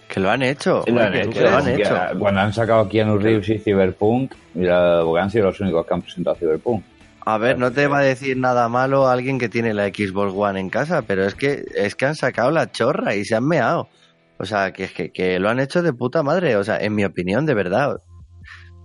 Que 0.07 0.19
lo 0.19 0.31
han 0.31 0.41
hecho. 0.43 0.83
Sí, 0.85 0.91
lo 0.91 1.01
han 1.01 1.15
hecho, 1.15 1.41
lo 1.41 1.57
han 1.57 1.67
hecho. 1.67 1.95
Cuando 2.17 2.41
han 2.41 2.53
sacado 2.53 2.81
a 2.81 2.89
Keanu 2.89 3.17
Reeves 3.17 3.49
y 3.49 3.59
Cyberpunk, 3.59 4.33
mira, 4.53 5.01
porque 5.03 5.21
han 5.21 5.29
sido 5.31 5.45
los 5.45 5.59
únicos 5.59 5.85
que 5.85 5.93
han 5.93 6.01
presentado 6.01 6.35
Cyberpunk. 6.37 6.83
A 7.25 7.37
ver, 7.39 7.57
no 7.57 7.71
te 7.71 7.87
va 7.87 7.99
a 7.99 8.03
decir 8.03 8.37
nada 8.37 8.69
malo 8.69 9.07
alguien 9.07 9.39
que 9.39 9.49
tiene 9.49 9.73
la 9.73 9.87
Xbox 9.87 10.31
One 10.35 10.59
en 10.59 10.69
casa, 10.69 11.01
pero 11.01 11.25
es 11.25 11.33
que 11.33 11.65
es 11.75 11.95
que 11.95 12.05
han 12.05 12.15
sacado 12.15 12.51
la 12.51 12.71
chorra 12.71 13.15
y 13.15 13.25
se 13.25 13.35
han 13.35 13.47
meado. 13.47 13.89
O 14.37 14.45
sea, 14.45 14.73
que 14.73 14.83
es 14.83 14.91
que, 14.91 15.11
que 15.11 15.39
lo 15.39 15.49
han 15.49 15.59
hecho 15.59 15.81
de 15.81 15.93
puta 15.93 16.21
madre, 16.21 16.55
o 16.55 16.63
sea, 16.63 16.77
en 16.77 16.93
mi 16.93 17.03
opinión, 17.03 17.45
de 17.45 17.53
verdad. 17.55 17.97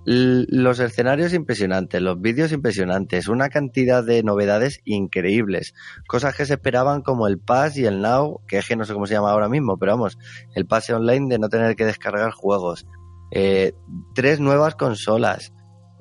L- 0.07 0.47
los 0.49 0.81
escenarios 0.81 1.35
impresionantes, 1.35 2.01
los 2.01 2.19
vídeos 2.19 2.53
impresionantes, 2.53 3.29
una 3.29 3.51
cantidad 3.51 4.03
de 4.03 4.23
novedades 4.23 4.81
increíbles, 4.87 5.75
cosas 6.07 6.35
que 6.35 6.47
se 6.47 6.55
esperaban 6.55 7.03
como 7.03 7.27
el 7.27 7.39
Pass 7.39 7.77
y 7.77 7.85
el 7.85 8.01
Now, 8.01 8.41
que 8.49 8.57
es 8.57 8.67
que 8.67 8.77
no 8.77 8.87
sé 8.87 8.95
cómo 8.95 9.07
se 9.07 9.13
llama 9.15 9.33
ahora 9.33 9.51
mismo, 9.51 9.77
pero 9.77 9.93
vamos, 9.93 10.17
el 10.55 10.67
pase 10.67 10.95
online 10.95 11.27
de 11.29 11.39
no 11.39 11.51
tener 11.51 11.77
que 11.77 11.85
descargar 11.85 12.31
juegos, 12.31 12.87
Eh, 13.33 13.75
tres 14.15 14.41
nuevas 14.41 14.75
consolas, 14.75 15.53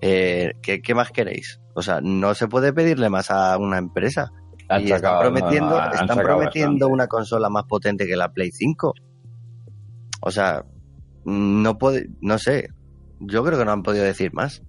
eh, 0.01 0.53
¿qué, 0.61 0.81
qué 0.81 0.95
más 0.95 1.11
queréis? 1.11 1.59
O 1.73 1.81
sea, 1.81 1.99
no 2.01 2.33
se 2.33 2.47
puede 2.47 2.73
pedirle 2.73 3.09
más 3.09 3.31
a 3.31 3.57
una 3.57 3.77
empresa. 3.77 4.31
Han 4.67 4.87
y 4.87 4.91
están 4.91 5.19
prometiendo, 5.19 5.81
están 5.81 6.17
prometiendo 6.17 6.71
bastante. 6.71 6.85
una 6.85 7.07
consola 7.07 7.49
más 7.49 7.65
potente 7.65 8.05
que 8.05 8.15
la 8.15 8.31
Play 8.31 8.51
5. 8.51 8.93
O 10.21 10.31
sea, 10.31 10.63
no 11.25 11.77
puede, 11.77 12.09
no 12.21 12.37
sé. 12.37 12.69
Yo 13.19 13.43
creo 13.43 13.57
que 13.57 13.65
no 13.65 13.71
han 13.71 13.83
podido 13.83 14.03
decir 14.03 14.33
más. 14.33 14.61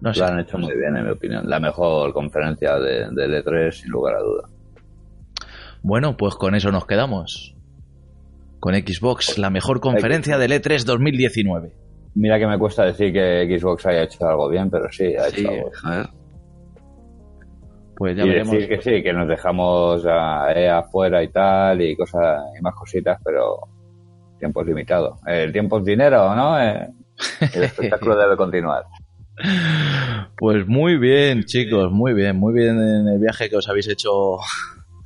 No 0.00 0.12
sé. 0.12 0.20
Lo 0.20 0.26
han 0.26 0.40
hecho 0.40 0.58
muy 0.58 0.76
bien, 0.76 0.96
en 0.96 1.04
mi 1.04 1.10
opinión. 1.10 1.48
La 1.48 1.60
mejor 1.60 2.12
conferencia 2.12 2.78
de, 2.78 3.10
del 3.10 3.44
E3, 3.44 3.72
sin 3.72 3.90
lugar 3.90 4.16
a 4.16 4.20
duda. 4.20 4.48
Bueno, 5.82 6.16
pues 6.16 6.34
con 6.34 6.54
eso 6.54 6.70
nos 6.70 6.86
quedamos. 6.86 7.54
Con 8.60 8.74
Xbox, 8.74 9.38
la 9.38 9.50
mejor 9.50 9.80
conferencia 9.80 10.38
del 10.38 10.52
E 10.52 10.62
E3 10.62 10.84
2019. 10.84 11.87
Mira 12.20 12.38
que 12.38 12.46
me 12.48 12.58
cuesta 12.58 12.84
decir 12.84 13.12
que 13.12 13.58
Xbox 13.58 13.86
haya 13.86 14.02
hecho 14.02 14.28
algo 14.28 14.48
bien, 14.48 14.68
pero 14.70 14.90
sí, 14.90 15.14
ha 15.14 15.24
Sí, 15.30 15.40
hecho 15.42 15.50
algo. 15.50 15.70
joder. 15.82 16.06
Pues 17.96 18.16
ya 18.16 18.24
y 18.24 18.28
veremos. 18.28 18.52
decir 18.54 18.68
que 18.68 18.82
sí, 18.82 19.02
que 19.02 19.12
nos 19.12 19.28
dejamos 19.28 20.04
a 20.06 20.52
EA 20.52 20.78
afuera 20.78 21.22
y 21.22 21.28
tal, 21.28 21.80
y 21.82 21.96
cosas 21.96 22.42
y 22.58 22.62
más 22.62 22.74
cositas, 22.74 23.20
pero 23.24 23.58
tiempo 24.38 24.60
es 24.62 24.66
limitado. 24.68 25.16
El 25.26 25.52
tiempo 25.52 25.78
es 25.78 25.84
dinero, 25.84 26.34
¿no? 26.34 26.60
Eh, 26.60 26.88
el 27.54 27.62
espectáculo 27.64 28.16
debe 28.20 28.36
continuar. 28.36 28.84
Pues 30.36 30.66
muy 30.66 30.96
bien, 30.96 31.44
chicos, 31.44 31.90
muy 31.92 32.12
bien, 32.14 32.36
muy 32.36 32.52
bien 32.54 32.76
en 32.80 33.08
el 33.08 33.18
viaje 33.20 33.48
que 33.48 33.56
os 33.56 33.68
habéis 33.68 33.88
hecho 33.88 34.38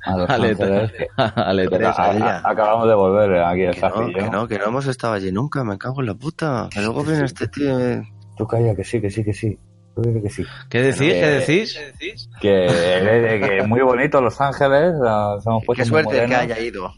A 0.05 0.17
Los 0.17 0.29
al 0.29 0.43
Ángeles. 0.43 0.91
E3. 0.91 1.33
al 1.35 1.59
E 1.59 1.65
E3. 1.69 1.85
A- 1.85 2.37
a- 2.37 2.49
acabamos 2.51 2.87
de 2.87 2.95
volver 2.95 3.39
aquí 3.41 3.65
a 3.65 3.89
no, 3.89 4.05
que 4.07 4.19
¿eh? 4.19 4.29
no, 4.31 4.47
que 4.47 4.59
no 4.59 4.65
hemos 4.65 4.87
estado 4.87 5.13
allí 5.13 5.31
nunca, 5.31 5.63
me 5.63 5.77
cago 5.77 6.01
en 6.01 6.07
la 6.07 6.13
puta. 6.13 6.67
Que 6.71 6.81
luego 6.81 7.03
viene 7.03 7.25
este 7.25 7.47
tío. 7.47 7.79
eh. 7.79 8.03
Tú 8.37 8.45
calla, 8.47 8.75
que 8.75 8.83
sí, 8.83 8.99
que 8.99 9.09
sí, 9.09 9.23
que 9.23 9.33
sí. 9.33 9.57
Tú 9.95 10.01
dile 10.01 10.21
que 10.23 10.29
sí. 10.29 10.43
¿Qué 10.69 10.81
decís? 10.81 11.01
Eh, 11.01 11.19
¿Qué 11.21 11.27
decís? 11.27 12.29
Que, 12.41 12.65
eh, 12.67 13.39
que 13.59 13.67
muy 13.67 13.81
bonito 13.81 14.19
Los 14.21 14.41
Ángeles. 14.41 14.93
Nos 14.95 15.45
hemos 15.45 15.63
puesto 15.65 15.83
Qué 15.83 15.85
suerte 15.89 16.25
que 16.25 16.35
haya 16.35 16.59
ido. 16.59 16.91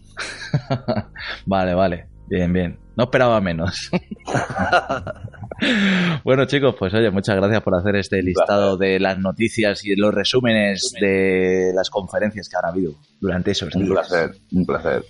Vale, 1.45 1.73
vale. 1.73 2.07
Bien, 2.27 2.51
bien. 2.51 2.79
No 2.95 3.03
esperaba 3.05 3.39
menos. 3.41 3.89
bueno, 6.23 6.45
chicos, 6.45 6.75
pues 6.77 6.93
oye, 6.93 7.09
muchas 7.11 7.35
gracias 7.35 7.61
por 7.61 7.75
hacer 7.75 7.95
este 7.97 8.21
listado 8.21 8.77
de 8.77 8.99
las 8.99 9.17
noticias 9.19 9.83
y 9.85 9.95
los 9.95 10.13
resúmenes 10.13 10.93
de 10.99 11.71
las 11.75 11.89
conferencias 11.89 12.49
que 12.49 12.57
han 12.57 12.65
habido 12.71 12.93
durante 13.19 13.51
esos 13.51 13.69
días. 13.73 13.87
Un 13.87 13.93
placer, 13.93 14.31
un 14.51 14.65
placer. 14.65 15.03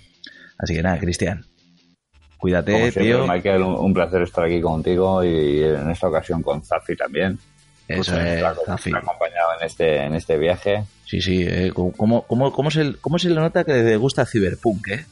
Así 0.58 0.74
que 0.74 0.82
nada, 0.82 0.98
Cristian. 0.98 1.44
Cuídate, 2.38 2.72
Como 2.72 2.84
siempre, 2.84 3.04
tío. 3.04 3.26
Michael, 3.26 3.62
un, 3.62 3.94
placer 3.94 4.22
estar 4.22 4.44
aquí 4.44 4.60
contigo 4.60 5.24
y 5.24 5.62
en 5.62 5.90
esta 5.90 6.08
ocasión 6.08 6.42
con 6.42 6.62
Zafi 6.62 6.96
también. 6.96 7.38
Eso 7.88 8.12
Pues, 8.12 8.24
es, 8.26 8.44
Zafi. 8.66 8.90
me 8.92 8.98
ha 8.98 9.00
acompañado 9.00 9.48
en 9.58 9.66
este, 9.66 10.02
en 10.04 10.14
este 10.14 10.36
viaje. 10.36 10.84
Sí, 11.06 11.20
sí. 11.20 11.44
eh, 11.48 11.70
¿Cómo, 11.72 12.22
cómo, 12.22 12.52
cómo, 12.52 12.70
se, 12.70 12.94
¿Cómo 13.00 13.18
se 13.18 13.30
le 13.30 13.36
nota 13.36 13.64
que 13.64 13.72
le 13.72 13.96
gusta 13.96 14.26
Cyberpunk, 14.26 14.88
eh? 14.88 15.06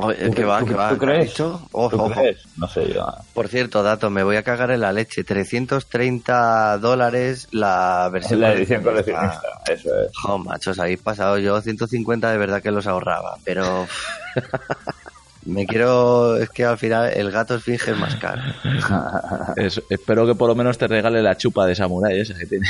Oye, 0.00 0.16
¿Tú 0.26 0.32
que 0.32 0.44
cre- 0.44 0.46
va, 0.48 0.60
tú- 0.60 0.66
que 0.66 0.74
va. 0.74 0.88
tú 0.90 0.98
¿qué 0.98 1.04
ha 1.06 1.08
crees? 1.08 1.28
dicho? 1.30 1.68
Ojo, 1.72 1.90
¿Tú 1.96 2.02
ojo. 2.04 2.10
crees? 2.20 2.38
No 2.56 2.68
sé 2.68 2.92
yo. 2.92 3.06
Por 3.34 3.48
cierto, 3.48 3.82
dato, 3.82 4.10
me 4.10 4.22
voy 4.22 4.36
a 4.36 4.42
cagar 4.44 4.70
en 4.70 4.80
la 4.80 4.92
leche. 4.92 5.24
330 5.24 6.78
dólares 6.78 7.48
la 7.50 8.08
versión 8.12 8.40
La 8.40 8.52
edición 8.52 8.82
coleccionista. 8.82 9.40
coleccionista, 9.40 9.72
eso 9.72 10.02
es. 10.04 10.10
Jo, 10.16 10.38
machos, 10.38 10.78
habéis 10.78 11.00
pasado. 11.02 11.38
Yo 11.38 11.60
150 11.60 12.30
de 12.30 12.38
verdad 12.38 12.62
que 12.62 12.70
los 12.70 12.86
ahorraba, 12.86 13.36
pero... 13.44 13.86
me 15.46 15.66
quiero... 15.66 16.36
Es 16.36 16.50
que 16.50 16.64
al 16.64 16.78
final 16.78 17.10
el 17.14 17.30
gato 17.30 17.58
finge 17.58 17.92
más 17.94 18.14
caro. 18.16 18.42
Es- 19.56 19.82
espero 19.88 20.26
que 20.26 20.34
por 20.34 20.48
lo 20.48 20.54
menos 20.54 20.78
te 20.78 20.86
regale 20.86 21.22
la 21.22 21.36
chupa 21.36 21.66
de 21.66 21.74
samurái 21.74 22.20
esa 22.20 22.34
que 22.34 22.46
tiene. 22.46 22.66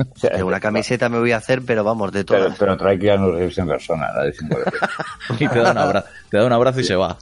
O 0.00 0.18
sea, 0.18 0.30
De 0.36 0.42
una 0.42 0.60
camiseta 0.60 1.08
me 1.08 1.18
voy 1.18 1.32
a 1.32 1.36
hacer, 1.38 1.62
pero 1.62 1.84
vamos, 1.84 2.12
de 2.12 2.24
todas. 2.24 2.56
pero 2.58 2.76
trae 2.76 2.98
que 2.98 3.06
ya 3.06 3.16
no 3.16 3.30
Reeves 3.32 3.58
en 3.58 3.66
persona, 3.68 4.06
la 4.08 4.14
coleccionista. 4.20 4.70
Y 5.38 5.48
te 5.48 5.58
da 5.60 5.70
un 5.72 5.78
abrazo, 5.78 6.08
te 6.30 6.36
da 6.38 6.46
un 6.46 6.52
abrazo 6.52 6.80
y 6.80 6.84
se 6.84 6.96
va. 6.96 7.16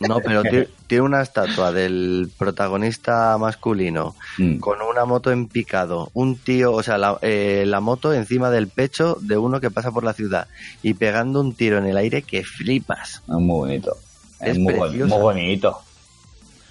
No, 0.00 0.20
pero 0.20 0.42
ti- 0.42 0.66
tiene 0.86 1.02
una 1.04 1.22
estatua 1.22 1.72
del 1.72 2.30
protagonista 2.38 3.36
masculino 3.38 4.14
Mm. 4.38 4.58
con 4.58 4.82
una 4.82 5.04
moto 5.06 5.30
en 5.32 5.48
picado, 5.48 6.10
un 6.12 6.36
tío, 6.36 6.72
o 6.72 6.82
sea, 6.82 6.98
la, 6.98 7.18
eh, 7.22 7.64
la 7.66 7.80
moto 7.80 8.12
encima 8.12 8.50
del 8.50 8.68
pecho 8.68 9.16
de 9.20 9.36
uno 9.38 9.60
que 9.60 9.70
pasa 9.70 9.90
por 9.92 10.04
la 10.04 10.12
ciudad 10.12 10.46
y 10.82 10.94
pegando 10.94 11.40
un 11.40 11.54
tiro 11.54 11.78
en 11.78 11.86
el 11.86 11.96
aire 11.96 12.22
que 12.22 12.44
flipas. 12.44 13.22
Es 13.26 13.28
muy 13.28 13.46
bonito. 13.56 13.96
Es, 14.40 14.48
Es 14.50 14.58
muy, 14.58 14.74
muy 14.74 15.08
bonito. 15.18 15.80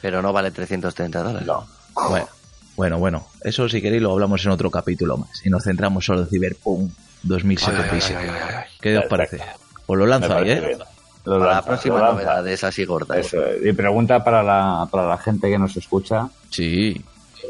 Pero 0.02 0.22
no 0.22 0.32
vale 0.32 0.52
330 0.52 1.24
dólares. 1.24 1.48
No. 1.48 1.66
Bueno, 2.10 2.28
bueno, 2.76 3.00
bueno. 3.00 3.28
Eso 3.42 3.68
si 3.70 3.82
queréis 3.82 4.02
lo 4.02 4.12
hablamos 4.12 4.44
en 4.46 4.52
otro 4.52 4.70
capítulo 4.70 5.18
más. 5.18 5.46
Y 5.46 5.50
nos 5.50 5.64
centramos 5.64 6.06
solo 6.06 6.22
en 6.22 6.28
Cyberpunk 6.28 6.92
2077. 7.24 8.20
Ay, 8.20 8.28
ay, 8.30 8.36
ay, 8.36 8.42
ay, 8.50 8.56
ay. 8.64 8.70
¿Qué 8.82 8.98
os 8.98 9.06
parece? 9.06 9.40
Os 9.86 9.98
lo 9.98 10.06
lanzo 10.06 10.36
ahí, 10.36 10.52
¿eh? 10.52 10.60
bien. 10.60 10.80
Lo 11.26 11.40
Para 11.40 11.56
la 11.56 11.66
próxima 11.66 12.00
lo 12.00 12.12
novedad 12.14 12.44
de 12.44 12.54
esas 12.54 12.78
y 12.78 12.86
gordas. 12.86 13.18
Eso 13.18 13.44
es. 13.46 13.66
Y 13.66 13.74
pregunta 13.74 14.24
para 14.24 14.44
la, 14.44 14.88
para 14.92 15.08
la 15.08 15.18
gente 15.18 15.50
que 15.50 15.58
nos 15.58 15.76
escucha. 15.76 16.30
Sí. 16.52 17.02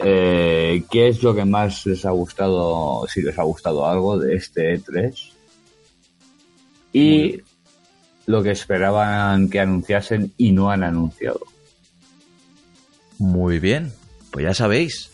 eh, 0.02 0.84
¿Qué 0.90 1.08
es 1.10 1.22
lo 1.24 1.36
que 1.36 1.44
más 1.44 1.86
les 1.86 2.06
ha 2.06 2.12
gustado, 2.12 3.06
si 3.08 3.22
les 3.22 3.38
ha 3.38 3.44
gustado 3.44 3.86
algo 3.88 4.18
de 4.18 4.36
este 4.36 4.80
E3? 4.80 5.32
Y 6.94 7.42
lo 8.28 8.42
que 8.44 8.52
esperaban 8.52 9.50
que 9.50 9.60
anunciasen 9.60 10.34
y 10.38 10.52
no 10.54 10.72
han 10.72 10.84
anunciado. 10.84 11.42
Muy 13.18 13.60
bien. 13.60 13.92
Pues 14.32 14.46
ya 14.46 14.54
sabéis. 14.54 15.12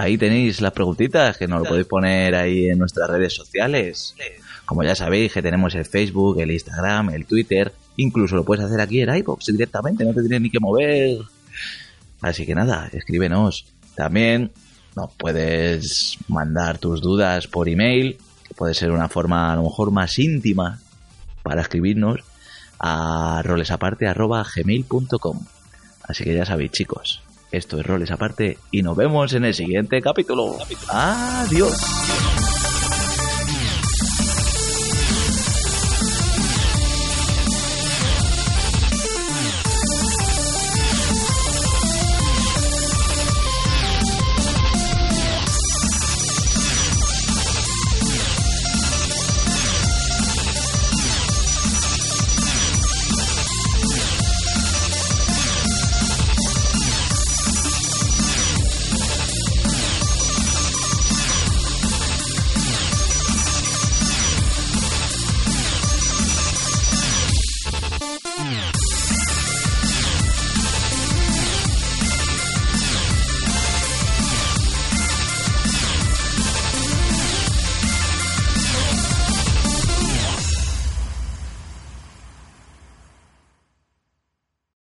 Ahí 0.00 0.16
tenéis 0.16 0.62
las 0.62 0.72
preguntitas 0.72 1.36
que 1.36 1.46
nos 1.46 1.60
lo 1.60 1.68
podéis 1.68 1.86
poner 1.86 2.34
ahí 2.34 2.70
en 2.70 2.78
nuestras 2.78 3.10
redes 3.10 3.34
sociales. 3.34 4.14
Como 4.64 4.82
ya 4.82 4.94
sabéis 4.94 5.30
que 5.30 5.42
tenemos 5.42 5.74
el 5.74 5.84
Facebook, 5.84 6.40
el 6.40 6.52
Instagram, 6.52 7.10
el 7.10 7.26
Twitter. 7.26 7.70
Incluso 7.96 8.34
lo 8.34 8.42
puedes 8.42 8.64
hacer 8.64 8.80
aquí 8.80 9.02
en 9.02 9.14
iVoox 9.14 9.44
directamente, 9.48 10.06
no 10.06 10.14
te 10.14 10.22
tienes 10.22 10.40
ni 10.40 10.48
que 10.48 10.58
mover. 10.58 11.18
Así 12.22 12.46
que 12.46 12.54
nada, 12.54 12.88
escríbenos. 12.90 13.66
También 13.94 14.52
nos 14.96 15.12
puedes 15.18 16.16
mandar 16.28 16.78
tus 16.78 17.02
dudas 17.02 17.46
por 17.46 17.68
email, 17.68 18.16
que 18.48 18.54
puede 18.54 18.72
ser 18.72 18.92
una 18.92 19.10
forma 19.10 19.52
a 19.52 19.56
lo 19.56 19.64
mejor 19.64 19.90
más 19.90 20.18
íntima 20.18 20.80
para 21.42 21.60
escribirnos 21.60 22.20
a 22.78 23.42
rolesaparte.gmail.com. 23.44 25.44
Así 26.04 26.24
que 26.24 26.34
ya 26.34 26.46
sabéis, 26.46 26.70
chicos, 26.70 27.20
esto 27.52 27.78
es 27.78 27.86
Roles 27.86 28.10
Aparte 28.10 28.58
y 28.70 28.82
nos 28.82 28.96
vemos 28.96 29.32
en 29.32 29.44
el 29.44 29.54
siguiente 29.54 30.00
capítulo. 30.00 30.56
Adiós. 30.88 31.74